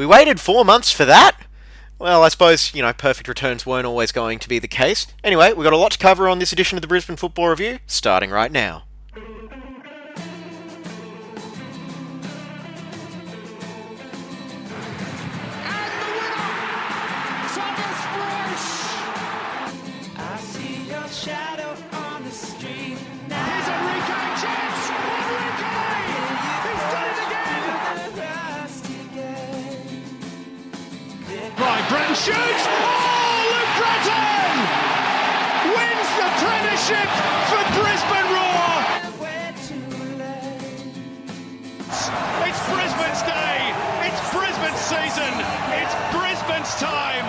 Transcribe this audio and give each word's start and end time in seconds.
We 0.00 0.06
waited 0.06 0.40
four 0.40 0.64
months 0.64 0.90
for 0.90 1.04
that? 1.04 1.36
Well, 1.98 2.22
I 2.22 2.28
suppose, 2.30 2.74
you 2.74 2.80
know, 2.80 2.90
perfect 2.94 3.28
returns 3.28 3.66
weren't 3.66 3.84
always 3.84 4.12
going 4.12 4.38
to 4.38 4.48
be 4.48 4.58
the 4.58 4.66
case. 4.66 5.06
Anyway, 5.22 5.52
we've 5.52 5.62
got 5.62 5.74
a 5.74 5.76
lot 5.76 5.92
to 5.92 5.98
cover 5.98 6.26
on 6.26 6.38
this 6.38 6.54
edition 6.54 6.78
of 6.78 6.80
the 6.80 6.88
Brisbane 6.88 7.16
Football 7.16 7.48
Review, 7.48 7.80
starting 7.86 8.30
right 8.30 8.50
now. 8.50 8.84
Shoots! 32.20 32.36
Oh, 32.36 33.48
Luke 33.48 33.72
Brattan 33.80 34.56
wins 35.72 36.10
the 36.20 36.28
premiership 36.36 37.08
for 37.48 37.64
Brisbane 37.80 38.28
Roar. 38.36 38.76
It's 42.44 42.60
Brisbane's 42.68 43.22
day. 43.24 43.72
It's 44.04 44.20
Brisbane's 44.34 44.80
season. 44.84 45.32
It's 45.80 45.94
Brisbane's 46.12 46.74
time. 46.76 47.26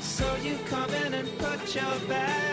So 0.00 0.36
you 0.42 0.58
come 0.68 0.90
in 0.90 1.14
and 1.14 1.38
put 1.38 1.74
your 1.74 1.98
bags 2.06 2.45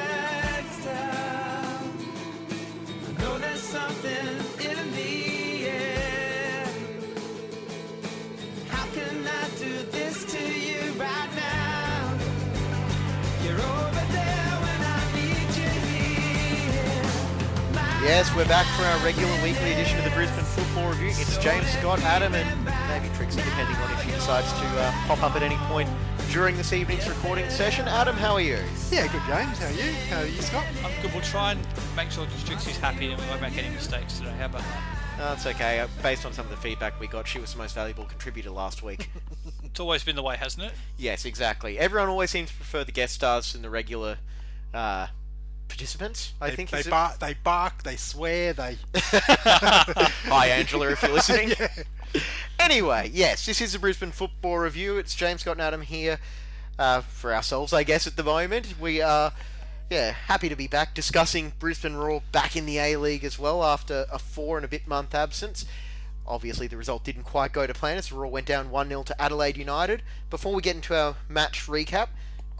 Yes, 18.03 18.35
we're 18.35 18.47
back 18.47 18.65
for 18.75 18.83
our 18.83 18.97
regular 19.05 19.31
weekly 19.41 19.71
edition 19.71 19.97
of 19.97 20.03
the 20.03 20.11
Brisbane 20.11 20.43
Football 20.43 20.89
Review. 20.89 21.07
It's 21.07 21.37
James, 21.37 21.65
Scott, 21.69 22.01
Adam, 22.01 22.35
and 22.35 22.65
maybe 22.89 23.13
Trixie, 23.15 23.41
depending 23.41 23.75
on 23.77 23.91
if 23.93 24.03
she 24.03 24.11
decides 24.11 24.51
to 24.51 24.65
uh, 24.81 24.91
pop 25.07 25.23
up 25.23 25.35
at 25.37 25.41
any 25.41 25.55
point 25.71 25.89
during 26.29 26.57
this 26.57 26.73
evening's 26.73 27.07
recording 27.07 27.49
session. 27.49 27.87
Adam, 27.87 28.15
how 28.17 28.33
are 28.33 28.41
you? 28.41 28.59
Yeah, 28.91 29.07
good 29.07 29.21
James. 29.25 29.57
How 29.57 29.67
are 29.67 29.71
you? 29.71 29.93
How 30.09 30.19
are 30.19 30.25
you, 30.25 30.41
Scott? 30.41 30.65
I'm 30.83 30.91
good. 31.01 31.13
We'll 31.13 31.23
try 31.23 31.53
and 31.53 31.61
make 31.95 32.11
sure 32.11 32.27
Trixie's 32.43 32.77
happy 32.77 33.09
and 33.11 33.21
we 33.21 33.27
won't 33.27 33.41
make 33.41 33.57
any 33.57 33.69
mistakes 33.73 34.17
today. 34.17 34.33
How 34.37 34.45
about 34.47 34.63
that? 34.63 34.83
That's 35.17 35.45
okay. 35.45 35.79
Uh, 35.79 35.87
based 36.01 36.25
on 36.25 36.33
some 36.33 36.43
of 36.45 36.51
the 36.51 36.57
feedback 36.57 36.99
we 36.99 37.07
got, 37.07 37.25
she 37.25 37.39
was 37.39 37.53
the 37.53 37.57
most 37.57 37.73
valuable 37.73 38.03
contributor 38.03 38.51
last 38.51 38.83
week. 38.83 39.09
It's 39.63 39.79
always 39.79 40.03
been 40.03 40.15
the 40.15 40.21
way, 40.21 40.37
hasn't 40.37 40.65
it? 40.65 40.71
yes, 40.99 41.25
exactly. 41.25 41.79
Everyone 41.79 42.07
always 42.07 42.29
seems 42.29 42.51
to 42.51 42.55
prefer 42.55 42.83
the 42.83 42.91
guest 42.91 43.15
stars 43.15 43.53
than 43.53 43.63
the 43.63 43.71
regular 43.71 44.17
uh, 44.71 45.07
participants. 45.67 46.33
I 46.39 46.49
they, 46.49 46.55
think 46.55 46.69
they 46.69 46.83
bark, 46.83 47.19
they 47.19 47.35
bark, 47.43 47.83
they 47.83 47.95
swear, 47.95 48.53
they. 48.53 48.77
Hi, 48.95 50.47
Angela, 50.47 50.89
if 50.89 51.01
you're 51.01 51.11
listening. 51.11 51.53
Yeah. 52.13 52.21
Anyway, 52.59 53.09
yes, 53.11 53.47
this 53.47 53.59
is 53.59 53.73
the 53.73 53.79
Brisbane 53.79 54.11
Football 54.11 54.59
Review. 54.59 54.99
It's 54.99 55.15
James 55.15 55.41
Scott 55.41 55.53
and 55.53 55.61
Adam 55.61 55.81
here 55.81 56.19
uh, 56.77 57.01
for 57.01 57.33
ourselves, 57.33 57.73
I 57.73 57.83
guess, 57.83 58.05
at 58.05 58.15
the 58.15 58.23
moment. 58.23 58.79
We 58.79 59.01
are, 59.01 59.33
yeah, 59.89 60.11
happy 60.11 60.47
to 60.47 60.55
be 60.55 60.67
back 60.67 60.93
discussing 60.93 61.53
Brisbane 61.57 61.95
Roar 61.95 62.21
back 62.31 62.55
in 62.55 62.67
the 62.67 62.77
A 62.77 62.97
League 62.97 63.23
as 63.23 63.39
well 63.39 63.63
after 63.63 64.05
a 64.11 64.19
four 64.19 64.57
and 64.57 64.65
a 64.65 64.67
bit 64.67 64.87
month 64.87 65.15
absence. 65.15 65.65
Obviously, 66.25 66.67
the 66.67 66.77
result 66.77 67.03
didn't 67.03 67.23
quite 67.23 67.51
go 67.51 67.67
to 67.67 67.73
plan 67.73 67.97
as 67.97 68.11
Roar 68.11 68.27
went 68.27 68.45
down 68.45 68.69
1 68.69 68.87
0 68.87 69.03
to 69.03 69.21
Adelaide 69.21 69.57
United. 69.57 70.03
Before 70.29 70.53
we 70.53 70.61
get 70.61 70.75
into 70.75 70.95
our 70.95 71.15
match 71.27 71.67
recap, 71.67 72.09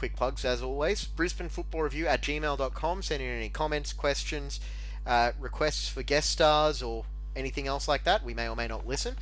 quick 0.04 0.18
plugs 0.18 0.44
as 0.44 0.62
always 0.62 1.06
Brisbane 1.06 1.48
Football 1.48 1.84
Review 1.84 2.08
at 2.08 2.22
gmail.com. 2.22 3.02
Send 3.04 3.24
in 3.24 3.30
any 3.30 3.48
comments, 3.48 3.94
questions, 3.94 4.60
uh, 5.08 5.32
requests 5.40 5.88
for 5.88 6.04
guest 6.04 6.30
stars, 6.30 6.84
or 6.84 7.06
anything 7.38 7.68
else 7.68 7.88
like 7.88 8.04
that. 8.04 8.22
We 8.22 8.34
may 8.34 8.50
or 8.50 8.56
may 8.58 8.68
not 8.68 8.86
listen. 8.86 9.16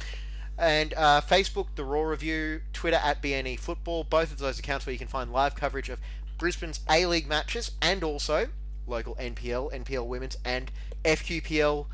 And 0.57 0.95
uh, 0.95 1.21
Facebook, 1.21 1.67
The 1.75 1.83
Roar 1.83 2.09
Review, 2.09 2.61
Twitter 2.73 2.97
at 2.97 3.21
BNE 3.21 3.59
Football, 3.59 4.05
both 4.05 4.31
of 4.31 4.39
those 4.39 4.57
accounts 4.57 4.87
where 4.87 4.93
you 4.93 4.97
can 4.97 5.07
find 5.07 5.31
live 5.31 5.53
coverage 5.53 5.87
of 5.87 5.99
Brisbane's 6.39 6.79
A 6.89 7.05
League 7.05 7.27
matches 7.27 7.73
and 7.79 8.03
also 8.03 8.47
local 8.87 9.13
NPL, 9.17 9.71
NPL 9.71 10.07
Women's, 10.07 10.39
and 10.43 10.71
FQPL 11.05 11.85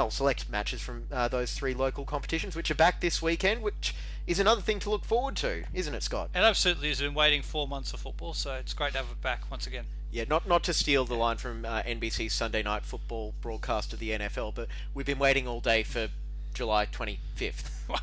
oh, 0.00 0.08
select 0.08 0.48
matches 0.50 0.80
from 0.80 1.04
uh, 1.12 1.28
those 1.28 1.52
three 1.52 1.74
local 1.74 2.04
competitions, 2.04 2.56
which 2.56 2.70
are 2.70 2.74
back 2.74 3.00
this 3.00 3.20
weekend, 3.20 3.62
which 3.62 3.94
is 4.26 4.38
another 4.38 4.60
thing 4.60 4.78
to 4.80 4.90
look 4.90 5.04
forward 5.04 5.36
to, 5.36 5.64
isn't 5.74 5.94
it, 5.94 6.02
Scott? 6.02 6.30
It 6.34 6.38
absolutely 6.38 6.88
has 6.88 7.00
been 7.00 7.14
waiting 7.14 7.42
four 7.42 7.68
months 7.68 7.92
of 7.92 8.00
football, 8.00 8.34
so 8.34 8.54
it's 8.54 8.72
great 8.72 8.92
to 8.92 8.98
have 8.98 9.10
it 9.10 9.20
back 9.22 9.50
once 9.50 9.66
again. 9.66 9.84
Yeah, 10.10 10.24
not 10.28 10.48
not 10.48 10.64
to 10.64 10.74
steal 10.74 11.04
the 11.04 11.14
line 11.14 11.36
from 11.36 11.64
uh, 11.64 11.82
NBC's 11.82 12.32
Sunday 12.32 12.62
Night 12.62 12.84
Football 12.84 13.34
broadcast 13.40 13.92
of 13.92 14.00
the 14.00 14.10
NFL, 14.10 14.54
but 14.54 14.66
we've 14.92 15.06
been 15.06 15.20
waiting 15.20 15.46
all 15.46 15.60
day 15.60 15.82
for 15.82 16.08
July 16.54 16.86
25th. 16.86 17.70
Well, 17.88 18.00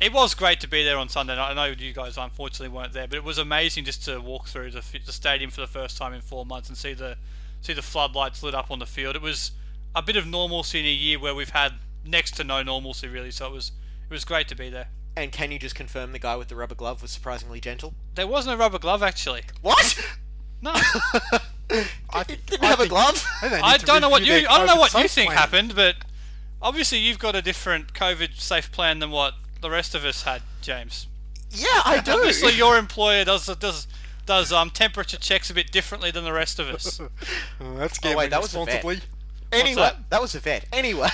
it 0.00 0.12
was 0.12 0.32
great 0.32 0.60
to 0.60 0.68
be 0.68 0.84
there 0.84 0.96
on 0.96 1.08
Sunday 1.08 1.34
night. 1.34 1.50
I 1.50 1.54
know 1.54 1.74
you 1.76 1.92
guys 1.92 2.16
unfortunately 2.16 2.74
weren't 2.74 2.92
there, 2.92 3.08
but 3.08 3.16
it 3.16 3.24
was 3.24 3.36
amazing 3.36 3.84
just 3.84 4.04
to 4.04 4.20
walk 4.20 4.46
through 4.46 4.70
the, 4.70 4.82
the 5.04 5.12
stadium 5.12 5.50
for 5.50 5.60
the 5.60 5.66
first 5.66 5.98
time 5.98 6.14
in 6.14 6.20
four 6.20 6.46
months 6.46 6.68
and 6.68 6.78
see 6.78 6.94
the 6.94 7.16
see 7.60 7.72
the 7.72 7.82
floodlights 7.82 8.42
lit 8.42 8.54
up 8.54 8.70
on 8.70 8.78
the 8.78 8.86
field. 8.86 9.16
It 9.16 9.22
was 9.22 9.50
a 9.98 10.02
bit 10.02 10.16
of 10.16 10.26
normalcy 10.26 10.80
in 10.80 10.86
a 10.86 10.90
year 10.92 11.18
where 11.18 11.34
we've 11.34 11.50
had 11.50 11.74
next 12.04 12.36
to 12.36 12.44
no 12.44 12.62
normalcy 12.62 13.08
really. 13.08 13.30
So 13.30 13.46
it 13.46 13.52
was 13.52 13.72
it 14.08 14.12
was 14.12 14.24
great 14.24 14.48
to 14.48 14.54
be 14.54 14.70
there. 14.70 14.88
And 15.16 15.32
can 15.32 15.50
you 15.50 15.58
just 15.58 15.74
confirm 15.74 16.12
the 16.12 16.18
guy 16.18 16.36
with 16.36 16.48
the 16.48 16.54
rubber 16.56 16.74
glove 16.76 17.02
was 17.02 17.10
surprisingly 17.10 17.60
gentle? 17.60 17.94
There 18.14 18.26
was 18.26 18.46
no 18.46 18.56
rubber 18.56 18.78
glove 18.78 19.02
actually. 19.02 19.42
What? 19.62 19.98
No, 20.62 20.72
I, 22.10 22.24
Didn't 22.24 22.46
didn't 22.46 22.64
have 22.64 22.80
a 22.80 22.88
glove? 22.88 23.24
think 23.40 23.52
I 23.62 23.76
don't 23.76 24.00
know 24.00 24.08
what 24.08 24.24
you 24.24 24.34
I 24.48 24.58
don't 24.58 24.66
know 24.66 24.76
what 24.76 24.94
you 24.94 25.06
think 25.08 25.28
plan. 25.30 25.38
happened, 25.38 25.74
but 25.76 25.96
obviously 26.62 26.98
you've 26.98 27.18
got 27.18 27.36
a 27.36 27.42
different 27.42 27.92
COVID 27.94 28.40
safe 28.40 28.72
plan 28.72 28.98
than 28.98 29.10
what 29.10 29.34
the 29.60 29.70
rest 29.70 29.94
of 29.94 30.04
us 30.04 30.22
had, 30.22 30.42
James. 30.62 31.06
Yeah, 31.50 31.66
I 31.84 32.00
do. 32.04 32.12
Obviously, 32.12 32.52
your 32.54 32.76
employer 32.78 33.24
does 33.24 33.46
does 33.58 33.86
does 34.26 34.52
um 34.52 34.70
temperature 34.70 35.16
checks 35.16 35.48
a 35.50 35.54
bit 35.54 35.70
differently 35.72 36.10
than 36.10 36.24
the 36.24 36.32
rest 36.32 36.58
of 36.58 36.68
us. 36.68 37.00
Oh, 37.60 37.74
that's 37.76 37.98
Oh, 38.04 38.16
wait, 38.16 38.30
that 38.30 38.40
was 38.42 38.54
a 38.54 38.64
vet. 38.64 38.84
Responsibly. 39.52 39.60
Anyway, 39.60 39.82
that? 39.82 40.10
that? 40.10 40.20
was 40.22 40.34
a 40.34 40.40
vet. 40.40 40.66
Anyway, 40.72 41.08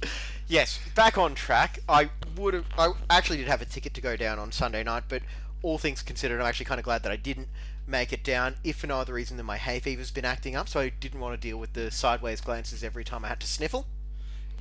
yes, 0.48 0.78
back 0.94 1.18
on 1.18 1.34
track. 1.34 1.78
I 1.88 2.10
would 2.36 2.54
have. 2.54 2.64
I 2.78 2.92
actually 3.10 3.38
did 3.38 3.48
have 3.48 3.62
a 3.62 3.64
ticket 3.66 3.94
to 3.94 4.00
go 4.00 4.16
down 4.16 4.38
on 4.38 4.52
Sunday 4.52 4.82
night, 4.82 5.04
but 5.08 5.22
all 5.62 5.78
things 5.78 6.02
considered, 6.02 6.40
I'm 6.40 6.46
actually 6.46 6.66
kind 6.66 6.78
of 6.78 6.84
glad 6.84 7.02
that 7.02 7.12
I 7.12 7.16
didn't 7.16 7.48
make 7.86 8.12
it 8.12 8.22
down. 8.22 8.54
If 8.62 8.76
for 8.76 8.86
no 8.86 8.98
other 9.00 9.14
reason 9.14 9.36
than 9.36 9.46
my 9.46 9.56
hay 9.56 9.80
fever's 9.80 10.10
been 10.10 10.24
acting 10.24 10.54
up, 10.54 10.68
so 10.68 10.80
I 10.80 10.88
didn't 10.90 11.20
want 11.20 11.40
to 11.40 11.48
deal 11.48 11.56
with 11.58 11.72
the 11.72 11.90
sideways 11.90 12.40
glances 12.40 12.84
every 12.84 13.04
time 13.04 13.24
I 13.24 13.28
had 13.28 13.40
to 13.40 13.46
sniffle. 13.46 13.86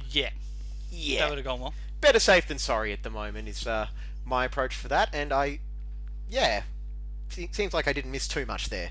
yeah, 0.09 0.29
Yeah, 0.89 1.19
that 1.19 1.29
would 1.29 1.37
have 1.37 1.45
gone 1.45 1.59
well. 1.59 1.73
better 2.01 2.19
safe 2.19 2.47
than 2.47 2.57
sorry 2.57 2.93
at 2.93 3.03
the 3.03 3.09
moment 3.09 3.47
is 3.47 3.67
uh, 3.67 3.87
my 4.25 4.45
approach 4.45 4.73
for 4.75 4.87
that, 4.87 5.09
and 5.13 5.31
I, 5.31 5.59
yeah, 6.29 6.63
se- 7.29 7.49
seems 7.51 7.73
like 7.73 7.87
I 7.87 7.93
didn't 7.93 8.11
miss 8.11 8.27
too 8.27 8.45
much 8.45 8.69
there. 8.69 8.89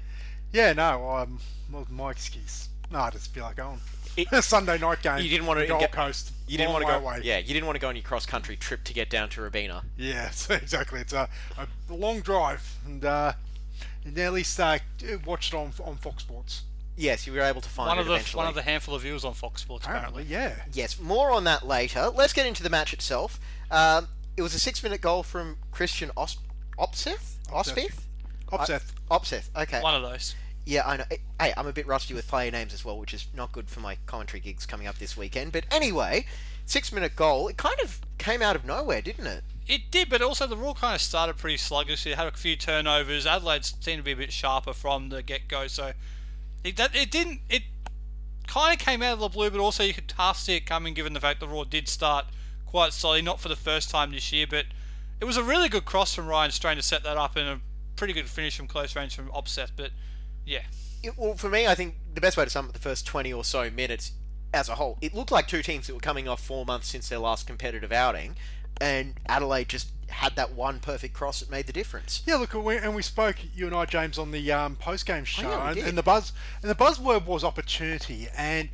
Yeah, 0.53 0.73
no, 0.75 1.11
um, 1.11 1.41
well, 1.73 1.87
my 1.91 2.11
excuse. 2.13 2.69
No, 2.91 3.01
I 3.01 3.11
just 3.11 3.33
feel 3.35 3.45
like 3.45 3.57
going. 3.57 3.81
It- 4.17 4.29
Sunday 4.45 4.79
night 4.79 5.03
game. 5.03 5.19
You 5.19 5.29
didn't 5.31 5.47
want 5.47 5.61
to 5.61 5.67
Gold 5.67 5.81
get- 5.81 5.93
Coast. 5.93 6.33
You 6.49 6.59
didn't 6.59 6.73
want 6.73 6.85
to 6.87 6.93
go. 6.93 6.99
away. 6.99 7.21
Yeah, 7.25 7.39
you 7.39 7.53
didn't 7.53 7.67
want 7.67 7.75
to 7.77 7.81
go 7.81 7.89
on 7.89 7.97
your 7.97 8.05
cross 8.05 8.25
country 8.25 8.57
trip 8.57 8.85
to 8.85 8.93
get 8.95 9.11
down 9.11 9.29
to 9.31 9.43
Robina. 9.43 9.83
Yeah, 9.99 10.27
exactly. 10.51 11.01
It's 11.01 11.13
a, 11.13 11.29
a 11.59 11.67
long 11.95 12.21
drive, 12.21 12.77
and 12.87 13.05
uh, 13.05 13.33
and 14.05 14.17
at 14.19 14.33
least 14.33 14.59
uh, 14.61 14.79
watched 15.25 15.53
it 15.53 15.57
on 15.57 15.73
on 15.85 15.97
Fox 15.97 16.23
Sports. 16.23 16.63
Yes, 16.99 17.27
you 17.27 17.33
were 17.35 17.41
able 17.41 17.61
to 17.61 17.69
find 17.69 17.89
One 17.89 17.99
it 17.99 18.03
of 18.03 18.07
the 18.07 18.13
eventually. 18.15 18.39
one 18.39 18.47
of 18.49 18.55
the 18.55 18.63
handful 18.63 18.95
of 18.95 19.03
viewers 19.03 19.25
on 19.25 19.35
Fox 19.35 19.61
Sports 19.61 19.85
Apparently, 19.85 20.23
apparently. 20.23 20.63
yeah. 20.63 20.65
Yes, 20.73 20.99
more 20.99 21.31
on 21.31 21.45
that 21.45 21.67
later. 21.67 22.09
Let's 22.15 22.33
get 22.33 22.47
into 22.47 22.63
the 22.63 22.71
match 22.71 22.93
itself. 22.95 23.39
Um, 23.71 24.09
it 24.37 24.41
was 24.43 24.55
a 24.55 24.59
six-minute 24.59 25.01
goal 25.03 25.23
from 25.23 25.59
Kristian 25.75 26.11
Os- 26.17 26.39
Opseth. 26.79 27.35
Ospeth. 27.53 28.01
Opseth. 28.51 28.93
Opseth. 29.11 29.49
Okay. 29.57 29.81
One 29.83 29.95
of 29.95 30.03
those. 30.11 30.35
Yeah, 30.67 30.83
I 30.85 30.97
know. 30.97 31.05
Hey, 31.41 31.55
I'm 31.57 31.69
a 31.69 31.73
bit 31.73 31.87
rusty 31.87 32.13
with 32.13 32.27
player 32.27 32.51
names 32.51 32.75
as 32.75 32.85
well, 32.85 32.99
which 32.99 33.15
is 33.15 33.29
not 33.33 33.53
good 33.53 33.71
for 33.71 33.79
my 33.79 33.99
commentary 34.07 34.41
gigs 34.41 34.67
coming 34.67 34.89
up 34.89 34.99
this 34.99 35.17
weekend. 35.17 35.53
But 35.53 35.65
anyway, 35.71 36.27
six-minute 36.67 37.15
goal. 37.15 37.47
It 37.47 37.57
kind 37.57 37.79
of 37.85 38.01
came 38.19 38.43
out 38.43 38.57
of 38.57 38.65
nowhere, 38.65 39.01
didn't 39.01 39.29
it? 39.29 39.45
It 39.69 39.93
did, 39.93 40.11
but 40.11 40.21
also 40.23 40.45
the 40.45 40.57
Roar 40.57 40.75
kind 40.75 40.97
of 40.97 41.01
started 41.01 41.37
pretty 41.37 41.57
sluggish. 41.57 42.05
It 42.05 42.17
had 42.17 42.27
a 42.27 42.33
few 42.33 42.57
turnovers. 42.57 43.27
Adelaide 43.27 43.65
seemed 43.65 43.99
to 43.99 44.03
be 44.03 44.11
a 44.11 44.17
bit 44.17 44.33
sharper 44.33 44.73
from 44.73 45.09
the 45.09 45.23
get 45.23 45.47
go, 45.47 45.69
so 45.69 45.93
it 46.65 46.77
that, 46.77 46.97
it 46.97 47.13
didn't. 47.13 47.41
It 47.49 47.63
kind 48.49 48.73
of 48.73 48.85
came 48.85 49.03
out 49.03 49.15
of 49.15 49.21
the 49.21 49.29
blue, 49.29 49.51
but 49.51 49.61
also 49.61 49.85
you 49.85 49.95
could 49.95 50.13
half 50.17 50.37
see 50.37 50.57
it 50.57 50.67
coming, 50.67 50.95
given 50.95 51.13
the 51.13 51.21
fact 51.21 51.39
the 51.39 51.47
Roar 51.47 51.65
did 51.65 51.89
start 51.89 52.27
quite 52.67 52.93
slowly, 52.93 53.23
not 53.23 53.39
for 53.39 53.49
the 53.49 53.57
first 53.57 53.89
time 53.89 54.11
this 54.11 54.33
year, 54.33 54.47
but 54.49 54.67
it 55.21 55.25
was 55.27 55.37
a 55.37 55.45
really 55.45 55.69
good 55.69 55.85
cross 55.85 56.13
from 56.13 56.27
Ryan 56.27 56.51
Strain 56.51 56.77
to 56.77 56.83
set 56.83 57.05
that 57.05 57.17
up, 57.17 57.37
and 57.37 57.49
a 57.49 57.61
pretty 57.95 58.13
good 58.13 58.29
finish 58.29 58.57
from 58.57 58.67
close 58.67 58.97
range 58.97 59.15
from 59.15 59.29
Opseth. 59.29 59.71
But 59.77 59.91
yeah, 60.47 60.63
It- 61.03 61.19
well, 61.19 61.37
for 61.37 61.51
me, 61.51 61.67
I 61.67 61.75
think 61.75 61.97
the 62.15 62.21
best 62.21 62.37
way 62.37 62.45
to 62.45 62.51
sum 62.51 62.67
up 62.67 62.73
the 62.73 62.79
first 62.79 63.05
20 63.07 63.33
or 63.33 63.45
so 63.45 63.69
minutes, 63.71 64.13
as 64.55 64.69
a 64.71 64.77
whole, 64.77 64.97
it 65.03 65.13
looked 65.13 65.31
like 65.31 65.47
two 65.49 65.63
teams 65.63 65.87
that 65.87 65.95
were 65.95 66.01
coming 66.01 66.27
off 66.29 66.41
four 66.43 66.65
months 66.65 66.89
since 66.89 67.09
their 67.11 67.19
last 67.19 67.47
competitive 67.47 67.93
outing, 67.93 68.37
and 68.81 69.15
Adelaide 69.29 69.69
just 69.69 69.89
had 70.09 70.37
that 70.37 70.53
one 70.53 70.79
perfect 70.79 71.13
cross 71.15 71.41
that 71.41 71.51
made 71.51 71.67
the 71.67 71.73
difference. 71.73 72.23
Yeah, 72.27 72.37
look, 72.37 72.55
we, 72.55 72.77
and 72.77 72.95
we 72.95 73.03
spoke, 73.03 73.37
you 73.55 73.67
and 73.67 73.75
I, 73.75 73.85
James, 73.87 74.19
on 74.19 74.31
the 74.31 74.53
um, 74.53 74.77
post-game 74.77 75.25
show, 75.25 75.49
yeah, 75.49 75.71
and, 75.71 75.79
and 75.79 75.99
the 75.99 76.03
buzz 76.03 76.33
and 76.63 76.71
the 76.71 76.75
buzzword 76.77 77.27
was 77.27 77.43
opportunity, 77.45 78.29
and 78.37 78.69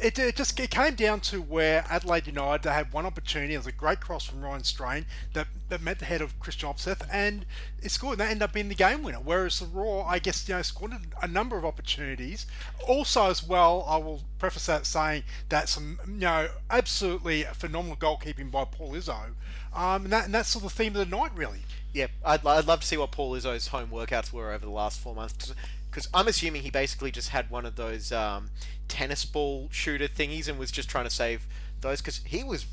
it, 0.00 0.18
it 0.18 0.36
just 0.36 0.58
it 0.58 0.70
came 0.70 0.94
down 0.94 1.20
to 1.20 1.40
where 1.40 1.84
Adelaide 1.88 2.26
United 2.26 2.62
they 2.62 2.70
had 2.70 2.92
one 2.92 3.06
opportunity. 3.06 3.54
It 3.54 3.58
was 3.58 3.66
a 3.66 3.72
great 3.72 4.00
cross 4.00 4.24
from 4.24 4.42
Ryan 4.42 4.64
Strain 4.64 5.06
that, 5.32 5.48
that 5.68 5.82
met 5.82 5.98
the 5.98 6.04
head 6.04 6.20
of 6.20 6.38
Kristian 6.40 6.74
Opseth, 6.74 7.06
and 7.10 7.46
it 7.82 7.90
scored. 7.90 8.14
And 8.14 8.20
that 8.20 8.30
ended 8.30 8.42
up 8.42 8.52
being 8.52 8.68
the 8.68 8.74
game 8.74 9.02
winner. 9.02 9.18
Whereas 9.18 9.60
the 9.60 9.66
Roar, 9.66 10.06
I 10.08 10.18
guess, 10.18 10.48
you 10.48 10.54
know, 10.54 10.62
scored 10.62 10.92
a 11.22 11.28
number 11.28 11.56
of 11.56 11.64
opportunities. 11.64 12.46
Also, 12.86 13.30
as 13.30 13.46
well, 13.46 13.84
I 13.88 13.96
will 13.96 14.22
preface 14.38 14.66
that 14.66 14.86
saying 14.86 15.24
that 15.48 15.68
some, 15.68 15.98
you 16.06 16.12
know, 16.14 16.48
absolutely 16.70 17.44
phenomenal 17.54 17.96
goalkeeping 17.96 18.50
by 18.50 18.64
Paul 18.64 18.92
Izzo, 18.92 19.30
um, 19.74 20.04
and, 20.04 20.12
that, 20.12 20.24
and 20.26 20.34
that's 20.34 20.50
sort 20.50 20.64
of 20.64 20.70
the 20.70 20.76
theme 20.76 20.96
of 20.96 21.08
the 21.08 21.16
night, 21.16 21.32
really. 21.34 21.60
Yeah, 21.92 22.08
I'd, 22.24 22.44
I'd 22.44 22.66
love 22.66 22.80
to 22.80 22.86
see 22.86 22.96
what 22.96 23.12
Paul 23.12 23.32
Izzo's 23.32 23.68
home 23.68 23.88
workouts 23.88 24.32
were 24.32 24.52
over 24.52 24.64
the 24.64 24.72
last 24.72 25.00
four 25.00 25.14
months. 25.14 25.54
Because 25.94 26.08
I'm 26.12 26.26
assuming 26.26 26.62
he 26.62 26.70
basically 26.70 27.12
just 27.12 27.28
had 27.28 27.50
one 27.50 27.64
of 27.64 27.76
those 27.76 28.10
um, 28.10 28.50
tennis 28.88 29.24
ball 29.24 29.68
shooter 29.70 30.08
thingies 30.08 30.48
and 30.48 30.58
was 30.58 30.72
just 30.72 30.88
trying 30.88 31.04
to 31.04 31.10
save 31.10 31.46
those. 31.82 32.00
Because 32.00 32.20
he 32.24 32.42
was 32.42 32.66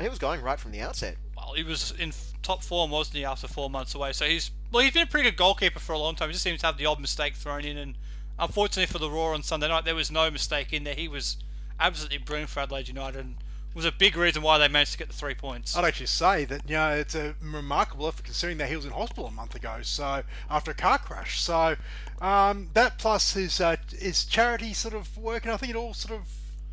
he 0.00 0.08
was 0.08 0.18
going 0.18 0.42
right 0.42 0.58
from 0.58 0.72
the 0.72 0.80
outset. 0.80 1.14
Well, 1.36 1.52
he 1.54 1.62
was 1.62 1.92
in 1.96 2.12
top 2.42 2.64
form, 2.64 2.90
wasn't 2.90 3.18
he, 3.18 3.24
after 3.24 3.46
four 3.46 3.70
months 3.70 3.94
away? 3.94 4.12
So 4.12 4.24
he's 4.24 4.50
well, 4.72 4.82
he's 4.82 4.92
been 4.92 5.04
a 5.04 5.06
pretty 5.06 5.30
good 5.30 5.36
goalkeeper 5.36 5.78
for 5.78 5.92
a 5.92 5.98
long 5.98 6.16
time. 6.16 6.28
He 6.28 6.32
just 6.32 6.42
seems 6.42 6.60
to 6.62 6.66
have 6.66 6.76
the 6.76 6.86
odd 6.86 6.98
mistake 6.98 7.36
thrown 7.36 7.64
in, 7.64 7.78
and 7.78 7.94
unfortunately 8.36 8.92
for 8.92 8.98
the 8.98 9.08
Roar 9.08 9.32
on 9.32 9.44
Sunday 9.44 9.68
night, 9.68 9.84
there 9.84 9.94
was 9.94 10.10
no 10.10 10.28
mistake 10.28 10.72
in 10.72 10.82
there. 10.82 10.94
He 10.94 11.06
was 11.06 11.36
absolutely 11.78 12.18
brilliant 12.18 12.50
for 12.50 12.58
Adelaide 12.58 12.88
United, 12.88 13.20
and 13.20 13.36
was 13.76 13.84
a 13.84 13.92
big 13.92 14.16
reason 14.16 14.42
why 14.42 14.56
they 14.56 14.66
managed 14.66 14.92
to 14.92 14.98
get 14.98 15.08
the 15.08 15.14
three 15.14 15.34
points. 15.34 15.76
I'd 15.76 15.84
actually 15.84 16.06
say 16.06 16.46
that 16.46 16.62
you 16.68 16.74
know 16.74 16.94
it's 16.94 17.14
a 17.14 17.36
remarkable 17.42 18.08
effort 18.08 18.24
considering 18.24 18.56
that 18.58 18.70
he 18.70 18.74
was 18.74 18.86
in 18.86 18.90
hospital 18.90 19.26
a 19.26 19.30
month 19.30 19.54
ago, 19.54 19.80
so 19.82 20.22
after 20.50 20.70
a 20.70 20.74
car 20.74 20.98
crash. 20.98 21.40
So 21.40 21.76
um, 22.20 22.68
that 22.74 22.98
plus 22.98 23.34
his 23.34 23.60
uh, 23.60 23.76
his 23.96 24.24
charity 24.24 24.72
sort 24.72 24.94
of 24.94 25.16
work, 25.16 25.44
and 25.44 25.52
I 25.52 25.56
think 25.56 25.70
it 25.70 25.76
all 25.76 25.94
sort 25.94 26.20
of 26.20 26.28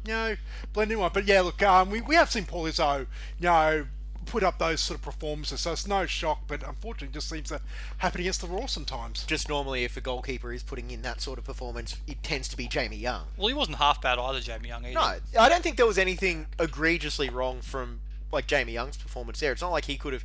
you 0.05 0.13
know 0.13 0.35
blend 0.71 0.91
in 0.91 0.99
one. 0.99 1.11
But 1.13 1.25
yeah, 1.25 1.41
look, 1.41 1.61
um, 1.61 1.89
we 1.89 2.01
we 2.01 2.15
have 2.15 2.31
seen 2.31 2.45
Paul 2.45 2.63
Izzo, 2.63 2.99
you 2.99 3.05
know. 3.45 3.87
Put 4.25 4.41
up 4.41 4.57
those 4.57 4.79
sort 4.79 4.99
of 4.99 5.03
performances, 5.03 5.59
so 5.59 5.73
it's 5.73 5.85
no 5.85 6.05
shock. 6.05 6.43
But 6.47 6.63
unfortunately, 6.65 7.09
it 7.09 7.13
just 7.13 7.27
seems 7.27 7.49
to 7.49 7.59
happen 7.97 8.21
against 8.21 8.39
the 8.39 8.47
Roar 8.47 8.69
sometimes. 8.69 9.25
Just 9.25 9.49
normally, 9.49 9.83
if 9.83 9.97
a 9.97 10.01
goalkeeper 10.01 10.53
is 10.53 10.63
putting 10.63 10.91
in 10.91 11.01
that 11.01 11.19
sort 11.19 11.39
of 11.39 11.43
performance, 11.43 11.97
it 12.07 12.23
tends 12.23 12.47
to 12.47 12.55
be 12.55 12.69
Jamie 12.69 12.95
Young. 12.95 13.25
Well, 13.35 13.49
he 13.49 13.53
wasn't 13.53 13.79
half 13.79 14.01
bad 14.01 14.19
either, 14.19 14.39
Jamie 14.39 14.69
Young. 14.69 14.85
Either. 14.85 15.21
No, 15.33 15.41
I 15.41 15.49
don't 15.49 15.61
think 15.61 15.75
there 15.75 15.85
was 15.85 15.97
anything 15.97 16.45
egregiously 16.57 17.29
wrong 17.29 17.59
from 17.59 17.99
like 18.31 18.47
Jamie 18.47 18.71
Young's 18.71 18.95
performance 18.95 19.41
there. 19.41 19.51
It's 19.51 19.61
not 19.61 19.71
like 19.71 19.85
he 19.85 19.97
could 19.97 20.13
have, 20.13 20.23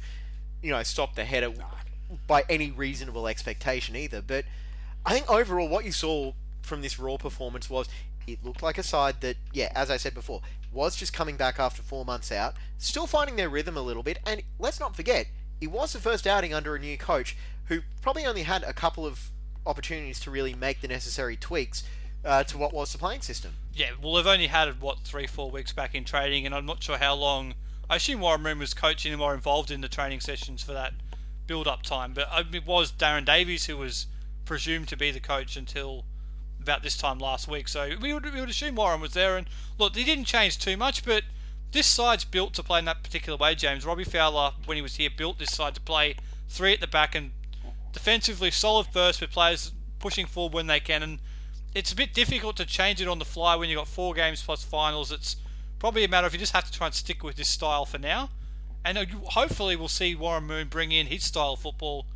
you 0.63 0.71
know, 0.71 0.81
stopped 0.85 1.17
the 1.17 1.25
header 1.25 1.53
by 2.29 2.45
any 2.49 2.71
reasonable 2.71 3.27
expectation 3.27 3.97
either. 3.97 4.23
But 4.23 4.45
I 5.09 5.13
think 5.13 5.31
overall, 5.31 5.71
what 5.71 5.87
you 5.87 5.93
saw 5.93 6.33
from 6.61 6.83
this 6.83 6.99
Roar 6.99 7.17
performance 7.17 7.71
was 7.71 7.89
it 8.27 8.45
looked 8.45 8.63
like 8.63 8.77
a 8.77 8.83
side 8.83 9.23
that, 9.23 9.39
yeah, 9.55 9.73
as 9.75 9.91
I 9.91 9.97
said 9.97 10.13
before, 10.13 10.43
was 10.71 10.97
just 10.97 11.15
coming 11.15 11.39
back 11.39 11.59
after 11.59 11.81
four 11.81 12.05
months 12.05 12.31
out, 12.31 12.57
still 12.77 13.07
finding 13.07 13.37
their 13.37 13.49
rhythm 13.49 13.79
a 13.79 13.81
little 13.81 14.03
bit. 14.03 14.19
And 14.27 14.43
let's 14.59 14.79
not 14.79 14.95
forget, 14.95 15.29
it 15.63 15.69
was 15.69 15.95
the 15.95 15.99
first 15.99 16.27
outing 16.27 16.53
under 16.53 16.77
a 16.77 16.79
new 16.79 16.99
coach 16.99 17.39
who 17.69 17.81
probably 18.03 18.27
only 18.27 18.43
had 18.43 18.63
a 18.65 18.75
couple 18.75 19.07
of 19.07 19.31
opportunities 19.65 20.21
to 20.21 20.31
really 20.31 20.53
make 20.53 20.83
the 20.83 20.89
necessary 20.89 21.39
tweaks 21.39 21.85
uh, 22.23 22.45
to 22.45 22.59
what 22.59 22.75
was 22.75 22.93
the 22.93 22.99
playing 22.99 23.23
system. 23.23 23.53
Yeah, 23.73 23.93
well, 24.03 24.13
they've 24.13 24.27
only 24.27 24.49
had 24.49 24.79
what 24.79 25.01
three, 25.05 25.27
four 25.27 25.51
weeks 25.51 25.73
back 25.73 25.95
in 25.95 26.05
training, 26.05 26.45
and 26.45 26.55
I'm 26.55 26.67
not 26.67 26.83
sure 26.83 26.99
how 26.99 27.15
long. 27.15 27.55
I 27.89 27.97
assume 27.97 28.21
Warren 28.21 28.43
Moon 28.43 28.59
was 28.59 28.75
coaching 28.75 29.13
and 29.13 29.21
more 29.21 29.33
involved 29.33 29.71
in 29.71 29.81
the 29.81 29.89
training 29.89 30.21
sessions 30.21 30.63
for 30.63 30.75
that 30.75 30.93
build-up 31.47 31.83
time, 31.83 32.13
but 32.13 32.29
um, 32.31 32.49
it 32.53 32.67
was 32.67 32.93
Darren 32.93 33.25
Davies 33.25 33.65
who 33.65 33.79
was 33.79 34.07
presumed 34.49 34.89
to 34.89 34.97
be 34.97 35.11
the 35.11 35.21
coach 35.21 35.57
until 35.57 36.05
about 36.61 36.83
this 36.83 36.97
time 36.97 37.19
last 37.19 37.47
week. 37.47 37.69
So 37.69 37.91
we 38.01 38.13
would, 38.13 38.25
we 38.25 38.41
would 38.41 38.49
assume 38.49 38.75
Warren 38.75 39.01
was 39.01 39.13
there, 39.13 39.37
and 39.37 39.47
look, 39.79 39.95
he 39.95 40.03
didn't 40.03 40.25
change 40.25 40.59
too 40.59 40.77
much, 40.77 41.05
but 41.05 41.23
this 41.71 41.87
side's 41.87 42.25
built 42.25 42.55
to 42.55 42.63
play 42.63 42.79
in 42.79 42.87
that 42.87 43.05
particular 43.05 43.37
way. 43.37 43.55
James 43.55 43.85
Robbie 43.85 44.05
Fowler, 44.05 44.53
when 44.65 44.77
he 44.77 44.83
was 44.83 44.97
here, 44.97 45.11
built 45.15 45.39
this 45.39 45.53
side 45.53 45.75
to 45.75 45.81
play 45.83 46.17
three 46.49 46.73
at 46.73 46.81
the 46.81 46.87
back 46.87 47.15
and 47.15 47.33
defensively 47.93 48.51
solid 48.51 48.87
first 48.87 49.21
with 49.21 49.31
players 49.31 49.73
pushing 49.99 50.25
forward 50.25 50.55
when 50.55 50.67
they 50.67 50.81
can, 50.81 51.03
and 51.03 51.19
it's 51.75 51.93
a 51.93 51.97
bit 51.97 52.15
difficult 52.15 52.57
to 52.57 52.65
change 52.65 53.03
it 53.03 53.07
on 53.07 53.19
the 53.19 53.25
fly 53.27 53.55
when 53.55 53.69
you've 53.69 53.79
got 53.79 53.87
four 53.87 54.15
games 54.15 54.43
plus 54.43 54.65
finals. 54.65 55.13
It's 55.13 55.37
probably 55.79 56.05
a 56.05 56.09
matter 56.09 56.27
of 56.27 56.33
you 56.33 56.41
just 56.41 56.55
have 56.55 56.65
to 56.65 56.73
try 56.73 56.87
and 56.87 56.95
stick 56.95 57.23
with 57.23 57.37
this 57.37 57.49
style 57.49 57.85
for 57.85 57.99
now. 57.99 58.31
And 58.83 58.97
uh, 58.97 59.05
hopefully 59.25 59.77
we'll 59.77 59.89
see 59.89 60.15
Warren 60.15 60.45
Moon 60.45 60.69
bring 60.69 60.91
in 60.91 61.09
his 61.09 61.25
style 61.25 61.53
of 61.53 61.61
football 61.61 62.07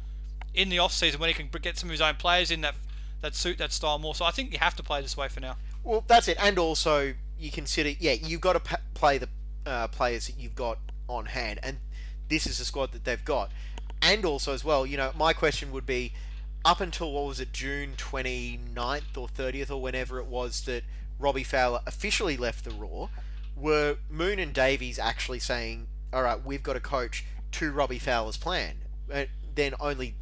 in 0.55 0.69
the 0.69 0.79
off 0.79 0.93
season 0.93 1.21
when 1.21 1.29
he 1.29 1.35
can 1.35 1.49
get 1.61 1.79
some 1.79 1.89
of 1.89 1.93
his 1.93 2.01
own 2.01 2.15
players 2.17 2.51
in 2.51 2.61
that 2.63 2.75
that 3.21 3.35
suit 3.35 3.59
that 3.59 3.73
style 3.73 3.99
more. 3.99 4.15
So 4.15 4.25
I 4.25 4.31
think 4.31 4.53
you 4.53 4.59
have 4.59 4.77
to 4.77 4.83
play 4.83 5.01
this 5.01 5.17
way 5.17 5.29
for 5.29 5.41
now. 5.41 5.57
Well, 5.85 6.05
that's 6.07 6.29
it. 6.29 6.37
And 6.41 6.59
also, 6.59 7.15
you 7.39 7.51
consider, 7.51 7.91
yeah, 7.91 8.13
you've 8.13 8.41
got 8.41 8.65
to 8.65 8.79
play 8.95 9.19
the 9.19 9.29
uh, 9.65 9.89
players 9.89 10.27
that 10.27 10.39
you've 10.39 10.55
got 10.55 10.79
on 11.09 11.27
hand, 11.27 11.61
and 11.63 11.79
this 12.29 12.47
is 12.47 12.59
the 12.59 12.65
squad 12.65 12.93
that 12.93 13.05
they've 13.05 13.25
got. 13.25 13.51
And 14.01 14.25
also, 14.25 14.53
as 14.53 14.65
well, 14.65 14.85
you 14.85 14.97
know, 14.97 15.13
my 15.17 15.33
question 15.33 15.71
would 15.73 15.87
be 15.87 16.13
up 16.65 16.81
until 16.81 17.13
what 17.13 17.27
was 17.27 17.41
it, 17.41 17.53
June 17.53 17.95
29th 17.97 19.17
or 19.17 19.29
30th 19.29 19.71
or 19.71 19.81
whenever 19.81 20.19
it 20.19 20.27
was 20.27 20.63
that 20.63 20.83
Robbie 21.19 21.45
Fowler 21.45 21.81
officially 21.87 22.37
left 22.37 22.65
the 22.65 22.71
Roar, 22.71 23.11
were 23.57 23.97
Moon 24.11 24.39
and 24.39 24.53
Davies 24.53 24.99
actually 24.99 25.39
saying, 25.39 25.87
all 26.13 26.23
right, 26.23 26.45
we've 26.45 26.63
got 26.63 26.77
a 26.77 26.81
coach 26.81 27.25
to 27.53 27.73
Robbie 27.73 27.99
Fowler's 27.99 28.37
plan? 28.37 28.77
And 29.11 29.29
then 29.55 29.75
only 29.81 30.15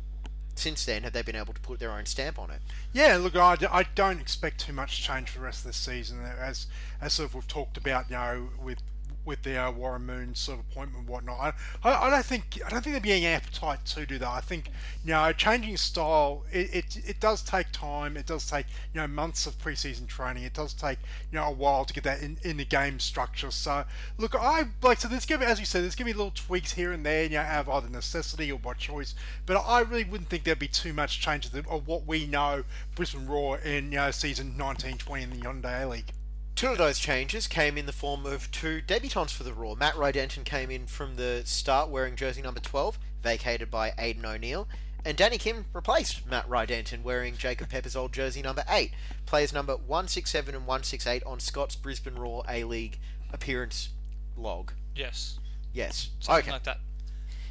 since 0.60 0.84
then 0.84 1.02
have 1.02 1.12
they 1.12 1.22
been 1.22 1.36
able 1.36 1.54
to 1.54 1.60
put 1.60 1.80
their 1.80 1.92
own 1.92 2.06
stamp 2.06 2.38
on 2.38 2.50
it. 2.50 2.60
Yeah, 2.92 3.16
look, 3.16 3.34
I, 3.34 3.56
I 3.70 3.84
don't 3.94 4.20
expect 4.20 4.60
too 4.60 4.72
much 4.72 5.02
change 5.02 5.30
for 5.30 5.38
the 5.38 5.44
rest 5.44 5.60
of 5.60 5.66
this 5.66 5.76
season, 5.76 6.20
as 6.22 6.66
as 7.00 7.14
sort 7.14 7.30
of 7.30 7.34
we've 7.34 7.48
talked 7.48 7.76
about, 7.76 8.10
you 8.10 8.16
know, 8.16 8.48
with 8.62 8.78
with 9.24 9.42
the 9.42 9.56
uh, 9.56 9.70
Warren 9.70 10.06
Moon 10.06 10.34
sort 10.34 10.58
of 10.58 10.64
appointment 10.70 11.00
and 11.00 11.08
whatnot. 11.08 11.54
I, 11.82 11.88
I, 11.88 12.06
I 12.06 12.10
don't 12.10 12.24
think 12.24 12.60
I 12.64 12.68
don't 12.68 12.82
think 12.82 12.94
there'd 12.94 13.02
be 13.02 13.12
any 13.12 13.26
appetite 13.26 13.84
to 13.86 14.06
do 14.06 14.18
that. 14.18 14.28
I 14.28 14.40
think 14.40 14.70
you 15.04 15.12
know 15.12 15.32
changing 15.32 15.76
style 15.76 16.44
it, 16.52 16.74
it, 16.74 17.08
it 17.08 17.20
does 17.20 17.42
take 17.42 17.70
time. 17.72 18.16
It 18.16 18.26
does 18.26 18.48
take 18.48 18.66
you 18.94 19.00
know 19.00 19.06
months 19.06 19.46
of 19.46 19.58
preseason 19.58 20.06
training. 20.06 20.44
It 20.44 20.54
does 20.54 20.74
take 20.74 20.98
you 21.30 21.38
know 21.38 21.46
a 21.46 21.52
while 21.52 21.84
to 21.84 21.92
get 21.92 22.04
that 22.04 22.22
in, 22.22 22.38
in 22.42 22.56
the 22.56 22.64
game 22.64 23.00
structure. 23.00 23.50
So 23.50 23.84
look, 24.18 24.34
I 24.34 24.64
like 24.82 25.00
so 25.00 25.08
there's 25.08 25.26
gonna 25.26 25.40
be, 25.40 25.46
as 25.46 25.60
you 25.60 25.66
said, 25.66 25.82
there's 25.82 25.94
gonna 25.94 26.10
be 26.10 26.12
little 26.12 26.32
tweaks 26.34 26.72
here 26.72 26.92
and 26.92 27.04
there, 27.04 27.24
you 27.24 27.30
know, 27.30 27.40
out 27.40 27.66
of 27.66 27.68
either 27.68 27.88
necessity 27.88 28.50
or 28.50 28.58
by 28.58 28.74
choice. 28.74 29.14
But 29.46 29.56
I 29.56 29.80
really 29.80 30.04
wouldn't 30.04 30.28
think 30.28 30.44
there'd 30.44 30.58
be 30.58 30.68
too 30.68 30.92
much 30.92 31.20
changes 31.20 31.54
of 31.54 31.66
of 31.68 31.86
what 31.86 32.06
we 32.06 32.26
know 32.26 32.64
Brisbane 32.94 33.26
Roar 33.26 33.58
in 33.58 33.92
you 33.92 33.98
know 33.98 34.10
season 34.10 34.58
1920 34.58 35.22
in 35.22 35.30
the 35.30 35.36
Hyundai 35.36 35.84
A 35.84 35.86
League. 35.86 36.12
Two 36.60 36.68
of 36.72 36.76
those 36.76 36.98
changes 36.98 37.46
came 37.48 37.78
in 37.78 37.86
the 37.86 37.90
form 37.90 38.26
of 38.26 38.50
two 38.50 38.82
debutants 38.86 39.30
for 39.30 39.44
the 39.44 39.54
Roar. 39.54 39.76
Matt 39.76 39.94
Rydenton 39.94 40.44
came 40.44 40.70
in 40.70 40.86
from 40.86 41.16
the 41.16 41.40
start 41.46 41.88
wearing 41.88 42.16
jersey 42.16 42.42
number 42.42 42.60
12, 42.60 42.98
vacated 43.22 43.70
by 43.70 43.94
Aidan 43.96 44.26
O'Neill, 44.26 44.68
and 45.02 45.16
Danny 45.16 45.38
Kim 45.38 45.64
replaced 45.72 46.26
Matt 46.26 46.46
Rydenton 46.50 47.02
wearing 47.02 47.34
Jacob 47.38 47.70
Pepper's 47.70 47.96
old 47.96 48.12
jersey 48.12 48.42
number 48.42 48.62
8. 48.68 48.92
Players 49.24 49.54
number 49.54 49.74
167 49.74 50.54
and 50.54 50.66
168 50.66 51.22
on 51.24 51.40
Scott's 51.40 51.76
Brisbane 51.76 52.16
Roar 52.16 52.44
A 52.46 52.64
League 52.64 52.98
appearance 53.32 53.88
log. 54.36 54.72
Yes, 54.94 55.38
Yes. 55.72 56.10
something 56.20 56.42
okay. 56.42 56.52
like 56.52 56.64
that. 56.64 56.76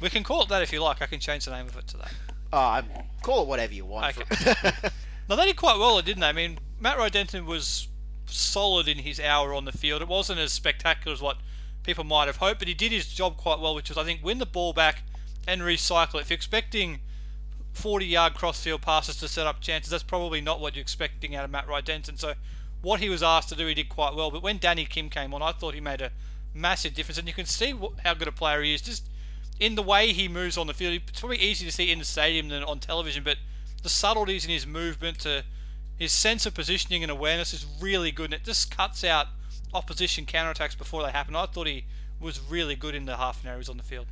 We 0.00 0.08
can 0.08 0.22
call 0.22 0.42
it 0.42 0.48
that 0.50 0.62
if 0.62 0.72
you 0.72 0.84
like. 0.84 1.02
I 1.02 1.06
can 1.06 1.18
change 1.18 1.46
the 1.46 1.50
name 1.50 1.66
of 1.66 1.76
it 1.76 1.88
to 1.88 1.96
that. 1.96 2.12
Uh, 2.52 2.82
call 3.22 3.42
it 3.42 3.48
whatever 3.48 3.74
you 3.74 3.86
want. 3.86 4.14
for- 4.14 4.90
No, 5.28 5.34
they 5.34 5.46
did 5.46 5.56
quite 5.56 5.78
well, 5.80 6.00
didn't 6.00 6.20
they? 6.20 6.28
I 6.28 6.32
mean, 6.32 6.60
Matt 6.78 6.96
Rydenton 6.96 7.44
was 7.44 7.88
solid 8.32 8.88
in 8.88 8.98
his 8.98 9.20
hour 9.20 9.54
on 9.54 9.64
the 9.64 9.72
field. 9.72 10.02
It 10.02 10.08
wasn't 10.08 10.40
as 10.40 10.52
spectacular 10.52 11.12
as 11.14 11.22
what 11.22 11.38
people 11.82 12.04
might 12.04 12.26
have 12.26 12.36
hoped, 12.36 12.58
but 12.58 12.68
he 12.68 12.74
did 12.74 12.92
his 12.92 13.06
job 13.06 13.36
quite 13.36 13.60
well, 13.60 13.74
which 13.74 13.88
was, 13.88 13.98
I 13.98 14.04
think, 14.04 14.22
win 14.22 14.38
the 14.38 14.46
ball 14.46 14.72
back 14.72 15.02
and 15.46 15.62
recycle 15.62 16.16
it. 16.16 16.22
If 16.22 16.30
you're 16.30 16.36
expecting 16.36 17.00
40 17.72 18.06
yard 18.06 18.34
crossfield 18.34 18.82
passes 18.82 19.16
to 19.16 19.28
set 19.28 19.46
up 19.46 19.60
chances, 19.60 19.90
that's 19.90 20.02
probably 20.02 20.40
not 20.40 20.60
what 20.60 20.74
you're 20.74 20.82
expecting 20.82 21.34
out 21.34 21.44
of 21.44 21.50
Matt 21.50 21.66
Rydenton. 21.66 22.18
So, 22.18 22.34
what 22.82 23.00
he 23.00 23.08
was 23.08 23.22
asked 23.22 23.50
to 23.50 23.56
do, 23.56 23.66
he 23.66 23.74
did 23.74 23.88
quite 23.88 24.14
well. 24.14 24.30
But 24.30 24.42
when 24.42 24.58
Danny 24.58 24.86
Kim 24.86 25.10
came 25.10 25.34
on, 25.34 25.42
I 25.42 25.52
thought 25.52 25.74
he 25.74 25.80
made 25.80 26.00
a 26.00 26.12
massive 26.54 26.94
difference, 26.94 27.18
and 27.18 27.28
you 27.28 27.34
can 27.34 27.46
see 27.46 27.74
how 28.04 28.14
good 28.14 28.28
a 28.28 28.32
player 28.32 28.62
he 28.62 28.74
is 28.74 28.80
just 28.80 29.08
in 29.58 29.74
the 29.74 29.82
way 29.82 30.12
he 30.12 30.28
moves 30.28 30.56
on 30.56 30.66
the 30.66 30.74
field. 30.74 31.00
It's 31.08 31.20
probably 31.20 31.38
easier 31.38 31.68
to 31.68 31.74
see 31.74 31.90
in 31.90 31.98
the 31.98 32.04
stadium 32.04 32.48
than 32.48 32.64
on 32.64 32.80
television, 32.80 33.22
but 33.22 33.36
the 33.82 33.90
subtleties 33.90 34.44
in 34.44 34.50
his 34.50 34.66
movement 34.66 35.20
to 35.20 35.44
his 36.00 36.12
sense 36.12 36.46
of 36.46 36.54
positioning 36.54 37.02
and 37.02 37.12
awareness 37.12 37.52
is 37.52 37.66
really 37.78 38.10
good, 38.10 38.32
and 38.32 38.34
it 38.34 38.44
just 38.44 38.74
cuts 38.74 39.04
out 39.04 39.26
opposition 39.74 40.24
counterattacks 40.24 40.76
before 40.76 41.02
they 41.02 41.10
happen. 41.10 41.36
I 41.36 41.44
thought 41.44 41.66
he 41.66 41.84
was 42.18 42.40
really 42.40 42.74
good 42.74 42.94
in 42.94 43.04
the 43.04 43.18
half 43.18 43.42
an 43.42 43.50
hour 43.50 43.56
he 43.56 43.58
was 43.58 43.68
on 43.68 43.76
the 43.76 43.82
field. 43.82 44.06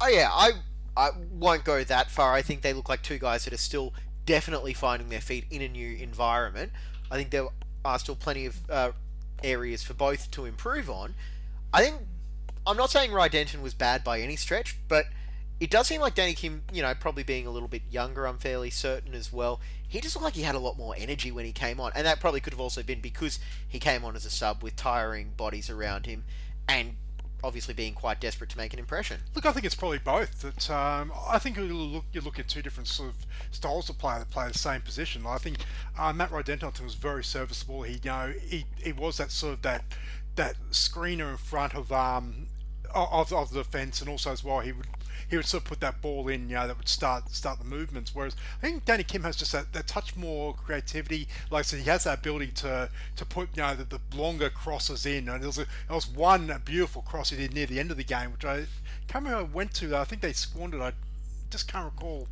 Oh 0.00 0.08
yeah, 0.08 0.30
I 0.32 0.52
I 0.96 1.10
won't 1.30 1.62
go 1.62 1.84
that 1.84 2.10
far. 2.10 2.32
I 2.32 2.40
think 2.40 2.62
they 2.62 2.72
look 2.72 2.88
like 2.88 3.02
two 3.02 3.18
guys 3.18 3.44
that 3.44 3.52
are 3.52 3.58
still 3.58 3.92
definitely 4.24 4.72
finding 4.72 5.10
their 5.10 5.20
feet 5.20 5.44
in 5.50 5.60
a 5.60 5.68
new 5.68 5.96
environment. 5.96 6.72
I 7.10 7.16
think 7.16 7.30
there 7.30 7.48
are 7.84 7.98
still 7.98 8.16
plenty 8.16 8.46
of 8.46 8.70
uh, 8.70 8.92
areas 9.42 9.82
for 9.82 9.92
both 9.92 10.30
to 10.30 10.46
improve 10.46 10.88
on. 10.88 11.14
I 11.74 11.82
think 11.82 11.96
I'm 12.66 12.78
not 12.78 12.90
saying 12.90 13.12
Ry 13.12 13.28
Denton 13.28 13.60
was 13.60 13.74
bad 13.74 14.02
by 14.02 14.20
any 14.20 14.36
stretch, 14.36 14.78
but 14.88 15.04
it 15.60 15.70
does 15.70 15.86
seem 15.86 16.00
like 16.00 16.14
Danny 16.14 16.34
Kim, 16.34 16.62
you 16.72 16.82
know, 16.82 16.92
probably 16.94 17.22
being 17.22 17.46
a 17.46 17.50
little 17.50 17.68
bit 17.68 17.82
younger, 17.90 18.26
I'm 18.26 18.38
fairly 18.38 18.70
certain 18.70 19.14
as 19.14 19.32
well. 19.32 19.60
He 19.86 20.00
just 20.00 20.16
looked 20.16 20.24
like 20.24 20.34
he 20.34 20.42
had 20.42 20.54
a 20.54 20.60
lot 20.60 20.76
more 20.76 20.94
energy 20.98 21.30
when 21.30 21.44
he 21.44 21.52
came 21.52 21.78
on, 21.78 21.92
and 21.94 22.06
that 22.06 22.20
probably 22.20 22.40
could 22.40 22.52
have 22.52 22.60
also 22.60 22.82
been 22.82 23.00
because 23.00 23.38
he 23.68 23.78
came 23.78 24.04
on 24.04 24.16
as 24.16 24.24
a 24.24 24.30
sub 24.30 24.62
with 24.62 24.76
tiring 24.76 25.30
bodies 25.36 25.70
around 25.70 26.06
him, 26.06 26.24
and 26.68 26.96
obviously 27.44 27.74
being 27.74 27.92
quite 27.92 28.20
desperate 28.20 28.48
to 28.50 28.56
make 28.56 28.72
an 28.72 28.78
impression. 28.78 29.20
Look, 29.34 29.44
I 29.44 29.52
think 29.52 29.66
it's 29.66 29.74
probably 29.74 29.98
both. 29.98 30.40
That 30.40 30.70
um, 30.70 31.12
I 31.28 31.38
think 31.38 31.56
you 31.56 31.64
look 31.64 32.04
you 32.12 32.20
look 32.20 32.38
at 32.38 32.48
two 32.48 32.62
different 32.62 32.88
sort 32.88 33.10
of 33.10 33.26
styles 33.50 33.88
of 33.88 33.98
player 33.98 34.18
that 34.18 34.30
play 34.30 34.48
the 34.48 34.58
same 34.58 34.80
position. 34.80 35.24
I 35.26 35.38
think 35.38 35.58
uh, 35.98 36.12
Matt 36.12 36.30
Rydenton 36.30 36.82
was 36.82 36.94
very 36.94 37.22
serviceable. 37.22 37.82
He 37.82 37.94
you 37.94 38.10
know 38.10 38.32
he, 38.42 38.64
he 38.82 38.92
was 38.92 39.18
that 39.18 39.30
sort 39.30 39.54
of 39.54 39.62
that 39.62 39.84
that 40.36 40.56
screener 40.70 41.30
in 41.30 41.36
front 41.36 41.74
of 41.74 41.92
um 41.92 42.46
of, 42.94 43.32
of 43.32 43.50
the 43.50 43.62
defence, 43.62 44.00
and 44.00 44.08
also 44.08 44.32
as 44.32 44.42
well 44.42 44.60
he 44.60 44.72
would 44.72 44.86
he 45.28 45.36
would 45.36 45.46
sort 45.46 45.62
of 45.62 45.68
put 45.68 45.80
that 45.80 46.00
ball 46.00 46.28
in, 46.28 46.48
you 46.48 46.54
know, 46.54 46.66
that 46.66 46.76
would 46.76 46.88
start 46.88 47.30
start 47.30 47.58
the 47.58 47.64
movements. 47.64 48.14
Whereas 48.14 48.36
I 48.62 48.66
think 48.66 48.84
Danny 48.84 49.04
Kim 49.04 49.22
has 49.22 49.36
just 49.36 49.52
that, 49.52 49.72
that 49.72 49.86
touch 49.86 50.16
more 50.16 50.54
creativity. 50.54 51.28
Like 51.50 51.60
I 51.60 51.62
said, 51.62 51.80
he 51.80 51.90
has 51.90 52.04
that 52.04 52.18
ability 52.18 52.52
to 52.52 52.88
to 53.16 53.24
put 53.24 53.50
you 53.56 53.62
know 53.62 53.74
the, 53.74 53.84
the 53.84 54.00
longer 54.16 54.50
crosses 54.50 55.06
in. 55.06 55.28
And 55.28 55.40
there 55.40 55.48
was 55.48 55.58
a, 55.58 55.66
there 55.88 55.94
was 55.94 56.08
one 56.08 56.52
beautiful 56.64 57.02
cross 57.02 57.30
he 57.30 57.36
did 57.36 57.54
near 57.54 57.66
the 57.66 57.80
end 57.80 57.90
of 57.90 57.96
the 57.96 58.04
game, 58.04 58.32
which 58.32 58.44
I 58.44 58.66
can't 59.08 59.24
remember 59.24 59.50
I 59.50 59.54
went 59.54 59.74
to. 59.74 59.96
I 59.96 60.04
think 60.04 60.22
they 60.22 60.32
squandered. 60.32 60.80
I 60.80 60.92
just 61.50 61.68
can't 61.68 61.84
recall. 61.84 62.28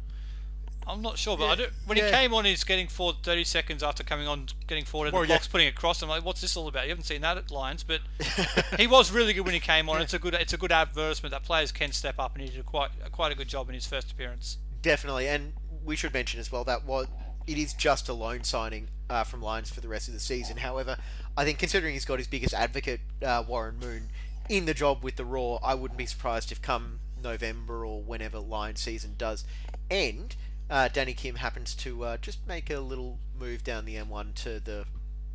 I'm 0.86 1.00
not 1.02 1.16
sure, 1.18 1.36
but 1.36 1.44
Yeah, 1.44 1.50
I 1.52 1.54
do, 1.54 1.66
when 1.86 1.98
yeah. 1.98 2.06
he 2.06 2.10
came 2.12 2.34
on, 2.34 2.44
he's 2.44 2.64
getting 2.64 2.88
forward 2.88 3.16
30 3.22 3.44
seconds 3.44 3.82
after 3.82 4.02
coming 4.02 4.26
on, 4.26 4.46
getting 4.66 4.84
forward 4.84 5.08
in 5.08 5.12
Well, 5.14 5.22
the 5.22 5.28
yeah. 5.28 5.36
box, 5.36 5.46
putting 5.48 5.66
it 5.68 5.70
across. 5.74 6.02
I'm 6.02 6.08
like, 6.08 6.24
what's 6.24 6.40
this 6.40 6.56
all 6.56 6.68
about? 6.68 6.84
You 6.84 6.90
haven't 6.90 7.04
seen 7.04 7.20
that 7.22 7.36
at 7.36 7.50
Lions, 7.50 7.82
but 7.84 8.00
he 8.78 8.86
was 8.86 9.10
really 9.12 9.32
good 9.32 9.44
when 9.44 9.54
he 9.54 9.60
came 9.60 9.88
on. 9.88 10.02
It's 10.02 10.14
a 10.14 10.18
good, 10.18 10.34
it's 10.34 10.52
a 10.52 10.56
good 10.58 10.72
advertisement 10.72 11.30
that 11.32 11.44
players 11.44 11.72
can 11.72 11.92
step 11.92 12.16
up, 12.18 12.34
and 12.34 12.44
he 12.44 12.50
did 12.50 12.66
quite, 12.66 12.90
quite 13.12 13.32
a 13.32 13.34
good 13.34 13.48
job 13.48 13.68
in 13.68 13.74
his 13.74 13.86
first 13.86 14.10
appearance. 14.12 14.58
Definitely, 14.82 15.28
and 15.28 15.52
we 15.84 15.94
should 15.96 16.12
mention 16.12 16.40
as 16.40 16.50
well 16.50 16.64
that 16.64 16.84
what 16.84 17.08
it 17.46 17.58
is 17.58 17.72
just 17.74 18.08
a 18.08 18.12
loan 18.12 18.44
signing 18.44 18.88
uh, 19.10 19.24
from 19.24 19.42
Lions 19.42 19.70
for 19.70 19.80
the 19.80 19.88
rest 19.88 20.08
of 20.08 20.14
the 20.14 20.20
season. 20.20 20.58
However, 20.58 20.96
I 21.36 21.44
think 21.44 21.58
considering 21.58 21.92
he's 21.94 22.04
got 22.04 22.18
his 22.18 22.28
biggest 22.28 22.54
advocate, 22.54 23.00
uh, 23.24 23.42
Warren 23.46 23.78
Moon, 23.78 24.08
in 24.48 24.66
the 24.66 24.74
job 24.74 25.02
with 25.04 25.16
the 25.16 25.24
Roar, 25.24 25.60
I 25.62 25.74
wouldn't 25.74 25.98
be 25.98 26.06
surprised 26.06 26.50
if 26.52 26.60
come 26.60 26.98
November 27.22 27.86
or 27.86 28.02
whenever 28.02 28.38
Lions 28.38 28.80
season 28.80 29.14
does 29.16 29.44
end, 29.90 30.34
uh, 30.73 30.88
Danny 30.88 31.12
Kim 31.12 31.37
happens 31.37 31.75
to 31.76 32.02
uh, 32.02 32.17
just 32.17 32.47
make 32.49 32.71
a 32.71 32.81
little 32.81 33.19
move 33.38 33.62
down 33.62 33.85
the 33.85 33.97
M1 33.97 34.35
to 34.37 34.59
the 34.59 34.87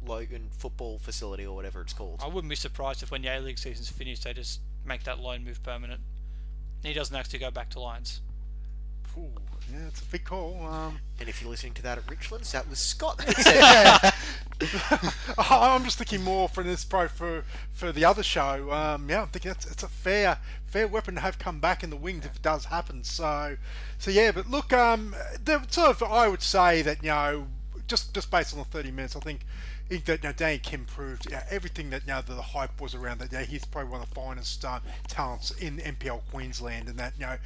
Logan 0.04 0.50
football 0.58 0.98
facility 0.98 1.46
or 1.46 1.56
whatever 1.56 1.82
it's 1.82 1.94
called. 1.94 2.20
I 2.24 2.28
wouldn't 2.28 2.50
be 2.50 2.56
surprised 2.56 3.04
if 3.04 3.12
when 3.12 3.22
the 3.22 3.28
A 3.28 3.40
League 3.40 3.60
season's 3.60 3.90
finished, 3.90 4.24
they 4.24 4.34
just 4.34 4.62
make 4.84 5.04
that 5.04 5.20
loan 5.20 5.44
move 5.46 5.62
permanent. 5.62 6.02
He 6.84 6.94
doesn't 6.94 7.16
actually 7.16 7.40
go 7.40 7.52
back 7.52 7.70
to 7.72 7.80
Lions. 7.80 8.22
Ooh, 9.18 9.30
yeah, 9.72 9.88
it's 9.88 10.02
a 10.02 10.06
big 10.06 10.26
call. 10.26 10.64
Um, 10.66 11.00
And 11.20 11.28
if 11.28 11.42
you're 11.42 11.50
listening 11.50 11.74
to 11.74 11.82
that 11.84 11.98
at 11.98 12.06
Richlands, 12.08 12.52
that 12.52 12.70
was 12.70 12.80
Scott 12.80 13.18
that 13.20 13.36
said 13.38 13.62
that. 13.62 14.16
I'm 15.38 15.84
just 15.84 15.98
thinking 15.98 16.24
more 16.24 16.50
for 16.50 16.64
this 16.64 16.84
pro 16.84 17.08
for 17.08 17.44
for 17.74 17.92
the 17.92 18.06
other 18.06 18.24
show. 18.24 18.72
Um, 18.72 19.10
yeah, 19.10 19.22
I'm 19.22 19.28
thinking 19.28 19.50
that's 19.50 19.70
it's 19.70 19.84
a 19.84 19.88
fair 19.88 20.40
fair 20.66 20.88
weapon 20.88 21.16
to 21.16 21.22
have 21.22 21.38
come 21.38 21.60
back 21.60 21.84
in 21.84 21.90
the 21.90 21.96
wings 21.96 22.26
if 22.26 22.36
it 22.36 22.42
does 22.42 22.66
happen. 22.66 23.04
So, 23.04 23.58
so 24.00 24.12
yeah. 24.12 24.32
But 24.32 24.50
look, 24.50 24.74
um, 24.74 25.16
sort 25.70 25.90
of 25.90 26.04
I 26.04 26.28
would 26.28 26.42
say 26.42 26.82
that 26.82 27.04
you 27.04 27.10
know 27.10 27.48
just 27.88 28.14
just 28.14 28.32
based 28.32 28.54
on 28.54 28.60
the 28.60 28.66
30 28.66 28.92
minutes, 28.92 29.16
I 29.16 29.20
think. 29.20 29.42
Think 29.90 30.04
that 30.04 30.22
you 30.22 30.28
know, 30.28 30.34
Danny 30.34 30.58
Kim 30.58 30.84
proved 30.84 31.32
yeah, 31.32 31.46
everything 31.50 31.92
that 31.92 32.02
you 32.02 32.08
know, 32.10 32.20
the, 32.20 32.34
the 32.34 32.42
hype 32.42 32.82
was 32.82 32.94
around 32.94 33.20
that. 33.20 33.32
Yeah, 33.32 33.44
he's 33.44 33.64
probably 33.64 33.90
one 33.90 34.02
of 34.02 34.10
the 34.10 34.16
finest 34.16 34.66
uh, 34.66 34.82
talents 35.08 35.52
in 35.52 35.78
NPL 35.78 36.24
Queensland, 36.30 36.90
and 36.90 37.00
that 37.00 37.14
you 37.18 37.26
know, 37.26 37.38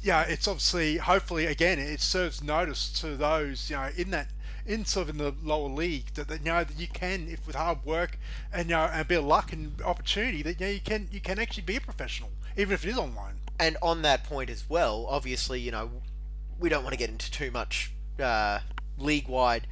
yeah, 0.00 0.22
it's 0.22 0.46
obviously 0.46 0.98
hopefully 0.98 1.46
again 1.46 1.80
it 1.80 2.00
serves 2.00 2.44
notice 2.44 2.90
to 3.00 3.16
those 3.16 3.68
you 3.70 3.76
know 3.76 3.88
in 3.96 4.10
that 4.10 4.28
in 4.70 4.84
sort 4.84 5.08
of 5.08 5.14
in 5.14 5.18
the 5.18 5.34
lower 5.42 5.68
league 5.68 6.14
that 6.14 6.30
you 6.30 6.44
know 6.44 6.62
that 6.62 6.78
you 6.78 6.86
can 6.86 7.28
if 7.28 7.46
with 7.46 7.56
hard 7.56 7.84
work 7.84 8.18
and 8.52 8.68
you 8.68 8.74
know 8.76 8.84
and 8.84 9.00
a 9.00 9.04
bit 9.04 9.18
of 9.18 9.24
luck 9.24 9.52
and 9.52 9.82
opportunity 9.82 10.42
that 10.42 10.60
you 10.60 10.66
know 10.66 10.72
you 10.72 10.80
can 10.80 11.08
you 11.10 11.20
can 11.20 11.38
actually 11.38 11.62
be 11.62 11.76
a 11.76 11.80
professional 11.80 12.30
even 12.56 12.74
if 12.74 12.84
it 12.84 12.90
is 12.90 12.98
online. 12.98 13.36
and 13.58 13.76
on 13.82 14.02
that 14.02 14.24
point 14.24 14.48
as 14.50 14.64
well, 14.68 15.06
obviously, 15.08 15.60
you 15.60 15.70
know, 15.70 15.90
we 16.58 16.68
don't 16.68 16.82
want 16.82 16.92
to 16.92 16.98
get 16.98 17.10
into 17.10 17.30
too 17.30 17.50
much 17.50 17.92
uh, 18.18 18.60
league-wide, 18.98 19.66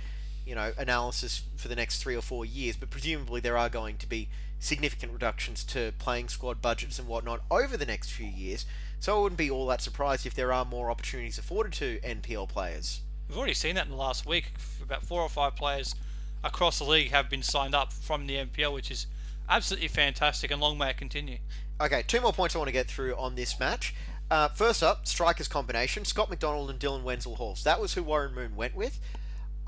you 0.46 0.54
know, 0.54 0.72
analysis 0.78 1.42
for 1.56 1.68
the 1.68 1.76
next 1.76 2.02
three 2.02 2.14
or 2.14 2.22
four 2.22 2.44
years, 2.44 2.76
but 2.76 2.90
presumably 2.90 3.40
there 3.40 3.56
are 3.56 3.68
going 3.68 3.96
to 3.96 4.06
be 4.06 4.28
significant 4.58 5.12
reductions 5.12 5.64
to 5.64 5.92
playing 5.98 6.28
squad 6.28 6.60
budgets 6.60 6.98
and 6.98 7.08
whatnot 7.08 7.40
over 7.50 7.76
the 7.76 7.86
next 7.86 8.10
few 8.10 8.26
years. 8.26 8.66
So 9.00 9.18
I 9.18 9.22
wouldn't 9.22 9.38
be 9.38 9.50
all 9.50 9.66
that 9.66 9.80
surprised 9.80 10.26
if 10.26 10.34
there 10.34 10.52
are 10.52 10.64
more 10.64 10.90
opportunities 10.90 11.38
afforded 11.38 11.72
to 11.74 12.00
NPL 12.00 12.48
players. 12.48 13.00
We've 13.28 13.36
already 13.36 13.54
seen 13.54 13.74
that 13.74 13.84
in 13.84 13.90
the 13.90 13.96
last 13.96 14.26
week. 14.26 14.52
About 14.82 15.02
four 15.02 15.20
or 15.22 15.28
five 15.28 15.54
players 15.54 15.94
across 16.42 16.78
the 16.78 16.84
league 16.84 17.10
have 17.10 17.28
been 17.28 17.42
signed 17.42 17.74
up 17.74 17.92
from 17.92 18.26
the 18.26 18.36
NPL, 18.36 18.72
which 18.72 18.90
is 18.90 19.06
absolutely 19.48 19.88
fantastic 19.88 20.50
and 20.50 20.60
long 20.60 20.78
may 20.78 20.90
it 20.90 20.96
continue. 20.96 21.38
Okay, 21.80 22.02
two 22.06 22.20
more 22.20 22.32
points 22.32 22.54
I 22.54 22.58
want 22.58 22.68
to 22.68 22.72
get 22.72 22.88
through 22.88 23.14
on 23.16 23.34
this 23.34 23.60
match. 23.60 23.94
Uh, 24.30 24.48
first 24.48 24.82
up, 24.82 25.06
strikers 25.06 25.48
combination: 25.48 26.04
Scott 26.04 26.30
McDonald 26.30 26.70
and 26.70 26.78
Dylan 26.78 27.02
Wenzel 27.02 27.36
Halls. 27.36 27.64
That 27.64 27.80
was 27.80 27.94
who 27.94 28.02
Warren 28.02 28.34
Moon 28.34 28.56
went 28.56 28.74
with. 28.74 28.98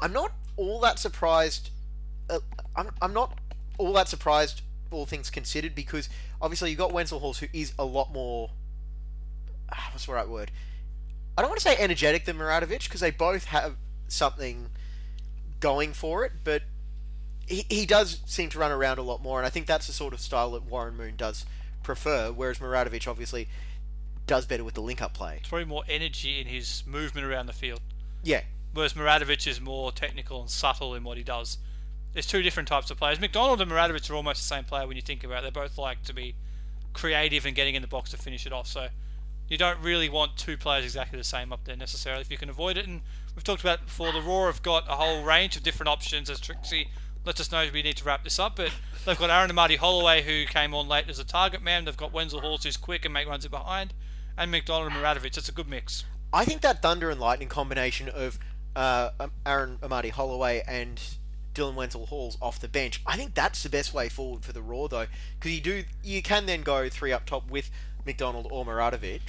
I'm 0.01 0.13
not 0.13 0.33
all 0.57 0.81
that 0.81 0.99
surprised. 0.99 1.71
Uh, 2.29 2.41
I'm, 2.77 2.91
I'm 3.01 3.13
not 3.13 3.39
all 3.79 3.93
that 3.95 4.09
surprised, 4.09 4.63
all 4.91 5.07
things 5.07 5.31
considered, 5.31 5.75
because 5.75 6.09
obviously 6.41 6.71
you've 6.71 6.79
got 6.79 6.93
Wenzel 6.93 7.21
Halls, 7.21 7.39
who 7.39 7.47
is 7.53 7.73
a 7.79 7.85
lot 7.85 8.13
more. 8.13 8.51
ah, 9.73 9.91
What's 9.93 10.07
the 10.07 10.13
right 10.13 10.29
word? 10.29 10.51
I 11.37 11.43
don't 11.43 11.51
want 11.51 11.61
to 11.61 11.69
say 11.69 11.77
energetic 11.79 12.25
than 12.25 12.37
Muradovic 12.37 12.85
because 12.85 13.01
they 13.01 13.11
both 13.11 13.47
have 13.47 13.77
something 14.09 14.71
going 15.61 15.93
for 15.93 16.25
it, 16.25 16.33
but 16.45 16.63
he, 17.47 17.65
he 17.69 17.87
does 17.87 18.21
seem 18.27 18.49
to 18.51 18.59
run 18.59 18.73
around 18.73 18.99
a 18.99 19.03
lot 19.03 19.23
more, 19.23 19.39
and 19.39 19.47
I 19.47 19.51
think 19.51 19.67
that's 19.67 19.87
the 19.87 19.93
sort 19.93 20.13
of 20.13 20.21
style 20.21 20.53
that 20.53 20.65
Warren 20.65 20.97
Moon 20.97 21.15
does 21.17 21.47
prefer, 21.83 22.31
whereas 22.31 22.61
Muradovic 22.61 23.07
obviously 23.09 23.49
does 24.27 24.47
better 24.47 24.65
with 24.65 24.75
the 24.75 24.83
link 24.83 25.03
up 25.03 25.15
play. 25.15 25.37
It's 25.41 25.49
probably 25.49 25.65
more 25.65 25.83
energy 25.89 26.41
in 26.41 26.47
his 26.47 26.85
movement 26.87 27.27
around 27.27 27.47
the 27.47 27.53
field, 27.53 27.81
Yeah, 28.23 28.43
whereas 28.73 28.95
Muradovic 28.95 29.47
is 29.47 29.61
more 29.61 29.93
technical 29.93 30.41
and 30.41 30.51
subtle 30.51 30.95
in 30.95 31.05
what 31.05 31.17
he 31.17 31.25
does. 31.25 31.59
There's 32.13 32.27
two 32.27 32.43
different 32.43 32.69
types 32.69 32.91
of 32.91 32.99
players. 32.99 33.21
McDonald 33.21 33.61
and 33.61 33.71
Muradovic 33.71 34.11
are 34.11 34.15
almost 34.15 34.41
the 34.41 34.47
same 34.47 34.65
player 34.65 34.87
when 34.87 34.97
you 34.97 35.03
think 35.03 35.23
about 35.23 35.45
it. 35.45 35.55
They 35.55 35.61
both 35.61 35.79
like 35.79 36.03
to 36.05 36.13
be 36.13 36.35
creative 36.93 37.47
and 37.47 37.55
getting 37.55 37.77
in 37.77 37.83
the 37.83 37.89
box 37.89 38.11
to 38.11 38.17
finish 38.17 38.47
it 38.47 38.53
off. 38.53 38.67
So 38.67 38.89
you 39.51 39.59
don't 39.59 39.81
really 39.81 40.09
want 40.09 40.37
two 40.37 40.57
players 40.57 40.85
exactly 40.85 41.19
the 41.19 41.25
same 41.25 41.53
up 41.53 41.65
there 41.65 41.77
necessarily 41.77 42.23
if 42.23 42.31
you 42.31 42.39
can 42.39 42.49
avoid 42.49 42.79
it. 42.79 42.87
And 42.87 43.03
we've 43.35 43.45
talked 43.45 43.61
about 43.61 43.85
before. 43.85 44.13
The 44.13 44.23
Roar 44.23 44.47
have 44.47 44.63
got 44.63 44.89
a 44.89 44.95
whole 44.95 45.25
range 45.25 45.57
of 45.57 45.65
different 45.65 45.89
options. 45.89 46.31
As 46.31 46.41
Trixie 46.41 46.89
lets 47.27 47.41
us 47.41 47.51
know, 47.51 47.69
we 47.75 47.83
need 47.83 47.97
to 47.97 48.05
wrap 48.05 48.23
this 48.23 48.39
up. 48.39 48.57
But 48.57 48.73
they've 49.05 49.19
got 49.19 49.29
Aaron 49.29 49.51
Amadi 49.51 49.77
Holloway 49.77 50.23
who 50.23 50.47
came 50.47 50.73
on 50.73 50.87
late 50.89 51.09
as 51.09 51.19
a 51.19 51.25
target 51.25 51.63
man. 51.63 51.85
They've 51.85 51.97
got 51.97 52.13
Wenzel 52.13 52.41
Halls 52.41 52.63
who's 52.63 52.77
quick 52.77 53.05
and 53.05 53.13
make 53.13 53.27
runs 53.29 53.45
in 53.45 53.51
behind, 53.51 53.93
and 54.39 54.53
McDonald 54.53 54.93
and 54.93 54.97
Muradovic. 54.97 55.37
It's 55.37 55.49
a 55.49 55.53
good 55.53 55.69
mix. 55.69 56.05
I 56.33 56.45
think 56.45 56.61
that 56.61 56.81
Thunder 56.81 57.11
and 57.11 57.21
Lightning 57.21 57.49
combination 57.49 58.09
of 58.09 58.39
uh, 58.77 59.11
um, 59.19 59.33
Aaron 59.45 59.79
Amadi 59.83 60.11
Holloway 60.11 60.63
and 60.69 61.01
Dylan 61.55 61.75
Wenzel 61.75 62.07
Halls 62.07 62.39
off 62.41 62.61
the 62.61 62.69
bench, 62.69 63.03
I 63.05 63.17
think 63.17 63.35
that's 63.35 63.65
the 63.65 63.69
best 63.69 63.93
way 63.93 64.09
forward 64.09 64.45
for 64.45 64.53
the 64.53 64.63
Roar 64.63 64.89
though, 64.89 65.07
because 65.41 65.53
you 65.53 65.61
do 65.61 65.83
you 66.05 66.23
can 66.23 66.47
then 66.47 66.63
go 66.63 66.89
three 66.89 67.13
up 67.13 67.27
top 67.27 67.51
with 67.51 67.69
McDonald 68.11 68.49
or 68.51 68.65
Muradovic. 68.67 69.21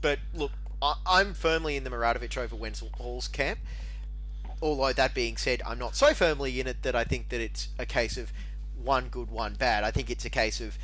But 0.00 0.18
look, 0.32 0.52
I, 0.80 0.94
I'm 1.06 1.34
firmly 1.34 1.76
in 1.76 1.84
the 1.84 1.90
Muradovic 1.90 2.36
over 2.38 2.54
Wenzel 2.54 2.90
Halls 2.96 3.26
camp. 3.28 3.58
Although 4.62 4.92
that 4.92 5.14
being 5.14 5.36
said, 5.36 5.62
I'm 5.66 5.78
not 5.78 5.96
so 5.96 6.14
firmly 6.14 6.60
in 6.60 6.66
it 6.66 6.82
that 6.84 6.94
I 6.94 7.04
think 7.04 7.28
that 7.30 7.40
it's 7.40 7.68
a 7.78 7.84
case 7.84 8.16
of 8.16 8.32
one 8.82 9.08
good, 9.08 9.30
one 9.30 9.54
bad. 9.54 9.82
I 9.84 9.90
think 9.90 10.10
it's 10.10 10.24
a 10.24 10.30
case 10.30 10.60
of 10.60 10.78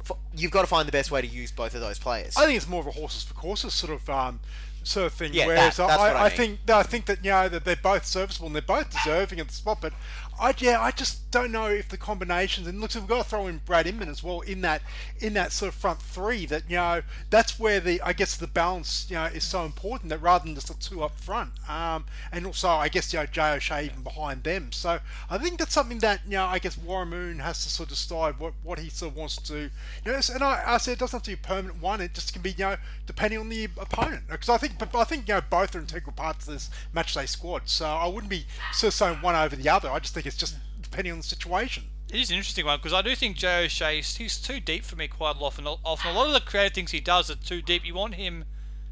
f- 0.00 0.16
you've 0.34 0.50
got 0.50 0.62
to 0.62 0.66
find 0.66 0.88
the 0.88 0.92
best 0.92 1.10
way 1.10 1.20
to 1.20 1.26
use 1.26 1.52
both 1.52 1.74
of 1.74 1.80
those 1.80 1.98
players. 1.98 2.34
I 2.36 2.46
think 2.46 2.56
it's 2.56 2.66
more 2.68 2.80
of 2.80 2.86
a 2.86 2.92
horses 2.92 3.22
for 3.24 3.34
courses 3.34 3.74
sort 3.74 3.92
of 3.92 4.08
um, 4.10 4.40
sort 4.82 5.06
of 5.06 5.12
thing. 5.12 5.32
Yeah, 5.34 5.46
Whereas 5.46 5.76
that- 5.76 5.88
that's 5.88 6.00
I, 6.02 6.12
what 6.12 6.16
I 6.16 6.20
I 6.24 6.28
mean. 6.28 6.36
think 6.36 6.70
I 6.70 6.82
think 6.82 7.04
that 7.06 7.24
you 7.24 7.30
know 7.30 7.48
that 7.48 7.64
they're 7.64 7.76
both 7.76 8.04
serviceable 8.06 8.46
and 8.46 8.54
they're 8.56 8.62
both 8.62 8.90
deserving 8.90 9.38
of 9.40 9.48
the 9.48 9.54
spot. 9.54 9.78
But 9.80 9.92
I 10.40 10.54
yeah, 10.58 10.80
I 10.80 10.90
just 10.90 11.30
don't 11.30 11.50
know 11.50 11.66
if 11.66 11.88
the 11.88 11.96
combinations 11.96 12.66
and 12.66 12.80
looks 12.80 12.94
we've 12.94 13.06
got 13.06 13.24
to 13.24 13.28
throw 13.28 13.46
in 13.46 13.60
Brad 13.64 13.86
Inman 13.86 14.08
as 14.08 14.22
well 14.22 14.40
in 14.42 14.60
that 14.60 14.82
in 15.20 15.34
that 15.34 15.52
sort 15.52 15.70
of 15.70 15.74
front 15.74 16.00
three. 16.00 16.46
That 16.46 16.62
you 16.68 16.76
know 16.76 17.02
that's 17.30 17.58
where 17.58 17.80
the 17.80 18.00
I 18.02 18.12
guess 18.12 18.36
the 18.36 18.46
balance 18.46 19.06
you 19.08 19.16
know 19.16 19.24
is 19.24 19.44
so 19.44 19.64
important 19.64 20.10
that 20.10 20.22
rather 20.22 20.44
than 20.44 20.54
just 20.54 20.68
the 20.68 20.74
two 20.74 21.02
up 21.02 21.18
front, 21.18 21.50
um, 21.68 22.04
and 22.32 22.46
also 22.46 22.68
I 22.68 22.88
guess 22.88 23.12
you 23.12 23.20
know 23.20 23.26
Jay 23.26 23.52
O'Shea 23.52 23.86
even 23.86 24.02
behind 24.02 24.44
them. 24.44 24.72
So 24.72 25.00
I 25.30 25.38
think 25.38 25.58
that's 25.58 25.72
something 25.72 25.98
that 25.98 26.20
you 26.24 26.32
know 26.32 26.46
I 26.46 26.58
guess 26.58 26.76
Warren 26.76 27.10
Moon 27.10 27.38
has 27.38 27.62
to 27.64 27.70
sort 27.70 27.88
of 27.88 27.96
decide 27.96 28.38
what 28.38 28.54
what 28.62 28.78
he 28.78 28.90
sort 28.90 29.12
of 29.12 29.18
wants 29.18 29.36
to. 29.36 29.70
You 30.04 30.12
know, 30.12 30.20
and 30.34 30.42
I, 30.42 30.62
I 30.66 30.78
said 30.78 30.92
it 30.92 30.98
doesn't 30.98 31.16
have 31.16 31.22
to 31.22 31.30
be 31.30 31.34
a 31.34 31.36
permanent 31.36 31.80
one. 31.80 32.00
It 32.00 32.14
just 32.14 32.32
can 32.32 32.42
be 32.42 32.50
you 32.50 32.64
know 32.64 32.76
depending 33.06 33.38
on 33.38 33.48
the 33.48 33.64
opponent. 33.64 34.24
Because 34.28 34.48
I 34.48 34.58
think 34.58 34.74
I 34.94 35.04
think 35.04 35.28
you 35.28 35.34
know 35.34 35.42
both 35.48 35.74
are 35.74 35.80
integral 35.80 36.12
parts 36.12 36.46
of 36.48 36.54
this 36.54 36.70
matchday 36.94 37.28
squad. 37.28 37.68
So 37.68 37.86
I 37.86 38.06
wouldn't 38.06 38.30
be 38.30 38.46
sort 38.72 38.92
of 38.92 38.94
saying 38.94 39.16
one 39.16 39.34
over 39.34 39.56
the 39.56 39.68
other. 39.68 39.90
I 39.90 39.98
just 39.98 40.14
think 40.14 40.23
it's 40.24 40.36
just 40.36 40.56
depending 40.80 41.12
on 41.12 41.18
the 41.18 41.24
situation. 41.24 41.84
It 42.10 42.20
is 42.20 42.30
an 42.30 42.36
interesting 42.36 42.66
one 42.66 42.78
because 42.78 42.92
I 42.92 43.02
do 43.02 43.14
think 43.14 43.36
Joe 43.36 43.62
O'Shea 43.64 43.96
he's 43.96 44.38
too 44.38 44.60
deep 44.60 44.84
for 44.84 44.96
me 44.96 45.08
quite 45.08 45.36
often. 45.40 45.66
Often 45.66 46.10
a 46.10 46.14
lot 46.14 46.28
of 46.28 46.34
the 46.34 46.40
creative 46.40 46.74
things 46.74 46.90
he 46.90 47.00
does 47.00 47.30
are 47.30 47.34
too 47.34 47.62
deep. 47.62 47.84
You 47.84 47.94
want 47.94 48.14
him 48.14 48.44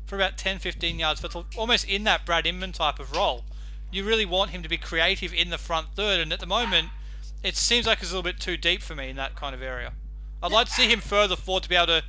for 0.07 0.17
about 0.17 0.37
10, 0.37 0.59
15 0.59 0.99
yards, 0.99 1.21
but 1.21 1.35
almost 1.57 1.89
in 1.89 2.05
that 2.05 2.27
Brad 2.27 2.47
Inman 2.47 2.73
type 2.73 2.99
of 2.99 3.13
role. 3.13 3.45
You 3.91 4.05
really 4.05 4.25
want 4.25 4.51
him 4.51 4.63
to 4.63 4.69
be 4.69 4.79
creative 4.79 5.35
in 5.35 5.51
the 5.51 5.59
front 5.59 5.95
third, 5.95 6.19
and 6.21 6.33
at 6.33 6.41
the 6.41 6.47
moment, 6.47 6.89
it 7.43 7.57
seems 7.57 7.87
like 7.87 8.01
it's 8.01 8.11
a 8.11 8.15
little 8.15 8.23
bit 8.23 8.41
too 8.41 8.57
deep 8.57 8.83
for 8.83 8.95
me 8.95 9.11
in 9.11 9.17
that 9.17 9.37
kind 9.37 9.55
of 9.55 9.63
area. 9.63 9.93
I'd 10.43 10.53
like 10.53 10.67
to 10.67 10.73
see 10.73 10.91
him 10.91 11.01
further 11.01 11.37
forward 11.37 11.63
to 11.65 11.69
be 11.69 11.77
able 11.77 11.87
to 11.87 12.03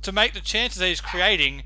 to 0.00 0.12
make 0.12 0.32
the 0.32 0.40
chances 0.40 0.78
that 0.78 0.86
he's 0.86 1.00
creating 1.00 1.64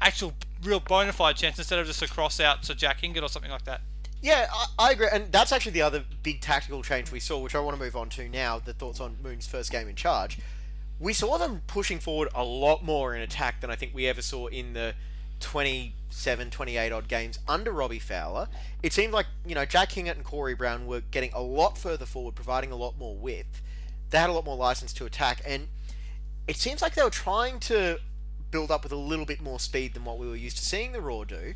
actual 0.00 0.32
real 0.62 0.80
bona 0.80 1.12
fide 1.12 1.36
chance 1.36 1.58
instead 1.58 1.78
of 1.78 1.86
just 1.86 2.02
a 2.02 2.08
cross 2.08 2.38
out 2.40 2.62
to 2.62 2.74
Jack 2.74 3.00
Hingert 3.00 3.22
or 3.22 3.28
something 3.28 3.50
like 3.50 3.64
that. 3.64 3.80
Yeah, 4.24 4.48
I, 4.50 4.66
I 4.78 4.92
agree, 4.92 5.08
and 5.12 5.30
that's 5.30 5.52
actually 5.52 5.72
the 5.72 5.82
other 5.82 6.02
big 6.22 6.40
tactical 6.40 6.82
change 6.82 7.12
we 7.12 7.20
saw, 7.20 7.38
which 7.40 7.54
I 7.54 7.60
want 7.60 7.76
to 7.76 7.82
move 7.82 7.94
on 7.94 8.08
to 8.08 8.26
now. 8.26 8.58
The 8.58 8.72
thoughts 8.72 8.98
on 8.98 9.18
Moon's 9.22 9.46
first 9.46 9.70
game 9.70 9.86
in 9.86 9.96
charge. 9.96 10.38
We 10.98 11.12
saw 11.12 11.36
them 11.36 11.60
pushing 11.66 11.98
forward 11.98 12.30
a 12.34 12.42
lot 12.42 12.82
more 12.82 13.14
in 13.14 13.20
attack 13.20 13.60
than 13.60 13.70
I 13.70 13.76
think 13.76 13.94
we 13.94 14.06
ever 14.06 14.22
saw 14.22 14.46
in 14.46 14.72
the 14.72 14.94
27, 15.40 16.48
28 16.48 16.90
odd 16.90 17.06
games 17.06 17.38
under 17.46 17.70
Robbie 17.70 17.98
Fowler. 17.98 18.48
It 18.82 18.94
seemed 18.94 19.12
like 19.12 19.26
you 19.44 19.54
know 19.54 19.66
Jack 19.66 19.92
Hingert 19.92 20.16
and 20.16 20.24
Corey 20.24 20.54
Brown 20.54 20.86
were 20.86 21.02
getting 21.02 21.30
a 21.34 21.42
lot 21.42 21.76
further 21.76 22.06
forward, 22.06 22.34
providing 22.34 22.72
a 22.72 22.76
lot 22.76 22.96
more 22.96 23.14
width. 23.14 23.60
They 24.08 24.16
had 24.16 24.30
a 24.30 24.32
lot 24.32 24.46
more 24.46 24.56
license 24.56 24.94
to 24.94 25.04
attack, 25.04 25.42
and 25.46 25.68
it 26.48 26.56
seems 26.56 26.80
like 26.80 26.94
they 26.94 27.02
were 27.02 27.10
trying 27.10 27.60
to 27.60 27.98
build 28.50 28.70
up 28.70 28.84
with 28.84 28.92
a 28.92 28.96
little 28.96 29.26
bit 29.26 29.42
more 29.42 29.60
speed 29.60 29.92
than 29.92 30.06
what 30.06 30.16
we 30.16 30.26
were 30.26 30.34
used 30.34 30.56
to 30.56 30.64
seeing 30.64 30.92
the 30.92 31.02
Roar 31.02 31.26
do. 31.26 31.52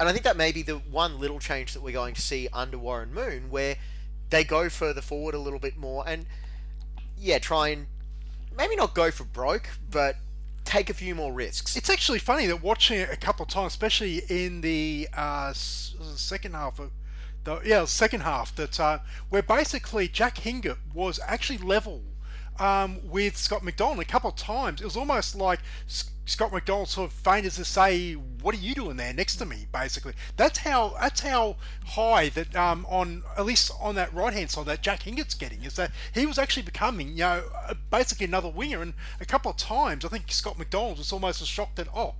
And 0.00 0.08
I 0.08 0.12
think 0.12 0.24
that 0.24 0.38
may 0.38 0.50
be 0.50 0.62
the 0.62 0.76
one 0.76 1.20
little 1.20 1.38
change 1.38 1.74
that 1.74 1.82
we're 1.82 1.92
going 1.92 2.14
to 2.14 2.22
see 2.22 2.48
under 2.54 2.78
Warren 2.78 3.12
Moon, 3.12 3.50
where 3.50 3.76
they 4.30 4.44
go 4.44 4.70
further 4.70 5.02
forward 5.02 5.34
a 5.34 5.38
little 5.38 5.58
bit 5.58 5.76
more 5.76 6.04
and, 6.08 6.24
yeah, 7.18 7.38
try 7.38 7.68
and 7.68 7.86
maybe 8.56 8.76
not 8.76 8.94
go 8.94 9.10
for 9.10 9.24
broke, 9.24 9.68
but 9.90 10.16
take 10.64 10.88
a 10.88 10.94
few 10.94 11.14
more 11.14 11.34
risks. 11.34 11.76
It's 11.76 11.90
actually 11.90 12.18
funny 12.18 12.46
that 12.46 12.62
watching 12.62 12.98
it 12.98 13.10
a 13.12 13.16
couple 13.16 13.44
of 13.44 13.50
times, 13.50 13.72
especially 13.72 14.22
in 14.30 14.62
the 14.62 15.06
uh, 15.14 15.52
second 15.52 16.54
half 16.54 16.78
of 16.78 16.92
the 17.44 17.60
yeah 17.64 17.84
second 17.84 18.20
half, 18.20 18.54
that 18.56 18.80
uh, 18.80 19.00
where 19.28 19.42
basically 19.42 20.08
Jack 20.08 20.38
Hingert 20.38 20.78
was 20.94 21.20
actually 21.26 21.58
level 21.58 22.02
um, 22.58 23.00
with 23.02 23.36
Scott 23.36 23.62
McDonald 23.62 24.00
a 24.00 24.04
couple 24.04 24.30
of 24.30 24.36
times. 24.36 24.80
It 24.80 24.84
was 24.84 24.96
almost 24.96 25.34
like 25.34 25.60
Scott 26.30 26.52
McDonald 26.52 26.88
sort 26.88 27.10
of 27.10 27.16
faint 27.16 27.44
as 27.44 27.56
to 27.56 27.64
say, 27.64 28.12
"What 28.12 28.54
are 28.54 28.58
you 28.58 28.72
doing 28.72 28.96
there 28.96 29.12
next 29.12 29.36
to 29.36 29.44
me?" 29.44 29.66
Basically, 29.72 30.12
that's 30.36 30.60
how 30.60 30.94
that's 31.00 31.22
how 31.22 31.56
high 31.86 32.28
that 32.28 32.54
um, 32.54 32.86
on 32.88 33.24
at 33.36 33.44
least 33.44 33.72
on 33.80 33.96
that 33.96 34.14
right 34.14 34.32
hand 34.32 34.50
side 34.50 34.66
that 34.66 34.80
Jack 34.80 35.02
Hingert's 35.02 35.34
getting 35.34 35.64
is 35.64 35.74
that 35.74 35.90
he 36.14 36.26
was 36.26 36.38
actually 36.38 36.62
becoming 36.62 37.08
you 37.08 37.24
know 37.24 37.42
basically 37.90 38.26
another 38.26 38.48
winger. 38.48 38.80
And 38.80 38.94
a 39.20 39.24
couple 39.24 39.50
of 39.50 39.56
times, 39.56 40.04
I 40.04 40.08
think 40.08 40.30
Scott 40.30 40.56
McDonald 40.56 40.98
was 40.98 41.12
almost 41.12 41.42
as 41.42 41.48
shocked 41.48 41.76
that 41.76 41.88
oh 41.94 42.14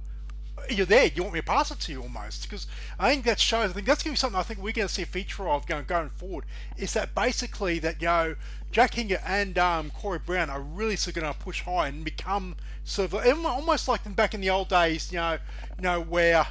you're 0.69 0.87
there. 0.87 1.07
You 1.07 1.23
want 1.23 1.35
me 1.35 1.41
to 1.41 1.47
pass 1.47 1.71
it 1.71 1.81
to 1.81 1.93
you 1.93 2.03
almost 2.03 2.43
because 2.43 2.67
I 2.99 3.11
think 3.11 3.25
that 3.25 3.41
shows. 3.41 3.71
I 3.71 3.73
think 3.73 3.87
that's 3.87 4.03
going 4.03 4.15
to 4.15 4.19
be 4.19 4.21
something 4.21 4.39
I 4.39 4.43
think 4.43 4.61
we're 4.61 4.73
going 4.73 4.89
to 4.89 4.93
see 4.93 5.03
a 5.03 5.07
feature 5.07 5.49
of 5.49 5.67
going 5.67 5.85
going 5.85 6.11
forward. 6.11 6.45
Is 6.77 6.93
that 6.95 7.15
basically 7.15 7.79
that 7.81 8.01
you 8.01 8.09
know 8.09 8.37
Jack 8.71 8.95
Hingert 8.95 9.21
and 9.27 9.59
um, 9.59 9.91
Corey 9.91 10.19
Brown 10.19 10.51
are 10.51 10.61
really 10.61 10.97
sort 10.97 11.17
of 11.17 11.23
going 11.23 11.33
to 11.33 11.39
push 11.39 11.63
high 11.63 11.89
and 11.89 12.05
become 12.05 12.57
sort 12.85 13.13
of 13.13 13.45
almost 13.47 13.89
like 13.89 14.05
them 14.05 14.15
back 14.15 14.35
in 14.35 14.41
the 14.41 14.51
old 14.51 14.69
days. 14.69 15.13
You 15.13 15.19
know, 15.19 15.39
you 15.77 15.83
know 15.83 16.01
where 16.01 16.47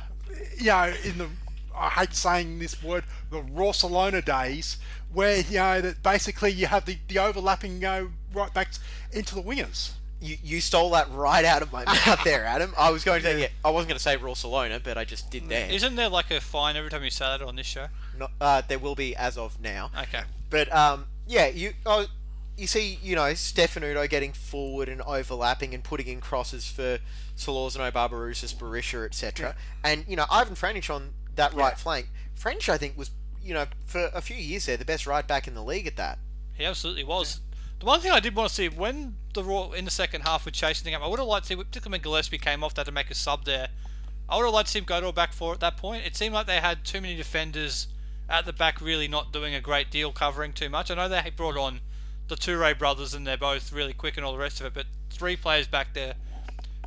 you 0.58 0.68
know 0.68 0.94
in 1.04 1.18
the 1.18 1.30
I 1.76 1.90
hate 1.90 2.14
saying 2.14 2.60
this 2.60 2.82
word 2.84 3.06
the 3.32 3.42
Barcelona 3.42 4.22
days 4.22 4.78
where 5.14 5.40
you 5.40 5.58
know 5.58 5.82
that 5.82 6.04
basically 6.04 6.52
you 6.52 6.68
have 6.68 6.86
the, 6.86 6.98
the 7.08 7.20
overlapping 7.20 7.74
you 7.76 7.80
know 7.80 8.10
right 8.34 8.54
backs 8.54 8.80
into 9.12 9.36
the 9.36 9.42
wingers 9.42 9.92
you, 10.22 10.38
you 10.44 10.62
stole 10.62 10.92
that 10.92 11.12
right 11.12 11.46
out 11.46 11.62
of 11.62 11.72
my 11.72 11.86
mouth 11.86 12.24
there, 12.24 12.46
Adam. 12.46 12.74
I 12.78 12.90
was 12.90 13.04
going 13.04 13.22
to 13.22 13.26
say, 13.26 13.42
yeah, 13.42 13.48
I 13.64 13.70
wasn't 13.70 13.90
going 13.90 13.98
to 13.98 14.04
say 14.04 14.16
Barcelona, 14.16 14.80
but 14.84 14.98
I 14.98 15.06
just 15.06 15.32
did 15.32 15.48
there. 15.48 15.70
Isn't 15.70 15.96
there 15.96 16.10
like 16.10 16.30
a 16.32 16.42
fine 16.42 16.76
every 16.76 16.90
time 16.90 17.04
you 17.04 17.10
say 17.10 17.26
that 17.26 17.42
on 17.42 17.56
this 17.56 17.68
show? 17.68 17.88
Not, 18.18 18.32
uh, 18.42 18.62
there 18.68 18.80
will 18.80 18.96
be 18.96 19.16
as 19.16 19.38
of 19.38 19.60
now. 19.62 19.92
Okay. 19.98 20.24
But 20.50 20.74
um, 20.74 21.06
yeah, 21.28 21.48
you 21.48 21.74
oh, 21.86 22.08
you 22.58 22.68
see, 22.68 23.00
you 23.02 23.16
know, 23.16 23.32
Stefanutto 23.32 24.10
getting 24.10 24.34
forward 24.34 24.90
and 24.90 25.02
overlapping 25.02 25.74
and 25.74 25.84
putting 25.84 26.08
in 26.08 26.20
crosses 26.20 26.70
for 26.70 27.00
Solorzano, 27.38 27.92
Barbarouses, 27.92 28.54
Berisha, 28.54 29.06
etc. 29.06 29.56
Yeah. 29.84 29.92
And 29.92 30.06
you 30.08 30.16
know, 30.16 30.26
Ivan 30.30 30.56
Franjic 30.56 30.94
on 30.94 31.12
that 31.36 31.54
yeah. 31.54 31.60
right 31.60 31.78
flank. 31.78 32.08
French, 32.36 32.68
I 32.68 32.78
think, 32.78 32.98
was 32.98 33.12
you 33.42 33.54
know 33.54 33.66
for 33.86 34.10
a 34.14 34.22
few 34.22 34.36
years 34.36 34.66
there 34.66 34.76
the 34.76 34.86
best 34.86 35.08
right 35.08 35.26
back 35.26 35.48
in 35.48 35.54
the 35.54 35.64
league 35.64 35.88
at 35.88 35.96
that. 35.96 36.20
He 36.56 36.66
absolutely 36.66 37.06
was. 37.06 37.40
The 37.80 37.86
one 37.86 38.02
thing 38.02 38.12
I 38.12 38.20
did 38.20 38.36
want 38.36 38.50
to 38.50 38.56
see 38.56 38.68
when 38.68 39.16
the 39.34 39.44
Raw 39.44 39.72
in 39.72 39.86
the 39.86 39.92
second 39.92 40.22
half 40.22 40.46
were 40.46 40.52
chasing 40.52 40.84
the 40.84 40.92
game, 40.92 41.02
I 41.02 41.08
would 41.08 41.20
have 41.20 41.28
liked 41.28 41.46
to 41.46 41.50
see, 41.50 41.56
particularly 41.56 42.02
when 42.02 42.02
Gillesphey 42.02 42.42
came 42.42 42.64
off, 42.64 42.74
they 42.74 42.82
had 42.82 42.88
to 42.88 42.92
make 42.92 43.10
a 43.10 43.16
sub 43.16 43.46
there. 43.46 43.70
I 44.28 44.36
would 44.36 44.44
have 44.44 44.54
liked 44.54 44.68
to 44.68 44.72
see 44.74 44.80
him 44.80 44.86
go 44.86 45.00
to 45.00 45.08
a 45.08 45.14
back 45.14 45.32
four 45.32 45.54
at 45.54 45.62
that 45.62 45.78
point. 45.78 46.06
It 46.06 46.16
seemed 46.16 46.34
like 46.34 46.46
they 46.46 46.60
had 46.60 46.84
too 46.84 47.00
many 47.00 47.16
defenders 47.16 47.88
at 48.30 48.46
the 48.46 48.54
back, 48.54 48.82
really 48.82 49.08
not 49.08 49.32
doing 49.32 49.56
a 49.56 49.62
great 49.62 49.90
deal, 49.90 50.12
covering 50.12 50.52
too 50.52 50.70
much. 50.70 50.92
I 50.92 50.96
know 50.96 51.08
they 51.08 51.32
brought 51.36 51.58
on 51.58 51.80
the 52.28 52.36
Toure 52.36 52.78
brothers 52.78 53.14
and 53.14 53.26
they're 53.26 53.38
both 53.38 53.72
really 53.72 53.94
quick 53.94 54.18
and 54.18 54.26
all 54.26 54.34
the 54.34 54.40
rest 54.40 54.60
of 54.60 54.66
it, 54.68 54.74
but 54.74 54.86
three 55.10 55.36
players 55.36 55.68
back 55.68 55.94
there 55.94 56.16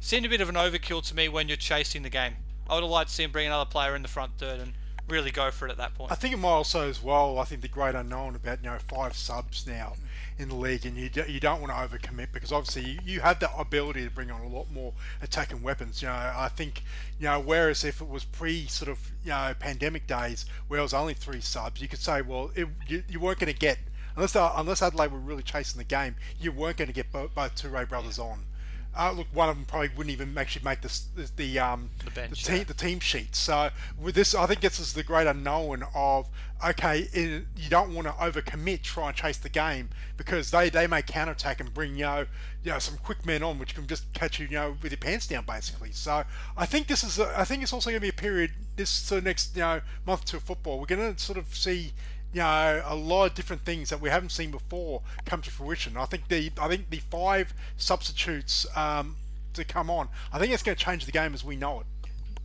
seemed 0.00 0.26
a 0.26 0.28
bit 0.28 0.40
of 0.40 0.48
an 0.48 0.56
overkill 0.56 1.04
to 1.08 1.16
me 1.16 1.28
when 1.28 1.48
you're 1.48 1.56
chasing 1.56 2.02
the 2.02 2.10
game. 2.10 2.34
I 2.68 2.74
would 2.74 2.82
have 2.82 2.90
liked 2.90 3.08
to 3.08 3.14
see 3.14 3.24
him 3.24 3.32
bring 3.32 3.46
another 3.46 3.68
player 3.68 3.96
in 3.96 4.02
the 4.02 4.08
front 4.08 4.32
third 4.38 4.60
and 4.60 4.74
really 5.08 5.30
go 5.30 5.50
for 5.50 5.66
it 5.66 5.70
at 5.70 5.78
that 5.78 5.94
point. 5.94 6.12
I 6.12 6.14
think 6.14 6.34
it 6.34 6.38
might 6.38 6.48
also 6.48 6.88
as 6.88 7.02
well. 7.02 7.38
I 7.38 7.44
think 7.44 7.62
the 7.62 7.68
great 7.68 7.94
unknown 7.94 8.36
about 8.36 8.58
you 8.62 8.70
know 8.70 8.78
five 8.78 9.16
subs 9.16 9.66
now 9.66 9.94
in 10.38 10.48
the 10.48 10.54
league, 10.54 10.86
and 10.86 10.96
you, 10.96 11.08
do, 11.08 11.24
you 11.28 11.40
don't 11.40 11.60
want 11.60 11.72
to 11.72 11.98
overcommit 11.98 12.28
because 12.32 12.52
obviously 12.52 12.92
you, 12.92 12.98
you 13.04 13.20
have 13.20 13.40
the 13.40 13.54
ability 13.56 14.04
to 14.04 14.10
bring 14.10 14.30
on 14.30 14.40
a 14.40 14.48
lot 14.48 14.70
more 14.70 14.92
attacking 15.20 15.62
weapons. 15.62 16.02
You 16.02 16.08
know, 16.08 16.14
I 16.14 16.48
think 16.48 16.82
you 17.18 17.26
know 17.26 17.40
whereas 17.40 17.84
if 17.84 18.00
it 18.00 18.08
was 18.08 18.24
pre 18.24 18.66
sort 18.66 18.90
of 18.90 18.98
you 19.24 19.30
know 19.30 19.54
pandemic 19.58 20.06
days 20.06 20.46
where 20.68 20.80
it 20.80 20.82
was 20.82 20.94
only 20.94 21.14
three 21.14 21.40
subs, 21.40 21.80
you 21.80 21.88
could 21.88 22.00
say 22.00 22.22
well 22.22 22.50
it, 22.54 22.68
you, 22.88 23.04
you 23.08 23.20
weren't 23.20 23.38
going 23.38 23.52
to 23.52 23.58
get 23.58 23.78
unless 24.16 24.34
unless 24.34 24.82
Adelaide 24.82 25.12
were 25.12 25.18
really 25.18 25.42
chasing 25.42 25.78
the 25.78 25.84
game, 25.84 26.16
you 26.40 26.52
weren't 26.52 26.76
going 26.76 26.88
to 26.88 26.94
get 26.94 27.12
both, 27.12 27.34
both 27.34 27.54
Toure 27.54 27.88
brothers 27.88 28.18
on. 28.18 28.44
Uh, 28.94 29.12
look, 29.12 29.26
one 29.32 29.48
of 29.48 29.56
them 29.56 29.64
probably 29.64 29.88
wouldn't 29.96 30.12
even 30.12 30.36
actually 30.36 30.64
make 30.64 30.82
the 30.82 31.00
the 31.36 31.58
um, 31.58 31.90
the, 32.04 32.10
bench, 32.10 32.30
the 32.30 32.36
team 32.36 32.58
yeah. 32.58 32.64
the 32.64 32.74
team 32.74 33.00
sheet. 33.00 33.34
So 33.34 33.70
with 33.98 34.14
this, 34.14 34.34
I 34.34 34.46
think 34.46 34.60
this 34.60 34.78
is 34.78 34.92
the 34.92 35.02
great 35.02 35.26
unknown 35.26 35.84
of 35.94 36.28
okay, 36.64 37.08
it, 37.12 37.44
you 37.56 37.68
don't 37.68 37.94
want 37.94 38.06
to 38.06 38.12
overcommit, 38.12 38.82
try 38.82 39.08
and 39.08 39.16
chase 39.16 39.38
the 39.38 39.48
game 39.48 39.88
because 40.16 40.50
they, 40.50 40.70
they 40.70 40.86
may 40.86 41.02
counterattack 41.02 41.60
and 41.60 41.74
bring 41.74 41.96
you 41.96 42.02
know, 42.02 42.26
you 42.62 42.70
know 42.70 42.78
some 42.78 42.96
quick 42.98 43.26
men 43.26 43.42
on 43.42 43.58
which 43.58 43.74
can 43.74 43.86
just 43.86 44.12
catch 44.12 44.38
you 44.38 44.46
you 44.46 44.52
know 44.52 44.76
with 44.82 44.92
your 44.92 44.98
pants 44.98 45.26
down 45.26 45.44
basically. 45.46 45.90
So 45.92 46.24
I 46.56 46.66
think 46.66 46.86
this 46.86 47.02
is 47.02 47.18
a, 47.18 47.38
I 47.38 47.44
think 47.44 47.62
it's 47.62 47.72
also 47.72 47.90
going 47.90 48.00
to 48.00 48.02
be 48.02 48.10
a 48.10 48.12
period 48.12 48.52
this 48.76 48.90
sort 48.90 49.18
of 49.18 49.24
next 49.24 49.56
you 49.56 49.62
know 49.62 49.80
month 50.06 50.24
to 50.26 50.40
football. 50.40 50.78
We're 50.78 50.86
going 50.86 51.14
to 51.14 51.20
sort 51.20 51.38
of 51.38 51.54
see 51.54 51.92
you 52.32 52.40
know 52.40 52.82
a 52.84 52.94
lot 52.94 53.26
of 53.26 53.34
different 53.34 53.62
things 53.62 53.90
that 53.90 54.00
we 54.00 54.08
haven't 54.08 54.30
seen 54.30 54.50
before 54.50 55.02
come 55.24 55.42
to 55.42 55.50
fruition. 55.50 55.96
I 55.96 56.06
think 56.06 56.28
the 56.28 56.50
I 56.60 56.68
think 56.68 56.90
the 56.90 56.98
five 56.98 57.52
substitutes 57.76 58.66
um, 58.76 59.16
to 59.54 59.64
come 59.64 59.90
on, 59.90 60.08
I 60.32 60.38
think 60.38 60.52
it's 60.52 60.62
going 60.62 60.76
to 60.76 60.84
change 60.84 61.04
the 61.04 61.12
game 61.12 61.34
as 61.34 61.44
we 61.44 61.56
know 61.56 61.80
it. 61.80 61.86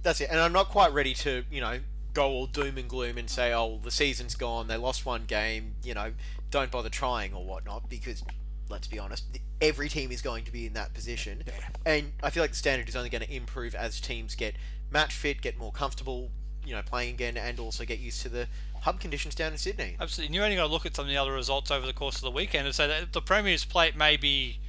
That's 0.03 0.21
it, 0.21 0.29
and 0.29 0.39
I'm 0.39 0.53
not 0.53 0.69
quite 0.69 0.93
ready 0.93 1.13
to 1.15 1.43
you 1.49 1.61
know 1.61 1.79
go 2.13 2.27
all 2.27 2.47
doom 2.47 2.77
and 2.77 2.89
gloom 2.89 3.17
and 3.17 3.29
say, 3.29 3.53
oh, 3.53 3.79
the 3.83 3.91
season's 3.91 4.35
gone, 4.35 4.67
they 4.67 4.75
lost 4.75 5.05
one 5.05 5.25
game, 5.25 5.75
you 5.83 5.93
know, 5.93 6.13
don't 6.49 6.71
bother 6.71 6.89
trying 6.89 7.31
or 7.31 7.45
whatnot, 7.45 7.87
because 7.89 8.23
let's 8.69 8.87
be 8.87 8.97
honest, 8.97 9.25
every 9.61 9.87
team 9.87 10.11
is 10.11 10.23
going 10.23 10.43
to 10.43 10.51
be 10.51 10.65
in 10.65 10.73
that 10.73 10.93
position, 10.95 11.43
and 11.85 12.13
I 12.23 12.31
feel 12.31 12.41
like 12.41 12.51
the 12.51 12.57
standard 12.57 12.89
is 12.89 12.95
only 12.95 13.09
going 13.09 13.23
to 13.23 13.31
improve 13.31 13.75
as 13.75 14.01
teams 14.01 14.33
get 14.33 14.55
match 14.89 15.13
fit, 15.13 15.41
get 15.41 15.57
more 15.57 15.71
comfortable, 15.71 16.31
you 16.67 16.75
know, 16.75 16.81
playing 16.81 17.15
again, 17.15 17.37
and 17.37 17.59
also 17.59 17.85
get 17.85 17.99
used 17.99 18.21
to 18.23 18.29
the 18.29 18.47
hub 18.81 18.99
conditions 18.99 19.35
down 19.35 19.51
in 19.53 19.57
Sydney. 19.57 19.95
Absolutely. 19.99 20.27
And 20.27 20.35
you 20.35 20.43
only 20.43 20.55
got 20.55 20.67
to 20.67 20.71
look 20.71 20.85
at 20.85 20.95
some 20.95 21.05
of 21.05 21.09
the 21.09 21.17
other 21.17 21.33
results 21.33 21.71
over 21.71 21.85
the 21.85 21.93
course 21.93 22.15
of 22.15 22.21
the 22.21 22.31
weekend 22.31 22.65
and 22.65 22.75
say 22.75 22.87
that 22.87 23.13
the 23.13 23.21
Premier's 23.21 23.65
plate 23.65 23.95
may 23.95 24.17
be 24.17 24.59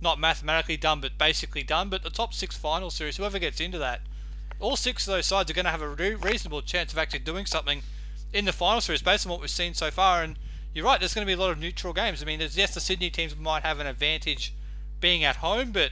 not 0.00 0.18
mathematically 0.18 0.76
done, 0.76 1.00
but 1.00 1.18
basically 1.18 1.62
done. 1.62 1.88
But 1.88 2.02
the 2.02 2.10
top 2.10 2.34
six 2.34 2.56
final 2.56 2.90
series, 2.90 3.16
whoever 3.16 3.38
gets 3.38 3.60
into 3.60 3.78
that, 3.78 4.02
all 4.60 4.76
six 4.76 5.06
of 5.06 5.14
those 5.14 5.26
sides 5.26 5.50
are 5.50 5.54
going 5.54 5.64
to 5.64 5.70
have 5.70 5.82
a 5.82 5.88
reasonable 5.88 6.62
chance 6.62 6.92
of 6.92 6.98
actually 6.98 7.20
doing 7.20 7.46
something 7.46 7.82
in 8.32 8.44
the 8.44 8.52
final 8.52 8.80
series 8.80 9.02
based 9.02 9.26
on 9.26 9.32
what 9.32 9.40
we've 9.40 9.50
seen 9.50 9.74
so 9.74 9.90
far. 9.90 10.22
And 10.22 10.38
you're 10.74 10.84
right, 10.84 11.00
there's 11.00 11.14
going 11.14 11.26
to 11.26 11.30
be 11.30 11.34
a 11.34 11.42
lot 11.42 11.50
of 11.50 11.58
neutral 11.58 11.92
games. 11.92 12.22
I 12.22 12.26
mean, 12.26 12.40
yes, 12.40 12.74
the 12.74 12.80
Sydney 12.80 13.10
teams 13.10 13.36
might 13.36 13.62
have 13.62 13.80
an 13.80 13.86
advantage 13.86 14.54
being 15.00 15.24
at 15.24 15.36
home, 15.36 15.72
but 15.72 15.90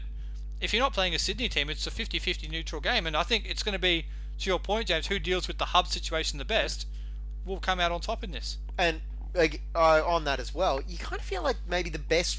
if 0.61 0.73
you're 0.73 0.83
not 0.83 0.93
playing 0.93 1.15
a 1.15 1.19
Sydney 1.19 1.49
team, 1.49 1.69
it's 1.71 1.87
a 1.87 1.91
50 1.91 2.19
50 2.19 2.49
neutral 2.49 2.81
game. 2.81 3.07
And 3.07 3.17
I 3.17 3.23
think 3.23 3.45
it's 3.47 3.63
going 3.63 3.75
to 3.75 3.79
be, 3.79 4.07
to 4.39 4.51
your 4.51 4.59
point, 4.59 4.89
James, 4.89 5.07
who 5.07 5.19
deals 5.19 5.49
with 5.49 5.59
the 5.59 5.67
hub 5.67 5.87
situation 5.87 6.39
the 6.39 6.45
best 6.45 6.87
will 7.45 7.61
come 7.61 7.81
out 7.81 7.93
on 7.93 8.01
top 8.01 8.25
in 8.25 8.31
this. 8.31 8.59
And 8.79 9.01
uh, 9.35 10.03
on 10.07 10.25
that 10.25 10.41
as 10.41 10.55
well, 10.55 10.81
you 10.87 10.99
kind 10.99 11.21
of 11.21 11.27
feel 11.27 11.43
like 11.43 11.57
maybe 11.69 11.91
the 11.91 11.99
best 11.99 12.39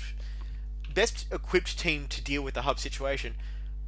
best 0.94 1.28
equipped 1.30 1.78
team 1.78 2.08
to 2.08 2.24
deal 2.24 2.42
with 2.42 2.54
the 2.54 2.62
hub 2.62 2.80
situation 2.80 3.36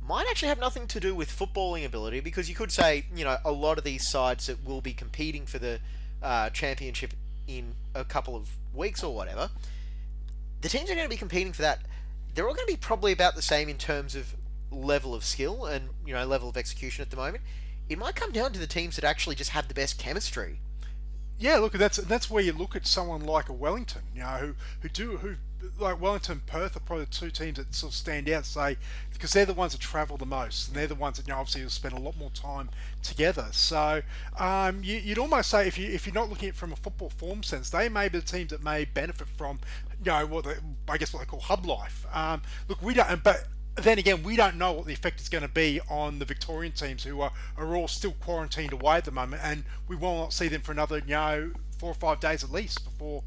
might 0.06 0.26
actually 0.30 0.50
have 0.50 0.60
nothing 0.60 0.88
to 0.88 1.00
do 1.00 1.16
with 1.16 1.30
footballing 1.30 1.86
ability 1.86 2.20
because 2.20 2.50
you 2.50 2.56
could 2.56 2.72
say, 2.72 3.06
you 3.16 3.24
know, 3.24 3.38
a 3.46 3.52
lot 3.52 3.78
of 3.78 3.86
these 3.86 4.08
sides 4.08 4.48
that 4.48 4.66
will 4.66 4.82
be 4.82 4.94
competing 4.94 5.46
for 5.46 5.58
the 5.58 5.80
uh, 6.22 6.50
championship 6.50 7.14
in 7.48 7.76
a 7.96 8.04
couple 8.04 8.36
of 8.36 8.50
weeks 8.74 9.04
or 9.04 9.16
whatever, 9.16 9.50
the 10.62 10.70
teams 10.70 10.90
are 10.90 10.96
going 10.96 11.06
to 11.06 11.10
be 11.10 11.18
competing 11.18 11.54
for 11.54 11.62
that. 11.62 11.80
They're 12.34 12.48
all 12.48 12.54
going 12.54 12.68
to 12.68 12.74
be 12.74 12.78
probably 12.78 13.12
about 13.12 13.36
the 13.36 13.42
same 13.42 13.70
in 13.70 13.78
terms 13.78 14.16
of 14.16 14.36
level 14.70 15.16
of 15.16 15.24
skill 15.24 15.66
and 15.66 15.90
you 16.06 16.14
know 16.14 16.26
level 16.26 16.50
of 16.50 16.58
execution 16.58 17.02
at 17.02 17.10
the 17.10 17.18
moment. 17.18 17.44
It 17.90 17.98
might 17.98 18.16
come 18.16 18.32
down 18.32 18.54
to 18.54 18.60
the 18.60 18.68
teams 18.68 18.96
that 18.96 19.06
actually 19.06 19.36
just 19.36 19.52
have 19.52 19.68
the 19.68 19.74
best 19.74 19.98
chemistry. 19.98 20.60
Yeah, 21.40 21.58
look, 21.58 21.74
that's 21.74 21.98
that's 21.98 22.32
where 22.32 22.44
you 22.44 22.52
look 22.52 22.76
at 22.76 22.88
someone 22.88 23.22
like 23.22 23.48
a 23.48 23.54
Wellington, 23.54 24.02
you 24.16 24.22
know, 24.22 24.38
who 24.38 24.56
who 24.82 24.90
do 24.90 25.18
who 25.18 25.36
like 25.80 26.02
Wellington, 26.02 26.42
Perth 26.46 26.76
are 26.76 26.80
probably 26.80 27.06
the 27.06 27.12
two 27.12 27.30
teams 27.30 27.58
that 27.58 27.74
sort 27.74 27.92
of 27.92 27.96
stand 27.96 28.30
out. 28.30 28.46
Say 28.46 28.78
because 29.14 29.34
they're 29.34 29.46
the 29.46 29.54
ones 29.54 29.74
that 29.74 29.82
travel 29.82 30.18
the 30.18 30.26
most, 30.26 30.68
and 30.68 30.78
they're 30.78 30.88
the 30.88 30.96
ones 30.96 31.18
that 31.18 31.28
you 31.28 31.34
know 31.34 31.40
obviously 31.40 31.62
will 31.62 31.70
spend 31.70 31.96
a 31.96 32.00
lot 32.00 32.18
more 32.18 32.32
time 32.32 32.70
together. 33.04 33.48
So 33.52 34.02
um, 34.40 34.84
you, 34.84 34.98
you'd 34.98 35.18
almost 35.20 35.50
say 35.50 35.68
if 35.68 35.78
you 35.78 35.90
if 35.90 36.08
you're 36.08 36.14
not 36.14 36.30
looking 36.30 36.50
at 36.50 36.56
it 36.56 36.58
from 36.58 36.74
a 36.74 36.76
football 36.76 37.10
form 37.10 37.44
sense, 37.44 37.70
they 37.70 37.88
may 37.88 38.10
be 38.10 38.20
the 38.20 38.26
teams 38.26 38.50
that 38.50 38.64
may 38.64 38.86
benefit 38.86 39.28
from 39.28 39.60
you 40.04 40.12
know 40.12 40.26
what 40.26 40.46
they, 40.46 40.56
I 40.88 40.98
guess 40.98 41.14
what 41.14 41.20
they 41.20 41.26
call 41.26 41.40
hub 41.40 41.66
life. 41.66 42.06
Um, 42.14 42.42
look, 42.68 42.82
we 42.82 42.94
don't, 42.94 43.24
but 43.24 43.46
then 43.84 44.00
again, 44.00 44.24
we 44.24 44.36
don't 44.36 44.56
know 44.56 44.72
what 44.72 44.86
the 44.86 44.94
effect 44.94 45.22
is 45.22 45.30
going 45.30 45.44
to 45.44 45.48
be 45.48 45.80
on 45.90 46.20
the 46.20 46.26
Victorian 46.26 46.74
teams 46.74 47.04
who 47.04 47.22
are, 47.22 47.32
are 47.58 47.76
all 47.76 47.88
still 47.88 48.14
quarantined 48.14 48.74
away 48.74 48.98
at 48.98 49.06
the 49.06 49.12
moment, 49.12 49.42
and 49.44 49.64
we 49.88 49.96
will 49.96 50.18
not 50.18 50.34
see 50.34 50.48
them 50.48 50.62
for 50.62 50.72
another, 50.72 50.98
you 51.00 51.14
know, 51.14 51.52
four 51.78 51.92
or 51.92 51.96
five 51.96 52.20
days 52.20 52.44
at 52.44 52.52
least 52.52 52.84
before 52.84 53.24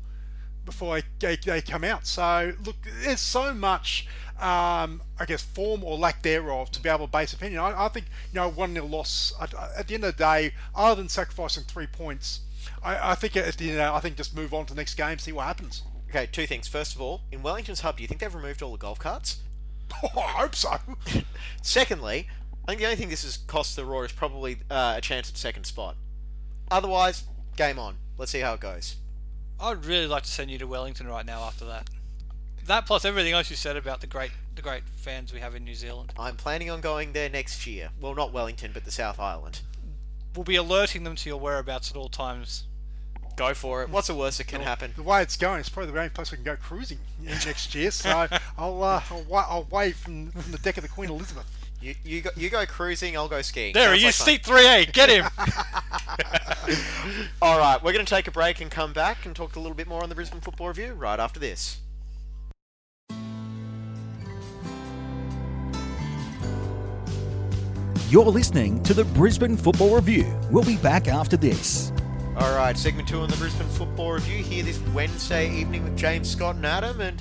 before 0.64 1.00
they, 1.20 1.36
they 1.36 1.62
come 1.62 1.84
out. 1.84 2.06
So 2.06 2.52
look, 2.64 2.76
there's 3.02 3.20
so 3.20 3.54
much, 3.54 4.06
um, 4.38 5.02
I 5.18 5.24
guess, 5.26 5.42
form 5.42 5.82
or 5.82 5.96
lack 5.96 6.22
thereof 6.22 6.70
to 6.72 6.82
be 6.82 6.88
able 6.88 7.06
to 7.06 7.12
base 7.12 7.32
opinion. 7.32 7.60
I, 7.60 7.86
I 7.86 7.88
think 7.88 8.06
you 8.32 8.34
know 8.34 8.48
one 8.48 8.74
nil 8.74 8.88
loss 8.88 9.32
at, 9.40 9.54
at, 9.54 9.88
the 9.88 9.94
end 9.94 10.04
of 10.04 10.16
the 10.16 10.22
day, 10.22 10.52
other 10.74 11.00
than 11.00 11.08
sacrificing 11.08 11.64
three 11.64 11.86
points, 11.86 12.40
I, 12.82 13.12
I 13.12 13.14
think 13.14 13.36
at 13.36 13.56
the 13.56 13.70
end, 13.70 13.78
the 13.78 13.82
day, 13.82 13.86
I 13.86 14.00
think 14.00 14.16
just 14.16 14.34
move 14.36 14.52
on 14.52 14.66
to 14.66 14.74
the 14.74 14.80
next 14.80 14.94
game, 14.94 15.18
see 15.18 15.32
what 15.32 15.46
happens. 15.46 15.82
Okay, 16.10 16.26
two 16.30 16.46
things. 16.46 16.66
First 16.66 16.96
of 16.96 17.00
all, 17.00 17.22
in 17.30 17.42
Wellington's 17.42 17.80
hub, 17.80 17.96
do 17.96 18.02
you 18.02 18.08
think 18.08 18.20
they've 18.20 18.34
removed 18.34 18.62
all 18.62 18.72
the 18.72 18.78
golf 18.78 18.98
carts? 18.98 19.38
Oh, 20.02 20.20
I 20.20 20.42
hope 20.42 20.54
so. 20.54 20.76
Secondly, 21.62 22.28
I 22.64 22.72
think 22.72 22.80
the 22.80 22.86
only 22.86 22.96
thing 22.96 23.08
this 23.08 23.22
has 23.24 23.36
cost 23.36 23.76
the 23.76 23.84
Roar 23.84 24.04
is 24.04 24.12
probably 24.12 24.58
uh, 24.70 24.94
a 24.96 25.00
chance 25.00 25.28
at 25.28 25.36
second 25.36 25.64
spot. 25.64 25.96
Otherwise, 26.70 27.24
game 27.56 27.78
on. 27.78 27.96
Let's 28.16 28.32
see 28.32 28.40
how 28.40 28.54
it 28.54 28.60
goes. 28.60 28.96
I'd 29.60 29.84
really 29.84 30.06
like 30.06 30.22
to 30.22 30.30
send 30.30 30.50
you 30.50 30.58
to 30.58 30.66
Wellington 30.66 31.06
right 31.06 31.26
now 31.26 31.42
after 31.42 31.64
that. 31.66 31.90
That 32.66 32.86
plus 32.86 33.04
everything 33.04 33.32
else 33.32 33.50
you 33.50 33.56
said 33.56 33.76
about 33.76 34.00
the 34.00 34.06
great 34.06 34.30
the 34.54 34.62
great 34.62 34.82
fans 34.96 35.32
we 35.32 35.40
have 35.40 35.54
in 35.54 35.64
New 35.64 35.74
Zealand. 35.74 36.12
I'm 36.18 36.36
planning 36.36 36.70
on 36.70 36.80
going 36.80 37.12
there 37.12 37.28
next 37.28 37.66
year. 37.66 37.90
Well, 38.00 38.14
not 38.14 38.32
Wellington, 38.32 38.70
but 38.72 38.84
the 38.84 38.90
South 38.90 39.18
Island. 39.18 39.60
We'll 40.34 40.44
be 40.44 40.56
alerting 40.56 41.04
them 41.04 41.16
to 41.16 41.28
your 41.28 41.38
whereabouts 41.38 41.90
at 41.90 41.96
all 41.96 42.08
times. 42.08 42.64
Go 43.40 43.54
for 43.54 43.82
it. 43.82 43.88
What's 43.88 44.08
the 44.08 44.14
worst 44.14 44.36
that 44.36 44.48
can 44.48 44.60
happen? 44.60 44.92
The 44.96 45.02
way 45.02 45.22
it's 45.22 45.38
going, 45.38 45.60
it's 45.60 45.70
probably 45.70 45.90
the 45.92 45.98
only 45.98 46.10
place 46.10 46.30
we 46.30 46.36
can 46.36 46.44
go 46.44 46.56
cruising 46.56 46.98
next 47.22 47.74
year. 47.74 47.90
So 47.90 48.28
I'll, 48.58 48.82
uh, 48.84 49.00
I'll, 49.10 49.22
wa- 49.22 49.46
I'll 49.48 49.66
wave 49.70 49.96
from, 49.96 50.30
from 50.30 50.52
the 50.52 50.58
deck 50.58 50.76
of 50.76 50.82
the 50.82 50.90
Queen 50.90 51.08
Elizabeth. 51.08 51.46
You, 51.80 51.94
you, 52.04 52.20
go, 52.20 52.28
you 52.36 52.50
go 52.50 52.66
cruising, 52.66 53.16
I'll 53.16 53.28
go 53.28 53.40
skiing. 53.40 53.72
There 53.72 53.88
Sounds 53.88 53.98
he 53.98 54.04
like 54.04 54.14
seat 54.14 54.42
3A. 54.42 54.92
Get 54.92 55.08
him. 55.08 55.24
All 57.40 57.58
right, 57.58 57.82
we're 57.82 57.94
going 57.94 58.04
to 58.04 58.14
take 58.14 58.28
a 58.28 58.30
break 58.30 58.60
and 58.60 58.70
come 58.70 58.92
back 58.92 59.24
and 59.24 59.34
talk 59.34 59.56
a 59.56 59.58
little 59.58 59.74
bit 59.74 59.88
more 59.88 60.02
on 60.02 60.10
the 60.10 60.14
Brisbane 60.14 60.42
Football 60.42 60.68
Review 60.68 60.92
right 60.92 61.18
after 61.18 61.40
this. 61.40 61.80
You're 68.10 68.26
listening 68.26 68.82
to 68.82 68.92
the 68.92 69.04
Brisbane 69.14 69.56
Football 69.56 69.94
Review. 69.94 70.38
We'll 70.50 70.62
be 70.62 70.76
back 70.76 71.08
after 71.08 71.38
this. 71.38 71.90
All 72.40 72.56
right, 72.56 72.76
segment 72.76 73.06
two 73.06 73.20
on 73.20 73.28
the 73.28 73.36
Brisbane 73.36 73.68
Football 73.68 74.12
Review 74.12 74.42
here 74.42 74.62
this 74.62 74.80
Wednesday 74.94 75.52
evening 75.54 75.84
with 75.84 75.96
James 75.96 76.30
Scott 76.30 76.56
and 76.56 76.64
Adam, 76.64 77.00
and 77.00 77.20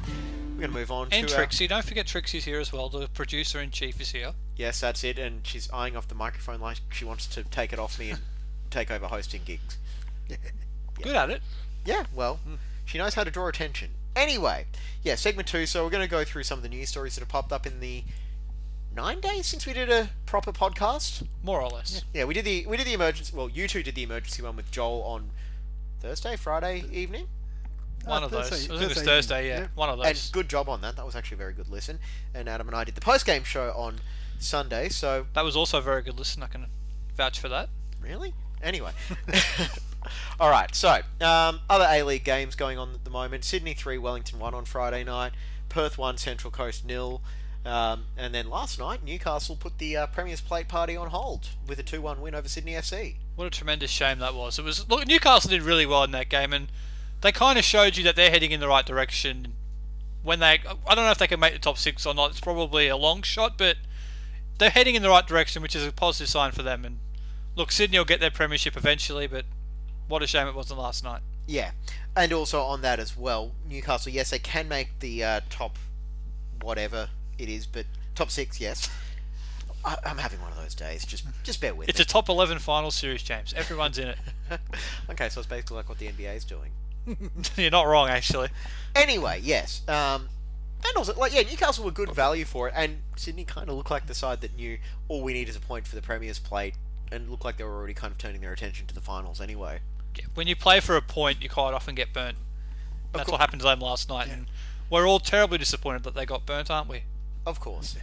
we're 0.53 0.61
going 0.61 0.71
to 0.71 0.77
move 0.79 0.91
on 0.91 1.09
and 1.11 1.27
to 1.27 1.33
our- 1.33 1.39
Trixie. 1.41 1.67
Don't 1.67 1.83
forget 1.83 2.07
Trixie's 2.07 2.45
here 2.45 2.59
as 2.59 2.71
well. 2.71 2.87
The 2.87 3.07
producer 3.09 3.59
in 3.59 3.71
chief 3.71 3.99
is 3.99 4.11
here. 4.11 4.31
Yes, 4.55 4.79
that's 4.79 5.03
it, 5.03 5.19
and 5.19 5.45
she's 5.45 5.69
eyeing 5.71 5.97
off 5.97 6.07
the 6.07 6.15
microphone 6.15 6.61
like 6.61 6.77
she 6.91 7.03
wants 7.03 7.27
to 7.27 7.43
take 7.43 7.73
it 7.73 7.79
off 7.79 7.99
me 7.99 8.11
and 8.11 8.19
take 8.69 8.89
over 8.89 9.07
hosting 9.07 9.41
gigs. 9.43 9.77
Good 11.01 11.15
at 11.15 11.29
it. 11.29 11.41
Yeah, 11.85 12.05
well, 12.15 12.39
she 12.85 12.97
knows 12.97 13.15
how 13.15 13.25
to 13.25 13.31
draw 13.31 13.47
attention. 13.47 13.89
Anyway, 14.15 14.65
yeah, 15.03 15.15
segment 15.15 15.49
two. 15.49 15.65
So 15.65 15.83
we're 15.83 15.89
going 15.91 16.03
to 16.05 16.09
go 16.09 16.23
through 16.23 16.43
some 16.43 16.59
of 16.59 16.63
the 16.63 16.69
news 16.69 16.89
stories 16.89 17.15
that 17.15 17.21
have 17.21 17.29
popped 17.29 17.51
up 17.51 17.65
in 17.67 17.81
the 17.81 18.03
nine 18.95 19.19
days 19.19 19.45
since 19.45 19.65
we 19.65 19.73
did 19.73 19.89
a 19.89 20.09
proper 20.25 20.51
podcast. 20.51 21.25
More 21.43 21.61
or 21.61 21.69
less. 21.69 22.03
Yeah, 22.13 22.25
we 22.25 22.33
did 22.33 22.45
the 22.45 22.65
we 22.67 22.77
did 22.77 22.87
the 22.87 22.93
emergency. 22.93 23.35
Well, 23.35 23.49
you 23.49 23.67
two 23.67 23.83
did 23.83 23.95
the 23.95 24.03
emergency 24.03 24.41
one 24.41 24.55
with 24.55 24.71
Joel 24.71 25.03
on 25.03 25.31
Thursday, 25.99 26.35
Friday 26.35 26.83
evening, 26.91 27.27
One 28.05 28.23
Uh, 28.23 28.25
of 28.27 28.31
those. 28.31 28.49
Thursday- 28.49 28.65
I 28.73 28.79
think 28.79 28.81
it 28.81 28.87
was 28.87 28.97
Thursday 28.97 29.05
Thursday, 29.05 29.47
yeah. 29.49 29.59
yeah. 29.61 29.67
One 29.75 29.89
of 29.89 29.97
those. 29.97 30.05
and 30.07 30.29
good 30.31 30.49
job 30.49 30.69
on 30.69 30.81
that. 30.81 30.95
That 30.95 31.05
was 31.05 31.15
actually 31.15 31.35
a 31.35 31.39
very 31.39 31.53
good 31.53 31.67
listen. 31.69 31.99
And 32.33 32.47
Adam 32.47 32.67
and 32.67 32.75
I 32.75 32.83
did 32.83 32.95
the 32.95 33.01
post 33.01 33.25
game 33.25 33.43
show 33.43 33.71
on 33.75 33.99
Sunday. 34.39 34.87
So 34.89 35.27
That 35.33 35.43
was 35.43 35.55
also 35.55 35.79
a 35.79 35.81
very 35.81 36.01
good 36.01 36.17
listen. 36.17 36.41
I 36.43 36.47
can 36.47 36.67
vouch 37.15 37.39
for 37.39 37.49
that. 37.49 37.69
Really? 38.01 38.33
Anyway. 38.63 38.91
All 40.39 40.49
right. 40.49 40.73
So, 40.73 41.01
um, 41.21 41.59
other 41.69 41.85
A 41.89 42.03
League 42.03 42.23
games 42.23 42.55
going 42.55 42.77
on 42.77 42.93
at 42.93 43.03
the 43.03 43.09
moment. 43.09 43.43
Sydney 43.43 43.73
3, 43.73 43.97
Wellington 43.97 44.39
1 44.39 44.53
on 44.53 44.65
Friday 44.65 45.03
night. 45.03 45.33
Perth 45.67 45.97
1, 45.97 46.17
Central 46.17 46.49
Coast 46.51 46.85
nil. 46.85 47.21
Um, 47.65 48.05
and 48.17 48.33
then 48.33 48.49
last 48.49 48.79
night, 48.79 49.03
Newcastle 49.03 49.55
put 49.55 49.77
the 49.77 49.97
uh, 49.97 50.07
Premier's 50.07 50.41
Plate 50.41 50.67
party 50.67 50.95
on 50.95 51.09
hold 51.09 51.49
with 51.67 51.77
a 51.79 51.83
2 51.83 52.01
1 52.01 52.21
win 52.21 52.33
over 52.33 52.47
Sydney 52.47 52.73
FC. 52.73 53.15
What 53.35 53.47
a 53.47 53.49
tremendous 53.49 53.91
shame 53.91 54.19
that 54.19 54.33
was. 54.33 54.57
It 54.57 54.65
was 54.65 54.89
look 54.89 55.05
Newcastle 55.05 55.49
did 55.49 55.61
really 55.61 55.85
well 55.85 56.03
in 56.03 56.11
that 56.11 56.29
game 56.29 56.53
and 56.53 56.67
they 57.21 57.31
kind 57.31 57.59
of 57.59 57.65
showed 57.65 57.97
you 57.97 58.03
that 58.05 58.15
they're 58.15 58.31
heading 58.31 58.51
in 58.51 58.59
the 58.59 58.67
right 58.67 58.85
direction. 58.85 59.53
When 60.23 60.39
they 60.39 60.61
I 60.87 60.95
don't 60.95 61.05
know 61.05 61.11
if 61.11 61.17
they 61.17 61.27
can 61.27 61.39
make 61.39 61.53
the 61.53 61.59
top 61.59 61.77
6 61.77 62.05
or 62.05 62.13
not. 62.13 62.31
It's 62.31 62.39
probably 62.39 62.87
a 62.87 62.97
long 62.97 63.21
shot, 63.23 63.57
but 63.57 63.77
they're 64.57 64.69
heading 64.69 64.95
in 64.95 65.01
the 65.01 65.09
right 65.09 65.25
direction, 65.25 65.61
which 65.61 65.75
is 65.75 65.85
a 65.85 65.91
positive 65.91 66.29
sign 66.29 66.51
for 66.51 66.63
them 66.63 66.85
and 66.85 66.99
look 67.55 67.71
Sydney 67.71 67.97
will 67.97 68.05
get 68.05 68.21
their 68.21 68.31
premiership 68.31 68.77
eventually, 68.77 69.27
but 69.27 69.45
what 70.07 70.23
a 70.23 70.27
shame 70.27 70.47
it 70.47 70.55
wasn't 70.55 70.79
last 70.79 71.03
night. 71.03 71.21
Yeah. 71.45 71.71
And 72.15 72.31
also 72.31 72.61
on 72.61 72.81
that 72.81 72.99
as 72.99 73.17
well, 73.17 73.51
Newcastle, 73.67 74.11
yes, 74.11 74.29
they 74.29 74.39
can 74.39 74.67
make 74.67 74.99
the 74.99 75.23
uh, 75.23 75.41
top 75.49 75.77
whatever 76.61 77.09
it 77.39 77.49
is, 77.49 77.65
but 77.65 77.85
top 78.15 78.29
6, 78.29 78.59
yes. 78.59 78.89
I, 79.85 79.97
I'm 80.05 80.17
having 80.17 80.41
one 80.41 80.51
of 80.51 80.57
those 80.57 80.75
days. 80.75 81.05
Just 81.05 81.25
just 81.43 81.61
bear 81.61 81.73
with 81.73 81.87
It's 81.87 81.97
me. 81.97 82.01
It's 82.01 82.11
a 82.11 82.13
top 82.13 82.29
11 82.29 82.59
final 82.59 82.91
series, 82.91 83.23
James. 83.23 83.53
Everyone's 83.53 83.97
in 83.97 84.09
it. 84.09 84.17
okay, 85.09 85.29
so 85.29 85.39
it's 85.39 85.47
basically 85.47 85.77
like 85.77 85.89
what 85.89 85.97
the 85.99 86.07
NBA 86.07 86.35
is 86.35 86.43
doing. 86.45 86.71
You're 87.55 87.71
not 87.71 87.87
wrong 87.87 88.09
actually. 88.09 88.49
Anyway, 88.95 89.39
yes. 89.41 89.81
Um, 89.87 90.27
and 90.85 90.95
also, 90.95 91.13
like, 91.15 91.33
yeah, 91.33 91.41
Newcastle 91.41 91.83
were 91.83 91.91
good 91.91 92.11
value 92.13 92.45
for 92.45 92.69
it, 92.69 92.73
and 92.75 92.99
Sydney 93.17 93.43
kind 93.43 93.69
of 93.69 93.75
looked 93.75 93.91
like 93.91 94.07
the 94.07 94.13
side 94.13 94.39
that 94.41 94.55
knew 94.55 94.77
all 95.09 95.21
we 95.21 95.33
need 95.33 95.49
is 95.49 95.55
a 95.55 95.59
point 95.59 95.85
for 95.85 95.95
the 95.95 96.01
Premier's 96.01 96.39
plate, 96.39 96.75
and 97.11 97.29
looked 97.29 97.43
like 97.43 97.57
they 97.57 97.65
were 97.65 97.75
already 97.75 97.93
kind 97.93 98.11
of 98.11 98.17
turning 98.17 98.39
their 98.39 98.53
attention 98.53 98.87
to 98.87 98.95
the 98.95 99.01
finals 99.01 99.41
anyway. 99.41 99.79
Yeah, 100.15 100.25
when 100.35 100.47
you 100.47 100.55
play 100.55 100.79
for 100.79 100.95
a 100.95 101.01
point, 101.01 101.43
you 101.43 101.49
quite 101.49 101.73
often 101.73 101.95
get 101.95 102.13
burnt. 102.13 102.37
That's 103.11 103.29
what 103.29 103.41
happened 103.41 103.61
to 103.61 103.67
them 103.67 103.79
last 103.79 104.07
night, 104.07 104.29
and 104.29 104.45
we're 104.89 105.05
all 105.07 105.19
terribly 105.19 105.57
disappointed 105.57 106.03
that 106.03 106.15
they 106.15 106.25
got 106.25 106.45
burnt, 106.45 106.71
aren't 106.71 106.87
we? 106.87 107.03
Of 107.45 107.59
course. 107.59 107.97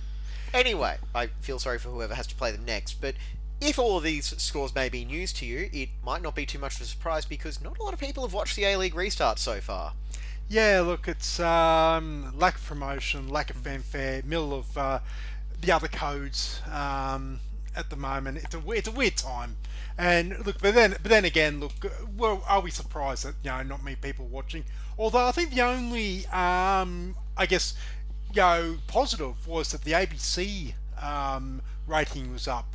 Anyway, 0.53 0.97
I 1.15 1.27
feel 1.41 1.59
sorry 1.59 1.79
for 1.79 1.91
whoever 1.91 2.15
has 2.15 2.27
to 2.29 2.35
play 2.35 2.51
them 2.51 2.65
next, 2.65 3.01
but 3.01 3.15
if 3.61 3.79
all 3.79 3.97
of 3.97 4.03
these 4.03 4.27
scores 4.41 4.75
may 4.75 4.89
be 4.89 5.05
news 5.05 5.33
to 5.35 5.47
you, 5.47 5.71
it 5.73 5.89
might 6.05 6.23
not 6.23 6.35
be 6.35 6.47
too 6.47 6.59
much 6.59 6.77
of 6.77 6.83
a 6.83 6.85
surprise 6.85 7.25
because 7.25 7.63
not 7.63 7.79
a 7.79 7.83
lot 7.83 7.95
of 7.95 8.01
people 8.01 8.23
have 8.23 8.35
watched 8.35 8.57
the 8.57 8.65
A 8.65 8.77
League 8.77 8.95
restart 8.95 9.39
so 9.39 9.61
far. 9.61 9.95
Yeah, 10.49 10.83
look, 10.83 11.09
it's 11.09 11.41
um, 11.41 12.33
lack 12.39 12.57
of 12.57 12.65
promotion, 12.65 13.29
lack 13.29 13.51
of 13.51 13.57
fanfare, 13.57 14.23
middle 14.25 14.55
of 14.55 14.79
uh, 14.79 15.01
the 15.61 15.73
other 15.73 15.89
codes 15.89 16.61
um, 16.71 17.41
at 17.75 17.91
the 17.91 17.97
moment. 17.97 18.39
It's 18.39 18.55
a 18.55 18.71
it's 18.71 18.89
a 18.89 18.93
weird 18.93 19.17
time, 19.17 19.57
and 19.99 20.47
look, 20.47 20.61
but 20.61 20.75
then 20.75 20.93
but 21.03 21.11
then 21.11 21.25
again, 21.25 21.59
look, 21.59 21.73
well, 22.17 22.45
are 22.47 22.61
we 22.61 22.71
surprised 22.71 23.25
that 23.25 23.35
you 23.43 23.51
know 23.51 23.63
not 23.63 23.83
many 23.83 23.97
people 23.97 24.27
watching? 24.27 24.65
Although 24.99 25.27
I 25.27 25.33
think 25.33 25.51
the 25.51 25.63
only 25.63 26.27
um, 26.27 27.17
I 27.37 27.47
guess 27.47 27.75
know 28.35 28.79
positive 28.87 29.47
was 29.47 29.73
that 29.73 29.83
the 29.83 29.93
ABC 29.93 30.75
um, 31.03 31.63
rating 31.87 32.33
was 32.33 32.49
up 32.49 32.67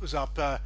was 0.00 0.14
up 0.14 0.38
uh, 0.38 0.58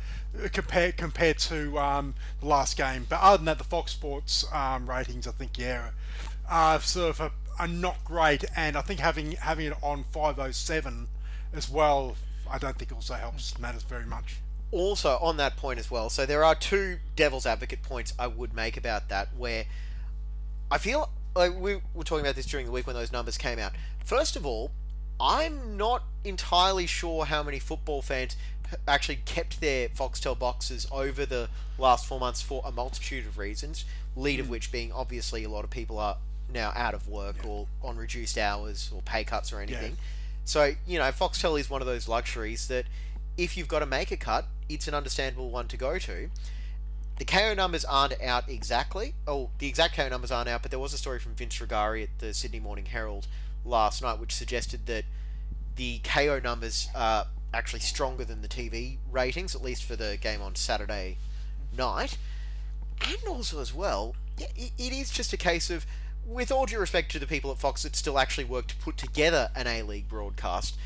compared 0.52 0.96
compared 0.96 1.38
to 1.38 1.78
um, 1.78 2.14
the 2.40 2.46
last 2.46 2.76
game. 2.76 3.06
But 3.08 3.20
other 3.20 3.38
than 3.38 3.46
that, 3.46 3.58
the 3.58 3.64
Fox 3.64 3.92
Sports 3.92 4.44
um, 4.52 4.88
ratings, 4.90 5.26
I 5.26 5.32
think, 5.32 5.58
yeah, 5.58 5.90
are 6.48 6.80
sort 6.80 7.10
of 7.10 7.20
a, 7.20 7.32
are 7.60 7.68
not 7.68 8.04
great. 8.04 8.44
And 8.56 8.76
I 8.76 8.80
think 8.80 9.00
having 9.00 9.32
having 9.32 9.66
it 9.66 9.74
on 9.82 10.04
507 10.10 11.06
as 11.54 11.68
well, 11.70 12.16
I 12.50 12.58
don't 12.58 12.76
think 12.76 12.92
also 12.92 13.14
helps 13.14 13.58
matters 13.58 13.82
very 13.82 14.06
much. 14.06 14.38
also 14.72 15.16
on 15.22 15.36
that 15.36 15.56
point 15.56 15.78
as 15.78 15.90
well, 15.90 16.10
so 16.10 16.26
there 16.26 16.42
are 16.42 16.54
two 16.54 16.98
devil's 17.14 17.46
advocate 17.46 17.82
points 17.82 18.12
I 18.18 18.26
would 18.26 18.52
make 18.52 18.76
about 18.76 19.08
that 19.10 19.28
where 19.36 19.66
I 20.70 20.78
feel 20.78 21.10
like 21.36 21.58
we 21.58 21.80
were 21.94 22.04
talking 22.04 22.24
about 22.24 22.34
this 22.34 22.46
during 22.46 22.66
the 22.66 22.72
week 22.72 22.86
when 22.86 22.96
those 22.96 23.12
numbers 23.12 23.36
came 23.36 23.58
out. 23.58 23.72
First 24.04 24.36
of 24.36 24.46
all, 24.46 24.70
I'm 25.20 25.76
not 25.76 26.02
entirely 26.24 26.86
sure 26.86 27.26
how 27.26 27.42
many 27.42 27.58
football 27.58 28.02
fans 28.02 28.36
actually 28.88 29.16
kept 29.24 29.60
their 29.60 29.88
Foxtel 29.88 30.36
boxes 30.36 30.86
over 30.90 31.24
the 31.24 31.48
last 31.78 32.06
four 32.06 32.18
months 32.18 32.42
for 32.42 32.62
a 32.64 32.72
multitude 32.72 33.26
of 33.26 33.38
reasons, 33.38 33.84
lead 34.16 34.40
of 34.40 34.46
mm. 34.46 34.50
which 34.50 34.72
being 34.72 34.90
obviously 34.90 35.44
a 35.44 35.48
lot 35.48 35.62
of 35.64 35.70
people 35.70 35.98
are 35.98 36.16
now 36.52 36.72
out 36.74 36.94
of 36.94 37.08
work 37.08 37.36
or 37.46 37.66
on 37.82 37.96
reduced 37.96 38.38
hours 38.38 38.90
or 38.94 39.02
pay 39.02 39.24
cuts 39.24 39.52
or 39.52 39.60
anything. 39.60 39.96
So, 40.44 40.74
you 40.86 40.98
know, 40.98 41.10
Foxtel 41.10 41.58
is 41.58 41.68
one 41.68 41.80
of 41.80 41.86
those 41.86 42.08
luxuries 42.08 42.68
that 42.68 42.86
if 43.36 43.56
you've 43.56 43.68
got 43.68 43.80
to 43.80 43.86
make 43.86 44.10
a 44.10 44.16
cut, 44.16 44.46
it's 44.68 44.88
an 44.88 44.94
understandable 44.94 45.50
one 45.50 45.68
to 45.68 45.76
go 45.76 45.98
to. 45.98 46.30
The 47.18 47.24
Kayo 47.24 47.56
numbers 47.56 47.84
aren't 47.84 48.20
out 48.22 48.48
exactly. 48.48 49.14
Oh, 49.26 49.50
the 49.58 49.68
exact 49.68 49.96
Kayo 49.96 50.10
numbers 50.10 50.30
aren't 50.30 50.48
out, 50.48 50.62
but 50.62 50.70
there 50.70 50.80
was 50.80 50.92
a 50.92 50.98
story 50.98 51.18
from 51.18 51.34
Vince 51.34 51.58
Rugari 51.58 52.02
at 52.02 52.18
the 52.18 52.34
Sydney 52.34 52.60
Morning 52.60 52.86
Herald 52.86 53.26
last 53.64 54.02
night 54.02 54.20
which 54.20 54.34
suggested 54.34 54.86
that 54.86 55.04
the 55.76 55.98
Kayo 56.00 56.42
numbers 56.42 56.88
are 56.94 57.26
actually 57.52 57.80
stronger 57.80 58.24
than 58.24 58.42
the 58.42 58.48
TV 58.48 58.98
ratings, 59.10 59.54
at 59.54 59.62
least 59.62 59.84
for 59.84 59.96
the 59.96 60.18
game 60.20 60.42
on 60.42 60.54
Saturday 60.54 61.16
night. 61.76 62.18
And 63.00 63.18
also, 63.28 63.60
as 63.60 63.74
well, 63.74 64.14
it, 64.38 64.72
is 64.78 65.10
just 65.10 65.32
a 65.32 65.36
case 65.36 65.70
of, 65.70 65.86
with 66.26 66.50
all 66.50 66.66
due 66.66 66.78
respect 66.78 67.10
to 67.12 67.18
the 67.18 67.26
people 67.26 67.50
at 67.50 67.58
Fox 67.58 67.82
that 67.82 67.96
still 67.96 68.18
actually 68.18 68.44
work 68.44 68.66
to 68.68 68.76
put 68.76 68.96
together 68.96 69.50
an 69.54 69.66
A 69.66 69.82
League 69.82 70.08
broadcast, 70.08 70.76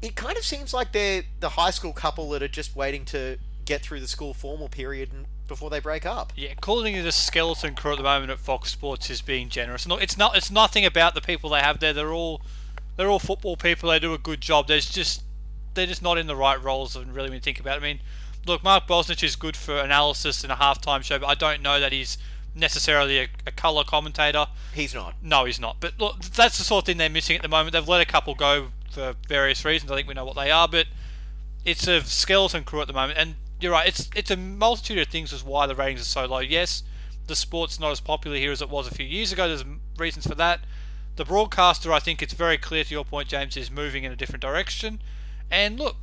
it 0.00 0.14
kind 0.14 0.36
of 0.36 0.44
seems 0.44 0.72
like 0.72 0.92
they're 0.92 1.24
the 1.40 1.50
high 1.50 1.70
school 1.70 1.92
couple 1.92 2.28
that 2.30 2.42
are 2.42 2.48
just 2.48 2.76
waiting 2.76 3.04
to 3.06 3.38
get 3.64 3.82
through 3.82 4.00
the 4.00 4.08
school 4.08 4.32
formal 4.32 4.68
period 4.68 5.12
and, 5.12 5.26
before 5.48 5.70
they 5.70 5.80
break 5.80 6.06
up. 6.06 6.32
Yeah, 6.36 6.54
calling 6.60 6.94
it 6.94 7.04
a 7.04 7.12
skeleton 7.12 7.74
crew 7.74 7.92
at 7.92 7.96
the 7.96 8.04
moment 8.04 8.30
at 8.30 8.38
Fox 8.38 8.70
Sports 8.70 9.10
is 9.10 9.22
being 9.22 9.48
generous. 9.48 9.86
No, 9.86 9.96
it's 9.96 10.16
not. 10.16 10.36
It's 10.36 10.50
nothing 10.50 10.84
about 10.84 11.14
the 11.14 11.20
people 11.20 11.50
they 11.50 11.60
have 11.60 11.80
there. 11.80 11.92
They're 11.92 12.12
all, 12.12 12.42
they're 12.96 13.08
all 13.08 13.18
football 13.18 13.56
people. 13.56 13.90
They 13.90 13.98
do 13.98 14.14
a 14.14 14.18
good 14.18 14.40
job. 14.40 14.68
There's 14.68 14.88
just, 14.88 15.22
they're 15.74 15.86
just 15.86 16.02
not 16.02 16.18
in 16.18 16.26
the 16.26 16.36
right 16.36 16.62
roles. 16.62 16.94
And 16.94 17.14
really, 17.14 17.30
when 17.30 17.38
you 17.38 17.40
think 17.40 17.58
about 17.58 17.78
it, 17.78 17.80
I 17.80 17.82
mean, 17.82 18.00
look, 18.46 18.62
Mark 18.62 18.86
Bosnich 18.86 19.22
is 19.22 19.34
good 19.34 19.56
for 19.56 19.78
analysis 19.78 20.42
and 20.42 20.52
a 20.52 20.56
halftime 20.56 21.02
show, 21.02 21.18
but 21.18 21.26
I 21.26 21.34
don't 21.34 21.62
know 21.62 21.80
that 21.80 21.92
he's 21.92 22.18
necessarily 22.54 23.18
a, 23.18 23.28
a 23.46 23.52
color 23.52 23.84
commentator. 23.84 24.46
He's 24.74 24.94
not. 24.94 25.14
No, 25.22 25.44
he's 25.44 25.60
not. 25.60 25.76
But 25.80 25.94
look, 25.98 26.20
that's 26.22 26.58
the 26.58 26.64
sort 26.64 26.82
of 26.82 26.86
thing 26.86 26.98
they're 26.98 27.08
missing 27.08 27.36
at 27.36 27.42
the 27.42 27.48
moment. 27.48 27.72
They've 27.72 27.88
let 27.88 28.00
a 28.00 28.06
couple 28.06 28.34
go 28.34 28.68
for 28.90 29.14
various 29.28 29.64
reasons. 29.64 29.90
I 29.90 29.96
think 29.96 30.08
we 30.08 30.14
know 30.14 30.24
what 30.24 30.36
they 30.36 30.50
are, 30.50 30.68
but 30.68 30.86
it's 31.64 31.86
a 31.86 32.00
skeleton 32.02 32.64
crew 32.64 32.80
at 32.80 32.86
the 32.86 32.92
moment. 32.92 33.18
And 33.18 33.36
you're 33.60 33.72
right. 33.72 33.88
It's 33.88 34.08
it's 34.14 34.30
a 34.30 34.36
multitude 34.36 34.98
of 34.98 35.08
things 35.08 35.32
as 35.32 35.44
why 35.44 35.66
the 35.66 35.74
ratings 35.74 36.02
are 36.02 36.04
so 36.04 36.26
low. 36.26 36.38
Yes, 36.38 36.82
the 37.26 37.36
sport's 37.36 37.80
not 37.80 37.90
as 37.90 38.00
popular 38.00 38.36
here 38.36 38.52
as 38.52 38.62
it 38.62 38.70
was 38.70 38.86
a 38.86 38.94
few 38.94 39.06
years 39.06 39.32
ago. 39.32 39.48
There's 39.48 39.64
reasons 39.96 40.26
for 40.26 40.34
that. 40.36 40.60
The 41.16 41.24
broadcaster, 41.24 41.92
I 41.92 41.98
think 41.98 42.22
it's 42.22 42.32
very 42.32 42.58
clear 42.58 42.84
to 42.84 42.90
your 42.90 43.04
point, 43.04 43.28
James, 43.28 43.56
is 43.56 43.70
moving 43.70 44.04
in 44.04 44.12
a 44.12 44.16
different 44.16 44.40
direction. 44.40 45.00
And 45.50 45.78
look, 45.78 45.96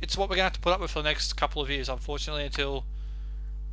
it's 0.00 0.16
what 0.16 0.30
we're 0.30 0.36
going 0.36 0.48
to 0.48 0.50
have 0.50 0.52
to 0.54 0.60
put 0.60 0.72
up 0.72 0.80
with 0.80 0.90
for 0.90 1.00
the 1.00 1.08
next 1.08 1.34
couple 1.34 1.60
of 1.60 1.68
years, 1.68 1.88
unfortunately, 1.88 2.44
until 2.44 2.84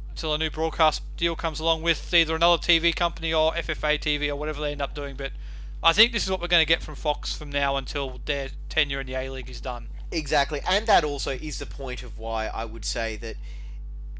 until 0.09 0.33
a 0.33 0.38
new 0.38 0.49
broadcast 0.51 1.01
deal 1.17 1.36
comes 1.36 1.59
along 1.59 1.81
with 1.81 2.13
either 2.13 2.36
another 2.36 2.62
TV 2.62 2.95
company 2.95 3.33
or 3.33 3.51
FFA 3.53 3.99
TV 3.99 4.29
or 4.29 4.36
whatever 4.36 4.62
they 4.62 4.71
end 4.71 4.81
up 4.81 4.93
doing. 4.93 5.15
But 5.15 5.31
I 5.81 5.91
think 5.91 6.12
this 6.12 6.23
is 6.23 6.29
what 6.29 6.39
we're 6.39 6.47
going 6.47 6.62
to 6.62 6.67
get 6.67 6.83
from 6.83 6.93
Fox 6.93 7.33
from 7.36 7.49
now 7.49 7.77
until 7.77 8.19
their 8.25 8.49
tenure 8.69 9.01
in 9.01 9.07
the 9.07 9.15
A 9.15 9.29
League 9.29 9.49
is 9.49 9.59
done. 9.59 9.88
Exactly, 10.13 10.62
and 10.69 10.86
that 10.86 11.04
also 11.04 11.32
is 11.32 11.58
the 11.58 11.65
point 11.65 12.04
of 12.04 12.19
why 12.19 12.45
I 12.45 12.65
would 12.65 12.86
say 12.86 13.15
that 13.17 13.36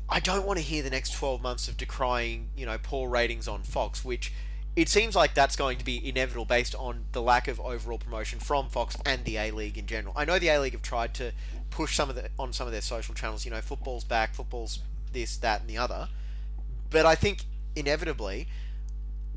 I 0.10 0.20
don't 0.20 0.44
want 0.46 0.58
to 0.58 0.66
hear 0.66 0.82
the 0.82 0.90
next 0.90 1.12
12 1.12 1.40
months 1.40 1.68
of 1.68 1.78
decrying, 1.78 2.48
you 2.58 2.66
know, 2.66 2.78
poor 2.82 3.08
ratings 3.08 3.48
on 3.48 3.62
Fox, 3.62 4.04
which 4.04 4.34
it 4.76 4.90
seems 4.90 5.16
like 5.16 5.36
that's 5.36 5.56
going 5.56 5.78
to 5.78 5.86
be 5.86 6.08
inevitable 6.08 6.46
based 6.46 6.74
on 6.74 7.06
the 7.12 7.22
lack 7.22 7.48
of 7.48 7.60
overall 7.60 8.00
promotion 8.00 8.40
from 8.40 8.70
Fox 8.70 8.98
and 9.06 9.24
the 9.24 9.38
A 9.38 9.52
League 9.52 9.78
in 9.78 9.86
general. 9.86 10.16
I 10.18 10.26
know 10.26 10.40
the 10.40 10.50
A 10.50 10.60
League 10.60 10.74
have 10.74 10.82
tried 10.82 11.14
to 11.16 11.32
push 11.70 11.96
some 11.96 12.10
of 12.10 12.16
the 12.16 12.30
on 12.40 12.54
some 12.54 12.66
of 12.66 12.74
their 12.74 12.82
social 12.82 13.14
channels, 13.14 13.46
you 13.46 13.52
know, 13.52 13.62
football's 13.62 14.04
back, 14.04 14.34
football's 14.34 14.80
this, 15.12 15.38
that, 15.38 15.62
and 15.62 15.70
the 15.70 15.78
other, 15.78 16.10
but 16.90 17.06
I 17.06 17.14
think 17.14 17.44
inevitably 17.76 18.48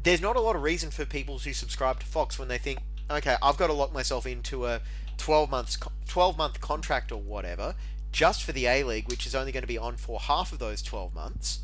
there's 0.02 0.22
not 0.22 0.36
a 0.36 0.40
lot 0.40 0.56
of 0.56 0.62
reason 0.62 0.90
for 0.90 1.04
people 1.04 1.38
to 1.40 1.52
subscribe 1.52 2.00
to 2.00 2.06
Fox 2.06 2.38
when 2.38 2.48
they 2.48 2.58
think, 2.58 2.78
okay, 3.10 3.36
I've 3.42 3.58
got 3.58 3.66
to 3.66 3.74
lock 3.74 3.92
myself 3.92 4.24
into 4.24 4.64
a 4.64 4.80
12 5.18 5.50
months 5.50 5.78
12 6.06 6.38
month 6.38 6.60
contract 6.60 7.12
or 7.12 7.20
whatever 7.20 7.74
just 8.12 8.44
for 8.44 8.52
the 8.52 8.66
A 8.66 8.82
League, 8.82 9.08
which 9.08 9.26
is 9.26 9.34
only 9.34 9.52
going 9.52 9.62
to 9.62 9.66
be 9.66 9.76
on 9.76 9.96
for 9.96 10.18
half 10.18 10.50
of 10.50 10.58
those 10.58 10.80
12 10.80 11.14
months. 11.14 11.60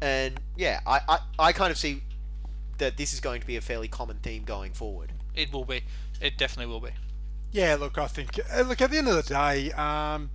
And 0.00 0.40
yeah, 0.56 0.80
I, 0.86 1.00
I, 1.06 1.18
I 1.38 1.52
kind 1.52 1.70
of 1.70 1.76
see 1.76 2.02
that 2.78 2.96
this 2.96 3.12
is 3.12 3.20
going 3.20 3.42
to 3.42 3.46
be 3.46 3.56
a 3.56 3.60
fairly 3.60 3.86
common 3.86 4.16
theme 4.18 4.44
going 4.44 4.72
forward. 4.72 5.12
It 5.34 5.52
will 5.52 5.66
be. 5.66 5.82
It 6.20 6.38
definitely 6.38 6.72
will 6.72 6.80
be. 6.80 6.90
Yeah, 7.52 7.76
look, 7.78 7.98
I 7.98 8.06
think, 8.06 8.40
uh, 8.50 8.62
look, 8.62 8.80
at 8.80 8.90
the 8.90 8.98
end 8.98 9.08
of 9.08 9.16
the 9.16 9.22
day, 9.22 9.72
um, 9.72 10.30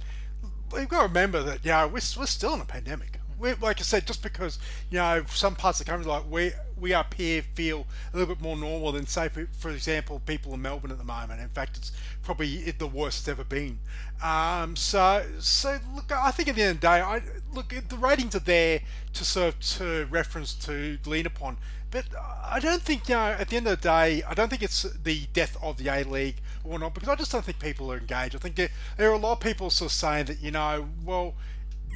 we've 0.72 0.88
got 0.88 1.02
to 1.02 1.08
remember 1.08 1.42
that, 1.42 1.66
you 1.66 1.72
know, 1.72 1.88
we're, 1.88 1.94
we're 1.94 2.26
still 2.26 2.54
in 2.54 2.62
a 2.62 2.66
pandemic. 2.66 3.20
We're, 3.38 3.56
like 3.56 3.80
I 3.80 3.84
said, 3.84 4.08
just 4.08 4.24
because, 4.24 4.60
you 4.90 4.98
know, 4.98 5.24
some 5.30 5.56
parts 5.56 5.80
of 5.80 5.86
the 5.86 5.92
country, 5.92 6.10
like 6.10 6.24
we, 6.30 6.52
we 6.80 6.94
up 6.94 7.14
here 7.14 7.44
feel 7.54 7.86
a 8.14 8.18
little 8.18 8.34
bit 8.34 8.42
more 8.42 8.56
normal 8.56 8.92
than, 8.92 9.08
say, 9.08 9.30
for, 9.30 9.48
for 9.58 9.72
example, 9.72 10.22
people 10.26 10.54
in 10.54 10.62
Melbourne 10.62 10.92
at 10.92 10.98
the 10.98 11.04
moment. 11.04 11.42
In 11.42 11.50
fact, 11.50 11.78
it's 11.78 11.92
probably 12.24 12.72
the 12.72 12.88
worst 12.88 13.20
it's 13.20 13.28
ever 13.28 13.44
been. 13.44 13.80
Um, 14.24 14.76
so, 14.76 15.26
so 15.40 15.80
look, 15.94 16.12
I 16.12 16.32
think 16.32 16.50
at 16.50 16.56
the 16.56 16.62
end 16.64 16.72
of 16.76 16.82
the 16.82 16.88
day, 16.88 17.02
I 17.02 17.22
look, 17.54 17.74
the 17.90 17.98
ratings 17.98 18.36
are 18.36 18.40
there 18.40 18.82
to 19.14 19.26
serve 19.26 19.60
to 19.60 20.08
reference 20.10 20.54
to 20.66 20.98
lean 21.06 21.26
upon. 21.26 21.58
But 21.92 22.06
I 22.18 22.60
don't 22.60 22.82
think, 22.82 23.08
you 23.08 23.16
know, 23.16 23.36
at 23.40 23.50
the 23.50 23.58
end 23.58 23.68
of 23.68 23.80
the 23.80 23.88
day, 23.88 24.22
I 24.24 24.34
don't 24.34 24.50
think 24.50 24.64
it's 24.64 24.84
the 24.84 25.28
death 25.32 25.56
of 25.62 25.78
the 25.78 25.88
A 25.88 26.04
League 26.04 26.38
or 26.64 26.78
not, 26.80 26.94
because 26.94 27.08
I 27.08 27.16
just 27.16 27.32
don't 27.32 27.46
think 27.46 27.60
people 27.60 27.92
are 27.92 27.98
engaged. 27.98 28.36
I 28.36 28.40
think 28.40 28.56
there, 28.56 28.70
there 28.98 29.10
are 29.12 29.14
a 29.14 29.18
lot 29.18 29.34
of 29.34 29.40
people 29.40 29.70
sort 29.70 29.92
of 29.92 29.96
saying 29.96 30.26
that, 30.26 30.42
you 30.42 30.52
know, 30.52 30.90
well, 31.06 31.36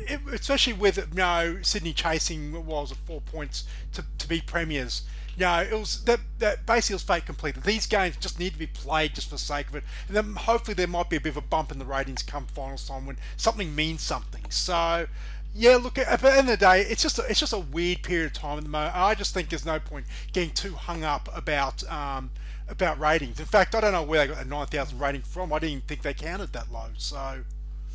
it, 0.08 0.22
especially 0.34 0.74
with 0.74 0.98
you 0.98 1.06
know 1.16 1.60
Sydney 1.62 1.94
chasing 1.94 2.52
what 2.52 2.64
was 2.64 2.94
four 3.06 3.22
points 3.22 3.66
to, 3.94 4.04
to 4.18 4.28
be 4.28 4.42
premiers. 4.42 5.04
You 5.36 5.46
know, 5.46 5.62
it 5.62 5.74
was 5.74 6.04
that 6.06 6.20
that 6.40 6.66
basically 6.66 6.96
was 6.96 7.04
fate 7.04 7.26
complete. 7.26 7.56
These 7.64 7.88
games 7.88 8.18
just 8.18 8.40
need 8.40 8.54
to 8.54 8.60
be 8.60 8.68
played 8.68 9.16
just 9.16 9.30
for 9.30 9.36
the 9.36 9.40
sake 9.40 9.70
of 9.70 9.76
it, 9.76 9.84
and 10.08 10.16
then 10.16 10.36
hopefully 10.36 10.76
there 10.76 10.88
might 10.88 11.10
be 11.10 11.16
a 11.16 11.22
bit 11.22 11.30
of 11.30 11.38
a 11.38 11.42
bump 11.42 11.72
in 11.72 11.80
the 11.80 11.86
ratings 11.86 12.24
come 12.24 12.46
final 12.48 12.78
time 12.78 13.06
when 13.06 13.18
something 13.38 13.76
means 13.76 14.02
something. 14.02 14.44
So. 14.50 15.08
Yeah, 15.56 15.78
look. 15.78 15.98
At 15.98 16.22
the 16.22 16.30
end 16.32 16.42
of 16.42 16.60
the 16.60 16.64
day, 16.64 16.82
it's 16.82 17.02
just 17.02 17.18
a, 17.18 17.24
it's 17.24 17.40
just 17.40 17.54
a 17.54 17.60
weird 17.60 18.04
period 18.04 18.28
of 18.28 18.34
time 18.34 18.60
at 18.60 18.66
the 18.66 18.70
moment. 18.70 18.96
I 18.96 19.16
just 19.16 19.34
think 19.34 19.50
there's 19.50 19.66
no 19.66 19.80
point 19.80 20.06
getting 20.32 20.52
too 20.52 20.76
hung 20.76 21.04
up 21.04 21.28
about 21.36 21.84
um, 21.92 22.30
about 22.68 23.00
ratings. 23.00 23.40
In 23.40 23.48
fact, 23.48 23.74
I 23.74 23.82
don't 23.82 23.92
know 23.92 24.04
where 24.04 24.20
they 24.26 24.32
got 24.32 24.46
a 24.46 24.48
nine 24.48 24.68
thousand 24.68 25.00
rating 25.00 25.24
from. 25.24 25.52
I 25.52 25.58
didn't 25.58 25.72
even 25.72 25.82
think 25.88 26.04
they 26.04 26.14
counted 26.14 26.54
that 26.54 26.72
low. 26.72 26.90
So 26.98 27.44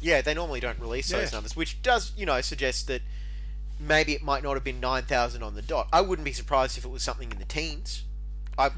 Yeah, 0.04 0.20
they 0.20 0.34
normally 0.34 0.60
don't 0.60 0.78
release 0.78 1.08
those 1.08 1.30
Yeah. 1.32 1.36
numbers, 1.38 1.56
which 1.56 1.80
does, 1.82 2.12
you 2.14 2.26
know, 2.26 2.38
suggest 2.42 2.88
that 2.88 3.00
maybe 3.80 4.12
it 4.12 4.22
might 4.22 4.42
not 4.42 4.52
have 4.52 4.62
been 4.62 4.78
9,000 4.78 5.42
on 5.42 5.54
the 5.54 5.62
dot. 5.62 5.88
I 5.94 6.02
wouldn't 6.02 6.26
be 6.26 6.32
surprised 6.34 6.76
if 6.76 6.84
it 6.84 6.90
was 6.90 7.02
something 7.02 7.32
in 7.32 7.38
the 7.38 7.46
teens. 7.46 8.02
I, 8.58 8.68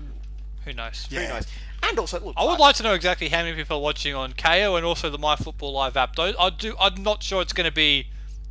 Who 0.65 0.73
knows? 0.73 1.07
who 1.11 1.17
Yeah. 1.17 1.29
knows? 1.29 1.47
And 1.83 1.99
also, 1.99 2.21
look, 2.21 2.35
I 2.37 2.45
would 2.45 2.61
like 2.61 2.77
to 2.77 2.85
know 2.85 2.95
exactly 2.95 3.29
how 3.29 3.43
many 3.43 3.57
people 3.57 3.77
are 3.79 3.81
watching 3.81 4.15
on 4.15 4.35
Kayo 4.35 4.77
and 4.77 4.87
also 4.87 5.11
the 5.11 5.19
My 5.19 5.35
Football 5.35 5.73
Live 5.73 5.97
app. 5.97 6.15
Those 6.15 6.37
I 6.39 6.51
do. 6.51 6.77
I'm 6.79 7.03
not 7.03 7.25
sure 7.25 7.43
it's 7.43 7.53
going 7.53 7.69
to 7.69 7.75
be 7.75 8.07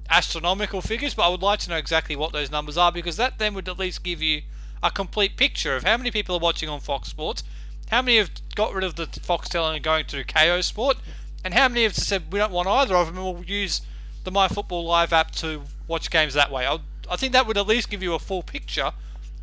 astronomical 0.09 0.81
figures, 0.81 1.13
but 1.13 1.23
I 1.23 1.29
would 1.29 1.41
like 1.41 1.59
to 1.61 1.69
know 1.69 1.77
exactly 1.77 2.17
what 2.17 2.33
those 2.33 2.51
numbers 2.51 2.77
are 2.77 2.91
because 2.91 3.15
that 3.17 3.37
then 3.39 3.53
would 3.53 3.69
at 3.69 3.79
least 3.79 4.03
give 4.03 4.21
you 4.21 4.41
a 4.83 4.91
complete 4.91 5.37
picture 5.37 5.77
of 5.77 5.83
how 5.85 5.95
many 5.95 6.11
people 6.11 6.35
are 6.35 6.39
watching 6.39 6.67
on 6.67 6.81
Fox 6.81 7.07
Sports, 7.07 7.43
how 7.89 8.01
many 8.01 8.17
have 8.17 8.31
got 8.53 8.73
rid 8.73 8.83
of 8.83 8.95
the 8.95 9.07
Foxtel 9.07 9.65
and 9.67 9.77
are 9.77 9.79
going 9.79 10.05
to 10.07 10.23
Kayo 10.25 10.61
Sport, 10.63 10.97
and 11.45 11.53
how 11.53 11.69
many 11.69 11.83
have 11.83 11.95
said 11.95 12.33
we 12.33 12.39
don't 12.39 12.51
want 12.51 12.67
either 12.67 12.95
of 12.95 13.05
them 13.07 13.17
and 13.17 13.25
we'll 13.25 13.45
use 13.45 13.81
the 14.23 14.31
MyFootball 14.31 14.83
Live 14.83 15.13
app 15.13 15.31
to 15.33 15.61
watch 15.87 16.09
games 16.09 16.33
that 16.33 16.51
way. 16.51 16.65
I, 16.65 16.79
I 17.09 17.15
think 17.15 17.33
that 17.33 17.45
would 17.45 17.55
at 17.55 17.67
least 17.67 17.89
give 17.89 18.01
you 18.01 18.15
a 18.15 18.19
full 18.19 18.41
picture 18.41 18.91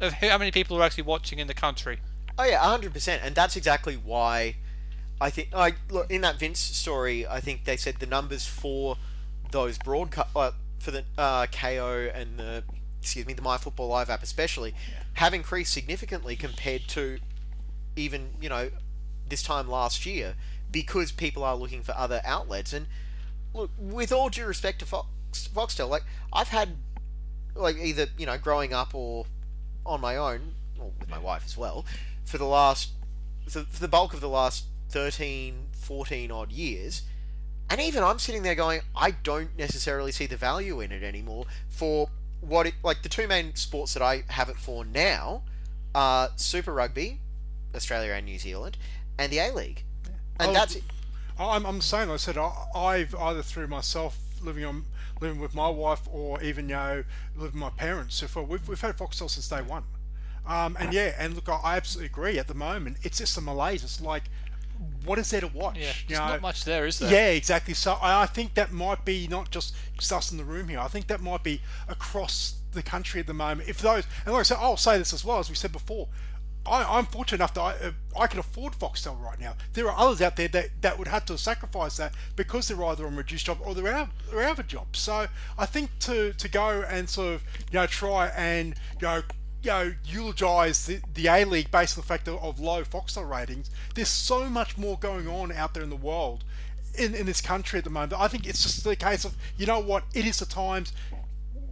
of 0.01 0.15
how 0.15 0.37
many 0.37 0.51
people 0.51 0.77
are 0.77 0.83
actually 0.83 1.05
watching 1.05 1.39
in 1.39 1.47
the 1.47 1.55
country. 1.55 2.01
Oh 2.37 2.45
yeah, 2.45 2.59
hundred 2.59 2.93
percent, 2.93 3.23
and 3.25 3.37
that's 3.37 3.57
exactly 3.57 3.95
why 3.95 4.57
I 5.21 5.31
think. 5.31 5.55
Like, 5.55 5.77
look 5.91 6.11
in 6.11 6.23
that 6.23 6.41
Vince 6.41 6.59
story, 6.59 7.25
I 7.25 7.39
think 7.39 7.65
they 7.65 7.77
said 7.77 7.97
the 8.01 8.07
numbers 8.07 8.47
for 8.47 8.97
those 9.53 9.79
broadcast 9.79 10.29
uh, 10.35 10.51
for 10.81 10.91
the 10.91 11.05
uh, 11.17 11.47
Kayo 11.47 12.11
and 12.13 12.39
the 12.39 12.65
excuse 13.01 13.27
me 13.27 13.33
the 13.33 13.43
MyFootball 13.43 13.89
Live 13.89 14.11
app 14.11 14.25
especially 14.25 14.75
have 15.15 15.35
increased 15.35 15.73
significantly 15.73 16.35
compared 16.35 16.89
to 16.89 17.19
even 17.95 18.31
you 18.41 18.49
know 18.49 18.71
this 19.29 19.43
time 19.43 19.69
last 19.69 20.05
year 20.05 20.35
because 20.73 21.13
people 21.13 21.45
are 21.45 21.55
looking 21.55 21.83
for 21.83 21.93
other 21.97 22.21
outlets. 22.25 22.73
And 22.73 22.87
look 23.55 23.71
with 23.79 24.13
all 24.13 24.29
due 24.29 24.47
respect 24.47 24.79
to 24.81 24.87
Fox 24.87 25.07
Foxtel 25.55 25.89
like 25.89 26.05
I've 26.33 26.49
had 26.49 26.77
like 27.55 27.77
either 27.77 28.07
you 28.19 28.27
know 28.27 28.39
growing 28.39 28.73
up 28.73 28.95
or 28.95 29.27
on 29.85 30.01
my 30.01 30.17
own 30.17 30.55
or 30.79 30.93
with 30.99 31.09
my 31.09 31.19
wife 31.19 31.43
as 31.45 31.57
well 31.57 31.85
for 32.25 32.39
the 32.39 32.47
last 32.47 32.91
for, 33.49 33.61
the 33.61 33.89
bulk 33.89 34.15
of 34.15 34.21
the 34.21 34.29
last 34.29 34.67
13 34.91 35.69
14 35.73 36.31
odd 36.31 36.53
years. 36.53 37.03
And 37.71 37.81
even 37.81 38.03
I'm 38.03 38.19
sitting 38.19 38.43
there 38.43 38.55
going 38.55 38.81
I 38.95 39.13
don't 39.13 39.57
necessarily 39.57 40.13
see 40.13 40.27
the 40.27 40.37
value 40.37 40.81
in 40.81 40.93
it 40.93 41.03
anymore 41.03 41.47
for 41.69 42.09
what 42.41 42.67
it 42.67 42.75
like 42.83 43.03
the 43.03 43.09
two 43.09 43.27
main 43.27 43.55
sports 43.55 43.95
that 43.95 44.03
I 44.03 44.25
have 44.29 44.49
it 44.49 44.57
for 44.57 44.85
now 44.85 45.43
are 45.95 46.31
Super 46.37 46.73
Rugby 46.73 47.21
Australia 47.75 48.13
and 48.13 48.27
New 48.27 48.39
Zealand 48.39 48.77
and 49.19 49.33
the 49.33 49.39
A 49.39 49.53
League 49.53 49.85
and 50.43 50.51
Oh, 50.51 50.55
that's 50.55 50.77
I'm, 51.39 51.65
I'm 51.67 51.81
saying, 51.81 52.09
like 52.09 52.15
I 52.15 52.19
said, 52.19 52.37
I, 52.39 52.53
I've 52.75 53.15
either 53.15 53.43
through 53.43 53.67
myself 53.67 54.19
living 54.43 54.65
on 54.65 54.85
living 55.21 55.41
with 55.41 55.55
my 55.55 55.69
wife 55.69 56.03
or 56.13 56.43
even 56.43 56.69
you 56.69 56.75
know 56.75 57.05
living 57.37 57.45
with 57.53 57.55
my 57.55 57.71
parents. 57.71 58.17
So 58.17 58.27
far, 58.27 58.43
we've, 58.43 58.67
we've 58.69 58.81
had 58.81 58.97
Foxtel 58.97 59.31
since 59.31 59.49
day 59.49 59.63
one. 59.63 59.85
Um, 60.47 60.77
and 60.79 60.93
yeah, 60.93 61.15
and 61.19 61.35
look, 61.35 61.49
I 61.49 61.61
I 61.63 61.77
absolutely 61.77 62.07
agree. 62.07 62.39
At 62.39 62.49
the 62.49 62.55
moment, 62.55 62.97
it's 63.03 63.19
just 63.19 63.37
a 63.39 63.41
malaise. 63.41 63.83
It's 63.85 64.01
like, 64.01 64.25
what 65.05 65.19
is 65.19 65.31
there 65.31 65.41
to 65.41 65.49
watch? 65.49 65.79
Yeah, 65.79 65.87
You 65.89 65.93
there's 66.09 66.21
know? 66.21 66.27
not 66.27 66.43
much 66.43 66.65
there, 66.65 66.85
is 66.87 66.99
there? 66.99 67.11
Yeah, 67.13 67.29
exactly. 67.29 67.75
So 67.75 67.93
I 67.95 68.23
I 68.23 68.27
think 68.27 68.55
that 68.55 68.73
might 68.73 69.05
be 69.05 69.29
not 69.29 69.51
just 69.51 69.75
just 69.97 70.13
us 70.13 70.33
in 70.33 70.39
the 70.39 70.45
room 70.45 70.69
here. 70.69 70.81
I 70.81 70.89
think 70.89 71.07
that 71.07 71.21
might 71.21 71.43
be 71.45 71.61
across 71.89 72.57
the 72.73 72.83
country 72.83 73.21
at 73.21 73.27
the 73.27 73.35
moment. 73.35 73.69
If 73.69 73.79
those, 73.79 74.05
and 74.25 74.33
like 74.35 74.41
I 74.41 74.43
said, 74.43 74.59
I'll 74.61 74.77
say 74.77 74.99
this 74.99 75.13
as 75.13 75.25
well 75.25 75.39
as 75.39 75.49
we 75.49 75.55
said 75.57 75.73
before. 75.73 76.09
I, 76.67 76.99
I'm 76.99 77.07
fortunate 77.07 77.39
enough 77.39 77.55
that 77.55 77.61
I, 77.61 77.73
uh, 77.73 77.93
I 78.19 78.27
can 78.27 78.39
afford 78.39 78.75
Foxtel 78.75 79.21
right 79.21 79.39
now. 79.41 79.55
There 79.73 79.91
are 79.91 79.99
others 79.99 80.23
out 80.23 80.37
there 80.37 80.49
that, 80.49 80.69
that 80.83 80.99
would 80.99 81.09
have 81.09 81.25
to 81.27 81.39
sacrifice 81.39 81.97
that 81.97 82.15
because 82.37 82.69
they're 82.69 82.83
either 82.85 83.07
on 83.07 83.17
reduced 83.17 83.47
job 83.47 83.59
or 83.65 83.75
they're 83.75 83.93
out, 83.93 84.11
they're 84.31 84.43
out 84.43 84.53
of 84.53 84.59
a 84.61 84.63
job. 84.65 84.95
So 84.95 85.27
I 85.59 85.67
think 85.67 85.91
to, 86.01 86.33
to 86.33 86.49
go 86.49 86.85
and 86.89 87.09
sort 87.09 87.35
of 87.35 87.43
you 87.71 87.79
know 87.79 87.87
try 87.87 88.29
and 88.29 88.75
you 89.01 89.09
know 89.09 89.23
you 89.63 89.71
know, 89.71 89.95
eulogize 90.05 90.87
the, 90.87 91.01
the 91.15 91.29
A 91.29 91.45
League 91.45 91.71
based 91.71 91.97
on 91.97 92.03
the 92.03 92.07
fact 92.07 92.27
of, 92.27 92.43
of 92.43 92.59
low 92.59 92.83
Foxtel 92.83 93.29
ratings. 93.29 93.71
There's 93.95 94.09
so 94.09 94.51
much 94.51 94.77
more 94.77 94.99
going 94.99 95.29
on 95.29 95.53
out 95.53 95.75
there 95.75 95.85
in 95.85 95.91
the 95.91 95.97
world, 95.97 96.43
in, 96.99 97.15
in 97.15 97.27
this 97.27 97.41
country 97.41 97.79
at 97.79 97.85
the 97.85 97.91
moment. 97.91 98.13
I 98.15 98.27
think 98.27 98.47
it's 98.47 98.63
just 98.63 98.83
the 98.83 98.97
case 98.97 99.25
of, 99.25 99.37
you 99.57 99.67
know 99.67 99.79
what, 99.79 100.03
it 100.15 100.27
is 100.27 100.41
the 100.41 100.47
times 100.47 100.93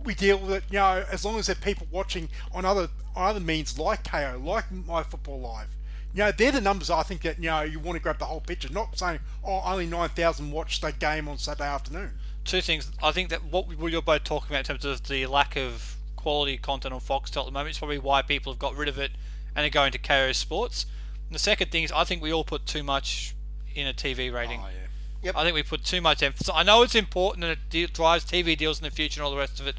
we 0.05 0.15
deal 0.15 0.39
with 0.39 0.51
it, 0.53 0.65
you 0.71 0.79
know, 0.79 1.05
as 1.11 1.25
long 1.25 1.39
as 1.39 1.47
there 1.47 1.57
are 1.57 1.61
people 1.61 1.87
watching 1.91 2.29
on 2.53 2.65
other 2.65 2.89
on 3.17 3.29
other 3.31 3.41
means 3.41 3.79
like 3.79 4.05
Kayo, 4.05 4.43
like 4.43 4.71
My 4.71 5.03
Football 5.03 5.41
Live. 5.41 5.69
You 6.15 6.25
know, 6.25 6.33
they're 6.33 6.53
the 6.53 6.61
numbers 6.61 6.91
I 6.91 7.03
think 7.03 7.23
that, 7.23 7.39
you 7.39 7.51
know, 7.51 7.63
you 7.63 7.79
want 7.79 7.97
to 7.97 8.03
grab 8.03 8.19
the 8.19 8.25
whole 8.25 8.41
picture, 8.41 8.69
not 8.73 8.99
saying, 8.99 9.21
oh, 9.45 9.63
only 9.65 9.87
9,000 9.87 10.51
watched 10.51 10.83
that 10.83 10.99
game 10.99 11.29
on 11.29 11.39
Saturday 11.39 11.69
afternoon. 11.69 12.13
two 12.45 12.61
things. 12.63 12.91
I 13.03 13.13
think 13.13 13.29
that 13.31 13.45
what 13.45 13.67
we- 13.69 13.93
you're 13.93 14.01
both 14.03 14.25
talking 14.25 14.49
about 14.51 14.61
in 14.61 14.65
terms 14.65 14.85
of 14.85 15.07
the 15.07 15.27
lack 15.27 15.57
of 15.57 15.97
quality 16.17 16.57
content 16.57 16.95
on 16.95 17.01
Foxtel 17.01 17.41
at 17.41 17.45
the 17.47 17.51
moment 17.53 17.71
is 17.73 17.79
probably 17.79 17.99
why 17.99 18.23
people 18.23 18.51
have 18.53 18.59
got 18.59 18.75
rid 18.75 18.89
of 18.89 18.99
it 18.99 19.13
and 19.55 19.65
are 19.67 19.71
going 19.71 19.93
to 19.93 19.99
Kayo 19.99 20.35
Sports. 20.35 20.87
And 21.29 21.35
the 21.35 21.39
second 21.39 21.71
thing 21.71 21.85
is 21.85 21.93
I 21.93 22.05
think 22.05 22.23
we 22.23 22.33
all 22.33 22.43
put 22.45 22.65
too 22.67 22.83
much 22.83 23.35
in 23.75 23.87
a 23.87 23.93
TV 23.93 24.31
rating. 24.33 24.61
Oh, 24.61 24.67
yeah. 24.69 24.87
Yep. 25.23 25.37
I 25.37 25.43
think 25.45 25.55
we 25.55 25.63
put 25.63 25.85
too 25.85 26.01
much 26.01 26.23
emphasis. 26.23 26.49
I 26.53 26.63
know 26.63 26.83
it's 26.83 26.95
important 26.95 27.45
and 27.45 27.53
it 27.53 27.69
de- 27.69 27.87
drives 27.87 28.25
TV 28.25 28.57
deals 28.57 28.79
in 28.79 28.85
the 28.85 28.91
future 28.91 29.21
and 29.21 29.25
all 29.27 29.31
the 29.31 29.37
rest 29.37 29.61
of 29.61 29.67
it, 29.67 29.77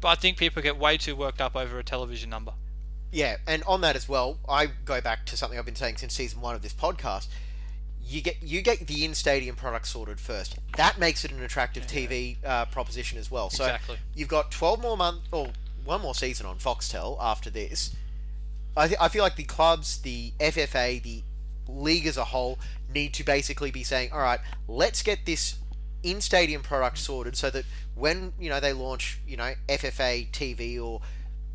but 0.00 0.08
I 0.08 0.14
think 0.14 0.36
people 0.36 0.62
get 0.62 0.76
way 0.78 0.96
too 0.96 1.16
worked 1.16 1.40
up 1.40 1.56
over 1.56 1.78
a 1.78 1.84
television 1.84 2.30
number. 2.30 2.52
Yeah, 3.10 3.36
and 3.46 3.62
on 3.64 3.80
that 3.80 3.96
as 3.96 4.08
well, 4.08 4.38
I 4.48 4.66
go 4.84 5.00
back 5.00 5.24
to 5.26 5.36
something 5.36 5.58
I've 5.58 5.64
been 5.64 5.74
saying 5.76 5.96
since 5.96 6.12
season 6.14 6.40
one 6.40 6.54
of 6.54 6.62
this 6.62 6.74
podcast. 6.74 7.28
You 8.04 8.22
get 8.22 8.42
you 8.42 8.62
get 8.62 8.86
the 8.86 9.04
in 9.04 9.14
stadium 9.14 9.54
product 9.56 9.86
sorted 9.86 10.18
first. 10.20 10.56
That 10.76 10.98
makes 10.98 11.24
it 11.24 11.30
an 11.32 11.42
attractive 11.42 11.86
TV 11.86 12.36
uh, 12.44 12.64
proposition 12.66 13.18
as 13.18 13.30
well. 13.30 13.50
So 13.50 13.64
Exactly. 13.64 13.96
you've 14.14 14.28
got 14.28 14.50
twelve 14.50 14.80
more 14.80 14.96
month 14.96 15.20
or 15.32 15.48
one 15.84 16.00
more 16.02 16.14
season 16.14 16.46
on 16.46 16.56
Foxtel 16.56 17.16
after 17.20 17.50
this. 17.50 17.94
I 18.76 18.86
th- 18.88 19.00
I 19.00 19.08
feel 19.08 19.22
like 19.22 19.36
the 19.36 19.44
clubs, 19.44 19.98
the 20.02 20.32
FFA, 20.38 21.02
the 21.02 21.22
league 21.66 22.06
as 22.06 22.16
a 22.16 22.24
whole 22.24 22.58
need 22.92 23.12
to 23.14 23.24
basically 23.24 23.70
be 23.70 23.82
saying, 23.84 24.10
all 24.12 24.20
right, 24.20 24.40
let's 24.66 25.02
get 25.02 25.26
this 25.26 25.56
in 26.02 26.20
stadium 26.20 26.62
product 26.62 26.98
sorted 26.98 27.36
so 27.36 27.50
that 27.50 27.64
when 27.94 28.32
you 28.38 28.48
know 28.48 28.60
they 28.60 28.72
launch, 28.72 29.20
you 29.26 29.36
know, 29.36 29.54
FFA 29.68 30.30
TV 30.30 30.82
or 30.82 31.00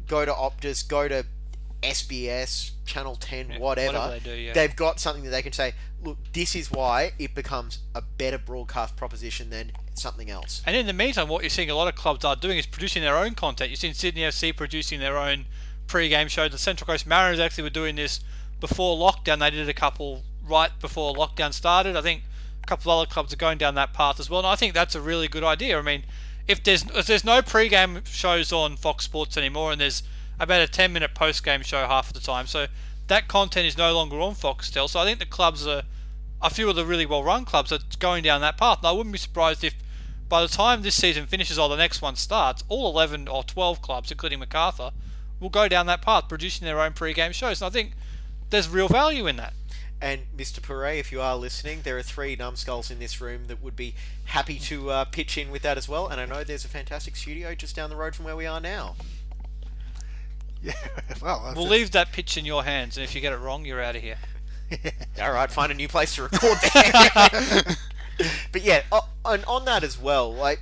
go 0.07 0.25
to 0.25 0.31
Optus, 0.31 0.87
go 0.87 1.07
to 1.07 1.25
SBS, 1.81 2.71
Channel 2.85 3.15
10, 3.15 3.59
whatever, 3.59 3.97
whatever 3.97 4.13
they 4.13 4.19
do, 4.19 4.35
yeah. 4.35 4.53
they've 4.53 4.75
got 4.75 4.99
something 4.99 5.23
that 5.25 5.31
they 5.31 5.41
can 5.41 5.51
say, 5.51 5.73
look, 6.01 6.17
this 6.31 6.55
is 6.55 6.71
why 6.71 7.11
it 7.19 7.35
becomes 7.35 7.79
a 7.93 8.01
better 8.01 8.37
broadcast 8.37 8.95
proposition 8.95 9.49
than 9.49 9.71
something 9.93 10.29
else. 10.29 10.61
And 10.65 10.75
in 10.75 10.87
the 10.87 10.93
meantime, 10.93 11.27
what 11.27 11.43
you're 11.43 11.49
seeing 11.49 11.69
a 11.69 11.75
lot 11.75 11.87
of 11.87 11.95
clubs 11.95 12.23
are 12.23 12.35
doing 12.35 12.57
is 12.57 12.65
producing 12.65 13.03
their 13.03 13.17
own 13.17 13.35
content. 13.35 13.69
You've 13.69 13.79
seen 13.79 13.93
Sydney 13.93 14.21
FC 14.21 14.55
producing 14.55 14.99
their 14.99 15.17
own 15.17 15.45
pre-game 15.87 16.29
show. 16.29 16.47
The 16.47 16.57
Central 16.57 16.85
Coast 16.87 17.05
Mariners 17.05 17.39
actually 17.39 17.63
were 17.63 17.69
doing 17.69 17.95
this 17.95 18.21
before 18.59 18.97
lockdown. 18.97 19.39
They 19.39 19.51
did 19.51 19.67
a 19.67 19.73
couple 19.73 20.23
right 20.47 20.71
before 20.79 21.13
lockdown 21.13 21.53
started. 21.53 21.97
I 21.97 22.01
think 22.01 22.23
a 22.63 22.65
couple 22.65 22.91
of 22.91 22.99
other 22.99 23.11
clubs 23.11 23.33
are 23.33 23.37
going 23.37 23.57
down 23.57 23.75
that 23.75 23.93
path 23.93 24.19
as 24.19 24.29
well. 24.29 24.39
And 24.39 24.47
I 24.47 24.55
think 24.55 24.73
that's 24.73 24.95
a 24.95 25.01
really 25.01 25.27
good 25.27 25.43
idea. 25.43 25.77
I 25.77 25.81
mean, 25.81 26.03
if 26.47 26.63
there's 26.63 26.83
if 26.91 27.05
there's 27.05 27.23
no 27.23 27.41
pre-game 27.41 28.01
shows 28.05 28.51
on 28.51 28.77
Fox 28.77 29.05
Sports 29.05 29.37
anymore, 29.37 29.71
and 29.71 29.81
there's 29.81 30.03
about 30.39 30.61
a 30.61 30.71
10-minute 30.71 31.13
post-game 31.13 31.61
show 31.61 31.85
half 31.85 32.07
of 32.07 32.13
the 32.13 32.19
time, 32.19 32.47
so 32.47 32.67
that 33.07 33.27
content 33.27 33.67
is 33.67 33.77
no 33.77 33.93
longer 33.93 34.19
on 34.19 34.33
Foxtel. 34.33 34.89
So 34.89 34.99
I 34.99 35.05
think 35.05 35.19
the 35.19 35.25
clubs 35.25 35.67
are 35.67 35.83
a 36.41 36.49
few 36.49 36.69
of 36.69 36.75
the 36.75 36.85
really 36.85 37.05
well-run 37.05 37.45
clubs 37.45 37.71
are 37.71 37.79
going 37.99 38.23
down 38.23 38.41
that 38.41 38.57
path. 38.57 38.79
And 38.79 38.87
I 38.87 38.91
wouldn't 38.91 39.13
be 39.13 39.19
surprised 39.19 39.63
if 39.63 39.75
by 40.27 40.41
the 40.41 40.47
time 40.47 40.81
this 40.81 40.95
season 40.95 41.25
finishes 41.27 41.59
or 41.59 41.69
the 41.69 41.75
next 41.75 42.01
one 42.01 42.15
starts, 42.15 42.63
all 42.67 42.89
11 42.89 43.27
or 43.27 43.43
12 43.43 43.81
clubs, 43.81 44.11
including 44.11 44.39
MacArthur, 44.39 44.91
will 45.39 45.49
go 45.49 45.67
down 45.67 45.85
that 45.85 46.01
path, 46.01 46.27
producing 46.27 46.65
their 46.65 46.81
own 46.81 46.93
pre-game 46.93 47.31
shows. 47.31 47.61
And 47.61 47.67
I 47.67 47.71
think 47.71 47.91
there's 48.49 48.67
real 48.67 48.87
value 48.87 49.27
in 49.27 49.35
that. 49.37 49.53
And 50.03 50.23
Mr. 50.35 50.61
Pere, 50.61 50.95
if 50.99 51.13
you 51.13 51.21
are 51.21 51.37
listening, 51.37 51.79
there 51.83 51.97
are 51.97 52.01
three 52.03 52.35
numbskulls 52.35 52.91
in 52.91 52.99
this 52.99 53.21
room 53.21 53.45
that 53.45 53.63
would 53.63 53.77
be 53.77 53.95
happy 54.25 54.59
to 54.59 54.89
uh, 54.89 55.05
pitch 55.05 55.37
in 55.37 55.49
with 55.49 55.61
that 55.61 55.77
as 55.77 55.87
well. 55.87 56.09
And 56.09 56.19
I 56.19 56.25
know 56.25 56.43
there's 56.43 56.65
a 56.65 56.67
fantastic 56.67 57.15
studio 57.15 57.55
just 57.55 57.73
down 57.73 57.89
the 57.89 57.95
road 57.95 58.13
from 58.13 58.25
where 58.25 58.35
we 58.35 58.45
are 58.45 58.59
now. 58.59 58.95
Yeah, 60.61 60.73
well, 61.21 61.53
We'll 61.57 61.67
leave 61.67 61.91
that 61.91 62.13
pitch 62.13 62.37
in 62.37 62.45
your 62.45 62.63
hands, 62.63 62.95
and 62.95 63.03
if 63.03 63.13
you 63.13 63.19
get 63.19 63.33
it 63.33 63.37
wrong, 63.37 63.65
you're 63.65 63.81
out 63.81 63.97
of 63.97 64.01
here. 64.01 64.15
All 65.21 65.33
right, 65.33 65.51
find 65.51 65.71
a 65.73 65.75
new 65.75 65.89
place 65.89 66.15
to 66.15 66.23
record 66.23 66.57
there. 66.73 67.75
but 68.53 68.61
yeah, 68.61 68.83
o- 68.89 69.09
and 69.25 69.43
on 69.43 69.65
that 69.65 69.83
as 69.83 69.99
well, 69.99 70.33
like 70.33 70.61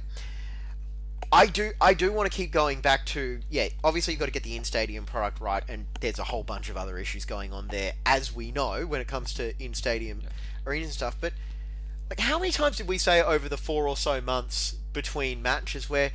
I 1.33 1.45
do, 1.45 1.71
I 1.79 1.93
do 1.93 2.11
want 2.11 2.29
to 2.29 2.35
keep 2.35 2.51
going 2.51 2.81
back 2.81 3.05
to 3.07 3.39
yeah. 3.49 3.69
Obviously, 3.83 4.13
you've 4.13 4.19
got 4.19 4.25
to 4.25 4.31
get 4.31 4.43
the 4.43 4.55
in-stadium 4.55 5.05
product 5.05 5.39
right, 5.39 5.63
and 5.67 5.85
there's 6.01 6.19
a 6.19 6.25
whole 6.25 6.43
bunch 6.43 6.69
of 6.69 6.75
other 6.75 6.97
issues 6.97 7.23
going 7.23 7.53
on 7.53 7.67
there, 7.69 7.93
as 8.05 8.35
we 8.35 8.51
know 8.51 8.85
when 8.85 8.99
it 8.99 9.07
comes 9.07 9.33
to 9.35 9.53
in-stadium 9.63 10.23
arenas 10.65 10.87
and 10.87 10.93
stuff. 10.93 11.15
But 11.21 11.33
like, 12.09 12.19
how 12.19 12.37
many 12.37 12.51
times 12.51 12.77
did 12.77 12.87
we 12.87 12.97
say 12.97 13.21
over 13.21 13.47
the 13.47 13.57
four 13.57 13.87
or 13.87 13.95
so 13.95 14.19
months 14.19 14.73
between 14.91 15.41
matches 15.41 15.89
where 15.89 16.11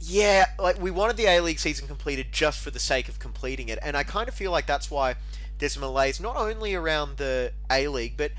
yeah, 0.00 0.50
like 0.58 0.80
we 0.80 0.90
wanted 0.90 1.16
the 1.16 1.26
A 1.26 1.40
League 1.40 1.58
season 1.58 1.88
completed 1.88 2.26
just 2.30 2.60
for 2.60 2.70
the 2.70 2.78
sake 2.78 3.08
of 3.08 3.18
completing 3.18 3.68
it, 3.68 3.78
and 3.82 3.96
I 3.96 4.02
kind 4.02 4.28
of 4.28 4.34
feel 4.34 4.50
like 4.50 4.66
that's 4.66 4.90
why 4.90 5.16
there's 5.58 5.78
malaise 5.78 6.20
not 6.20 6.36
only 6.36 6.74
around 6.74 7.16
the 7.16 7.52
A 7.70 7.88
League, 7.88 8.16
but 8.16 8.32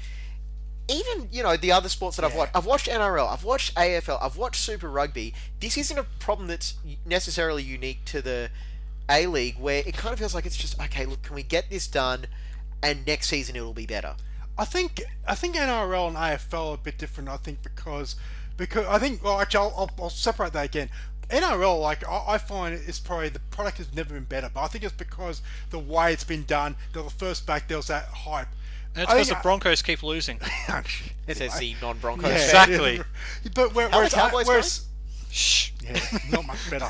even 0.89 1.29
you 1.31 1.43
know 1.43 1.55
the 1.55 1.71
other 1.71 1.89
sports 1.89 2.15
that 2.17 2.25
I've 2.25 2.35
watched. 2.35 2.55
I've 2.55 2.65
watched 2.65 2.87
NRL, 2.87 3.31
I've 3.31 3.43
watched 3.43 3.75
AFL, 3.75 4.21
I've 4.21 4.37
watched 4.37 4.61
Super 4.61 4.89
Rugby. 4.89 5.33
This 5.59 5.77
isn't 5.77 5.97
a 5.97 6.03
problem 6.19 6.47
that's 6.47 6.75
necessarily 7.05 7.63
unique 7.63 8.05
to 8.05 8.21
the 8.21 8.49
A 9.09 9.27
League, 9.27 9.57
where 9.59 9.83
it 9.85 9.95
kind 9.95 10.13
of 10.13 10.19
feels 10.19 10.33
like 10.33 10.45
it's 10.45 10.57
just 10.57 10.79
okay. 10.81 11.05
Look, 11.05 11.21
can 11.21 11.35
we 11.35 11.43
get 11.43 11.69
this 11.69 11.87
done, 11.87 12.25
and 12.81 13.05
next 13.05 13.27
season 13.27 13.55
it'll 13.55 13.73
be 13.73 13.85
better. 13.85 14.15
I 14.57 14.65
think 14.65 15.01
I 15.25 15.35
think 15.35 15.55
NRL 15.55 16.09
and 16.09 16.17
AFL 16.17 16.71
are 16.71 16.73
a 16.75 16.77
bit 16.77 16.97
different. 16.97 17.29
I 17.29 17.37
think 17.37 17.63
because 17.63 18.15
because 18.57 18.85
I 18.87 18.99
think 18.99 19.23
well 19.23 19.39
actually 19.39 19.69
I'll, 19.69 19.73
I'll, 19.77 19.91
I'll 20.03 20.09
separate 20.09 20.53
that 20.53 20.65
again. 20.65 20.89
NRL 21.29 21.79
like 21.79 22.05
I, 22.05 22.23
I 22.27 22.37
find 22.39 22.73
it's 22.73 22.99
probably 22.99 23.29
the 23.29 23.39
product 23.39 23.77
has 23.77 23.93
never 23.93 24.13
been 24.13 24.25
better, 24.25 24.49
but 24.53 24.61
I 24.61 24.67
think 24.67 24.83
it's 24.83 24.93
because 24.93 25.41
the 25.69 25.79
way 25.79 26.11
it's 26.11 26.25
been 26.25 26.43
done. 26.43 26.75
The 26.91 27.03
first 27.03 27.45
back. 27.45 27.67
There 27.67 27.77
was 27.77 27.87
that 27.87 28.05
hype. 28.05 28.49
And 28.95 29.03
it's 29.03 29.11
I 29.11 29.15
because 29.15 29.27
think 29.27 29.39
the 29.39 29.43
Broncos 29.43 29.81
keep 29.81 30.03
losing. 30.03 30.39
It 31.27 31.37
Says 31.37 31.59
the 31.59 31.75
non-Broncos. 31.79 32.23
Yeah. 32.27 32.37
fan. 32.37 32.69
Exactly. 32.71 33.01
But 33.53 33.75
where, 33.75 33.87
How 33.89 33.97
are 33.97 33.99
whereas, 33.99 34.11
the 34.13 34.17
Cowboys 34.17 34.47
whereas 34.47 34.87
Shh. 35.29 35.69
yeah, 35.83 35.99
not 36.31 36.47
much 36.47 36.71
better. 36.71 36.87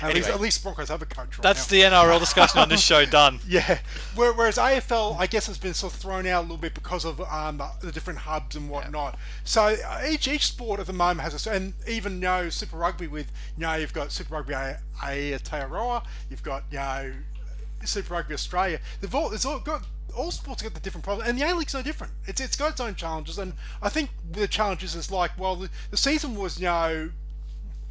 At 0.00 0.14
least 0.14 0.28
at 0.30 0.40
least 0.40 0.62
Broncos 0.62 0.88
have 0.88 1.02
a 1.02 1.06
coach 1.06 1.36
right 1.38 1.42
That's 1.42 1.70
now. 1.70 1.90
the 1.90 1.94
NRL 1.96 2.20
discussion 2.20 2.60
on 2.60 2.68
this 2.70 2.80
show 2.82 3.04
done. 3.04 3.40
Yeah. 3.46 3.78
Where- 4.14 4.32
Whereas 4.32 4.56
AFL, 4.56 5.16
I 5.18 5.26
guess, 5.26 5.46
has 5.48 5.58
been 5.58 5.74
sort 5.74 5.92
of 5.92 5.98
thrown 5.98 6.26
out 6.26 6.40
a 6.40 6.42
little 6.42 6.56
bit 6.56 6.72
because 6.74 7.04
of 7.04 7.20
um, 7.20 7.58
the, 7.58 7.68
the 7.82 7.92
different 7.92 8.20
hubs 8.20 8.54
and 8.56 8.70
whatnot. 8.70 9.18
So 9.44 9.62
uh, 9.86 10.02
each 10.08 10.26
each 10.28 10.46
sport 10.46 10.78
at 10.80 10.86
the 10.86 10.92
moment 10.94 11.20
has 11.20 11.46
a, 11.46 11.50
and 11.50 11.74
even 11.86 12.14
you 12.14 12.20
know 12.20 12.48
Super 12.48 12.76
Rugby 12.76 13.08
with 13.08 13.30
you 13.56 13.62
know 13.62 13.74
you've 13.74 13.92
got 13.92 14.10
Super 14.12 14.34
Rugby 14.36 14.54
A- 14.54 14.78
Aotearoa, 15.02 16.04
you've 16.30 16.42
got 16.42 16.64
you 16.70 16.78
know 16.78 17.12
Super 17.84 18.14
Rugby 18.14 18.34
Australia. 18.34 18.78
They've 19.00 19.14
all 19.14 19.32
it's 19.32 19.44
all 19.44 19.58
got 19.58 19.84
all 20.16 20.30
sports 20.30 20.62
have 20.62 20.72
got 20.72 20.74
the 20.80 20.84
different 20.84 21.04
problems, 21.04 21.28
and 21.28 21.38
the 21.38 21.42
A 21.48 21.54
League's 21.54 21.74
no 21.74 21.82
different. 21.82 22.12
It's 22.26 22.40
it's 22.40 22.56
got 22.56 22.72
its 22.72 22.80
own 22.80 22.94
challenges, 22.94 23.38
and 23.38 23.52
I 23.80 23.88
think 23.88 24.10
the 24.30 24.46
challenges 24.48 24.94
is 24.94 25.10
like 25.10 25.38
well 25.38 25.56
the, 25.56 25.70
the 25.90 25.96
season 25.96 26.34
was 26.36 26.58
you 26.60 26.66
know 26.66 27.10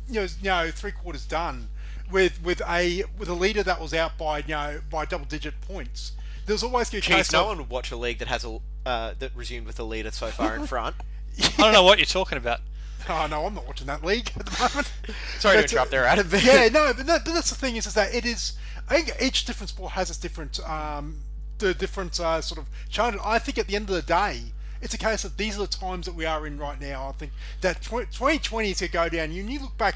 you 0.07 0.13
know, 0.13 0.23
you 0.23 0.49
know 0.49 0.71
three 0.71 0.91
quarters 0.91 1.25
done 1.25 1.69
with 2.11 2.41
with 2.43 2.61
a 2.67 3.03
with 3.17 3.29
a 3.29 3.33
leader 3.33 3.63
that 3.63 3.79
was 3.79 3.93
out 3.93 4.17
by 4.17 4.39
you 4.39 4.43
know 4.49 4.81
by 4.89 5.05
double 5.05 5.25
digit 5.25 5.59
points. 5.61 6.13
There's 6.45 6.63
always 6.63 6.89
going 6.89 7.01
to 7.03 7.07
be 7.09 7.13
a 7.13 7.17
Jeez, 7.17 7.19
case 7.19 7.31
no 7.33 7.41
of- 7.41 7.47
one 7.47 7.57
would 7.59 7.69
watch 7.69 7.91
a 7.91 7.95
league 7.95 8.19
that 8.19 8.27
has 8.27 8.43
a 8.43 8.59
uh, 8.85 9.13
that 9.19 9.31
resumed 9.35 9.67
with 9.67 9.79
a 9.79 9.83
leader 9.83 10.11
so 10.11 10.27
far 10.27 10.55
in 10.55 10.65
front. 10.67 10.95
I 11.39 11.49
don't 11.61 11.73
know 11.73 11.83
what 11.83 11.99
you're 11.99 12.05
talking 12.05 12.37
about. 12.37 12.59
Oh 13.09 13.27
no, 13.29 13.45
I'm 13.45 13.55
not 13.55 13.65
watching 13.65 13.87
that 13.87 14.03
league 14.03 14.31
at 14.37 14.45
the 14.45 14.59
moment. 14.59 14.91
Sorry 15.39 15.55
to 15.55 15.57
But, 15.57 15.57
uh, 15.57 15.61
interrupt 15.61 15.91
there, 15.91 16.05
Adam. 16.05 16.27
Yeah, 16.43 16.67
no, 16.69 16.93
but, 16.95 17.05
that, 17.07 17.25
but 17.25 17.33
that's 17.33 17.49
the 17.49 17.55
thing 17.55 17.75
is, 17.77 17.85
is 17.87 17.93
that 17.95 18.13
it 18.13 18.25
is. 18.25 18.53
I 18.89 19.01
think 19.01 19.21
each 19.21 19.45
different 19.45 19.69
sport 19.69 19.93
has 19.93 20.09
its 20.09 20.19
different, 20.19 20.59
um, 20.67 21.17
the 21.61 21.73
different 21.73 22.19
uh, 22.19 22.41
sort 22.41 22.59
of 22.59 22.67
challenge. 22.89 23.19
I 23.23 23.39
think 23.39 23.57
at 23.57 23.67
the 23.67 23.75
end 23.75 23.89
of 23.89 23.95
the 23.95 24.01
day, 24.01 24.41
it's 24.81 24.93
a 24.93 24.97
case 24.97 25.23
of 25.23 25.37
these 25.37 25.57
are 25.57 25.61
the 25.61 25.67
times 25.67 26.05
that 26.05 26.15
we 26.15 26.25
are 26.25 26.45
in 26.47 26.57
right 26.57 26.79
now. 26.79 27.09
I 27.09 27.11
think 27.13 27.31
that 27.61 27.81
2020 27.81 28.71
is 28.71 28.79
going 28.79 28.87
to 28.87 28.93
go 28.93 29.09
down. 29.09 29.31
You, 29.31 29.43
you 29.43 29.61
look 29.61 29.77
back 29.77 29.95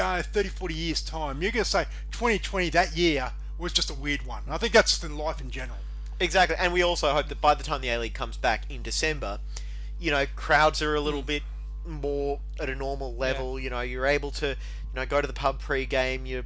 uh, 0.00 0.22
30, 0.22 0.48
40 0.50 0.74
years 0.74 1.02
time, 1.02 1.40
you're 1.42 1.50
going 1.50 1.64
to 1.64 1.70
say 1.70 1.84
2020 2.12 2.70
that 2.70 2.96
year 2.96 3.32
was 3.58 3.72
just 3.72 3.90
a 3.90 3.94
weird 3.94 4.26
one. 4.26 4.42
And 4.44 4.54
I 4.54 4.58
think 4.58 4.72
that's 4.72 4.90
just 4.90 5.04
in 5.04 5.16
life 5.16 5.40
in 5.40 5.50
general. 5.50 5.78
Exactly, 6.20 6.56
and 6.58 6.72
we 6.72 6.82
also 6.82 7.12
hope 7.12 7.28
that 7.28 7.40
by 7.40 7.54
the 7.54 7.62
time 7.62 7.80
the 7.80 7.88
A 7.90 7.98
League 7.98 8.14
comes 8.14 8.36
back 8.36 8.68
in 8.68 8.82
December, 8.82 9.38
you 10.00 10.10
know, 10.10 10.26
crowds 10.36 10.82
are 10.82 10.94
a 10.94 11.00
little 11.00 11.22
bit 11.22 11.42
more 11.86 12.40
at 12.60 12.68
a 12.68 12.74
normal 12.74 13.14
level. 13.14 13.58
You 13.58 13.70
know, 13.70 13.80
you're 13.80 14.06
able 14.06 14.30
to, 14.32 14.48
you 14.48 14.54
know, 14.94 15.06
go 15.06 15.20
to 15.20 15.26
the 15.26 15.32
pub 15.32 15.60
pre-game. 15.60 16.26
You 16.26 16.44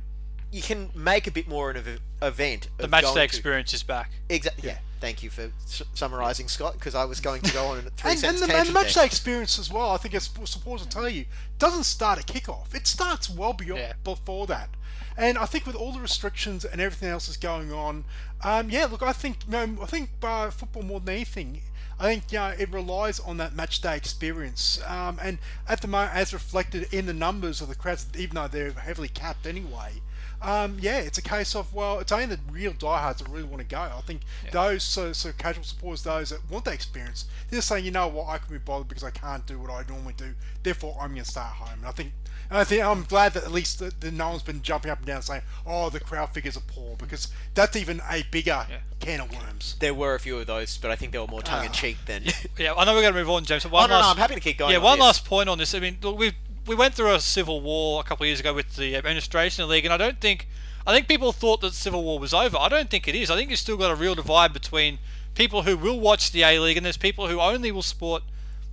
you 0.53 0.63
can 0.63 0.91
make 0.95 1.27
a 1.27 1.31
bit 1.31 1.49
more 1.49 1.71
of 1.71 1.87
an 1.87 1.99
event. 2.21 2.69
The 2.77 2.85
of 2.85 2.91
match 2.91 3.03
going 3.03 3.15
day 3.15 3.21
to- 3.21 3.25
experience 3.25 3.73
is 3.75 3.83
back. 3.83 4.11
Exactly. 4.29 4.69
Yeah. 4.69 4.79
Thank 5.01 5.25
you 5.25 5.31
for 5.31 5.51
s- 5.65 5.83
summarising, 5.95 6.47
Scott, 6.47 6.75
because 6.75 6.95
I 6.95 7.05
was 7.07 7.19
going 7.19 7.43
to 7.43 7.53
go 7.53 7.67
on 7.67 7.79
a 7.79 7.83
three 7.83 8.11
And, 8.13 8.21
cents 8.21 8.41
and, 8.43 8.51
the, 8.51 8.57
and 8.57 8.69
the 8.69 8.73
match 8.73 8.95
day 8.95 9.05
experience 9.05 9.59
as 9.59 9.69
well, 9.69 9.91
I 9.91 9.97
think 9.97 10.15
it's 10.15 10.27
supposed 10.45 10.85
to 10.85 10.89
tell 10.89 11.09
you, 11.09 11.25
doesn't 11.59 11.85
start 11.85 12.21
at 12.21 12.27
kickoff. 12.27 12.73
It 12.75 12.87
starts 12.87 13.29
well 13.29 13.53
beyond, 13.53 13.81
Yeah. 13.81 13.93
before 14.05 14.47
that. 14.47 14.69
And 15.17 15.37
I 15.39 15.47
think 15.47 15.67
with 15.67 15.75
all 15.75 15.91
the 15.93 15.99
restrictions 16.01 16.65
and 16.65 16.81
everything 16.81 17.09
else 17.09 17.27
that's 17.27 17.37
going 17.37 17.73
on, 17.73 18.05
um, 18.43 18.71
yeah, 18.71 18.87
look, 18.87 19.03
I 19.03 19.13
think 19.13 19.39
you 19.47 19.51
know, 19.53 19.79
I 19.83 19.87
think 19.87 20.11
uh, 20.23 20.51
football 20.51 20.83
more 20.85 21.01
than 21.01 21.15
anything, 21.17 21.63
I 21.99 22.05
think 22.05 22.31
you 22.31 22.39
know, 22.39 22.55
it 22.57 22.71
relies 22.73 23.19
on 23.19 23.37
that 23.39 23.55
match 23.57 23.81
day 23.81 23.97
experience. 23.97 24.81
Um, 24.87 25.19
and 25.21 25.39
at 25.69 25.81
the 25.81 25.89
moment, 25.89 26.15
as 26.15 26.33
reflected 26.33 26.93
in 26.95 27.07
the 27.07 27.13
numbers 27.13 27.61
of 27.61 27.69
the 27.69 27.75
crowds, 27.75 28.07
even 28.17 28.37
though 28.37 28.49
they're 28.49 28.71
heavily 28.71 29.09
capped 29.09 29.47
anyway, 29.47 30.01
um, 30.43 30.79
yeah, 30.81 30.99
it's 30.99 31.19
a 31.19 31.23
case 31.23 31.55
of 31.55 31.73
well, 31.75 31.99
it's 32.01 32.13
only 32.13 32.27
the 32.27 32.39
real 32.51 32.73
diehards 32.73 33.21
that 33.21 33.29
really 33.29 33.45
want 33.45 33.59
to 33.59 33.65
go. 33.67 33.81
I 33.81 34.01
think 34.05 34.23
those 34.51 34.83
so, 34.83 35.13
so 35.13 35.33
casual 35.37 35.65
supporters, 35.65 36.03
those 36.03 36.31
that 36.31 36.41
want 36.51 36.65
that 36.65 36.75
experience, 36.75 37.27
they're 37.51 37.61
saying, 37.61 37.85
you 37.85 37.91
know 37.91 38.09
what, 38.09 38.29
I 38.29 38.39
can 38.39 38.53
be 38.53 38.59
bothered 38.59 38.89
because 38.89 39.05
I 39.05 39.11
can't 39.11 39.47
do 39.47 39.59
what 39.59 39.71
I 39.71 39.85
normally 39.89 40.15
do. 40.17 40.35
Therefore, 40.63 40.97
I'm 41.01 41.13
going 41.13 41.25
to 41.25 41.31
stay 41.31 41.41
at 41.41 41.47
home. 41.47 41.79
And 41.79 41.87
I 41.87 41.93
think, 41.93 42.13
and 42.51 42.59
I 42.59 42.65
think 42.65 42.83
I'm 42.85 43.05
glad 43.05 43.33
that 43.35 43.45
at 43.45 43.53
least 43.53 43.79
the, 43.79 43.93
the, 44.01 44.11
no 44.11 44.31
one's 44.31 44.43
been 44.43 44.63
jumping 44.63 44.91
up 44.91 44.99
and 44.99 45.07
down 45.07 45.23
saying, 45.23 45.43
oh, 45.67 45.89
the 45.91 46.01
crowd 46.01 46.31
figures 46.31 46.57
are 46.57 46.63
poor 46.67 46.97
because 46.97 47.29
that's 47.55 47.77
even 47.77 48.03
a 48.11 48.25
bigger 48.31 48.67
can 49.01 49.21
of 49.21 49.33
worms. 49.33 49.77
There 49.81 49.95
were 49.95 50.15
a 50.15 50.21
few 50.21 50.39
of 50.39 50.47
those, 50.47 50.77
but 50.79 50.91
I 50.91 50.97
think 50.97 51.13
they 51.13 51.19
were 51.19 51.27
more 51.27 51.43
tongue 51.43 51.65
in 51.65 51.73
cheek 51.73 51.97
than. 52.07 52.25
Yeah, 52.59 52.75
I 52.75 52.85
know 52.85 52.95
we're 52.95 53.01
going 53.03 53.15
to 53.15 53.19
move 53.19 53.31
on, 53.31 53.45
James. 53.45 53.65
but 53.65 53.71
oh 53.73 53.75
One 53.81 53.91
no, 53.91 53.97
no, 53.97 54.01
last, 54.01 54.11
I'm 54.13 54.17
happy 54.19 54.35
to 54.35 54.41
keep 54.41 54.59
going. 54.59 54.71
yeah, 54.73 54.79
on 54.79 54.85
one 54.85 54.99
this. 54.99 55.05
last 55.07 55.25
point 55.25 55.49
on 55.49 55.59
this. 55.59 55.75
I 55.75 55.81
mean, 55.81 55.99
look, 56.03 56.19
we 56.19 56.33
we 56.67 56.75
went 56.75 56.95
through 56.95 57.13
a 57.13 57.21
civil 57.21 57.61
war 57.61 58.01
a 58.01 58.05
couple 58.05 58.25
of 58.25 58.29
years 58.29 58.41
ago 58.41 58.55
with 58.55 58.77
the 58.77 58.97
administration 58.97 59.63
of 59.63 59.69
the 59.69 59.75
league, 59.75 59.85
and 59.85 59.93
I 59.93 59.97
don't 59.97 60.21
think 60.21 60.49
I 60.87 60.93
think 60.93 61.09
people 61.09 61.33
thought 61.33 61.61
that 61.61 61.75
civil 61.75 62.03
war 62.03 62.19
was 62.19 62.35
over. 62.35 62.57
I 62.59 62.69
don't 62.69 62.91
think 62.91 63.07
it 63.07 63.15
is. 63.15 63.31
I 63.31 63.37
think 63.37 63.51
you've 63.51 63.59
still 63.59 63.77
got 63.77 63.91
a 63.91 63.95
real 63.95 64.15
divide 64.15 64.53
between 64.53 64.99
people 65.35 65.63
who 65.63 65.77
will 65.77 66.01
watch 66.01 66.33
the 66.33 66.43
A 66.43 66.59
League 66.59 66.77
and 66.77 66.85
there's 66.85 66.97
people 66.97 67.29
who 67.29 67.41
only 67.41 67.71
will 67.71 67.83
support 67.83 68.23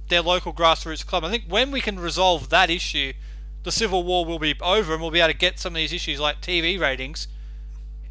their 0.10 0.22
local 0.22 0.52
grassroots 0.52 1.06
club. 1.06 1.24
I 1.24 1.30
think 1.30 1.46
when 1.48 1.72
we 1.72 1.82
can 1.82 2.00
resolve 2.00 2.50
that 2.50 2.70
issue, 2.70 3.14
the 3.64 3.72
civil 3.72 4.04
war 4.04 4.26
will 4.26 4.40
be 4.40 4.56
over, 4.62 4.94
and 4.94 5.02
we'll 5.02 5.12
be 5.12 5.20
able 5.20 5.34
to 5.34 5.38
get 5.38 5.60
some 5.60 5.74
of 5.74 5.78
these 5.78 5.94
issues 5.94 6.20
like 6.20 6.42
TV 6.42 6.80
ratings 6.80 7.28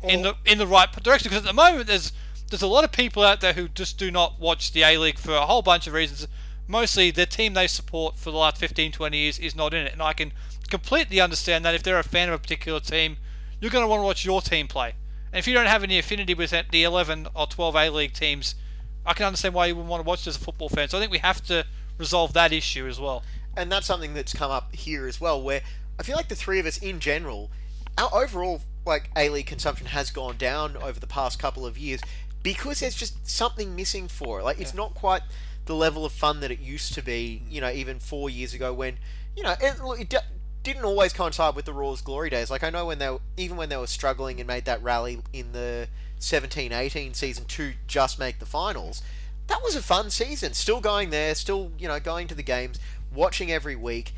in 0.03 0.22
the 0.22 0.35
in 0.45 0.59
the 0.59 0.66
right 0.66 0.91
direction. 1.03 1.29
Because 1.29 1.45
at 1.45 1.49
the 1.49 1.53
moment, 1.53 1.87
there's 1.87 2.12
there's 2.51 2.62
a 2.62 2.66
lot 2.66 2.85
of 2.85 2.93
people 2.93 3.22
out 3.22 3.41
there 3.41 3.53
who 3.53 3.68
just 3.68 3.99
do 3.99 4.11
not 4.11 4.41
watch 4.41 4.72
the 4.72 4.83
A 4.83 4.97
League 4.97 5.18
for 5.18 5.33
a 5.33 5.47
whole 5.47 5.62
bunch 5.62 5.87
of 5.87 5.93
reasons. 5.93 6.29
Mostly, 6.69 7.11
the 7.11 7.25
team 7.25 7.55
they 7.55 7.66
support 7.66 8.16
for 8.16 8.31
the 8.31 8.37
last 8.37 8.59
15, 8.59 8.93
20 8.93 9.16
years 9.16 9.39
is 9.39 9.57
not 9.57 9.73
in 9.73 9.87
it, 9.87 9.93
and 9.95 10.03
I 10.03 10.12
can 10.12 10.33
completely 10.69 11.19
understand 11.19 11.64
that. 11.64 11.75
If 11.75 11.83
they're 11.83 11.99
a 11.99 12.05
fan 12.05 12.29
of 12.29 12.35
a 12.35 12.39
particular 12.39 12.79
team, 12.79 13.16
you're 13.59 13.71
going 13.71 13.83
to 13.83 13.89
want 13.89 14.01
to 14.01 14.05
watch 14.05 14.25
your 14.25 14.43
team 14.43 14.69
play. 14.69 14.95
And 15.33 15.39
if 15.39 15.49
you 15.49 15.55
don't 15.55 15.66
have 15.66 15.83
any 15.83 15.99
affinity 15.99 16.35
with 16.35 16.55
the 16.71 16.83
11 16.85 17.29
or 17.35 17.47
12 17.47 17.75
A 17.75 17.91
League 17.91 18.12
teams, 18.12 18.55
I 19.07 19.14
can 19.14 19.27
understand 19.27 19.55
why 19.55 19.66
you 19.66 19.77
wouldn't 19.77 19.91
want 19.91 20.05
to 20.05 20.07
watch 20.07 20.21
it 20.21 20.29
as 20.29 20.37
a 20.37 20.41
football 20.41 20.69
fan. 20.69 20.89
So 20.89 20.99
I 20.99 21.01
think 21.01 21.11
we 21.11 21.19
have 21.19 21.43
to 21.47 21.64
resolve 21.97 22.35
that 22.35 22.53
issue 22.53 22.87
as 22.87 23.01
well. 23.01 23.25
and 23.57 23.73
that's 23.73 23.87
something 23.87 24.14
that's 24.14 24.33
come 24.33 24.51
up 24.51 24.75
here 24.75 25.09
as 25.09 25.21
well, 25.21 25.43
where 25.43 25.62
I 25.99 26.03
feel 26.03 26.14
like 26.14 26.29
the 26.29 26.37
three 26.37 26.61
of 26.61 26.66
us 26.66 26.79
in 26.79 27.01
general, 27.01 27.51
our 27.97 28.14
overall 28.14 28.61
like 28.87 29.11
A 29.16 29.29
League 29.31 29.47
consumption 29.47 29.89
has 29.89 30.11
gone 30.11 30.37
down 30.37 30.77
over 30.77 31.01
the 31.01 31.07
past 31.07 31.39
couple 31.39 31.66
of 31.66 31.77
years 31.77 32.01
because 32.43 32.81
there's 32.81 32.95
just 32.95 33.29
something 33.29 33.75
missing 33.75 34.07
for 34.07 34.41
it. 34.41 34.45
Like 34.45 34.61
it's 34.61 34.75
not 34.75 34.95
quite 34.95 35.23
the 35.69 35.75
level 35.75 36.07
of 36.07 36.12
fun 36.12 36.41
that 36.41 36.51
it 36.51 36.59
used 36.59 36.95
to 36.95 37.03
be. 37.03 37.43
You 37.49 37.61
know, 37.61 37.71
even 37.71 38.01
four 38.01 38.29
years 38.29 38.55
ago 38.55 38.73
when 38.73 38.97
you 39.37 39.43
know 39.45 39.55
it, 39.61 39.77
it 40.01 40.09
d- 40.09 40.16
didn't 40.64 40.85
always 40.85 41.12
coincide 41.12 41.55
with 41.55 41.66
the 41.66 41.75
Roar's 41.75 42.01
glory 42.01 42.31
days. 42.31 42.51
Like 42.51 42.64
I 42.64 42.71
know 42.71 42.87
when 42.87 42.99
they 42.99 43.11
were, 43.11 43.21
even 43.37 43.57
when 43.57 43.69
they 43.69 43.77
were 43.77 43.87
struggling 43.87 44.41
and 44.41 44.47
made 44.47 44.64
that 44.64 44.83
rally 44.83 45.21
in 45.33 45.53
the 45.53 45.89
17-18 46.19 47.14
season 47.14 47.45
to 47.45 47.75
just 47.87 48.19
make 48.19 48.39
the 48.39 48.47
finals. 48.47 49.03
That 49.47 49.62
was 49.62 49.77
a 49.77 49.83
fun 49.83 50.11
season. 50.11 50.55
Still 50.55 50.81
going 50.81 51.11
there, 51.11 51.35
still 51.35 51.71
you 51.79 51.87
know 51.87 52.01
going 52.01 52.29
to 52.29 52.35
the 52.35 52.43
games, 52.43 52.81
watching 53.14 53.53
every 53.53 53.77
week. 53.77 54.14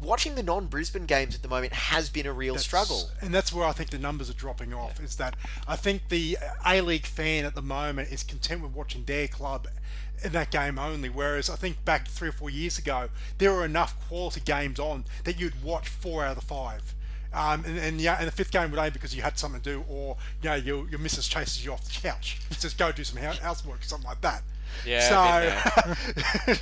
Watching 0.00 0.34
the 0.36 0.42
non-Brisbane 0.42 1.06
games 1.06 1.34
at 1.34 1.42
the 1.42 1.48
moment 1.48 1.72
has 1.72 2.08
been 2.08 2.26
a 2.26 2.32
real 2.32 2.56
struggle. 2.56 3.10
And 3.20 3.34
that's 3.34 3.52
where 3.52 3.66
I 3.66 3.72
think 3.72 3.90
the 3.90 3.98
numbers 3.98 4.30
are 4.30 4.34
dropping 4.34 4.72
off. 4.72 5.00
Is 5.02 5.16
that 5.16 5.34
I 5.66 5.76
think 5.76 6.08
the 6.08 6.38
A 6.64 6.80
League 6.80 7.06
fan 7.06 7.44
at 7.44 7.54
the 7.54 7.62
moment 7.62 8.12
is 8.12 8.22
content 8.22 8.62
with 8.62 8.72
watching 8.72 9.04
their 9.04 9.26
club 9.26 9.66
in 10.22 10.32
that 10.32 10.50
game 10.50 10.78
only. 10.78 11.08
Whereas 11.08 11.50
I 11.50 11.56
think 11.56 11.84
back 11.84 12.08
three 12.08 12.28
or 12.28 12.32
four 12.32 12.50
years 12.50 12.78
ago, 12.78 13.08
there 13.38 13.52
were 13.52 13.64
enough 13.64 13.96
quality 14.08 14.40
games 14.40 14.78
on 14.78 15.04
that 15.24 15.40
you'd 15.40 15.62
watch 15.62 15.88
four 15.88 16.24
out 16.24 16.36
of 16.36 16.40
the 16.40 16.46
five. 16.46 16.94
Um, 17.32 17.64
and, 17.66 17.78
and 17.78 18.00
yeah, 18.00 18.16
and 18.18 18.26
the 18.26 18.32
fifth 18.32 18.50
game 18.50 18.70
would 18.70 18.78
only 18.78 18.90
because 18.90 19.14
you 19.14 19.22
had 19.22 19.38
something 19.38 19.60
to 19.60 19.70
do, 19.70 19.84
or 19.88 20.16
you 20.42 20.48
know, 20.48 20.56
your, 20.56 20.88
your 20.88 20.98
missus 20.98 21.28
chases 21.28 21.64
you 21.64 21.72
off 21.72 21.84
the 21.84 22.00
couch, 22.00 22.40
says 22.50 22.72
go 22.72 22.90
do 22.90 23.04
some 23.04 23.20
housework, 23.22 23.80
or 23.80 23.84
something 23.84 24.08
like 24.08 24.20
that. 24.22 24.42
Yeah, 24.86 25.64
So, 26.40 26.54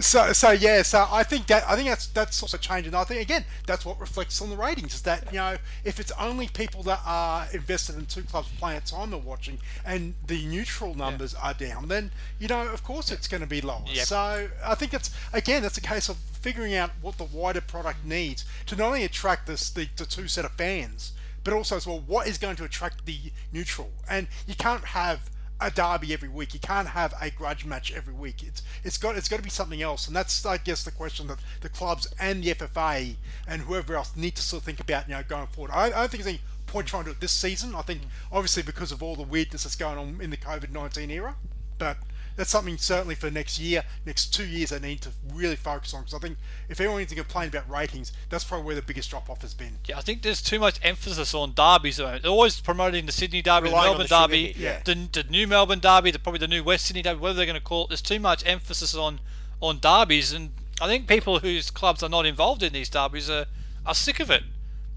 so, 0.00 0.32
so 0.32 0.50
yeah. 0.50 0.82
So 0.82 1.06
I 1.10 1.22
think 1.22 1.46
that 1.46 1.64
I 1.68 1.76
think 1.76 1.88
that's 1.88 2.06
that's 2.08 2.42
also 2.42 2.56
changing. 2.56 2.94
I 2.94 3.04
think 3.04 3.20
again 3.20 3.44
that's 3.66 3.84
what 3.84 4.00
reflects 4.00 4.40
on 4.40 4.50
the 4.50 4.56
ratings 4.56 4.94
is 4.94 5.02
that 5.02 5.32
you 5.32 5.38
know 5.38 5.56
if 5.84 6.00
it's 6.00 6.12
only 6.12 6.48
people 6.48 6.82
that 6.84 7.00
are 7.06 7.46
invested 7.52 7.96
in 7.96 8.06
two 8.06 8.22
clubs 8.22 8.48
playing 8.58 8.78
at 8.78 8.86
time 8.86 9.14
are 9.14 9.18
watching 9.18 9.58
and 9.84 10.14
the 10.26 10.44
neutral 10.46 10.94
numbers 10.94 11.34
are 11.34 11.54
down, 11.54 11.88
then 11.88 12.10
you 12.38 12.48
know 12.48 12.68
of 12.68 12.82
course 12.82 13.10
it's 13.10 13.28
going 13.28 13.42
to 13.42 13.48
be 13.48 13.60
lower. 13.60 13.82
Yep. 13.86 14.06
So 14.06 14.48
I 14.64 14.74
think 14.74 14.94
it's 14.94 15.10
again 15.32 15.62
that's 15.62 15.78
a 15.78 15.82
case 15.82 16.08
of 16.08 16.16
figuring 16.16 16.74
out 16.74 16.90
what 17.02 17.18
the 17.18 17.24
wider 17.24 17.60
product 17.60 18.04
needs 18.04 18.44
to 18.66 18.76
not 18.76 18.86
only 18.86 19.04
attract 19.04 19.46
this 19.46 19.70
the, 19.70 19.88
the 19.96 20.06
two 20.06 20.26
set 20.26 20.44
of 20.44 20.52
fans, 20.52 21.12
but 21.44 21.52
also 21.52 21.76
as 21.76 21.86
well 21.86 22.02
what 22.06 22.26
is 22.26 22.38
going 22.38 22.56
to 22.56 22.64
attract 22.64 23.06
the 23.06 23.18
neutral. 23.52 23.90
And 24.08 24.26
you 24.46 24.54
can't 24.54 24.84
have 24.86 25.30
a 25.60 25.70
derby 25.70 26.12
every 26.12 26.28
week. 26.28 26.54
You 26.54 26.60
can't 26.60 26.88
have 26.88 27.14
a 27.20 27.30
grudge 27.30 27.64
match 27.64 27.92
every 27.92 28.14
week. 28.14 28.42
It's 28.42 28.62
it's 28.84 28.98
got 28.98 29.16
it's 29.16 29.28
got 29.28 29.36
to 29.36 29.42
be 29.42 29.50
something 29.50 29.82
else, 29.82 30.06
and 30.06 30.16
that's 30.16 30.44
I 30.46 30.56
guess 30.56 30.84
the 30.84 30.90
question 30.90 31.26
that 31.28 31.38
the 31.60 31.68
clubs 31.68 32.08
and 32.18 32.42
the 32.42 32.54
FFA 32.54 33.16
and 33.46 33.62
whoever 33.62 33.94
else 33.94 34.16
need 34.16 34.36
to 34.36 34.42
sort 34.42 34.62
of 34.62 34.64
think 34.66 34.80
about 34.80 35.08
you 35.08 35.14
know 35.14 35.22
going 35.28 35.46
forward. 35.48 35.72
I, 35.72 35.86
I 35.86 35.90
don't 35.90 36.10
think 36.10 36.24
there's 36.24 36.34
any 36.34 36.42
point 36.66 36.86
trying 36.86 37.04
to 37.04 37.10
do 37.10 37.12
it 37.12 37.20
this 37.20 37.32
season. 37.32 37.74
I 37.74 37.82
think 37.82 38.02
obviously 38.32 38.62
because 38.62 38.92
of 38.92 39.02
all 39.02 39.16
the 39.16 39.22
weirdness 39.22 39.64
that's 39.64 39.76
going 39.76 39.98
on 39.98 40.20
in 40.20 40.30
the 40.30 40.36
COVID 40.36 40.70
nineteen 40.70 41.10
era, 41.10 41.36
but 41.78 41.98
that's 42.40 42.50
something 42.50 42.78
certainly 42.78 43.14
for 43.14 43.30
next 43.30 43.60
year, 43.60 43.84
next 44.06 44.32
two 44.32 44.46
years, 44.46 44.70
they 44.70 44.78
need 44.78 45.02
to 45.02 45.10
really 45.34 45.56
focus 45.56 45.92
on. 45.92 46.00
Because 46.00 46.14
I 46.14 46.18
think 46.20 46.38
if 46.70 46.80
anyone 46.80 47.00
needs 47.00 47.10
to 47.10 47.16
complain 47.16 47.48
about 47.48 47.68
ratings, 47.68 48.14
that's 48.30 48.44
probably 48.44 48.64
where 48.64 48.74
the 48.74 48.80
biggest 48.80 49.10
drop 49.10 49.28
off 49.28 49.42
has 49.42 49.52
been. 49.52 49.76
Yeah, 49.84 49.98
I 49.98 50.00
think 50.00 50.22
there's 50.22 50.40
too 50.40 50.58
much 50.58 50.80
emphasis 50.82 51.34
on 51.34 51.52
derbies. 51.52 52.00
at 52.00 52.04
the 52.04 52.06
moment. 52.06 52.22
They're 52.22 52.32
always 52.32 52.58
promoting 52.58 53.04
the 53.04 53.12
Sydney 53.12 53.42
Derby, 53.42 53.68
the 53.68 53.74
Relying 53.74 53.90
Melbourne 53.90 54.06
the 54.08 54.26
Derby, 54.26 54.46
hit, 54.46 54.56
yeah. 54.56 54.80
the, 54.82 54.94
the 55.12 55.24
new 55.28 55.46
Melbourne 55.46 55.80
Derby, 55.80 56.12
the, 56.12 56.18
probably 56.18 56.38
the 56.38 56.48
new 56.48 56.64
West 56.64 56.86
Sydney 56.86 57.02
Derby, 57.02 57.20
whatever 57.20 57.36
they're 57.36 57.44
going 57.44 57.58
to 57.58 57.62
call 57.62 57.84
it. 57.84 57.88
There's 57.88 58.00
too 58.00 58.18
much 58.18 58.46
emphasis 58.46 58.94
on 58.94 59.20
on 59.60 59.78
derbies, 59.78 60.32
and 60.32 60.52
I 60.80 60.86
think 60.86 61.06
people 61.06 61.40
whose 61.40 61.70
clubs 61.70 62.02
are 62.02 62.08
not 62.08 62.24
involved 62.24 62.62
in 62.62 62.72
these 62.72 62.88
derbies 62.88 63.28
are, 63.28 63.44
are 63.84 63.94
sick 63.94 64.18
of 64.18 64.30
it. 64.30 64.44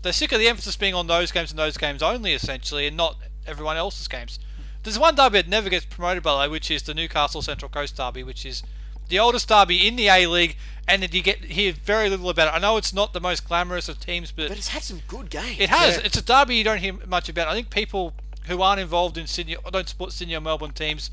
They're 0.02 0.14
sick 0.14 0.32
of 0.32 0.40
the 0.40 0.48
emphasis 0.48 0.78
being 0.78 0.94
on 0.94 1.08
those 1.08 1.34
games 1.34 1.52
and 1.52 1.60
those 1.60 1.76
games 1.76 2.02
only, 2.02 2.32
essentially, 2.32 2.88
and 2.88 2.96
not 2.96 3.18
everyone 3.46 3.76
else's 3.76 4.08
games. 4.08 4.40
There's 4.84 5.00
one 5.00 5.16
derby 5.16 5.40
that 5.40 5.48
never 5.48 5.70
gets 5.70 5.86
promoted, 5.86 6.24
by 6.24 6.34
the 6.34 6.40
way, 6.40 6.48
which 6.50 6.70
is 6.70 6.84
the 6.84 6.94
Newcastle 6.94 7.42
Central 7.42 7.70
Coast 7.70 7.96
Derby, 7.98 8.24
which 8.24 8.46
is 8.46 8.64
the 9.10 9.20
oldest 9.20 9.48
derby 9.48 9.88
in 9.88 9.96
the 9.96 10.08
A 10.08 10.28
League, 10.28 10.58
and 10.88 11.14
you 11.14 11.22
get 11.22 11.44
hear 11.46 11.74
very 11.74 12.10
little 12.10 12.30
about 12.30 12.48
it. 12.50 12.56
I 12.56 12.60
know 12.60 12.78
it's 12.78 12.94
not 12.94 13.14
the 13.14 13.22
most 13.22 13.48
glamorous 13.48 13.88
of 13.90 14.00
teams, 14.00 14.32
but 14.32 14.50
But 14.50 14.58
it's 14.58 14.70
had 14.70 14.84
some 14.84 15.02
good 15.08 15.30
games. 15.30 15.60
it 15.60 15.70
has. 15.70 15.98
Yeah. 15.98 16.04
It's 16.06 16.18
a 16.18 16.22
derby 16.22 16.56
you 16.56 16.64
don't 16.64 16.80
hear 16.80 16.94
much 17.08 17.30
about. 17.30 17.48
I 17.48 17.54
think 17.54 17.70
people 17.70 18.14
who 18.48 18.62
aren't 18.62 18.82
involved 18.82 19.18
in 19.18 19.28
Sydney 19.28 19.56
or 19.56 19.72
don't 19.72 19.88
support 19.88 20.12
Sydney 20.12 20.36
or 20.36 20.42
Melbourne 20.42 20.72
teams 20.72 21.12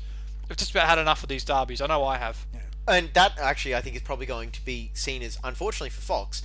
have 0.49 0.57
just 0.57 0.71
about 0.71 0.87
had 0.87 0.99
enough 0.99 1.23
of 1.23 1.29
these 1.29 1.45
derbies. 1.45 1.79
I 1.81 1.87
know 1.87 2.03
I 2.03 2.17
have. 2.17 2.45
And 2.87 3.11
that 3.13 3.37
actually, 3.39 3.75
I 3.75 3.81
think, 3.81 3.95
is 3.95 4.01
probably 4.01 4.25
going 4.25 4.51
to 4.51 4.65
be 4.65 4.91
seen 4.93 5.21
as, 5.21 5.37
unfortunately 5.43 5.91
for 5.91 6.01
Fox, 6.01 6.41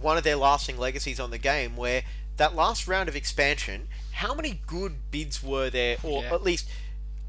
one 0.00 0.16
of 0.16 0.22
their 0.22 0.36
lasting 0.36 0.78
legacies 0.78 1.18
on 1.18 1.30
the 1.30 1.38
game. 1.38 1.74
Where 1.76 2.02
that 2.36 2.54
last 2.54 2.86
round 2.86 3.08
of 3.08 3.16
expansion, 3.16 3.88
how 4.18 4.34
many 4.34 4.60
good 4.66 5.10
bids 5.10 5.42
were 5.42 5.70
there, 5.70 5.96
or 6.02 6.22
Yeah. 6.22 6.34
at 6.34 6.42
least 6.42 6.68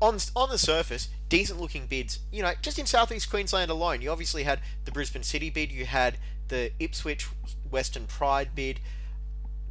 on 0.02 0.20
on 0.36 0.50
the 0.50 0.58
surface, 0.58 1.10
decent 1.30 1.60
looking 1.62 1.86
bids? 1.88 2.20
You 2.32 2.42
know, 2.44 2.54
just 2.62 2.80
in 2.80 2.86
southeast 2.86 3.30
Queensland 3.30 3.70
alone, 3.70 4.02
you 4.02 4.12
obviously 4.12 4.44
had 4.44 4.60
the 4.86 4.92
Brisbane 4.92 5.24
City 5.24 5.50
bid, 5.50 5.72
you 5.72 5.86
had 5.86 6.18
the 6.48 6.72
Ipswich 6.80 7.26
Western 7.70 8.08
Pride 8.08 8.56
bid. 8.56 8.80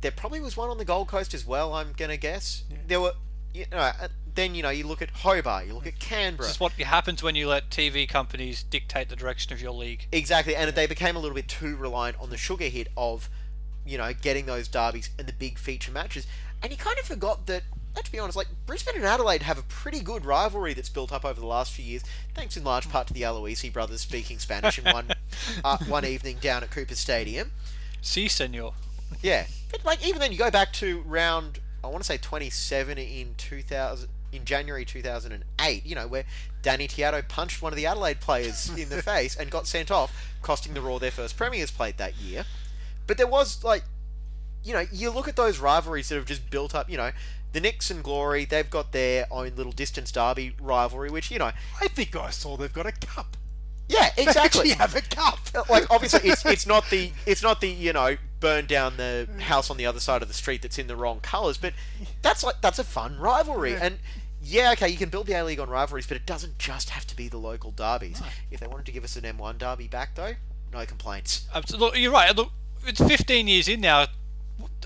There 0.01 0.13
probably 0.13 0.41
was 0.41 0.57
one 0.57 0.71
on 0.71 0.79
the 0.79 0.85
Gold 0.85 1.09
Coast 1.09 1.35
as 1.35 1.45
well. 1.45 1.75
I'm 1.75 1.93
gonna 1.93 2.17
guess 2.17 2.63
there 2.87 3.01
were. 3.01 3.15
You 3.55 3.65
know, 3.73 3.79
uh, 3.79 4.09
then 4.35 4.55
you 4.55 4.63
know 4.63 4.69
you 4.71 4.87
look 4.87 5.01
at 5.03 5.11
Hobart, 5.11 5.67
you 5.67 5.73
look 5.75 5.87
at 5.87 5.99
Canberra. 5.99 6.47
This 6.47 6.57
is 6.57 6.61
what 6.61 6.73
happens 6.73 7.23
when 7.23 7.35
you 7.35 7.49
let 7.49 7.71
TV 7.71 8.07
companies 8.07 8.63
dictate 8.63 9.09
the 9.09 9.17
direction 9.17 9.53
of 9.55 9.61
your 9.61 9.73
league. 9.73 10.07
Exactly, 10.13 10.55
and 10.55 10.71
they 10.73 10.87
became 10.87 11.17
a 11.17 11.19
little 11.19 11.35
bit 11.35 11.49
too 11.49 11.75
reliant 11.75 12.17
on 12.21 12.29
the 12.31 12.37
sugar 12.37 12.67
hit 12.67 12.89
of, 12.97 13.29
you 13.87 13.97
know, 13.99 14.13
getting 14.13 14.45
those 14.47 14.69
derbies 14.69 15.09
and 15.19 15.27
the 15.27 15.33
big 15.33 15.59
feature 15.59 15.91
matches. 15.91 16.27
And 16.63 16.73
you 16.73 16.79
kind 16.79 16.99
of 16.99 17.05
forgot 17.05 17.47
that. 17.47 17.63
Let's 17.97 18.11
be 18.11 18.19
honest, 18.19 18.37
like 18.37 18.49
Brisbane 18.67 18.95
and 18.97 19.05
Adelaide 19.05 19.43
have 19.43 19.59
a 19.59 19.63
pretty 19.63 20.01
good 20.01 20.25
rivalry 20.25 20.73
that's 20.73 20.89
built 20.89 21.13
up 21.13 21.25
over 21.25 21.41
the 21.41 21.47
last 21.47 21.73
few 21.73 21.85
years, 21.85 22.05
thanks 22.33 22.57
in 22.57 22.63
large 22.63 22.89
part 22.89 23.09
to 23.09 23.15
the 23.15 23.23
Aloisi 23.23 23.73
brothers 23.73 24.03
speaking 24.03 24.39
Spanish 24.39 24.79
in 24.79 24.85
one 24.85 25.09
uh, 25.65 25.79
one 25.89 26.05
evening 26.05 26.37
down 26.41 26.63
at 26.63 26.71
Cooper 26.71 26.95
Stadium. 26.95 27.51
Si, 28.01 28.29
senor. 28.29 28.75
Yeah, 29.21 29.47
but 29.71 29.85
like 29.85 30.07
even 30.07 30.21
then, 30.21 30.31
you 30.31 30.39
go 30.39 30.51
back 30.51 30.73
to 30.75 31.01
round 31.03 31.59
I 31.83 31.89
want 31.89 32.03
to 32.03 32.07
say 32.07 32.19
27 32.19 32.99
in 32.99 33.35
2000 33.37 34.09
in 34.33 34.45
January 34.45 34.85
2008. 34.85 35.87
You 35.87 35.95
know 35.95 36.07
where 36.07 36.25
Danny 36.63 36.89
Tiatto 36.89 37.27
punched 37.29 37.63
one 37.63 37.73
of 37.73 37.77
the 37.77 37.87
Adelaide 37.87 38.21
players 38.21 38.69
in 38.77 38.89
the 38.89 39.03
face 39.03 39.37
and 39.37 39.51
got 39.51 39.67
sent 39.67 39.91
off, 39.91 40.35
costing 40.43 40.75
the 40.75 40.81
Roar 40.81 41.01
their 41.01 41.11
first 41.11 41.37
Premiers 41.37 41.71
Plate 41.71 41.97
that 41.99 42.17
year. 42.17 42.45
But 43.07 43.17
there 43.17 43.27
was 43.27 43.65
like, 43.65 43.85
you 44.69 44.75
know, 44.75 44.85
you 44.93 45.11
look 45.11 45.27
at 45.27 45.37
those 45.37 45.59
rivalries 45.59 46.11
that 46.11 46.17
have 46.17 46.27
just 46.27 46.51
built 46.51 46.75
up. 46.75 46.91
You 46.91 46.99
know, 46.99 47.11
the 47.53 47.61
Nix 47.61 47.91
and 47.91 48.05
Glory, 48.05 48.45
they've 48.45 48.69
got 48.69 48.93
their 48.93 49.27
own 49.31 49.53
little 49.57 49.73
distance 49.73 50.13
derby 50.13 50.55
rivalry, 50.61 51.11
which 51.11 51.31
you 51.31 51.39
know, 51.39 51.53
I 51.81 51.89
think 51.89 52.15
I 52.15 52.31
saw 52.31 52.57
they've 52.57 52.73
got 52.73 52.87
a 52.87 52.93
cup. 52.93 53.37
yeah, 53.89 54.11
They 54.17 54.25
exactly. 54.25 54.71
actually 54.71 54.71
have 54.71 54.95
a 54.95 55.01
cup. 55.01 55.39
like 55.71 55.91
obviously 55.91 56.29
it's 56.31 56.45
it's 56.45 56.67
not 56.67 56.89
the 56.91 57.13
it's 57.27 57.43
not 57.43 57.61
the 57.61 57.69
you 57.69 57.93
know 57.93 58.17
burn 58.41 58.67
down 58.67 58.97
the 58.99 59.27
house 59.41 59.71
on 59.71 59.77
the 59.79 59.87
other 59.87 59.99
side 59.99 60.23
of 60.23 60.29
the 60.29 60.35
street 60.35 60.63
that's 60.63 60.79
in 60.79 60.87
the 60.87 60.95
wrong 60.97 61.21
colours, 61.21 61.57
but 61.57 61.73
that's 62.23 62.45
like 62.45 62.61
that's 62.61 62.79
a 62.79 62.85
fun 62.85 63.19
rivalry 63.19 63.75
and. 63.75 63.99
Yeah, 64.41 64.71
okay, 64.75 64.89
you 64.89 64.97
can 64.97 65.09
build 65.09 65.27
the 65.27 65.33
A 65.33 65.43
League 65.45 65.59
on 65.59 65.69
rivalries, 65.69 66.07
but 66.07 66.17
it 66.17 66.25
doesn't 66.25 66.59
just 66.59 66.91
have 66.91 67.05
to 67.09 67.17
be 67.17 67.27
the 67.29 67.37
local 67.37 67.73
derbies. 67.73 68.23
If 68.53 68.61
they 68.61 68.69
wanted 68.69 68.87
to 68.87 68.93
give 68.93 69.03
us 69.03 69.17
an 69.17 69.25
M1 69.25 69.59
derby 69.59 69.89
back, 69.89 70.15
though, 70.15 70.35
no 70.73 70.87
complaints. 70.87 71.49
Absolutely, 71.53 72.03
you're 72.03 72.13
right. 72.13 72.35
Look, 72.35 72.53
it's 72.87 73.01
15 73.01 73.49
years 73.49 73.67
in 73.67 73.81
now. 73.81 74.07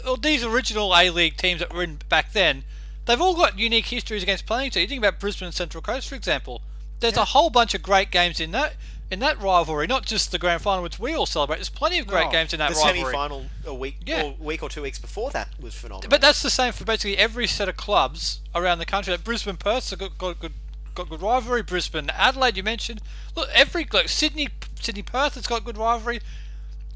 All 0.07 0.17
These 0.17 0.45
original 0.45 0.95
A 0.97 1.11
League 1.11 1.37
teams 1.37 1.61
that 1.61 1.73
were 1.73 1.83
in 1.83 1.99
back 2.09 2.33
then, 2.33 2.65
they've 3.07 3.21
all 3.21 3.35
got 3.35 3.59
unique 3.59 3.87
histories 3.87 4.23
against 4.23 4.47
playing 4.47 4.69
each 4.69 4.73
other. 4.75 4.81
You 4.81 4.89
think 4.89 4.99
about 5.01 5.21
Brisbane 5.21 5.47
and 5.47 5.55
Central 5.55 5.83
Coast, 5.83 6.09
for 6.09 6.15
example. 6.15 6.63
There's 7.01 7.17
a 7.17 7.27
whole 7.27 7.51
bunch 7.51 7.75
of 7.75 7.83
great 7.83 8.11
games 8.11 8.39
in 8.41 8.53
that 8.53 8.75
in 9.11 9.19
that 9.19 9.39
rivalry, 9.43 9.87
not 9.87 10.07
just 10.07 10.33
the 10.33 10.39
grand 10.39 10.63
final, 10.63 10.83
which 10.83 10.99
we 10.99 11.13
all 11.15 11.27
celebrate. 11.27 11.57
There's 11.57 11.69
plenty 11.69 11.99
of 11.99 12.07
great 12.07 12.27
No, 12.27 12.31
games 12.31 12.55
in 12.55 12.61
that 12.61 12.71
the 12.71 12.77
rivalry. 12.77 13.01
semi-final 13.01 13.47
a 13.67 13.75
week, 13.75 13.97
Yeah. 14.07 14.23
or 14.23 14.35
week 14.39 14.63
or 14.63 14.71
two 14.71 14.81
weeks 14.81 14.99
before 14.99 15.31
that 15.33 15.49
was 15.61 15.75
phenomenal. 15.75 16.09
But 16.09 16.23
that's 16.23 16.41
the 16.41 16.49
same 16.49 16.73
for 16.73 16.85
basically 16.87 17.19
every 17.19 17.47
set 17.47 17.69
of 17.69 17.77
clubs 17.77 18.41
around 18.55 18.79
the 18.79 18.87
country. 18.87 19.13
Like 19.13 19.23
Brisbane 19.23 19.59
Perth's 19.59 19.93
got, 19.95 20.17
got 20.17 20.41
good 20.41 20.55
got 20.95 21.11
good 21.11 21.21
rivalry. 21.21 21.63
Brisbane 21.63 22.09
Adelaide 22.11 22.57
you 22.57 22.63
mentioned. 22.63 23.03
Look, 23.37 23.51
every 23.53 23.87
like 23.93 24.09
Sydney 24.09 24.49
Sydney 24.81 25.03
Perth 25.03 25.35
has 25.35 25.47
got 25.47 25.65
good 25.65 25.77
rivalry. 25.77 26.21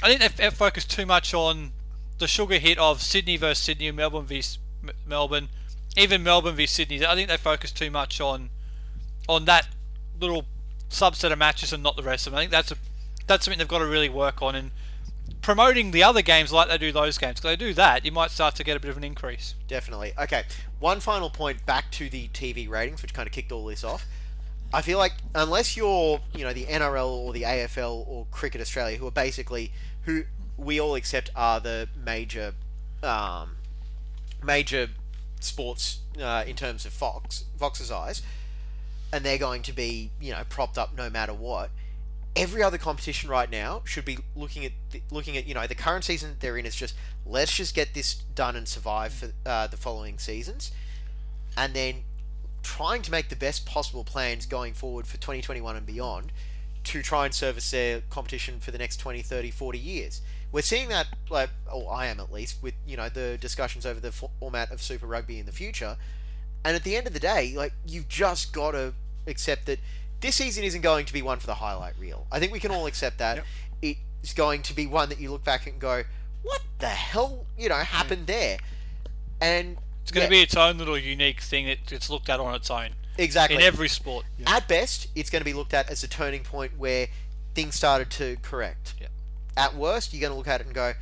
I 0.03 0.09
think 0.09 0.21
they've, 0.21 0.37
they've 0.37 0.55
focused 0.55 0.91
too 0.91 1.05
much 1.05 1.35
on 1.35 1.73
the 2.19 2.27
sugar 2.27 2.59
hit 2.59 2.79
of 2.79 3.03
Sydney 3.03 3.37
versus 3.37 3.63
Sydney, 3.65 3.91
Melbourne 3.91 4.27
v 4.27 4.39
S- 4.39 4.59
M- 4.83 4.91
Melbourne, 5.07 5.49
even 5.97 6.23
Melbourne 6.23 6.55
v 6.55 6.67
Sydney. 6.67 7.05
I 7.05 7.15
think 7.15 7.29
they 7.29 7.37
focus 7.37 7.73
too 7.73 7.91
much 7.91 8.21
on 8.21 8.51
on 9.29 9.45
that 9.47 9.69
little 10.21 10.47
subset 10.89 11.33
of 11.33 11.39
matches 11.39 11.73
and 11.73 11.83
not 11.83 11.97
the 11.97 12.03
rest 12.03 12.27
of 12.27 12.33
them. 12.33 12.39
I 12.39 12.43
think 12.43 12.53
that's 12.53 12.73
a 12.73 12.77
that's 13.27 13.45
something 13.45 13.59
they've 13.59 13.69
got 13.69 13.81
to 13.81 13.87
really 13.87 14.09
work 14.09 14.41
on 14.41 14.55
and 14.55 14.71
promoting 15.43 15.91
the 15.91 16.03
other 16.03 16.23
games 16.23 16.53
like 16.53 16.69
they 16.69 16.79
do 16.79 16.93
those 16.93 17.19
games. 17.19 17.39
If 17.39 17.43
they 17.43 17.57
do 17.57 17.75
that, 17.75 18.05
you 18.05 18.13
might 18.13 18.31
start 18.31 18.55
to 18.57 18.65
get 18.65 18.77
a 18.77 18.81
bit 18.81 18.91
of 18.91 18.97
an 18.97 19.05
increase. 19.05 19.55
Definitely. 19.67 20.13
Okay, 20.19 20.45
one 20.79 21.01
final 21.01 21.31
point 21.31 21.67
back 21.67 21.91
to 21.93 22.09
the 22.09 22.29
TV 22.29 22.69
ratings, 22.69 23.03
which 23.03 23.13
kind 23.13 23.27
of 23.27 23.33
kicked 23.33 23.53
all 23.53 23.65
this 23.67 23.85
off. 23.85 24.07
I 24.73 24.83
feel 24.83 24.99
like 24.99 25.13
unless 25.35 25.77
you're, 25.77 26.21
you 26.35 26.45
know, 26.45 26.53
the 26.53 26.65
NRL 26.65 27.09
or 27.09 27.33
the 27.33 27.43
AFL 27.43 28.07
or 28.09 28.27
Cricket 28.31 28.61
Australia, 28.61 28.97
who 28.99 29.07
are 29.07 29.13
basically 29.13 29.73
who 30.03 30.25
we 30.57 30.81
all 30.81 30.95
accept 30.95 31.31
are 31.37 31.61
the 31.61 31.89
major, 31.97 32.55
um, 33.03 33.57
major 34.43 34.89
sports 35.41 36.01
uh, 36.21 36.45
in 36.47 36.57
terms 36.57 36.85
of 36.87 36.93
Fox, 36.93 37.45
Fox's 37.59 37.91
eyes, 37.91 38.23
and 39.13 39.25
they're 39.25 39.39
going 39.39 39.63
to 39.63 39.73
be, 39.73 40.11
you 40.21 40.33
know, 40.33 40.43
propped 40.49 40.79
up 40.79 40.97
no 40.97 41.11
matter 41.11 41.35
what. 41.35 41.71
Every 42.35 42.63
other 42.63 42.77
competition 42.77 43.31
right 43.31 43.51
now 43.51 43.83
should 43.85 44.05
be 44.05 44.19
looking 44.35 44.65
at 44.67 44.73
the, 44.91 45.01
looking 45.11 45.39
at 45.39 45.47
you 45.47 45.55
know 45.55 45.67
the 45.67 45.75
current 45.75 46.05
season 46.05 46.37
they're 46.41 46.59
in 46.59 46.67
is 46.67 46.77
just 46.77 46.95
let's 47.25 47.57
just 47.57 47.75
get 47.75 47.95
this 47.95 48.15
done 48.15 48.57
and 48.57 48.69
survive 48.69 49.15
for 49.15 49.31
uh, 49.47 49.67
the 49.69 49.79
following 49.79 50.19
seasons, 50.19 50.71
and 51.57 51.73
then 51.73 52.05
trying 52.63 53.01
to 53.01 53.11
make 53.11 53.29
the 53.31 53.37
best 53.37 53.65
possible 53.65 54.05
plans 54.05 54.45
going 54.45 54.75
forward 54.75 55.07
for 55.07 55.17
2021 55.17 55.77
and 55.77 55.87
beyond 55.87 56.33
to 56.85 57.03
try 57.03 57.25
and 57.25 57.35
service 57.35 57.71
their 57.71 58.01
competition 58.11 58.61
for 58.61 58.71
the 58.71 58.79
next 58.79 58.99
20, 58.99 59.23
30, 59.23 59.51
40 59.51 59.79
years. 59.79 60.21
We're 60.57 60.63
seeing 60.63 60.89
that, 60.89 61.09
like, 61.29 61.51
or 61.71 61.93
I 61.93 62.07
am 62.07 62.19
at 62.19 62.33
least, 62.33 62.63
with 62.63 62.73
you 62.87 62.97
know 62.97 63.11
the 63.11 63.37
discussions 63.39 63.85
over 63.85 64.01
the 64.01 64.11
format 64.11 64.71
of 64.71 64.81
Super 64.81 65.05
Rugby 65.05 65.39
in 65.39 65.45
the 65.45 65.53
future. 65.53 65.99
And 66.65 66.75
at 66.75 66.83
the 66.83 66.97
end 66.97 67.07
of 67.07 67.13
the 67.13 67.21
day, 67.21 67.53
like 67.55 67.75
you've 67.87 68.09
just 68.09 68.55
got 68.55 68.71
to 68.71 68.95
accept 69.27 69.67
that 69.67 69.81
this 70.21 70.37
season 70.37 70.65
isn't 70.65 70.81
going 70.81 71.05
to 71.05 71.13
be 71.13 71.21
one 71.21 71.41
for 71.41 71.47
the 71.47 71.57
highlight 71.57 71.93
reel. 72.01 72.27
I 72.33 72.39
think 72.41 72.55
we 72.55 72.59
can 72.59 72.71
all 72.71 72.87
accept 72.87 73.19
that. 73.19 73.45
It's 73.83 74.33
going 74.35 74.63
to 74.63 74.75
be 74.75 74.87
one 74.87 75.11
that 75.11 75.21
you 75.21 75.31
look 75.31 75.45
back 75.45 75.67
and 75.67 75.79
go, 75.79 76.05
"What 76.43 76.63
the 76.79 76.89
hell, 76.89 77.45
you 77.59 77.69
know, 77.69 77.75
happened 77.75 78.23
mm. 78.23 78.29
there?" 78.29 78.57
And 79.43 79.77
It's 80.05 80.11
going 80.11 80.25
to 80.25 80.31
be 80.31 80.41
its 80.41 80.57
own 80.57 80.79
little 80.79 80.97
unique 80.97 81.43
thing 81.43 81.67
that 81.67 81.85
gets 81.85 82.09
looked 82.09 82.31
at 82.31 82.41
on 82.41 82.55
its 82.55 82.71
own 82.71 82.93
exactly 83.19 83.57
in 83.59 83.63
every 83.63 83.91
sport. 83.91 84.25
At 84.47 84.69
best, 84.69 85.09
it's 85.15 85.29
going 85.29 85.41
to 85.41 85.45
be 85.45 85.53
looked 85.53 85.75
at 85.75 85.91
as 85.91 86.03
a 86.03 86.09
turning 86.09 86.45
point 86.45 86.79
where 86.79 87.09
things 87.55 87.75
started 87.75 88.09
to 88.13 88.39
correct. 88.41 88.95
Yep. 88.99 89.11
At 89.57 89.75
worst, 89.75 90.13
you're 90.13 90.21
going 90.21 90.33
to 90.33 90.37
look 90.37 90.49
at 90.49 90.61
it 90.61 90.67
and 90.67 90.75
go, 90.75 90.93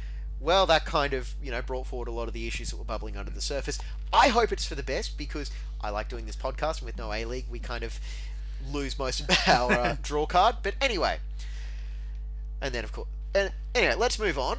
well, 0.41 0.67
that 0.67 0.85
kind 0.85 1.15
of, 1.15 1.35
you 1.43 1.51
know, 1.51 1.63
brought 1.63 1.87
forward 1.87 2.09
a 2.09 2.13
lot 2.13 2.29
of 2.29 2.35
the 2.35 2.47
issues 2.47 2.71
that 2.71 2.77
were 2.77 2.85
bubbling 2.85 3.17
under 3.17 3.31
the 3.31 3.41
surface. 3.41 3.79
I 4.13 4.29
hope 4.29 4.53
it's 4.53 4.67
for 4.67 4.75
the 4.75 4.83
best 4.83 5.17
because 5.17 5.51
I 5.81 5.91
like 5.91 6.09
doing 6.09 6.27
this 6.27 6.37
podcast, 6.37 6.79
and 6.79 6.87
with 6.87 6.99
no 6.99 7.13
A 7.13 7.25
League, 7.25 7.47
we 7.51 7.59
kind 7.59 7.83
of 7.83 7.99
lose 8.71 8.99
most 8.99 9.21
of 9.21 9.31
our 9.47 9.73
uh, 9.73 9.97
draw 10.03 10.27
card. 10.27 10.57
But 10.63 10.75
anyway, 10.81 11.19
and 12.61 12.75
then, 12.75 12.85
of 12.85 12.93
course, 12.93 13.09
and 13.35 13.53
anyway, 13.75 13.95
let's 13.95 14.19
move 14.19 14.39
on 14.39 14.59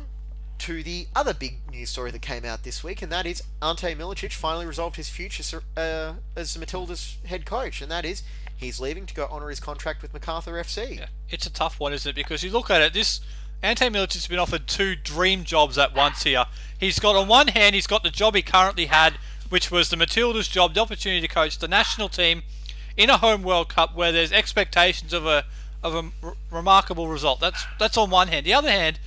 to 0.58 0.84
the 0.84 1.08
other 1.16 1.34
big 1.34 1.60
news 1.70 1.90
story 1.90 2.12
that 2.12 2.22
came 2.22 2.46
out 2.46 2.64
this 2.64 2.84
week, 2.84 3.02
and 3.02 3.12
that 3.12 3.26
is 3.26 3.44
Ante 3.62 3.94
Milicic 3.94 4.34
finally 4.34 4.66
resolved 4.66 4.96
his 4.96 5.10
future 5.10 5.62
uh, 5.76 6.14
as 6.36 6.58
Matilda's 6.58 7.18
head 7.26 7.46
coach, 7.46 7.82
and 7.82 7.92
that 7.92 8.06
is 8.06 8.24
he's 8.56 8.80
leaving 8.80 9.06
to 9.06 9.14
go 9.14 9.28
honour 9.30 9.50
his 9.50 9.60
contract 9.60 10.02
with 10.02 10.14
MacArthur 10.14 10.54
FC. 10.54 10.98
Yeah. 10.98 11.08
It's 11.30 11.46
a 11.46 11.52
tough 11.52 11.80
one, 11.80 11.94
isn't 11.94 12.10
it? 12.10 12.16
Because 12.16 12.44
you 12.44 12.52
look 12.52 12.70
at 12.70 12.82
it, 12.82 12.94
this 12.94 13.20
Ante 13.64 13.86
Milic 13.86 14.14
has 14.14 14.28
been 14.28 14.40
offered 14.40 14.68
two 14.68 14.96
dream 14.96 15.44
jobs 15.44 15.78
at 15.78 15.96
once 15.96 16.24
here. 16.24 16.46
He's 16.78 17.00
got 17.00 17.16
on 17.16 17.28
one 17.28 17.48
hand, 17.48 17.76
he's 17.76 17.88
got 17.88 18.04
the 18.04 18.10
job 18.10 18.36
he 18.36 18.42
currently 18.42 18.86
had, 18.88 19.16
which 19.50 19.72
was 19.72 19.90
the 19.90 19.96
Matildas 19.96 20.50
job, 20.50 20.74
the 20.74 20.82
opportunity 20.82 21.22
to 21.26 21.34
coach 21.34 21.58
the 21.58 21.68
national 21.68 22.10
team 22.10 22.44
in 22.98 23.10
a 23.10 23.18
home 23.18 23.44
World 23.44 23.70
Cup 23.70 23.96
where 23.96 24.12
there's 24.12 24.32
expectations 24.32 25.14
of 25.14 25.26
a 25.26 25.46
of 25.84 25.94
a 25.94 26.12
r- 26.24 26.36
remarkable 26.52 27.08
result. 27.08 27.40
That's 27.40 27.66
that's 27.80 27.98
on 27.98 28.10
one 28.10 28.28
hand. 28.28 28.46
The 28.46 28.54
other 28.54 28.72
hand, 28.72 29.00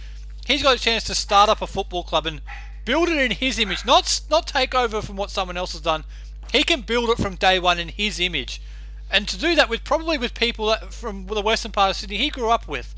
he's 0.47 0.63
got 0.63 0.77
a 0.77 0.81
chance 0.81 1.05
to 1.05 1.15
start 1.15 1.49
up 1.49 1.63
a 1.63 1.67
football 1.67 2.03
club 2.03 2.27
and 2.27 2.41
build 2.85 3.09
it 3.09 3.19
in 3.19 3.33
his 3.33 3.59
image, 3.59 3.85
not 3.85 4.21
not 4.31 4.47
take 4.47 4.75
over 4.75 5.03
from 5.03 5.17
what 5.17 5.31
someone 5.31 5.57
else 5.57 5.73
has 5.73 5.81
done. 5.81 6.05
He 6.53 6.63
can 6.65 6.81
build 6.83 7.11
it 7.11 7.19
from 7.19 7.35
day 7.35 7.59
one 7.59 7.79
in 7.79 7.89
his 7.89 8.19
image, 8.21 8.63
and 9.11 9.29
to 9.29 9.39
do 9.39 9.55
that 9.55 9.69
with 9.69 9.85
probably 9.85 10.17
with 10.17 10.35
people 10.35 10.67
that, 10.67 10.95
from 10.95 11.27
the 11.27 11.43
western 11.43 11.73
part 11.73 11.91
of 11.91 11.97
Sydney 11.97 12.17
he 12.17 12.31
grew 12.31 12.51
up 12.51 12.67
with. 12.67 12.95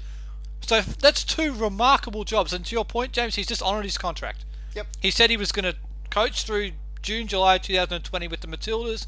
So 0.63 0.81
that's 0.83 1.25
two 1.25 1.53
remarkable 1.53 2.25
jobs. 2.25 2.53
And 2.53 2.65
to 2.67 2.75
your 2.75 2.85
point, 2.85 3.13
James, 3.13 3.35
he's 3.37 3.47
just 3.47 3.63
honoured 3.63 3.85
his 3.85 3.99
contract. 3.99 4.45
Yep. 4.75 4.87
He 5.01 5.11
said 5.11 5.31
he 5.31 5.37
was 5.37 5.53
going 5.53 5.65
to 5.65 5.77
coach 6.11 6.45
through 6.45 6.73
June, 7.03 7.27
July 7.27 7.59
2020 7.59 8.29
with 8.29 8.41
the 8.41 8.47
Matildas, 8.47 9.07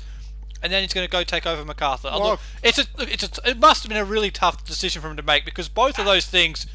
and 0.63 0.73
then 0.73 0.83
he's 0.83 0.93
going 0.93 1.07
to 1.07 1.11
go 1.11 1.23
take 1.23 1.47
over 1.47 1.65
Macarthur. 1.65 2.11
Well- 2.11 2.23
look, 2.31 2.41
it's 2.63 2.79
a, 2.79 2.85
it's 2.99 3.39
a, 3.39 3.51
it 3.51 3.59
must 3.59 3.83
have 3.83 3.91
been 3.91 3.99
a 3.99 4.05
really 4.05 4.31
tough 4.31 4.65
decision 4.65 5.03
for 5.03 5.09
him 5.09 5.17
to 5.17 5.23
make 5.23 5.45
because 5.45 5.69
both 5.69 5.99
of 5.99 6.05
those 6.05 6.27
things 6.27 6.67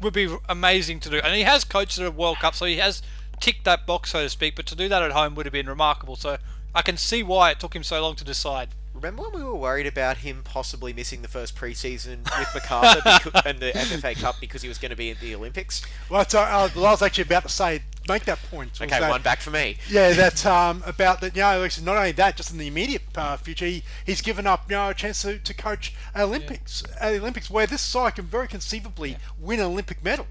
would 0.00 0.12
be 0.12 0.28
amazing 0.48 1.00
to 1.00 1.10
do. 1.10 1.18
And 1.18 1.34
he 1.34 1.42
has 1.42 1.64
coached 1.64 1.98
at 1.98 2.06
a 2.06 2.10
World 2.10 2.38
Cup, 2.38 2.54
so 2.54 2.64
he 2.66 2.76
has 2.76 3.02
ticked 3.40 3.64
that 3.64 3.86
box, 3.86 4.10
so 4.10 4.22
to 4.22 4.28
speak. 4.28 4.54
But 4.56 4.66
to 4.66 4.76
do 4.76 4.88
that 4.88 5.02
at 5.02 5.12
home 5.12 5.34
would 5.34 5.46
have 5.46 5.52
been 5.52 5.66
remarkable. 5.68 6.16
So 6.16 6.38
I 6.74 6.82
can 6.82 6.96
see 6.96 7.22
why 7.22 7.50
it 7.50 7.60
took 7.60 7.74
him 7.74 7.82
so 7.82 8.00
long 8.02 8.14
to 8.16 8.24
decide. 8.24 8.68
Remember 8.98 9.22
when 9.22 9.32
we 9.32 9.44
were 9.44 9.54
worried 9.54 9.86
about 9.86 10.18
him 10.18 10.42
possibly 10.42 10.92
missing 10.92 11.22
the 11.22 11.28
first 11.28 11.54
preseason 11.54 12.24
with 12.36 12.48
MacArthur 12.52 13.00
becau- 13.00 13.42
and 13.46 13.60
the 13.60 13.70
FFA 13.70 14.20
Cup 14.20 14.34
because 14.40 14.60
he 14.62 14.68
was 14.68 14.76
going 14.76 14.90
to 14.90 14.96
be 14.96 15.12
at 15.12 15.20
the 15.20 15.36
Olympics? 15.36 15.82
Well, 16.10 16.18
that's, 16.18 16.34
uh, 16.34 16.40
uh, 16.40 16.68
I 16.74 16.78
was 16.78 17.00
actually 17.00 17.22
about 17.22 17.44
to 17.44 17.48
say, 17.48 17.82
make 18.08 18.24
that 18.24 18.40
point. 18.50 18.72
Okay, 18.80 18.98
that- 18.98 19.08
one 19.08 19.22
back 19.22 19.40
for 19.40 19.52
me. 19.52 19.78
Yeah, 19.88 20.14
that's 20.14 20.44
um, 20.58 20.82
about 20.84 21.20
that. 21.20 21.36
You 21.36 21.42
know, 21.42 21.68
not 21.84 21.96
only 21.96 22.10
that, 22.10 22.36
just 22.36 22.50
in 22.50 22.58
the 22.58 22.66
immediate 22.66 23.02
uh, 23.14 23.36
future, 23.36 23.66
he, 23.66 23.84
he's 24.04 24.20
given 24.20 24.48
up 24.48 24.68
you 24.68 24.74
know 24.74 24.88
a 24.88 24.94
chance 24.94 25.22
to, 25.22 25.38
to 25.38 25.54
coach 25.54 25.94
Olympics, 26.16 26.82
at 27.00 27.12
Olympics, 27.12 27.48
where 27.48 27.68
this 27.68 27.82
side 27.82 28.16
can 28.16 28.24
very 28.24 28.48
conceivably 28.48 29.16
win 29.38 29.60
an 29.60 29.66
Olympic 29.66 30.02
medal. 30.02 30.26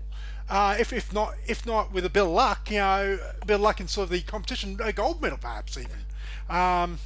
Uh, 0.49 0.75
if, 0.77 0.91
if 0.91 1.13
not 1.13 1.35
if 1.45 1.65
not 1.65 1.93
with 1.93 2.05
a 2.05 2.09
bit 2.09 2.23
of 2.23 2.29
luck, 2.29 2.69
you 2.69 2.79
know, 2.79 3.17
a 3.41 3.45
bit 3.45 3.55
of 3.55 3.61
luck 3.61 3.79
in 3.79 3.87
sort 3.87 4.05
of 4.05 4.09
the 4.09 4.21
competition, 4.21 4.77
a 4.83 4.91
gold 4.91 5.21
medal 5.21 5.37
perhaps 5.37 5.77
even. 5.77 6.05
Um, 6.49 6.99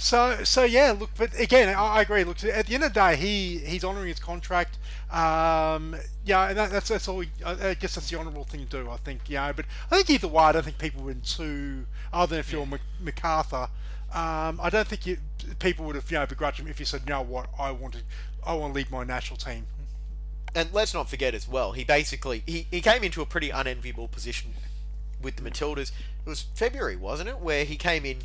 So, 0.00 0.44
so 0.44 0.62
yeah. 0.62 0.94
Look, 0.98 1.10
but 1.16 1.38
again, 1.38 1.68
I, 1.68 1.96
I 1.96 2.02
agree. 2.02 2.22
Look, 2.22 2.42
at 2.44 2.66
the 2.66 2.74
end 2.74 2.84
of 2.84 2.94
the 2.94 3.00
day, 3.00 3.16
he 3.16 3.58
he's 3.58 3.84
honouring 3.84 4.06
his 4.06 4.20
contract. 4.20 4.78
Um, 5.10 5.96
yeah, 6.24 6.48
and 6.48 6.56
that, 6.56 6.70
that's 6.70 6.88
that's 6.88 7.08
all. 7.08 7.22
I, 7.44 7.70
I 7.70 7.74
guess 7.74 7.96
that's 7.96 8.08
the 8.08 8.18
honourable 8.18 8.44
thing 8.44 8.66
to 8.66 8.84
do. 8.84 8.90
I 8.90 8.96
think. 8.96 9.22
Yeah, 9.26 9.52
but 9.52 9.64
I 9.90 9.96
think 9.96 10.10
either 10.10 10.28
way, 10.28 10.44
I 10.44 10.52
don't 10.52 10.64
think 10.64 10.78
people 10.78 11.02
would 11.02 11.24
too. 11.24 11.86
Other 12.12 12.30
than 12.36 12.40
if 12.40 12.52
you're 12.52 12.64
Mc- 12.64 12.80
MacArthur, 13.00 13.68
um, 14.14 14.60
I 14.62 14.70
don't 14.70 14.86
think 14.86 15.04
you, 15.04 15.18
people 15.58 15.84
would 15.86 15.96
have 15.96 16.10
you 16.10 16.18
know 16.18 16.26
begrudged 16.26 16.60
him 16.60 16.68
if 16.68 16.78
he 16.78 16.84
said, 16.84 17.02
"You 17.04 17.14
know 17.14 17.22
what? 17.22 17.48
I 17.58 17.72
want 17.72 17.94
to, 17.94 18.00
I 18.46 18.54
want 18.54 18.74
to 18.74 18.76
lead 18.76 18.90
my 18.90 19.02
national 19.04 19.36
team." 19.36 19.66
and 20.54 20.70
let's 20.72 20.94
not 20.94 21.08
forget 21.10 21.34
as 21.34 21.46
well, 21.46 21.72
he 21.72 21.84
basically 21.84 22.42
he, 22.46 22.66
he 22.70 22.80
came 22.80 23.04
into 23.04 23.20
a 23.20 23.26
pretty 23.26 23.50
unenviable 23.50 24.08
position 24.08 24.52
with 25.20 25.36
the 25.36 25.42
Matildas. 25.42 25.92
It 26.24 26.28
was 26.28 26.46
February, 26.54 26.96
wasn't 26.96 27.28
it, 27.28 27.38
where 27.40 27.64
he 27.64 27.76
came 27.76 28.04
in 28.04 28.18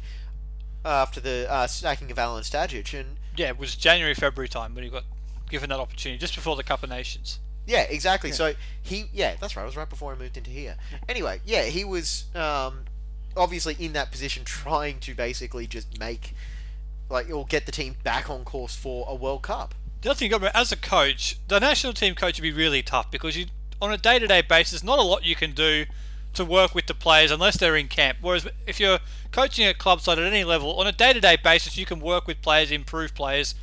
after 0.86 1.20
the 1.20 1.48
uh, 1.52 1.68
sacking 1.68 2.12
of 2.12 2.18
Alen 2.18 2.42
Stajcic, 2.44 2.98
and 3.00 3.18
Yeah, 3.36 3.48
it 3.48 3.60
was 3.60 3.76
January, 3.76 4.14
February 4.14 4.50
time 4.50 4.76
when 4.76 4.84
he 4.84 4.90
got 4.90 5.04
given 5.50 5.70
that 5.70 5.80
opportunity, 5.80 6.18
just 6.20 6.36
before 6.36 6.56
the 6.56 6.64
Cup 6.64 6.84
of 6.84 6.90
Nations. 6.90 7.40
yeah, 7.66 7.82
exactly. 7.84 8.32
So 8.32 8.54
he 8.82 9.06
yeah, 9.14 9.36
that's 9.40 9.56
right. 9.56 9.64
It 9.64 9.68
was 9.68 9.78
right 9.78 9.90
before 9.90 10.14
I 10.14 10.18
moved 10.18 10.38
into 10.38 10.52
here. 10.52 10.76
Anyway, 11.08 11.40
yeah, 11.46 11.64
he 11.64 11.86
was 11.86 12.26
um, 12.36 12.86
obviously 13.38 13.76
in 13.80 13.94
that 13.94 14.12
position, 14.12 14.44
trying 14.44 15.00
to 15.00 15.14
basically 15.14 15.68
just 15.68 16.00
make 16.00 16.34
like 17.10 17.30
or 17.32 17.46
get 17.46 17.66
the 17.66 17.72
team 17.72 17.96
back 18.04 18.30
on 18.30 18.44
course 18.44 18.76
for 18.76 19.06
a 19.08 19.16
World 19.16 19.44
Cup. 19.44 19.76
The 20.02 20.10
other 20.10 20.18
thing 20.18 20.26
you 20.26 20.32
got 20.32 20.38
to 20.38 20.42
remember, 20.42 20.58
as 20.60 20.72
a 20.72 20.76
coach, 20.78 21.38
the 21.48 21.60
national 21.60 21.94
team 21.94 22.16
coach 22.16 22.38
would 22.38 22.44
be 22.44 22.52
really 22.52 22.82
tough 22.84 23.10
because 23.10 23.38
you, 23.38 23.46
on 23.82 23.94
a 23.94 23.98
day-to-day 23.98 24.42
basis, 24.42 24.84
not 24.84 25.00
a 25.00 25.02
lot 25.02 25.24
you 25.24 25.36
can 25.36 25.54
do 25.54 25.86
to 26.34 26.46
work 26.46 26.74
with 26.74 26.88
the 26.88 26.94
players 26.94 27.32
unless 27.32 27.58
they're 27.58 27.76
in 27.76 27.88
camp. 27.88 28.18
Whereas 28.22 28.48
if 28.66 28.80
you're 28.80 29.00
coaching 29.32 29.68
a 29.68 29.74
club 29.74 30.02
side 30.02 30.20
at 30.20 30.26
any 30.26 30.44
level, 30.44 30.80
on 30.80 30.88
a 30.88 30.92
day-to-day 30.92 31.38
basis, 31.44 31.78
you 31.78 31.86
can 31.86 32.00
work 32.00 32.28
with 32.28 32.42
players, 32.42 32.72
improve 32.72 33.14
players, 33.14 33.56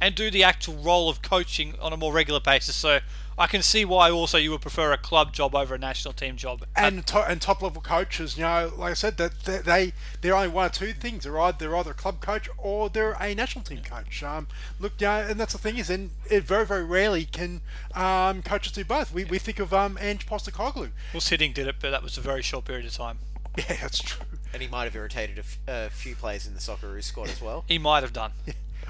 and 0.00 0.14
do 0.14 0.30
the 0.30 0.42
actual 0.42 0.74
role 0.74 1.08
of 1.08 1.22
coaching 1.22 1.74
on 1.80 1.92
a 1.92 1.96
more 1.96 2.12
regular 2.12 2.40
basis. 2.40 2.76
So 2.76 3.00
I 3.38 3.46
can 3.46 3.62
see 3.62 3.84
why 3.84 4.10
also 4.10 4.38
you 4.38 4.50
would 4.52 4.60
prefer 4.60 4.92
a 4.92 4.96
club 4.98 5.32
job 5.32 5.54
over 5.54 5.74
a 5.74 5.78
national 5.78 6.14
team 6.14 6.36
job. 6.36 6.64
and 6.76 7.06
to, 7.08 7.18
and 7.18 7.40
top 7.40 7.62
level 7.62 7.82
coaches, 7.82 8.36
you 8.36 8.44
know, 8.44 8.72
like 8.76 8.92
I 8.92 8.94
said, 8.94 9.16
that 9.16 9.40
that 9.44 9.64
they 9.64 9.92
they're 10.20 10.36
only 10.36 10.48
one 10.48 10.66
or 10.66 10.68
two 10.70 10.92
things. 10.92 11.24
They're 11.24 11.38
either 11.40 11.56
they're 11.58 11.76
either 11.76 11.90
a 11.90 11.94
club 11.94 12.20
coach 12.20 12.48
or 12.58 12.88
they're 12.88 13.16
a 13.20 13.34
national 13.34 13.64
team 13.64 13.82
coach. 13.82 14.22
Um, 14.22 14.46
look, 14.78 14.92
yeah, 14.98 15.28
and 15.28 15.40
that's 15.40 15.52
the 15.52 15.58
thing 15.58 15.78
is, 15.78 15.90
and 15.90 16.10
it 16.30 16.44
very 16.44 16.64
very 16.66 16.84
rarely 16.84 17.24
can 17.24 17.60
um, 17.94 18.42
coaches 18.42 18.72
do 18.72 18.84
both. 18.84 19.12
We, 19.12 19.24
we 19.24 19.38
think 19.38 19.58
of 19.58 19.74
um, 19.74 19.98
Ange 20.00 20.26
Postecoglou. 20.26 20.90
well, 21.12 21.20
Hiddink 21.20 21.54
did 21.54 21.66
it, 21.66 21.76
but 21.80 21.90
that 21.90 22.02
was 22.02 22.16
a 22.16 22.20
very 22.20 22.42
short 22.42 22.64
period 22.64 22.86
of 22.86 22.92
time. 22.92 23.18
Yeah, 23.56 23.76
that's 23.82 24.00
true. 24.00 24.26
And 24.52 24.60
he 24.62 24.66
might 24.68 24.82
have 24.84 24.96
irritated 24.96 25.36
a, 25.38 25.40
f- 25.40 25.58
a 25.68 25.90
few 25.90 26.16
players 26.16 26.44
in 26.44 26.54
the 26.54 26.60
Socceroos 26.60 27.04
squad 27.04 27.28
as 27.28 27.40
well. 27.40 27.64
He 27.68 27.78
might 27.78 28.02
have 28.02 28.12
done. 28.12 28.32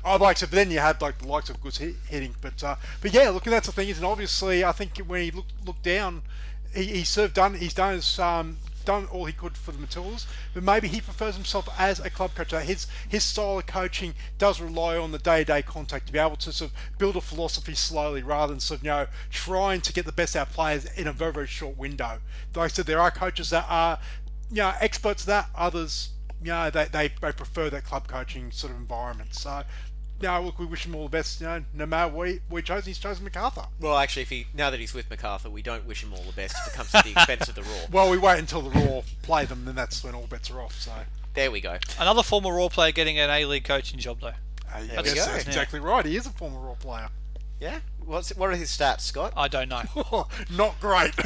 I'd 0.05 0.21
like 0.21 0.37
to, 0.39 0.47
but 0.47 0.57
then 0.57 0.71
you 0.71 0.81
had 0.81 1.01
like 1.01 1.19
the 1.19 1.29
likes 1.29 1.51
of 1.51 1.61
Goods 1.61 1.79
hit, 1.79 1.95
hitting, 2.09 2.35
but 2.41 2.63
uh, 2.63 2.77
but 3.01 3.13
yeah, 3.13 3.31
look, 3.31 3.45
that's 3.45 3.67
the 3.67 3.73
thing 3.73 3.89
is, 3.89 3.97
and 3.97 4.07
obviously, 4.07 4.65
I 4.65 4.73
think 4.73 4.99
when 4.99 5.23
he 5.23 5.31
looked 5.31 5.53
looked 5.67 5.83
down, 5.83 6.23
he, 6.75 6.85
he's 6.85 7.17
of 7.17 7.33
done, 7.33 7.55
he's 7.55 7.75
done 7.75 7.95
his 7.95 8.19
um, 8.19 8.59
done 8.85 9.07
all 9.07 9.25
he 9.25 9.33
could 9.33 9.57
for 9.57 9.73
the 9.73 9.79
Matildas, 9.79 10.27
but 10.53 10.63
maybe 10.63 10.89
he 10.89 11.01
prefers 11.01 11.35
himself 11.35 11.69
as 11.79 12.01
a 12.01 12.11
club 12.11 12.35
coach. 12.35 12.53
Uh, 12.53 12.61
His 12.61 12.87
his 13.09 13.25
style 13.25 13.59
of 13.59 13.67
coaching 13.67 14.15
does 14.39 14.61
rely 14.61 14.97
on 14.97 15.13
the 15.13 15.19
day 15.19 15.39
to 15.39 15.45
day 15.45 15.63
contact 15.63 16.07
to 16.07 16.13
be 16.13 16.19
able 16.19 16.37
to 16.37 16.53
sort 16.53 16.71
of 16.71 16.99
build 16.99 17.17
a 17.17 17.21
philosophy 17.21 17.75
slowly, 17.75 18.23
rather 18.23 18.53
than 18.53 18.61
sort 18.61 18.81
of 18.81 18.85
you 18.85 18.91
know 18.91 19.07
trying 19.31 19.81
to 19.81 19.93
get 19.93 20.05
the 20.05 20.13
best 20.13 20.37
out 20.37 20.49
of 20.49 20.55
players 20.55 20.85
in 20.97 21.07
a 21.07 21.13
very 21.13 21.33
very 21.33 21.47
short 21.47 21.77
window. 21.79 22.19
Like 22.55 22.65
I 22.65 22.75
said, 22.75 22.87
there 22.87 23.01
are 23.01 23.11
coaches 23.11 23.51
that 23.51 23.67
are 23.69 23.99
you 24.51 24.57
know 24.57 24.75
experts 24.81 25.23
at 25.23 25.27
that, 25.29 25.49
others. 25.55 26.11
Know, 26.43 26.69
they, 26.69 26.85
they, 26.85 27.09
they 27.23 27.33
prefer 27.33 27.71
that 27.71 27.85
club 27.85 28.07
coaching 28.07 28.51
sort 28.51 28.71
of 28.71 28.79
environment. 28.79 29.35
So, 29.35 29.63
no, 30.23 30.41
look, 30.43 30.59
we 30.59 30.67
wish 30.67 30.87
him 30.87 30.95
all 30.95 31.05
the 31.05 31.09
best. 31.11 31.41
You 31.41 31.47
know, 31.47 31.65
no 31.75 31.87
matter 31.87 32.13
what 32.13 32.29
he, 32.29 32.41
what 32.49 32.59
he 32.59 32.63
chose, 32.63 32.87
he's 32.87 32.99
chosen 32.99 33.25
MacArthur. 33.25 33.67
Well, 33.81 33.97
actually, 33.99 34.23
if 34.23 34.31
he 34.31 34.47
now 34.55 34.71
that 34.71 34.81
he's 34.81 34.95
with 34.95 35.11
MacArthur, 35.11 35.51
we 35.51 35.61
don't 35.63 35.87
wish 35.87 36.03
him 36.03 36.13
all 36.15 36.23
the 36.23 36.33
best 36.33 36.57
if 36.67 36.73
it 36.73 36.77
comes 36.77 36.91
to 36.93 37.03
the 37.03 37.11
expense 37.17 37.49
of 37.49 37.55
the 37.55 37.63
Roar. 37.63 37.87
Well, 37.91 38.11
we 38.11 38.19
wait 38.19 38.39
until 38.39 38.63
the 38.63 38.71
Roar 38.71 39.05
play 39.23 39.45
them, 39.45 39.65
then 39.65 39.75
that's 39.75 40.03
when 40.05 40.15
all 40.15 40.27
bets 40.27 40.51
are 40.51 40.61
off. 40.61 40.81
So, 40.81 40.93
There 41.35 41.51
we 41.51 41.61
go. 41.61 41.79
Another 41.99 42.23
former 42.23 42.55
Roar 42.55 42.71
player 42.71 42.93
getting 42.93 43.19
an 43.19 43.29
A-League 43.31 43.65
coaching 43.65 43.99
job 43.99 44.21
though. 44.21 44.29
uh, 44.29 44.33
yeah, 44.79 45.03
There 45.03 45.03
we 45.03 45.19
that's 45.19 45.47
exactly 45.47 45.81
right. 45.81 46.05
He 46.07 46.17
is 46.17 46.27
a 46.27 46.31
former 46.31 46.61
Roar 46.61 46.77
player. 46.77 47.09
Yeah. 47.61 47.81
What's 48.05 48.37
what 48.37 48.51
are 48.51 48.57
his 48.57 48.69
stats, 48.71 49.01
Scott? 49.03 49.33
I 49.37 49.49
don't 49.49 49.69
know. 49.71 49.83
Not 50.51 50.79
great. 50.81 51.13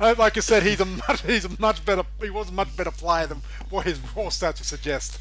Like 0.00 0.36
I 0.36 0.40
said, 0.40 0.62
he's 0.62 0.80
a 0.80 0.84
much, 0.84 1.22
he's 1.22 1.44
a 1.44 1.60
much 1.60 1.84
better. 1.84 2.02
He 2.20 2.30
was 2.30 2.48
a 2.50 2.52
much 2.52 2.76
better 2.76 2.90
player 2.92 3.26
than 3.26 3.42
what 3.70 3.84
his 3.86 3.98
Roar 4.14 4.28
stats 4.28 4.58
would 4.58 4.66
suggest. 4.66 5.18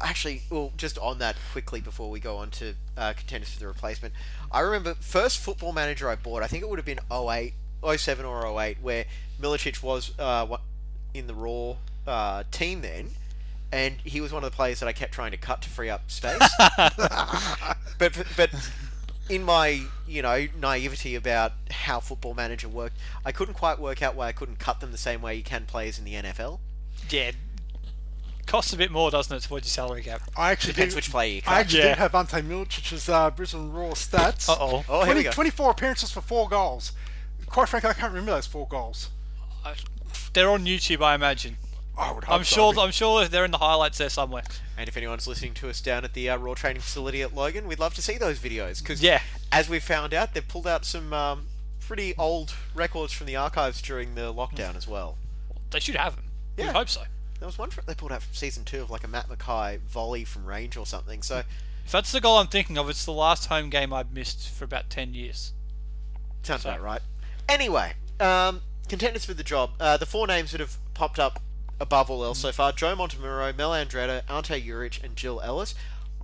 Actually, 0.00 0.42
well, 0.50 0.72
just 0.76 0.98
on 0.98 1.18
that 1.18 1.36
quickly 1.52 1.80
before 1.80 2.10
we 2.10 2.20
go 2.20 2.38
on 2.38 2.50
to 2.50 2.74
uh, 2.96 3.12
contenders 3.12 3.52
for 3.52 3.60
the 3.60 3.66
replacement, 3.66 4.14
I 4.50 4.60
remember 4.60 4.94
first 4.94 5.38
football 5.38 5.72
manager 5.72 6.08
I 6.08 6.16
bought. 6.16 6.42
I 6.42 6.46
think 6.46 6.62
it 6.62 6.68
would 6.68 6.78
have 6.78 6.86
been 6.86 7.00
08, 7.12 7.52
07 7.96 8.24
or 8.24 8.60
08, 8.60 8.78
where 8.80 9.04
Milicic 9.40 9.82
was 9.82 10.12
uh, 10.18 10.56
in 11.12 11.26
the 11.26 11.34
Roar 11.34 11.78
uh, 12.06 12.44
team 12.50 12.80
then, 12.80 13.10
and 13.72 13.96
he 14.04 14.20
was 14.20 14.32
one 14.32 14.44
of 14.44 14.50
the 14.50 14.56
players 14.56 14.80
that 14.80 14.86
I 14.86 14.92
kept 14.92 15.12
trying 15.12 15.32
to 15.32 15.36
cut 15.36 15.62
to 15.62 15.68
free 15.68 15.90
up 15.90 16.10
space. 16.10 16.38
but 17.98 18.24
but 18.36 18.50
in 19.28 19.42
my 19.42 19.82
you 20.06 20.22
know 20.22 20.46
naivety 20.60 21.14
about 21.14 21.52
how 21.70 22.00
football 22.00 22.34
manager 22.34 22.68
worked, 22.68 22.96
I 23.24 23.32
couldn't 23.32 23.54
quite 23.54 23.78
work 23.78 24.02
out 24.02 24.14
why 24.14 24.28
I 24.28 24.32
couldn't 24.32 24.58
cut 24.58 24.80
them 24.80 24.92
the 24.92 24.98
same 24.98 25.22
way 25.22 25.34
you 25.34 25.42
can 25.42 25.66
players 25.66 25.98
in 25.98 26.04
the 26.04 26.14
NFL. 26.14 26.60
yeah, 27.10 27.32
costs 28.46 28.72
a 28.72 28.76
bit 28.76 28.90
more, 28.90 29.10
doesn't 29.10 29.34
it, 29.36 29.42
towards 29.42 29.66
your 29.66 29.70
salary 29.70 30.02
cap? 30.02 30.22
I 30.36 30.50
actually 30.52 30.72
Depends 30.74 30.94
did, 30.94 30.98
which 30.98 31.10
player 31.10 31.34
you 31.36 31.42
I 31.46 31.60
actually 31.60 31.80
Yeah. 31.80 31.88
did 31.90 31.98
have 31.98 32.14
Ante 32.14 32.36
Milicic's 32.42 33.08
uh, 33.08 33.30
Brisbane 33.30 33.72
Roar 33.72 33.92
stats. 33.92 34.48
Uh 34.48 34.56
oh. 34.58 34.84
Oh, 34.88 35.04
here 35.04 35.14
we 35.14 35.22
20, 35.22 35.22
go. 35.24 35.30
24 35.32 35.70
appearances 35.70 36.10
for 36.10 36.20
four 36.20 36.48
goals. 36.48 36.92
Quite 37.46 37.68
frankly, 37.68 37.90
I 37.90 37.94
can't 37.94 38.12
remember 38.12 38.32
those 38.32 38.46
four 38.46 38.66
goals. 38.68 39.10
They're 40.32 40.50
on 40.50 40.64
YouTube, 40.66 41.02
I 41.02 41.14
imagine. 41.14 41.56
I 41.96 42.10
would 42.10 42.24
hope 42.24 42.34
I'm 42.40 42.44
so. 42.44 42.72
sure. 42.72 42.82
I'm 42.82 42.90
sure 42.90 43.24
they're 43.26 43.44
in 43.44 43.52
the 43.52 43.58
highlights 43.58 43.98
there 43.98 44.08
somewhere. 44.08 44.42
And 44.76 44.88
if 44.88 44.96
anyone's 44.96 45.28
listening 45.28 45.54
to 45.54 45.70
us 45.70 45.80
down 45.80 46.04
at 46.04 46.12
the 46.12 46.28
uh, 46.28 46.36
Roar 46.36 46.56
training 46.56 46.82
facility 46.82 47.22
at 47.22 47.32
Logan, 47.34 47.68
we'd 47.68 47.78
love 47.78 47.94
to 47.94 48.02
see 48.02 48.18
those 48.18 48.40
videos 48.40 48.80
because, 48.80 49.00
Yeah. 49.00 49.20
as 49.52 49.68
we 49.68 49.78
found 49.78 50.12
out, 50.12 50.34
they've 50.34 50.46
pulled 50.46 50.66
out 50.66 50.84
some 50.84 51.12
um, 51.12 51.46
pretty 51.78 52.12
old 52.16 52.52
records 52.74 53.12
from 53.12 53.28
the 53.28 53.36
archives 53.36 53.80
during 53.80 54.16
the 54.16 54.34
lockdown 54.34 54.74
as 54.76 54.88
well. 54.88 55.18
They 55.70 55.78
should 55.78 55.94
have 55.94 56.16
them. 56.16 56.24
Yeah. 56.56 56.68
We 56.68 56.72
hope 56.72 56.88
so. 56.88 57.02
There 57.38 57.46
was 57.46 57.58
one 57.58 57.70
fr- 57.70 57.80
they 57.82 57.94
pulled 57.94 58.12
out 58.12 58.22
from 58.22 58.34
season 58.34 58.64
two 58.64 58.82
of 58.82 58.90
like 58.90 59.04
a 59.04 59.08
Matt 59.08 59.28
Mackay 59.28 59.78
volley 59.86 60.24
from 60.24 60.46
range 60.46 60.76
or 60.76 60.86
something. 60.86 61.22
So 61.22 61.42
If 61.84 61.92
that's 61.92 62.12
the 62.12 62.20
goal 62.20 62.38
I'm 62.38 62.46
thinking 62.46 62.78
of, 62.78 62.88
it's 62.88 63.04
the 63.04 63.12
last 63.12 63.46
home 63.46 63.68
game 63.70 63.92
I've 63.92 64.12
missed 64.12 64.48
for 64.50 64.64
about 64.64 64.88
ten 64.90 65.14
years. 65.14 65.52
sounds 66.42 66.64
about 66.64 66.80
right. 66.82 67.02
Anyway, 67.48 67.92
um, 68.20 68.62
contenders 68.88 69.24
for 69.24 69.34
the 69.34 69.42
job. 69.44 69.70
Uh, 69.78 69.96
the 69.96 70.06
four 70.06 70.26
names 70.26 70.52
that 70.52 70.60
have 70.60 70.76
popped 70.94 71.18
up 71.18 71.40
above 71.80 72.10
all 72.10 72.24
else 72.24 72.38
so 72.38 72.52
far: 72.52 72.72
Joe 72.72 72.94
Montemuro, 72.96 73.54
Mel 73.56 73.72
Andreatta, 73.72 74.22
Ante 74.30 74.62
Juric, 74.62 75.02
and 75.02 75.16
Jill 75.16 75.40
Ellis. 75.42 75.74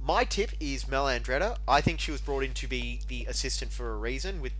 My 0.02 0.24
tip 0.24 0.52
is 0.60 0.88
Mel 0.88 1.04
Andreatta. 1.04 1.58
I 1.68 1.82
think 1.82 2.00
she 2.00 2.10
was 2.10 2.22
brought 2.22 2.42
in 2.42 2.54
to 2.54 2.66
be 2.66 3.00
the 3.08 3.26
assistant 3.26 3.70
for 3.72 3.92
a 3.92 3.96
reason, 3.98 4.40
with 4.40 4.52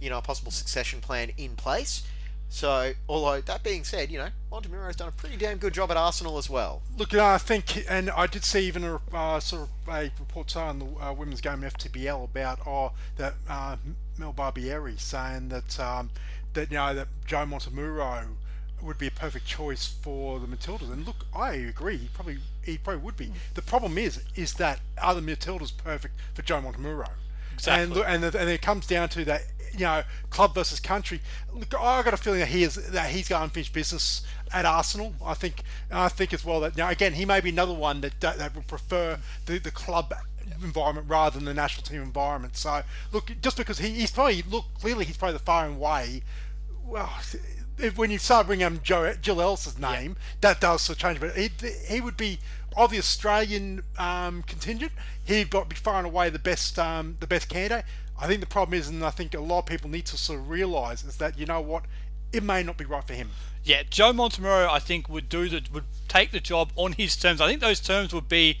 you 0.00 0.10
know 0.10 0.18
a 0.18 0.22
possible 0.22 0.50
succession 0.50 1.00
plan 1.00 1.30
in 1.36 1.54
place. 1.54 2.02
So, 2.50 2.92
although 3.08 3.40
that 3.42 3.62
being 3.62 3.84
said, 3.84 4.10
you 4.10 4.18
know 4.18 4.28
Montemuro's 4.50 4.96
done 4.96 5.08
a 5.08 5.12
pretty 5.12 5.36
damn 5.36 5.58
good 5.58 5.74
job 5.74 5.90
at 5.90 5.96
Arsenal 5.96 6.38
as 6.38 6.48
well. 6.48 6.82
Look, 6.96 7.14
uh, 7.14 7.24
I 7.24 7.38
think, 7.38 7.84
and 7.88 8.10
I 8.10 8.26
did 8.26 8.44
see 8.44 8.66
even 8.66 8.84
a 8.84 9.00
uh, 9.12 9.40
sort 9.40 9.62
of 9.62 9.94
a 9.94 10.10
report 10.18 10.50
say 10.50 10.60
on 10.60 10.78
the 10.78 10.86
uh, 10.86 11.12
women's 11.12 11.40
game 11.40 11.60
FTBL 11.60 12.24
about 12.24 12.66
oh 12.66 12.92
that 13.16 13.34
uh, 13.48 13.76
Mel 14.16 14.32
Barbieri 14.32 14.98
saying 14.98 15.50
that 15.50 15.78
um, 15.78 16.10
that 16.54 16.70
you 16.70 16.76
know 16.76 16.94
that 16.94 17.08
Joe 17.26 17.44
Montemuro 17.44 18.26
would 18.82 18.98
be 18.98 19.08
a 19.08 19.10
perfect 19.10 19.46
choice 19.46 19.86
for 19.86 20.38
the 20.38 20.46
Matildas. 20.46 20.92
And 20.92 21.06
look, 21.06 21.26
I 21.34 21.54
agree. 21.54 21.96
He 21.96 22.08
probably 22.08 22.38
he 22.62 22.78
probably 22.78 23.02
would 23.02 23.16
be. 23.16 23.32
The 23.54 23.62
problem 23.62 23.98
is 23.98 24.22
is 24.34 24.54
that 24.54 24.80
are 25.00 25.14
the 25.14 25.20
Matildas 25.20 25.76
perfect 25.76 26.14
for 26.34 26.42
Joe 26.42 26.60
Montemuro? 26.60 27.10
Exactly. 27.54 27.82
And 27.82 27.94
look, 27.94 28.04
and, 28.06 28.24
and 28.24 28.50
it 28.50 28.62
comes 28.62 28.86
down 28.86 29.08
to 29.10 29.24
that 29.24 29.42
you 29.72 29.84
know 29.84 30.02
club 30.30 30.54
versus 30.54 30.80
country. 30.80 31.20
Look, 31.52 31.74
I 31.74 32.02
got 32.02 32.14
a 32.14 32.16
feeling 32.16 32.40
that 32.40 32.48
he 32.48 32.62
is 32.62 32.74
that 32.74 33.10
he's 33.10 33.28
got 33.28 33.42
unfinished 33.42 33.72
business 33.72 34.22
at 34.52 34.64
Arsenal. 34.64 35.14
I 35.24 35.34
think 35.34 35.62
I 35.90 36.08
think 36.08 36.32
as 36.32 36.44
well 36.44 36.60
that 36.60 36.76
now 36.76 36.88
again 36.88 37.14
he 37.14 37.24
may 37.24 37.40
be 37.40 37.50
another 37.50 37.74
one 37.74 38.00
that 38.02 38.20
that, 38.20 38.38
that 38.38 38.54
would 38.54 38.66
prefer 38.66 39.18
the 39.46 39.58
the 39.58 39.70
club 39.70 40.14
environment 40.62 41.08
rather 41.08 41.36
than 41.36 41.44
the 41.44 41.54
national 41.54 41.84
team 41.84 42.02
environment. 42.02 42.56
So 42.56 42.82
look, 43.12 43.30
just 43.40 43.56
because 43.56 43.78
he, 43.78 43.90
he's 43.90 44.10
probably 44.10 44.42
look 44.42 44.64
clearly 44.80 45.04
he's 45.04 45.16
probably 45.16 45.38
the 45.38 45.44
far 45.44 45.66
and 45.66 45.76
away. 45.76 46.22
Well, 46.84 47.10
if, 47.78 47.96
when 47.96 48.10
you 48.10 48.18
start 48.18 48.46
bringing 48.46 48.66
up 48.66 48.82
Joe, 48.82 49.14
Jill 49.20 49.40
Ellis's 49.40 49.78
name, 49.78 50.16
that 50.40 50.60
does 50.60 50.82
sort 50.82 50.96
of 50.96 51.02
change. 51.02 51.20
But 51.20 51.36
he, 51.36 51.50
he 51.86 52.00
would 52.00 52.16
be 52.16 52.38
of 52.76 52.90
the 52.90 52.98
Australian 52.98 53.82
um, 53.98 54.42
contingent. 54.42 54.92
He'd 55.24 55.50
got 55.50 55.68
be 55.68 55.76
far 55.76 55.98
and 55.98 56.06
away 56.06 56.30
the 56.30 56.38
best 56.38 56.78
um, 56.78 57.16
the 57.20 57.26
best 57.26 57.48
candidate. 57.48 57.84
I 58.18 58.26
think 58.26 58.40
the 58.40 58.46
problem 58.46 58.78
is, 58.78 58.88
and 58.88 59.04
I 59.04 59.10
think 59.10 59.34
a 59.34 59.40
lot 59.40 59.60
of 59.60 59.66
people 59.66 59.88
need 59.88 60.06
to 60.06 60.18
sort 60.18 60.40
of 60.40 60.48
realise 60.48 61.04
is 61.04 61.18
that 61.18 61.38
you 61.38 61.46
know 61.46 61.60
what, 61.60 61.84
it 62.32 62.42
may 62.42 62.62
not 62.62 62.76
be 62.76 62.84
right 62.84 63.04
for 63.04 63.14
him. 63.14 63.30
Yeah, 63.64 63.82
Joe 63.88 64.12
Montemuro, 64.12 64.68
I 64.68 64.78
think 64.78 65.08
would 65.08 65.28
do 65.28 65.48
the 65.48 65.62
would 65.72 65.84
take 66.08 66.30
the 66.30 66.40
job 66.40 66.72
on 66.76 66.92
his 66.92 67.16
terms. 67.16 67.40
I 67.40 67.48
think 67.48 67.60
those 67.60 67.80
terms 67.80 68.12
would 68.12 68.28
be 68.28 68.58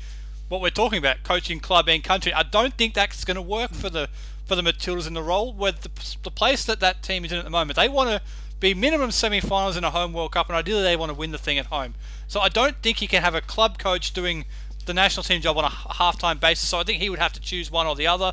what 0.48 0.60
we're 0.60 0.70
talking 0.70 0.98
about, 0.98 1.22
coaching 1.22 1.60
club 1.60 1.88
and 1.88 2.02
country. 2.02 2.32
I 2.32 2.42
don't 2.42 2.74
think 2.74 2.94
that's 2.94 3.24
going 3.24 3.34
to 3.36 3.42
work 3.42 3.72
for 3.72 3.90
the 3.90 4.08
for 4.46 4.54
the 4.54 4.62
Matildas 4.62 5.06
in 5.06 5.14
the 5.14 5.22
role 5.22 5.52
where 5.52 5.72
the, 5.72 5.90
the 6.22 6.30
place 6.30 6.64
that 6.64 6.80
that 6.80 7.02
team 7.02 7.24
is 7.24 7.32
in 7.32 7.38
at 7.38 7.44
the 7.44 7.50
moment. 7.50 7.76
They 7.76 7.88
want 7.88 8.10
to 8.10 8.22
be 8.60 8.74
minimum 8.74 9.10
semi-finals 9.10 9.76
in 9.76 9.84
a 9.84 9.90
home 9.90 10.12
World 10.12 10.32
Cup, 10.32 10.48
and 10.48 10.56
ideally 10.56 10.82
they 10.82 10.96
want 10.96 11.10
to 11.10 11.14
win 11.14 11.30
the 11.30 11.38
thing 11.38 11.58
at 11.58 11.66
home. 11.66 11.94
So 12.26 12.40
I 12.40 12.48
don't 12.48 12.76
think 12.82 13.02
you 13.02 13.08
can 13.08 13.22
have 13.22 13.34
a 13.34 13.40
club 13.40 13.78
coach 13.78 14.12
doing 14.12 14.46
the 14.86 14.94
national 14.94 15.22
team 15.22 15.40
job 15.42 15.58
on 15.58 15.64
a 15.64 15.68
half-time 15.68 16.38
basis. 16.38 16.68
So 16.68 16.78
I 16.78 16.82
think 16.82 17.00
he 17.00 17.10
would 17.10 17.18
have 17.18 17.32
to 17.34 17.40
choose 17.40 17.70
one 17.70 17.86
or 17.86 17.94
the 17.94 18.06
other. 18.06 18.32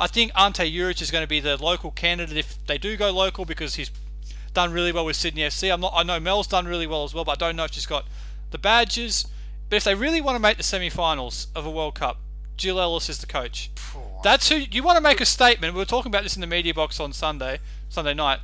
I 0.00 0.06
think 0.06 0.32
Ante 0.36 0.64
Juric 0.72 1.00
is 1.00 1.10
going 1.10 1.22
to 1.22 1.28
be 1.28 1.40
the 1.40 1.56
local 1.62 1.90
candidate 1.90 2.36
if 2.36 2.64
they 2.66 2.78
do 2.78 2.96
go 2.96 3.10
local 3.10 3.44
because 3.44 3.76
he's 3.76 3.90
done 4.52 4.72
really 4.72 4.92
well 4.92 5.04
with 5.04 5.16
Sydney 5.16 5.42
FC. 5.42 5.72
I'm 5.72 5.80
not. 5.80 5.92
I 5.94 6.02
know 6.02 6.18
Mel's 6.20 6.46
done 6.46 6.66
really 6.66 6.86
well 6.86 7.04
as 7.04 7.14
well, 7.14 7.24
but 7.24 7.32
I 7.42 7.46
don't 7.46 7.56
know 7.56 7.64
if 7.64 7.72
she's 7.72 7.86
got 7.86 8.04
the 8.50 8.58
badges. 8.58 9.26
But 9.70 9.76
if 9.76 9.84
they 9.84 9.94
really 9.94 10.20
want 10.20 10.36
to 10.36 10.40
make 10.40 10.56
the 10.56 10.62
semi-finals 10.62 11.48
of 11.54 11.64
a 11.66 11.70
World 11.70 11.94
Cup, 11.94 12.18
Jill 12.56 12.78
Ellis 12.80 13.08
is 13.08 13.18
the 13.18 13.26
coach. 13.26 13.70
That's 14.22 14.48
who 14.48 14.56
you 14.56 14.82
want 14.82 14.96
to 14.96 15.02
make 15.02 15.20
a 15.20 15.26
statement. 15.26 15.74
We 15.74 15.78
were 15.78 15.84
talking 15.84 16.10
about 16.10 16.22
this 16.22 16.34
in 16.36 16.40
the 16.40 16.46
media 16.46 16.72
box 16.74 17.00
on 17.00 17.12
Sunday, 17.12 17.58
Sunday 17.88 18.14
night. 18.14 18.40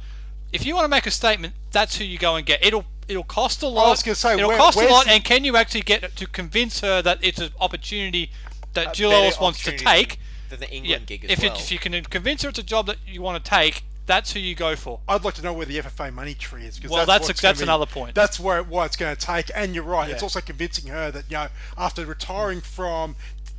If 0.52 0.66
you 0.66 0.74
want 0.74 0.84
to 0.84 0.88
make 0.88 1.06
a 1.06 1.10
statement, 1.10 1.54
that's 1.70 1.96
who 1.96 2.04
you 2.04 2.18
go 2.18 2.36
and 2.36 2.44
get. 2.44 2.64
It'll 2.64 2.84
it'll 3.06 3.22
cost 3.24 3.62
a 3.62 3.68
lot. 3.68 3.86
I 3.86 3.90
was 3.90 4.02
gonna 4.02 4.14
say, 4.14 4.34
it'll 4.34 4.48
where- 4.48 4.56
cost 4.58 4.78
a 4.78 4.86
lot, 4.86 5.04
the- 5.06 5.12
and 5.12 5.24
can 5.24 5.44
you 5.44 5.56
actually 5.56 5.82
get 5.82 6.16
to 6.16 6.26
convince 6.26 6.80
her 6.80 7.02
that 7.02 7.18
it's 7.22 7.38
an 7.38 7.50
opportunity 7.60 8.30
that 8.74 8.94
Jill 8.94 9.12
Ellis 9.12 9.38
wants 9.40 9.62
to 9.64 9.70
take? 9.76 10.18
Than 10.50 10.60
the 10.60 10.76
Yeah, 10.76 10.98
gig 10.98 11.24
as 11.24 11.30
if, 11.30 11.38
well. 11.42 11.52
you, 11.54 11.58
if 11.60 11.72
you 11.72 11.78
can 11.78 12.02
convince 12.04 12.42
her 12.42 12.48
it's 12.50 12.58
a 12.58 12.62
job 12.62 12.86
that 12.86 12.96
you 13.06 13.22
want 13.22 13.42
to 13.42 13.48
take, 13.48 13.84
that's 14.06 14.32
who 14.32 14.40
you 14.40 14.54
go 14.54 14.74
for. 14.76 15.00
I'd 15.08 15.22
like 15.24 15.34
to 15.34 15.42
know 15.42 15.52
where 15.52 15.66
the 15.66 15.78
FFA 15.78 16.12
money 16.12 16.34
tree 16.34 16.64
is. 16.64 16.78
'cause 16.80 16.90
Well, 16.90 17.06
that's- 17.06 17.28
that's 17.28 17.40
gonna 17.40 17.56
be- 17.56 17.62
another 17.62 17.86
point. 17.86 18.14
That's 18.14 18.40
where 18.40 18.62
what 18.62 18.86
it's 18.86 18.96
going 18.96 19.14
to 19.14 19.26
take. 19.26 19.50
And 19.54 19.74
you're 19.74 19.84
right. 19.84 20.10
It's 20.10 20.22
also 20.22 20.40
convincing 20.40 20.88
her 20.90 21.10
that 21.12 21.24
you 21.28 21.36
know 21.36 21.48
after 21.78 22.04
retiring 22.04 22.60
from 22.60 23.14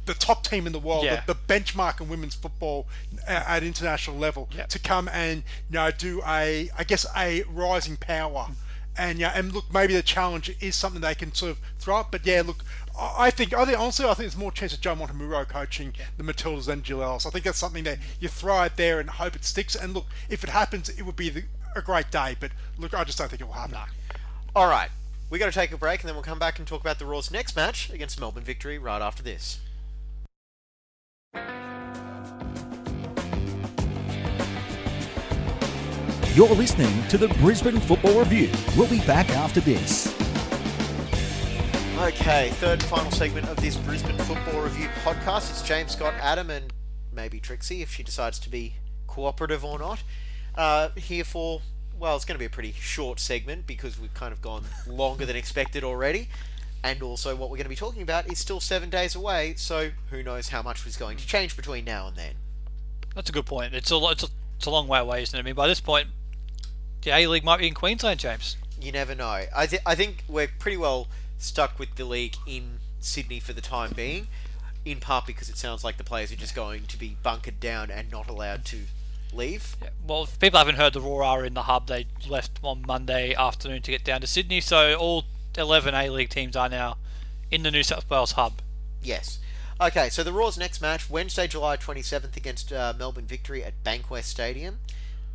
the 0.07 0.13
top 0.15 0.43
team 0.45 0.65
in 0.67 0.73
the 0.73 0.79
world, 0.79 1.05
Yeah. 1.05 1.21
the, 1.25 1.33
the 1.35 1.39
benchmark 1.53 2.01
in 2.01 2.09
women's 2.09 2.33
football 2.35 2.87
at, 3.27 3.47
at 3.47 3.63
international 3.63 4.17
level, 4.17 4.49
Yeah. 4.51 4.65
to 4.65 4.79
come 4.79 5.07
and 5.09 5.43
you 5.69 5.75
know 5.75 5.91
do 5.91 6.21
a 6.27 6.69
I 6.77 6.83
guess 6.83 7.05
a 7.15 7.43
rising 7.43 7.97
power. 7.97 8.47
And 8.97 9.19
yeah, 9.19 9.31
and 9.33 9.53
look, 9.53 9.71
maybe 9.73 9.93
the 9.93 10.03
challenge 10.03 10.53
is 10.59 10.75
something 10.75 10.99
they 11.01 11.15
can 11.15 11.33
sort 11.33 11.51
of 11.51 11.59
throw 11.79 11.95
up. 11.97 12.11
But 12.11 12.25
yeah, 12.25 12.41
look, 12.45 12.65
I 13.01 13.25
I 13.25 13.31
think 13.31 13.53
I 13.53 13.65
think 13.65 13.79
honestly, 13.79 14.05
I 14.05 14.09
think 14.09 14.19
there's 14.19 14.37
more 14.37 14.51
chance 14.51 14.73
of 14.73 14.81
Joe 14.81 14.95
Montemuro 14.95 15.47
coaching 15.47 15.93
the 16.17 16.23
Matildas 16.23 16.65
than 16.65 16.83
Jill 16.83 17.03
Ellis. 17.03 17.25
I 17.25 17.31
think 17.31 17.45
that's 17.45 17.57
something 17.57 17.83
that 17.85 17.97
you 18.19 18.27
throw 18.27 18.55
out 18.55 18.77
there 18.77 18.99
and 18.99 19.09
hope 19.09 19.35
it 19.35 19.43
sticks. 19.43 19.75
And 19.75 19.93
look, 19.93 20.05
if 20.29 20.43
it 20.43 20.49
happens, 20.49 20.89
it 20.89 21.03
would 21.03 21.15
be 21.15 21.29
the, 21.29 21.43
a 21.75 21.81
great 21.81 22.11
day. 22.11 22.35
But 22.39 22.51
look, 22.77 22.93
I 22.93 23.03
just 23.03 23.17
don't 23.17 23.29
think 23.29 23.41
it 23.41 23.45
will 23.45 23.53
happen. 23.53 23.77
All 24.55 24.67
right, 24.67 24.89
we've 25.29 25.39
got 25.39 25.47
to 25.47 25.51
take 25.51 25.71
a 25.71 25.77
break, 25.77 26.01
and 26.01 26.09
then 26.09 26.15
we'll 26.15 26.23
come 26.23 26.39
back 26.39 26.59
and 26.59 26.67
talk 26.67 26.81
about 26.81 26.99
the 26.99 27.05
Roar's 27.05 27.31
next 27.31 27.55
match 27.55 27.89
against 27.89 28.19
Melbourne 28.19 28.43
Victory 28.43 28.77
right 28.77 29.01
after 29.01 29.23
this. 29.23 29.59
You're 36.33 36.55
listening 36.55 37.07
to 37.09 37.17
the 37.17 37.27
Brisbane 37.39 37.79
Football 37.79 38.19
Review. 38.19 38.49
We'll 38.77 38.89
be 38.89 39.01
back 39.05 39.29
after 39.31 39.59
this. 39.59 40.07
Okay, 42.01 42.49
third 42.55 42.81
and 42.81 42.83
final 42.85 43.11
segment 43.11 43.47
of 43.47 43.57
this 43.57 43.77
Brisbane 43.77 44.17
Football 44.17 44.63
Review 44.63 44.87
podcast. 45.03 45.51
It's 45.51 45.61
James 45.61 45.91
Scott, 45.91 46.15
Adam, 46.19 46.49
and 46.49 46.73
maybe 47.13 47.39
Trixie 47.39 47.83
if 47.83 47.91
she 47.91 48.01
decides 48.01 48.39
to 48.39 48.49
be 48.49 48.73
cooperative 49.05 49.63
or 49.63 49.77
not. 49.77 50.01
Uh, 50.55 50.89
here 50.95 51.23
for, 51.23 51.61
well, 51.99 52.15
it's 52.15 52.25
going 52.25 52.33
to 52.33 52.39
be 52.39 52.45
a 52.45 52.49
pretty 52.49 52.71
short 52.71 53.19
segment 53.19 53.67
because 53.67 53.99
we've 53.99 54.15
kind 54.15 54.33
of 54.33 54.41
gone 54.41 54.63
longer 54.87 55.27
than 55.27 55.35
expected 55.35 55.83
already. 55.83 56.27
And 56.83 57.03
also, 57.03 57.35
what 57.35 57.51
we're 57.51 57.57
going 57.57 57.65
to 57.65 57.69
be 57.69 57.75
talking 57.75 58.01
about 58.01 58.31
is 58.31 58.39
still 58.39 58.59
seven 58.59 58.89
days 58.89 59.13
away, 59.13 59.53
so 59.55 59.91
who 60.09 60.23
knows 60.23 60.49
how 60.49 60.63
much 60.63 60.83
was 60.83 60.97
going 60.97 61.17
to 61.17 61.27
change 61.27 61.55
between 61.55 61.85
now 61.85 62.07
and 62.07 62.15
then. 62.15 62.33
That's 63.13 63.29
a 63.29 63.33
good 63.33 63.45
point. 63.45 63.75
It's 63.75 63.91
a 63.91 63.97
it's 64.05 64.23
a, 64.23 64.27
it's 64.57 64.65
a 64.65 64.71
long 64.71 64.87
way 64.87 64.97
away, 64.97 65.21
isn't 65.21 65.37
it? 65.37 65.39
I 65.39 65.43
mean, 65.43 65.53
by 65.53 65.67
this 65.67 65.79
point, 65.79 66.07
the 67.03 67.11
A 67.11 67.27
League 67.27 67.43
might 67.43 67.59
be 67.59 67.67
in 67.67 67.75
Queensland, 67.75 68.19
James. 68.19 68.57
You 68.81 68.91
never 68.91 69.13
know. 69.13 69.43
I, 69.55 69.67
th- 69.67 69.83
I 69.85 69.93
think 69.93 70.23
we're 70.27 70.49
pretty 70.57 70.77
well 70.77 71.07
stuck 71.41 71.79
with 71.79 71.95
the 71.95 72.05
league 72.05 72.35
in 72.45 72.79
Sydney 72.99 73.39
for 73.39 73.53
the 73.53 73.61
time 73.61 73.91
being, 73.95 74.27
in 74.85 74.99
part 74.99 75.25
because 75.25 75.49
it 75.49 75.57
sounds 75.57 75.83
like 75.83 75.97
the 75.97 76.03
players 76.03 76.31
are 76.31 76.35
just 76.35 76.55
going 76.55 76.85
to 76.85 76.97
be 76.97 77.17
bunkered 77.21 77.59
down 77.59 77.91
and 77.91 78.11
not 78.11 78.29
allowed 78.29 78.65
to 78.65 78.81
leave. 79.33 79.75
Yeah. 79.81 79.89
Well, 80.05 80.23
if 80.23 80.39
people 80.39 80.59
haven't 80.59 80.75
heard, 80.75 80.93
the 80.93 81.01
roar 81.01 81.23
are 81.23 81.45
in 81.45 81.53
the 81.53 81.63
hub. 81.63 81.87
They 81.87 82.07
left 82.27 82.59
on 82.63 82.83
Monday 82.85 83.33
afternoon 83.33 83.81
to 83.83 83.91
get 83.91 84.03
down 84.03 84.21
to 84.21 84.27
Sydney, 84.27 84.61
so 84.61 84.95
all 84.95 85.25
11 85.57 85.93
A 85.93 86.09
League 86.09 86.29
teams 86.29 86.55
are 86.55 86.69
now 86.69 86.97
in 87.49 87.63
the 87.63 87.71
New 87.71 87.83
South 87.83 88.09
Wales 88.09 88.33
hub. 88.33 88.61
Yes. 89.01 89.39
Okay, 89.79 90.09
so 90.09 90.23
the 90.23 90.31
Roar's 90.31 90.57
next 90.57 90.79
match, 90.79 91.09
Wednesday, 91.09 91.47
July 91.47 91.75
27th 91.75 92.37
against 92.37 92.71
uh, 92.71 92.93
Melbourne 92.97 93.25
Victory 93.25 93.63
at 93.63 93.83
Bankwest 93.83 94.25
Stadium. 94.25 94.79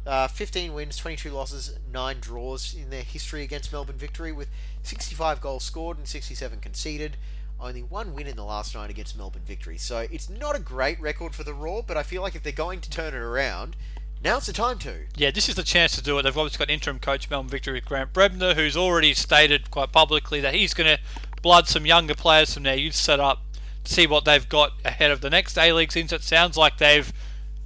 Uh, 0.07 0.29
15 0.29 0.73
wins, 0.73 0.97
22 0.97 1.31
losses, 1.31 1.79
9 1.93 2.17
draws 2.21 2.75
in 2.75 2.91
their 2.91 3.03
history 3.03 3.43
against 3.43 3.73
Melbourne 3.73 3.97
Victory, 3.97 4.31
with 4.31 4.49
65 4.85 5.41
goals 5.41 5.65
scored 5.65 5.99
and 5.99 6.07
67 6.07 6.61
conceded. 6.61 7.17
Only 7.59 7.83
one 7.83 8.15
win 8.15 8.27
in 8.27 8.37
the 8.37 8.45
last 8.45 8.75
nine 8.75 8.91
against 8.91 9.17
Melbourne 9.17 9.43
Victory. 9.45 9.79
So 9.79 10.07
it's 10.11 10.29
not 10.29 10.55
a 10.55 10.61
great 10.61 11.01
record 11.01 11.35
for 11.35 11.43
the 11.43 11.55
Roar, 11.55 11.83
but 11.85 11.97
I 11.97 12.03
feel 12.03 12.23
like 12.23 12.35
if 12.35 12.43
they're 12.43 12.53
going 12.53 12.81
to 12.83 12.91
turn 12.91 13.15
it 13.15 13.19
around, 13.19 13.77
now's 14.23 14.47
the 14.47 14.53
time 14.53 14.79
to. 14.81 15.07
Yeah, 15.17 15.31
this 15.31 15.49
is 15.49 15.55
the 15.55 15.63
chance 15.63 15.97
to 15.97 16.03
do 16.03 16.19
it. 16.19 16.23
They've 16.23 16.37
obviously 16.37 16.65
got 16.65 16.71
interim 16.71 16.99
coach 16.99 17.31
Melbourne 17.31 17.51
Victory 17.51 17.81
Grant 17.81 18.13
Brebner, 18.13 18.55
who's 18.55 18.77
already 18.77 19.15
stated 19.15 19.71
quite 19.71 19.91
publicly 19.91 20.41
that 20.41 20.55
he's 20.55 20.75
going 20.75 20.97
to 20.97 21.03
blood 21.43 21.67
some 21.67 21.87
younger 21.87 22.15
players 22.15 22.53
from 22.53 22.65
their 22.65 22.77
youth 22.77 22.95
setup 22.95 23.41
to 23.85 23.93
see 23.93 24.07
what 24.07 24.25
they've 24.25 24.49
got 24.49 24.73
ahead 24.85 25.11
of 25.11 25.21
the 25.21 25.31
next 25.31 25.57
A 25.57 25.73
League 25.73 25.93
season. 25.93 26.17
It 26.17 26.23
sounds 26.23 26.57
like 26.57 26.77
they've 26.77 27.11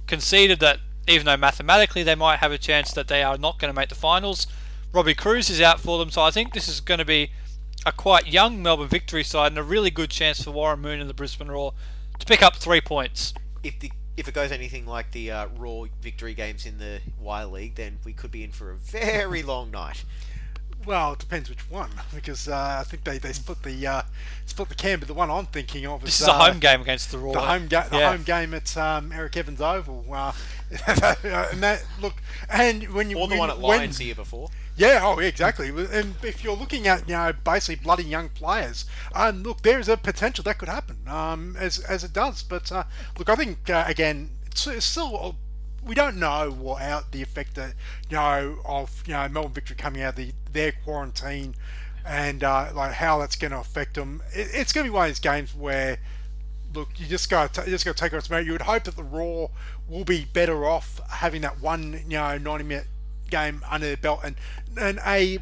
conceded 0.07 0.59
that 0.61 0.79
even 1.11 1.25
though 1.25 1.37
mathematically 1.37 2.03
they 2.03 2.15
might 2.15 2.37
have 2.39 2.51
a 2.51 2.57
chance 2.57 2.91
that 2.93 3.07
they 3.07 3.21
are 3.23 3.37
not 3.37 3.59
going 3.59 3.73
to 3.73 3.79
make 3.79 3.89
the 3.89 3.95
finals, 3.95 4.47
Robbie 4.93 5.13
Kruse 5.13 5.49
is 5.49 5.61
out 5.61 5.79
for 5.79 5.97
them. 5.99 6.09
So 6.11 6.21
I 6.21 6.31
think 6.31 6.53
this 6.53 6.67
is 6.67 6.79
going 6.81 6.99
to 6.99 7.05
be 7.05 7.31
a 7.85 7.91
quite 7.91 8.27
young 8.27 8.61
Melbourne 8.61 8.87
Victory 8.87 9.23
side 9.23 9.51
and 9.51 9.57
a 9.57 9.63
really 9.63 9.89
good 9.89 10.09
chance 10.09 10.43
for 10.43 10.51
Warren 10.51 10.79
Moon 10.81 10.99
and 10.99 11.09
the 11.09 11.13
Brisbane 11.13 11.47
Roar 11.49 11.73
to 12.19 12.25
pick 12.25 12.41
up 12.43 12.55
three 12.55 12.81
points. 12.81 13.33
If 13.63 13.79
the 13.79 13.91
if 14.17 14.27
it 14.27 14.33
goes 14.33 14.51
anything 14.51 14.85
like 14.85 15.11
the 15.11 15.31
uh, 15.31 15.47
Roar 15.57 15.87
Victory 16.01 16.33
games 16.33 16.65
in 16.65 16.77
the 16.77 16.99
Y 17.19 17.43
League, 17.45 17.75
then 17.75 17.99
we 18.03 18.13
could 18.13 18.29
be 18.31 18.43
in 18.43 18.51
for 18.51 18.71
a 18.71 18.75
very 18.75 19.41
long 19.53 19.71
night. 19.71 20.03
Well, 20.85 21.13
it 21.13 21.19
depends 21.19 21.47
which 21.49 21.69
one, 21.69 21.91
because 22.13 22.47
uh, 22.47 22.77
I 22.79 22.83
think 22.83 23.03
they, 23.03 23.19
they 23.19 23.33
split 23.33 23.61
the 23.61 23.87
uh, 23.87 24.01
split 24.45 24.67
the 24.69 24.75
camp. 24.75 25.01
But 25.01 25.07
the 25.07 25.13
one 25.13 25.29
I'm 25.29 25.45
thinking 25.45 25.85
of 25.85 26.01
is 26.03 26.07
This 26.07 26.21
is 26.21 26.27
uh, 26.27 26.31
a 26.31 26.51
home 26.51 26.59
game 26.59 26.81
against 26.81 27.11
the 27.11 27.19
Roar. 27.19 27.33
The 27.33 27.39
home 27.39 27.67
game, 27.67 27.83
the 27.89 27.99
Yeah. 27.99 28.11
home 28.11 28.23
game 28.23 28.53
at 28.53 28.75
um, 28.77 29.11
Eric 29.11 29.37
Evans 29.37 29.61
Oval. 29.61 30.03
Uh, 30.87 31.15
and 31.51 31.61
that 31.63 31.83
look, 32.01 32.15
and 32.49 32.93
when 32.93 33.09
you 33.09 33.17
Or 33.17 33.27
the 33.27 33.31
when- 33.33 33.39
one 33.39 33.49
at 33.49 33.59
when- 33.59 33.79
Lions 33.79 33.97
the 33.97 34.05
year 34.05 34.15
before. 34.15 34.49
Yeah, 34.77 35.01
oh, 35.03 35.19
exactly. 35.19 35.67
And 35.67 36.15
if 36.23 36.43
you're 36.43 36.55
looking 36.55 36.87
at 36.87 37.07
you 37.07 37.13
know 37.13 37.33
basically 37.43 37.75
bloody 37.83 38.03
young 38.03 38.29
players, 38.29 38.85
um, 39.13 39.43
look, 39.43 39.61
there 39.61 39.79
is 39.79 39.89
a 39.89 39.97
potential 39.97 40.43
that 40.45 40.57
could 40.57 40.69
happen, 40.69 40.97
um, 41.07 41.55
as 41.59 41.79
as 41.79 42.03
it 42.03 42.13
does. 42.13 42.41
But 42.41 42.71
uh, 42.71 42.85
look, 43.19 43.29
I 43.29 43.35
think 43.35 43.69
uh, 43.69 43.83
again, 43.85 44.29
it's, 44.47 44.65
it's 44.67 44.85
still 44.85 45.35
we 45.83 45.93
don't 45.93 46.17
know 46.17 46.49
what 46.51 46.81
out 46.81 47.11
the 47.11 47.21
effect 47.21 47.55
that 47.55 47.73
you 48.09 48.15
know 48.15 48.59
of 48.65 49.03
you 49.05 49.13
know 49.13 49.27
Melbourne 49.27 49.51
Victory 49.53 49.75
coming 49.75 50.01
out 50.01 50.09
of 50.11 50.15
the, 50.15 50.31
their 50.51 50.71
quarantine 50.71 51.53
and 52.05 52.43
uh, 52.43 52.71
like 52.73 52.93
how 52.93 53.19
that's 53.19 53.35
going 53.35 53.51
to 53.51 53.59
affect 53.59 53.95
them. 53.95 54.21
It, 54.33 54.47
it's 54.53 54.71
going 54.73 54.85
to 54.85 54.91
be 54.91 54.95
one 54.95 55.05
of 55.05 55.09
these 55.11 55.19
games 55.19 55.53
where 55.53 55.99
look, 56.73 56.89
you 56.97 57.07
just 57.07 57.29
got 57.29 57.53
to 57.55 57.61
you 57.61 57.71
just 57.71 57.85
got 57.85 57.97
to 57.97 58.09
take 58.09 58.29
merit. 58.29 58.45
You 58.45 58.53
would 58.53 58.61
hope 58.61 58.83
that 58.85 58.95
the 58.95 59.03
Roar 59.03 59.51
will 59.87 60.05
be 60.05 60.25
better 60.25 60.65
off 60.65 60.99
having 61.09 61.41
that 61.41 61.61
one 61.61 62.01
you 62.07 62.17
know 62.17 62.37
ninety 62.37 62.63
minute 62.63 62.87
game 63.29 63.63
under 63.69 63.87
their 63.87 63.97
belt 63.97 64.21
and 64.23 64.35
and 64.79 64.99
a 65.05 65.39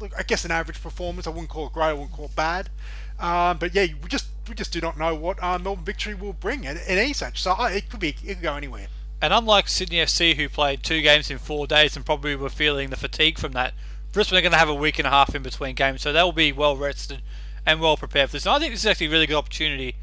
look, 0.00 0.12
I 0.16 0.22
guess 0.22 0.44
an 0.44 0.50
average 0.50 0.82
performance. 0.82 1.26
I 1.26 1.30
wouldn't 1.30 1.48
call 1.48 1.66
it 1.66 1.72
great. 1.72 1.86
I 1.86 1.92
wouldn't 1.92 2.12
call 2.12 2.26
it 2.26 2.36
bad. 2.36 2.70
Um, 3.18 3.58
but 3.58 3.74
yeah, 3.74 3.86
we 4.02 4.08
just 4.08 4.26
we 4.48 4.54
just 4.54 4.72
do 4.72 4.80
not 4.80 4.98
know 4.98 5.14
what 5.14 5.42
uh, 5.42 5.58
Melbourne 5.58 5.84
Victory 5.84 6.14
will 6.14 6.32
bring 6.32 6.66
at, 6.66 6.76
at 6.76 6.88
any 6.88 7.12
stage. 7.12 7.42
So 7.42 7.52
uh, 7.52 7.68
it 7.68 7.90
could 7.90 8.00
be 8.00 8.10
it 8.10 8.34
could 8.34 8.42
go 8.42 8.54
anywhere. 8.54 8.86
And 9.20 9.32
unlike 9.32 9.68
Sydney 9.68 9.98
FC, 9.98 10.36
who 10.36 10.48
played 10.48 10.84
two 10.84 11.02
games 11.02 11.30
in 11.30 11.38
four 11.38 11.66
days 11.66 11.96
and 11.96 12.06
probably 12.06 12.36
were 12.36 12.48
feeling 12.48 12.90
the 12.90 12.96
fatigue 12.96 13.38
from 13.38 13.52
that, 13.52 13.74
Brisbane 14.12 14.38
are 14.38 14.42
going 14.42 14.52
to 14.52 14.58
have 14.58 14.68
a 14.68 14.74
week 14.74 14.98
and 14.98 15.06
a 15.08 15.10
half 15.10 15.34
in 15.34 15.42
between 15.42 15.74
games, 15.74 16.02
so 16.02 16.12
they'll 16.12 16.30
be 16.30 16.52
well 16.52 16.76
rested 16.76 17.20
and 17.66 17.80
well 17.80 17.96
prepared 17.96 18.30
for 18.30 18.36
this. 18.36 18.46
And 18.46 18.54
I 18.54 18.58
think 18.60 18.72
this 18.72 18.80
is 18.80 18.86
actually 18.86 19.08
a 19.08 19.10
really 19.10 19.26
good 19.26 19.36
opportunity. 19.36 19.96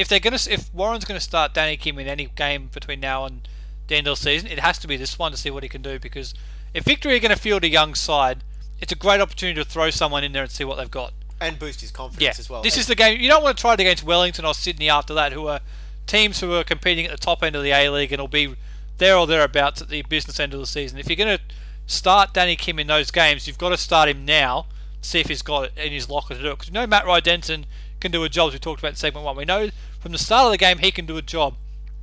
If 0.00 0.08
they're 0.08 0.18
to, 0.20 0.52
if 0.52 0.72
Warren's 0.74 1.04
going 1.04 1.18
to 1.18 1.24
start 1.24 1.54
Danny 1.54 1.76
Kim 1.76 1.98
in 1.98 2.06
any 2.08 2.26
game 2.26 2.68
between 2.72 3.00
now 3.00 3.24
and 3.24 3.46
the 3.88 3.96
end 3.96 4.06
of 4.06 4.18
the 4.18 4.22
season, 4.24 4.48
it 4.50 4.58
has 4.60 4.78
to 4.78 4.88
be 4.88 4.96
this 4.96 5.18
one 5.18 5.30
to 5.32 5.36
see 5.36 5.50
what 5.50 5.62
he 5.62 5.68
can 5.68 5.82
do. 5.82 5.98
Because 5.98 6.34
if 6.74 6.84
Victory 6.84 7.14
are 7.16 7.20
going 7.20 7.34
to 7.34 7.40
field 7.40 7.64
a 7.64 7.68
young 7.68 7.94
side, 7.94 8.42
it's 8.80 8.92
a 8.92 8.96
great 8.96 9.20
opportunity 9.20 9.62
to 9.62 9.68
throw 9.68 9.90
someone 9.90 10.24
in 10.24 10.32
there 10.32 10.42
and 10.42 10.50
see 10.50 10.64
what 10.64 10.76
they've 10.76 10.90
got. 10.90 11.12
And 11.40 11.58
boost 11.58 11.80
his 11.80 11.90
confidence 11.90 12.22
Yeah, 12.22 12.40
as 12.40 12.48
well. 12.50 12.62
this 12.62 12.74
And- 12.74 12.80
is 12.82 12.86
the 12.86 12.94
game. 12.94 13.20
You 13.20 13.28
don't 13.28 13.42
want 13.42 13.56
to 13.56 13.60
try 13.60 13.74
it 13.74 13.80
against 13.80 14.02
Wellington 14.04 14.44
or 14.44 14.54
Sydney 14.54 14.88
after 14.90 15.14
that, 15.14 15.32
who 15.32 15.46
are 15.48 15.60
teams 16.06 16.40
who 16.40 16.54
are 16.54 16.64
competing 16.64 17.04
at 17.06 17.10
the 17.10 17.16
top 17.18 17.42
end 17.42 17.54
of 17.56 17.62
the 17.62 17.70
A 17.72 17.88
League 17.90 18.12
and 18.12 18.20
will 18.20 18.28
be 18.28 18.54
there 18.98 19.16
or 19.16 19.26
thereabouts 19.26 19.80
at 19.80 19.88
the 19.88 20.02
business 20.02 20.40
end 20.40 20.52
of 20.54 20.60
the 20.60 20.66
season. 20.66 20.98
If 20.98 21.08
you're 21.08 21.16
going 21.16 21.38
to 21.38 21.42
start 21.86 22.34
Danny 22.34 22.56
Kim 22.56 22.78
in 22.78 22.86
those 22.86 23.10
games, 23.10 23.46
you've 23.46 23.58
got 23.58 23.70
to 23.70 23.76
start 23.76 24.08
him 24.08 24.24
now. 24.24 24.66
See 25.02 25.20
if 25.20 25.28
he's 25.28 25.40
got 25.42 25.64
it 25.64 25.72
in 25.78 25.92
his 25.92 26.10
locker 26.10 26.34
to 26.34 26.40
do 26.42 26.48
it. 26.48 26.58
Because 26.58 26.70
we 26.70 26.74
know 26.74 26.86
Matt 26.86 27.04
Ridenton 27.04 27.64
can 28.00 28.10
do 28.12 28.22
a 28.24 28.28
job, 28.28 28.48
as 28.48 28.52
we 28.54 28.58
talked 28.58 28.80
about 28.80 28.90
in 28.90 28.96
segment 28.96 29.24
one. 29.24 29.36
We 29.36 29.44
know 29.46 29.70
from 30.00 30.12
the 30.12 30.18
start 30.18 30.46
of 30.46 30.50
the 30.52 30.58
game 30.58 30.78
he 30.78 30.90
can 30.90 31.06
do 31.06 31.16
a 31.16 31.22
job. 31.22 31.54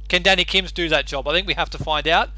Can 0.08 0.22
Danny 0.22 0.46
Kims 0.46 0.74
do 0.74 0.88
that 0.90 1.06
job? 1.06 1.28
I 1.28 1.34
think 1.34 1.48
we 1.48 1.56
have 1.56 1.70
to 1.72 1.78
find 1.78 2.08
out, 2.08 2.30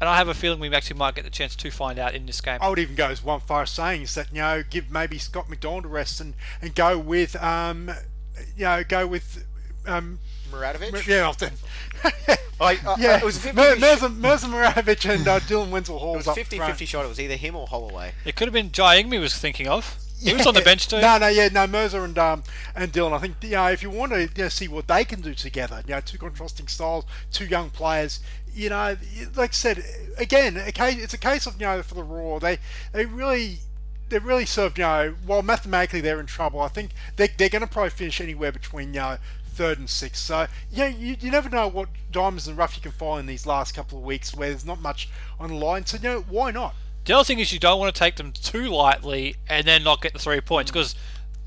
and 0.00 0.08
I 0.08 0.16
have 0.16 0.28
a 0.28 0.34
feeling 0.34 0.60
we 0.60 0.72
actually 0.72 0.98
might 0.98 1.14
get 1.16 1.24
the 1.24 1.30
chance 1.30 1.56
to 1.56 1.70
find 1.70 1.98
out 1.98 2.14
in 2.14 2.26
this 2.26 2.40
game. 2.40 2.58
I 2.60 2.68
would 2.68 2.78
even 2.78 2.94
go 2.94 3.08
as 3.08 3.24
one 3.24 3.40
far 3.40 3.62
as 3.62 3.70
saying 3.70 4.02
is 4.02 4.14
that 4.14 4.28
you 4.32 4.40
know 4.42 4.62
give 4.68 4.90
maybe 4.90 5.18
Scott 5.18 5.48
McDonald 5.48 5.86
a 5.86 5.88
rest 5.88 6.20
and, 6.20 6.34
and 6.62 6.74
go 6.74 6.98
with 6.98 7.34
um 7.42 7.90
you 8.56 8.64
know 8.64 8.84
go 8.86 9.06
with 9.06 9.44
um 9.86 10.20
Muratovic? 10.52 11.06
yeah 11.06 11.22
often 11.22 11.52
I, 12.04 12.12
I, 12.60 12.96
yeah 12.98 13.16
it 13.18 13.24
was 13.24 13.36
a 13.36 13.40
50 13.40 13.56
Mer- 13.56 13.76
Mirza 13.76 14.08
Mirza 14.08 14.46
Muratovic 14.46 15.10
and 15.12 15.26
uh, 15.26 15.40
Dylan 15.40 15.70
Wenzel 15.70 15.98
Hall 15.98 16.14
It 16.14 16.18
was 16.18 16.28
up 16.28 16.36
50 16.36 16.58
50 16.58 16.84
shot. 16.86 17.04
It 17.04 17.08
was 17.08 17.18
either 17.20 17.34
him 17.36 17.56
or 17.56 17.66
Holloway. 17.66 18.12
It 18.24 18.36
could 18.36 18.46
have 18.46 18.52
been 18.52 18.70
Jai 18.70 18.98
Ingme 18.98 19.18
was 19.18 19.36
thinking 19.36 19.66
of. 19.66 19.98
He 20.20 20.32
was 20.32 20.46
on 20.46 20.54
the 20.54 20.62
bench 20.62 20.88
too. 20.88 21.00
No, 21.00 21.18
no, 21.18 21.28
yeah, 21.28 21.48
no, 21.48 21.66
Mercer 21.66 22.04
and 22.04 22.16
um 22.18 22.42
and 22.74 22.92
Dylan. 22.92 23.12
I 23.12 23.18
think 23.18 23.36
you 23.42 23.50
know 23.50 23.66
if 23.66 23.82
you 23.82 23.90
want 23.90 24.12
to 24.12 24.22
you 24.22 24.28
know, 24.36 24.48
see 24.48 24.68
what 24.68 24.88
they 24.88 25.04
can 25.04 25.20
do 25.20 25.34
together, 25.34 25.82
you 25.86 25.94
know, 25.94 26.00
two 26.00 26.18
contrasting 26.18 26.68
styles, 26.68 27.04
two 27.32 27.46
young 27.46 27.70
players. 27.70 28.20
You 28.54 28.70
know, 28.70 28.96
like 29.34 29.50
I 29.50 29.52
said, 29.52 29.84
again, 30.16 30.56
a 30.56 30.72
case, 30.72 31.02
it's 31.02 31.12
a 31.12 31.18
case 31.18 31.46
of 31.46 31.60
you 31.60 31.66
know 31.66 31.82
for 31.82 31.94
the 31.94 32.02
Roar, 32.02 32.40
they 32.40 32.58
they 32.92 33.06
really. 33.06 33.58
They 34.08 34.20
really 34.20 34.46
served, 34.46 34.78
you 34.78 34.84
know, 34.84 35.16
while 35.26 35.42
mathematically 35.42 36.00
they're 36.00 36.20
in 36.20 36.26
trouble, 36.26 36.60
I 36.60 36.68
think 36.68 36.92
they, 37.16 37.26
they're 37.26 37.48
going 37.48 37.62
to 37.62 37.66
probably 37.66 37.90
finish 37.90 38.20
anywhere 38.20 38.52
between, 38.52 38.94
you 38.94 39.00
know, 39.00 39.18
third 39.48 39.80
and 39.80 39.90
sixth. 39.90 40.22
So, 40.22 40.46
yeah, 40.70 40.86
you, 40.86 41.16
you 41.18 41.28
never 41.28 41.48
know 41.48 41.66
what 41.66 41.88
diamonds 42.12 42.46
and 42.46 42.56
rough 42.56 42.76
you 42.76 42.82
can 42.82 42.92
find 42.92 43.18
in 43.18 43.26
these 43.26 43.46
last 43.46 43.74
couple 43.74 43.98
of 43.98 44.04
weeks 44.04 44.32
where 44.32 44.50
there's 44.50 44.64
not 44.64 44.80
much 44.80 45.08
on 45.40 45.48
the 45.48 45.56
line. 45.56 45.86
So, 45.86 45.96
you 45.96 46.04
know, 46.04 46.20
why 46.20 46.52
not? 46.52 46.76
The 47.06 47.14
other 47.14 47.24
thing 47.24 47.38
is 47.38 47.52
you 47.52 47.58
don't 47.58 47.78
want 47.78 47.94
to 47.94 47.98
take 47.98 48.16
them 48.16 48.32
too 48.32 48.68
lightly 48.68 49.36
and 49.48 49.66
then 49.66 49.84
not 49.84 50.02
get 50.02 50.12
the 50.12 50.18
three 50.18 50.40
points 50.40 50.70
because 50.70 50.94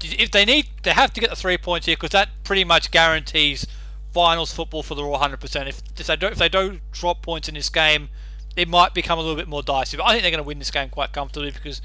if 0.02 0.32
they 0.32 0.46
need, 0.46 0.68
they 0.84 0.92
have 0.92 1.14
to 1.14 1.22
get 1.22 1.30
the 1.30 1.36
three 1.36 1.58
points 1.58 1.86
here 1.86 1.96
because 1.96 2.12
that 2.12 2.30
pretty 2.44 2.64
much 2.64 2.92
guarantees 2.92 3.68
finals 4.14 4.54
football 4.54 4.84
for 4.84 4.96
the 4.96 5.04
Roar 5.04 5.20
100%. 5.20 5.68
If, 5.68 5.82
if 5.98 6.08
they 6.08 6.16
don't, 6.16 6.32
if 6.32 6.38
they 6.38 6.50
don't 6.50 6.80
drop 6.92 7.22
points 7.22 7.48
in 7.50 7.56
this 7.56 7.70
game, 7.70 8.10
it 8.56 8.68
might 8.68 8.94
become 8.94 9.20
a 9.20 9.22
little 9.22 9.36
bit 9.36 9.48
more 9.48 9.62
dicey. 9.62 9.98
But 9.98 10.06
I 10.06 10.12
think 10.12 10.24
they're 10.24 10.32
going 10.32 10.44
to 10.44 10.48
win 10.48 10.60
this 10.60 10.72
game 10.72 10.90
quite 10.90 11.12
comfortably 11.12 11.52
because 11.52 11.82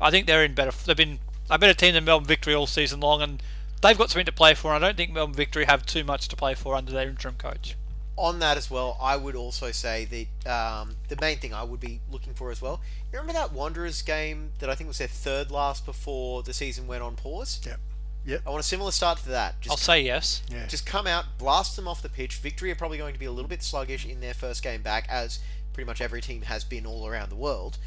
I 0.00 0.10
think 0.10 0.26
they're 0.26 0.44
in 0.44 0.54
better. 0.54 0.72
They've 0.86 0.96
been 0.96 1.18
a 1.50 1.58
better 1.58 1.74
team 1.74 1.94
than 1.94 2.04
Melbourne 2.04 2.26
Victory 2.26 2.54
all 2.54 2.66
season 2.66 3.00
long, 3.00 3.22
and 3.22 3.42
they've 3.82 3.96
got 3.96 4.10
something 4.10 4.26
to 4.26 4.32
play 4.32 4.54
for. 4.54 4.74
And 4.74 4.84
I 4.84 4.88
don't 4.88 4.96
think 4.96 5.12
Melbourne 5.12 5.34
Victory 5.34 5.64
have 5.66 5.86
too 5.86 6.04
much 6.04 6.28
to 6.28 6.36
play 6.36 6.54
for 6.54 6.74
under 6.74 6.92
their 6.92 7.08
interim 7.08 7.36
coach. 7.36 7.76
On 8.16 8.40
that 8.40 8.56
as 8.56 8.68
well, 8.68 8.98
I 9.00 9.16
would 9.16 9.36
also 9.36 9.70
say 9.70 10.26
that 10.44 10.50
um, 10.50 10.96
the 11.08 11.16
main 11.20 11.38
thing 11.38 11.54
I 11.54 11.62
would 11.62 11.78
be 11.78 12.00
looking 12.10 12.34
for 12.34 12.50
as 12.50 12.60
well. 12.60 12.80
You 13.12 13.18
remember 13.18 13.32
that 13.32 13.52
Wanderers 13.52 14.02
game 14.02 14.50
that 14.58 14.68
I 14.68 14.74
think 14.74 14.88
was 14.88 14.98
their 14.98 15.08
third 15.08 15.50
last 15.50 15.86
before 15.86 16.42
the 16.42 16.52
season 16.52 16.86
went 16.86 17.02
on 17.02 17.16
pause? 17.16 17.60
Yep. 17.64 17.80
Yep. 18.26 18.42
I 18.46 18.50
want 18.50 18.60
a 18.60 18.66
similar 18.66 18.90
start 18.90 19.18
to 19.20 19.30
that. 19.30 19.60
Just 19.62 19.70
I'll 19.70 19.76
say 19.78 20.02
yes. 20.02 20.42
Yeah. 20.50 20.66
just 20.66 20.84
come 20.84 21.06
out, 21.06 21.24
blast 21.38 21.76
them 21.76 21.88
off 21.88 22.02
the 22.02 22.10
pitch. 22.10 22.36
Victory 22.36 22.70
are 22.70 22.74
probably 22.74 22.98
going 22.98 23.14
to 23.14 23.18
be 23.18 23.24
a 23.24 23.32
little 23.32 23.48
bit 23.48 23.62
sluggish 23.62 24.04
in 24.04 24.20
their 24.20 24.34
first 24.34 24.62
game 24.62 24.82
back, 24.82 25.06
as 25.08 25.38
pretty 25.72 25.86
much 25.86 26.02
every 26.02 26.20
team 26.20 26.42
has 26.42 26.64
been 26.64 26.84
all 26.84 27.06
around 27.08 27.30
the 27.30 27.36
world. 27.36 27.78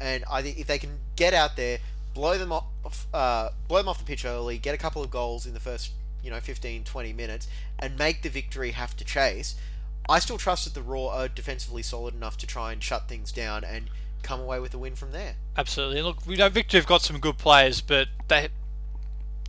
And 0.00 0.24
I 0.28 0.42
think 0.42 0.58
if 0.58 0.66
they 0.66 0.78
can 0.78 0.98
get 1.14 1.34
out 1.34 1.54
there, 1.56 1.78
blow 2.12 2.36
them 2.36 2.50
off, 2.50 3.06
uh, 3.14 3.50
blow 3.68 3.78
them 3.78 3.88
off 3.88 3.98
the 3.98 4.04
pitch 4.04 4.24
early, 4.24 4.58
get 4.58 4.74
a 4.74 4.78
couple 4.78 5.02
of 5.02 5.10
goals 5.12 5.46
in 5.46 5.54
the 5.54 5.60
first, 5.60 5.92
you 6.24 6.30
know, 6.30 6.40
15, 6.40 6.82
20 6.82 7.12
minutes, 7.12 7.46
and 7.78 7.96
make 7.96 8.22
the 8.22 8.28
victory 8.28 8.72
have 8.72 8.96
to 8.96 9.04
chase. 9.04 9.54
I 10.08 10.18
still 10.18 10.36
trust 10.38 10.64
that 10.64 10.74
the 10.74 10.82
Roar 10.82 11.12
are 11.12 11.28
defensively 11.28 11.82
solid 11.82 12.14
enough 12.14 12.36
to 12.38 12.46
try 12.46 12.72
and 12.72 12.82
shut 12.82 13.08
things 13.08 13.30
down 13.30 13.62
and 13.62 13.88
come 14.24 14.40
away 14.40 14.58
with 14.58 14.74
a 14.74 14.78
win 14.78 14.96
from 14.96 15.12
there. 15.12 15.36
Absolutely. 15.56 16.02
Look, 16.02 16.26
we 16.26 16.36
know 16.36 16.48
Victory 16.48 16.80
have 16.80 16.86
got 16.86 17.02
some 17.02 17.20
good 17.20 17.38
players, 17.38 17.80
but 17.80 18.08
they 18.28 18.48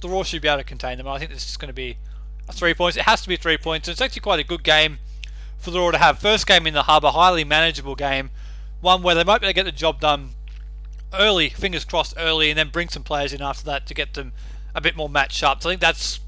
the 0.01 0.09
Roar 0.09 0.23
should 0.25 0.41
be 0.41 0.47
able 0.47 0.59
to 0.59 0.63
contain 0.63 0.97
them. 0.97 1.07
I 1.07 1.17
think 1.17 1.31
this 1.31 1.49
is 1.49 1.57
going 1.57 1.69
to 1.69 1.73
be 1.73 1.97
a 2.47 2.53
three 2.53 2.73
points. 2.73 2.97
It 2.97 3.03
has 3.03 3.21
to 3.23 3.29
be 3.29 3.37
three 3.37 3.57
points. 3.57 3.87
It's 3.87 4.01
actually 4.01 4.21
quite 4.21 4.39
a 4.39 4.43
good 4.43 4.63
game 4.63 4.99
for 5.57 5.71
the 5.71 5.79
Roar 5.79 5.91
to 5.91 5.97
have. 5.97 6.19
First 6.19 6.45
game 6.45 6.67
in 6.67 6.73
the 6.73 6.83
hub, 6.83 7.03
a 7.03 7.11
highly 7.11 7.43
manageable 7.43 7.95
game, 7.95 8.29
one 8.81 9.01
where 9.01 9.15
they 9.15 9.23
might 9.23 9.41
be 9.41 9.47
able 9.47 9.51
to 9.51 9.55
get 9.55 9.65
the 9.65 9.71
job 9.71 9.99
done 10.01 10.31
early, 11.13 11.49
fingers 11.49 11.85
crossed 11.85 12.13
early, 12.17 12.49
and 12.49 12.59
then 12.59 12.69
bring 12.69 12.89
some 12.89 13.03
players 13.03 13.33
in 13.33 13.41
after 13.41 13.63
that 13.65 13.87
to 13.87 13.93
get 13.93 14.13
them 14.13 14.33
a 14.75 14.81
bit 14.81 14.95
more 14.95 15.09
matched 15.09 15.43
up. 15.43 15.63
So 15.63 15.69
I 15.69 15.73
think 15.73 15.81
that's 15.81 16.19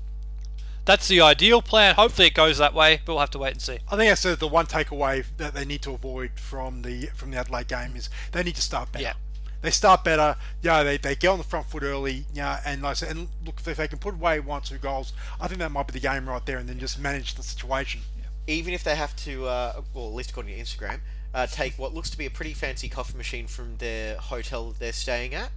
that's 0.88 1.08
the 1.08 1.22
ideal 1.22 1.62
plan. 1.62 1.94
Hopefully 1.94 2.28
it 2.28 2.34
goes 2.34 2.58
that 2.58 2.74
way, 2.74 3.02
but 3.06 3.14
we'll 3.14 3.20
have 3.20 3.30
to 3.32 3.40
wait 3.40 3.52
and 3.52 3.62
see. 3.62 3.78
I 3.92 3.96
think 3.96 4.10
that's 4.10 4.24
the, 4.24 4.36
the 4.36 4.48
one 4.48 4.66
takeaway 4.66 5.26
that 5.38 5.54
they 5.54 5.66
need 5.66 5.84
to 5.84 5.92
avoid 5.92 6.32
from 6.40 6.82
the 6.82 7.08
from 7.14 7.30
the 7.30 7.38
Adelaide 7.38 7.68
game 7.68 7.96
is 7.96 8.10
they 8.32 8.42
need 8.42 8.56
to 8.56 8.62
start 8.62 8.92
better. 8.92 9.04
Yeah. 9.04 9.14
They 9.62 9.72
start 9.72 10.04
better, 10.04 10.36
you 10.62 10.70
know, 10.70 10.84
they, 10.84 10.98
they 10.98 11.16
get 11.16 11.30
on 11.30 11.40
the 11.40 11.44
front 11.44 11.66
foot 11.66 11.82
early, 11.82 12.26
you 12.32 12.42
know, 12.42 12.58
and 12.64 12.84
like 12.84 12.92
I 12.92 12.94
said, 12.94 13.10
and 13.18 13.28
look 13.44 13.56
if 13.66 13.76
they 13.76 13.88
can 13.88 13.98
put 13.98 14.14
away 14.14 14.40
one 14.40 14.62
or 14.62 14.64
two 14.64 14.78
goals, 14.78 15.14
I 15.42 15.48
think 15.48 15.60
that 15.60 15.72
might 15.72 15.88
be 15.88 15.94
the 15.94 16.00
game 16.00 16.30
right 16.30 16.46
there, 16.46 16.60
and 16.60 16.70
then 16.70 16.78
just 16.80 17.00
manage 17.00 17.34
the 17.34 17.44
situation. 17.44 18.02
even 18.48 18.74
if 18.74 18.84
they 18.84 18.96
have 18.96 19.16
to, 19.18 19.46
uh, 19.46 19.82
well, 19.94 20.08
at 20.08 20.14
least 20.14 20.32
according 20.32 20.56
to 20.56 20.62
Instagram, 20.62 21.02
uh, 21.34 21.46
take 21.46 21.74
what 21.78 21.94
looks 21.94 22.10
to 22.10 22.18
be 22.18 22.26
a 22.26 22.30
pretty 22.30 22.54
fancy 22.54 22.88
coffee 22.88 23.18
machine 23.18 23.46
from 23.46 23.78
their 23.78 24.16
hotel 24.18 24.74
they're 24.80 24.94
staying 24.94 25.36
at. 25.36 25.52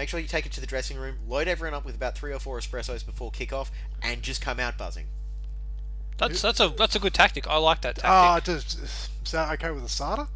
Make 0.00 0.08
sure 0.08 0.18
you 0.18 0.26
take 0.26 0.46
it 0.46 0.52
to 0.52 0.62
the 0.62 0.66
dressing 0.66 0.96
room, 0.96 1.16
load 1.28 1.46
everyone 1.46 1.74
up 1.76 1.84
with 1.84 1.94
about 1.94 2.16
three 2.16 2.32
or 2.32 2.38
four 2.38 2.58
espressos 2.58 3.04
before 3.04 3.30
kickoff, 3.30 3.68
and 4.02 4.22
just 4.22 4.40
come 4.40 4.58
out 4.58 4.78
buzzing. 4.78 5.04
That's 6.16 6.40
that's 6.40 6.58
a 6.58 6.68
that's 6.70 6.96
a 6.96 6.98
good 6.98 7.12
tactic. 7.12 7.46
I 7.46 7.58
like 7.58 7.82
that 7.82 7.96
tactic. 7.96 8.10
Ah, 8.10 8.40
does 8.42 9.10
is 9.22 9.32
that 9.32 9.52
okay 9.52 9.70
with 9.70 9.84
ASADA? 9.84 10.26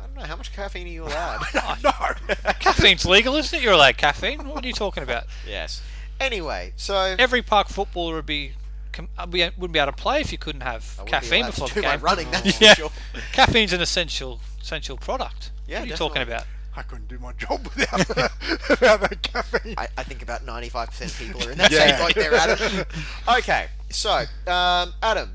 I 0.00 0.06
don't 0.06 0.14
know 0.16 0.22
how 0.22 0.36
much 0.36 0.50
caffeine 0.54 0.86
are 0.86 0.90
you 0.90 1.04
allowed. 1.08 1.42
no. 1.84 1.90
Caffeine's 2.60 3.04
legal, 3.04 3.34
isn't 3.36 3.58
it? 3.58 3.62
You're 3.62 3.74
allowed 3.74 3.98
caffeine. 3.98 4.48
What 4.48 4.64
are 4.64 4.66
you 4.66 4.72
talking 4.72 5.02
about? 5.02 5.24
yes. 5.46 5.82
Anyway, 6.18 6.72
so 6.76 7.16
Every 7.18 7.42
park 7.42 7.68
footballer 7.68 8.14
would 8.14 8.24
be, 8.24 8.52
com- 8.92 9.10
uh, 9.18 9.26
be 9.26 9.42
wouldn't 9.58 9.72
be 9.72 9.78
able 9.78 9.92
to 9.92 9.98
play 9.98 10.22
if 10.22 10.32
you 10.32 10.38
couldn't 10.38 10.62
have 10.62 10.94
I 10.98 11.02
wouldn't 11.02 11.06
be 11.06 11.10
caffeine 11.28 11.42
allowed 11.42 11.50
to 11.52 11.60
before 11.60 11.68
do 11.68 11.74
the 11.74 11.82
my 11.82 11.96
game. 11.96 12.00
running. 12.02 12.30
That's 12.30 12.60
Yeah. 12.62 12.70
for 12.72 12.80
sure. 12.80 12.90
Caffeine's 13.32 13.74
an 13.74 13.82
essential 13.82 14.40
essential 14.62 14.96
product. 14.96 15.50
Yeah, 15.66 15.80
what 15.80 15.84
are 15.84 15.90
you 15.90 15.96
talking 15.96 16.14
definitely. 16.14 16.34
about? 16.34 16.46
I 16.76 16.82
couldn't 16.82 17.08
do 17.08 17.18
my 17.18 17.32
job 17.32 17.64
without 17.64 18.08
without 18.68 19.00
that 19.00 19.22
caffeine. 19.22 19.74
I, 19.78 19.88
I 19.96 20.02
think 20.02 20.22
about 20.22 20.44
95% 20.44 21.04
of 21.06 21.18
people 21.18 21.48
are 21.48 21.52
in 21.52 21.58
that 21.58 21.70
Yeah. 21.70 21.96
same 21.96 22.06
boat 22.06 22.14
there, 22.14 22.34
Adam. 22.34 22.84
okay, 23.38 23.66
so, 23.90 24.24
um, 24.46 24.92
Adam, 25.02 25.30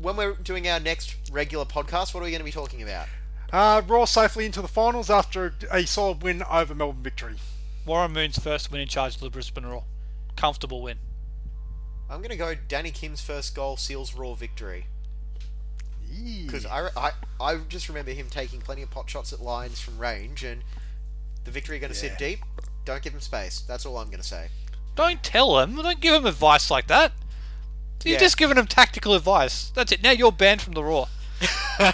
when 0.00 0.16
we're 0.16 0.34
doing 0.34 0.68
our 0.68 0.80
next 0.80 1.14
regular 1.30 1.64
podcast, 1.64 2.14
what 2.14 2.20
are 2.20 2.24
we 2.24 2.30
going 2.30 2.40
to 2.40 2.44
be 2.44 2.50
talking 2.52 2.82
about? 2.82 3.06
Uh, 3.52 3.82
Roar 3.86 4.06
safely 4.06 4.46
into 4.46 4.62
the 4.62 4.68
finals 4.68 5.10
after 5.10 5.54
a 5.70 5.84
solid 5.86 6.22
win 6.22 6.42
over 6.50 6.74
Melbourne 6.74 7.02
Victory. 7.02 7.36
Warren 7.84 8.12
Moon's 8.12 8.38
first 8.38 8.72
win 8.72 8.80
in 8.80 8.88
charge 8.88 9.14
of 9.16 9.20
the 9.20 9.30
Brisbane 9.30 9.66
Roar. 9.66 9.84
Comfortable 10.36 10.82
win. 10.82 10.98
I'm 12.08 12.18
going 12.18 12.30
to 12.30 12.36
go 12.36 12.54
Danny 12.54 12.90
Kim's 12.90 13.20
first 13.20 13.54
goal 13.54 13.76
seals 13.76 14.14
Roar 14.14 14.36
victory. 14.36 14.86
Because 16.46 16.66
I, 16.66 16.88
I, 16.96 17.10
I 17.40 17.56
just 17.68 17.88
remember 17.88 18.10
him 18.12 18.28
taking 18.30 18.60
plenty 18.60 18.82
of 18.82 18.90
pot 18.90 19.08
shots 19.08 19.32
at 19.32 19.40
lines 19.40 19.80
from 19.80 19.98
range, 19.98 20.44
and 20.44 20.62
the 21.44 21.50
victory 21.50 21.78
going 21.78 21.92
to 21.92 21.98
sit 21.98 22.18
deep. 22.18 22.40
Don't 22.84 23.02
give 23.02 23.12
him 23.14 23.20
space. 23.20 23.60
That's 23.60 23.86
all 23.86 23.96
I'm 23.98 24.08
going 24.08 24.20
to 24.20 24.26
say. 24.26 24.48
Don't 24.96 25.22
tell 25.22 25.58
him. 25.60 25.76
Don't 25.76 26.00
give 26.00 26.14
him 26.14 26.26
advice 26.26 26.70
like 26.70 26.86
that. 26.88 27.12
You're 28.04 28.14
Yeah. 28.14 28.18
just 28.18 28.36
giving 28.36 28.58
him 28.58 28.66
tactical 28.66 29.14
advice. 29.14 29.70
That's 29.74 29.92
it. 29.92 30.02
Now 30.02 30.10
you're 30.10 30.32
banned 30.32 30.60
from 30.62 30.72
the 30.74 30.82
Roar. 30.84 31.08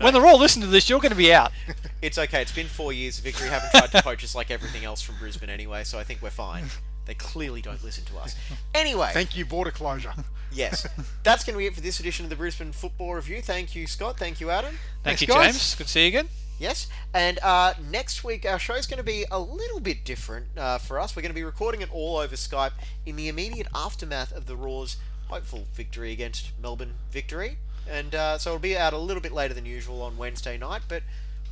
When 0.00 0.14
the 0.14 0.20
Roar 0.20 0.34
listen 0.36 0.62
to 0.62 0.68
this, 0.68 0.88
you're 0.88 1.00
going 1.00 1.10
to 1.10 1.16
be 1.16 1.32
out. 1.32 1.52
It's 2.00 2.16
okay. 2.18 2.40
It's 2.40 2.52
been 2.52 2.66
four 2.66 2.92
years. 2.92 3.18
Victory 3.18 3.48
haven't 3.48 3.70
tried 3.70 3.92
to 3.92 4.02
poach 4.04 4.24
us 4.24 4.34
like 4.34 4.50
everything 4.50 4.84
else 4.84 5.02
from 5.02 5.16
Brisbane 5.18 5.50
anyway, 5.50 5.84
so 5.84 5.98
I 5.98 6.04
think 6.04 6.22
we're 6.22 6.30
fine. 6.30 6.64
They 7.10 7.14
clearly 7.14 7.60
don't 7.60 7.82
listen 7.82 8.04
to 8.04 8.18
us. 8.18 8.36
Anyway, 8.72 9.10
Thank 9.12 9.36
you, 9.36 9.44
border 9.44 9.72
closure. 9.72 10.14
yes, 10.52 10.86
that's 11.24 11.42
going 11.42 11.54
to 11.54 11.58
be 11.58 11.66
it 11.66 11.74
for 11.74 11.80
this 11.80 11.98
edition 11.98 12.24
of 12.24 12.30
the 12.30 12.36
Brisbane 12.36 12.70
Football 12.70 13.16
Review. 13.16 13.42
Thank 13.42 13.74
you, 13.74 13.88
Scott. 13.88 14.16
Thank 14.16 14.40
you, 14.40 14.48
Adam. 14.48 14.70
Thank 15.02 15.18
Thanks, 15.18 15.22
you, 15.22 15.26
guys. 15.26 15.54
James. 15.54 15.74
Good 15.74 15.86
to 15.88 15.92
see 15.92 16.02
you 16.02 16.06
again. 16.06 16.28
Yes, 16.60 16.86
and 17.12 17.40
uh, 17.42 17.74
next 17.90 18.22
week 18.22 18.46
our 18.46 18.60
show 18.60 18.74
is 18.74 18.86
going 18.86 18.98
to 18.98 19.02
be 19.02 19.24
a 19.28 19.40
little 19.40 19.80
bit 19.80 20.04
different 20.04 20.56
uh, 20.56 20.78
for 20.78 21.00
us. 21.00 21.16
We're 21.16 21.22
going 21.22 21.30
to 21.30 21.34
be 21.34 21.42
recording 21.42 21.80
it 21.80 21.92
all 21.92 22.18
over 22.18 22.36
Skype 22.36 22.74
in 23.04 23.16
the 23.16 23.26
immediate 23.26 23.66
aftermath 23.74 24.30
of 24.30 24.46
the 24.46 24.54
Roar's 24.54 24.96
hopeful 25.26 25.66
victory 25.74 26.12
against 26.12 26.52
Melbourne 26.62 26.94
Victory, 27.10 27.56
and 27.90 28.14
uh, 28.14 28.38
so 28.38 28.50
it'll 28.50 28.60
be 28.60 28.78
out 28.78 28.92
a 28.92 28.98
little 28.98 29.20
bit 29.20 29.32
later 29.32 29.52
than 29.52 29.66
usual 29.66 30.00
on 30.00 30.16
Wednesday 30.16 30.56
night, 30.56 30.82
but 30.86 31.02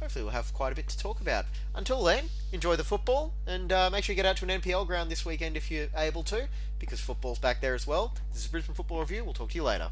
hopefully 0.00 0.24
we'll 0.24 0.32
have 0.32 0.52
quite 0.54 0.72
a 0.72 0.76
bit 0.76 0.88
to 0.88 0.98
talk 0.98 1.20
about. 1.20 1.44
Until 1.74 2.02
then, 2.02 2.24
enjoy 2.52 2.76
the 2.76 2.84
football, 2.84 3.34
and 3.46 3.72
uh, 3.72 3.90
make 3.90 4.04
sure 4.04 4.12
you 4.12 4.16
get 4.16 4.26
out 4.26 4.36
to 4.38 4.44
an 4.48 4.60
NPL 4.60 4.86
ground 4.86 5.10
this 5.10 5.24
weekend 5.24 5.56
if 5.56 5.70
you're 5.70 5.88
able 5.96 6.22
to, 6.24 6.48
because 6.78 7.00
football's 7.00 7.38
back 7.38 7.60
there 7.60 7.74
as 7.74 7.86
well. 7.86 8.14
This 8.32 8.42
is 8.42 8.48
Brisbane 8.48 8.74
Football 8.74 9.00
Review. 9.00 9.24
We'll 9.24 9.34
talk 9.34 9.50
to 9.50 9.56
you 9.56 9.64
later. 9.64 9.90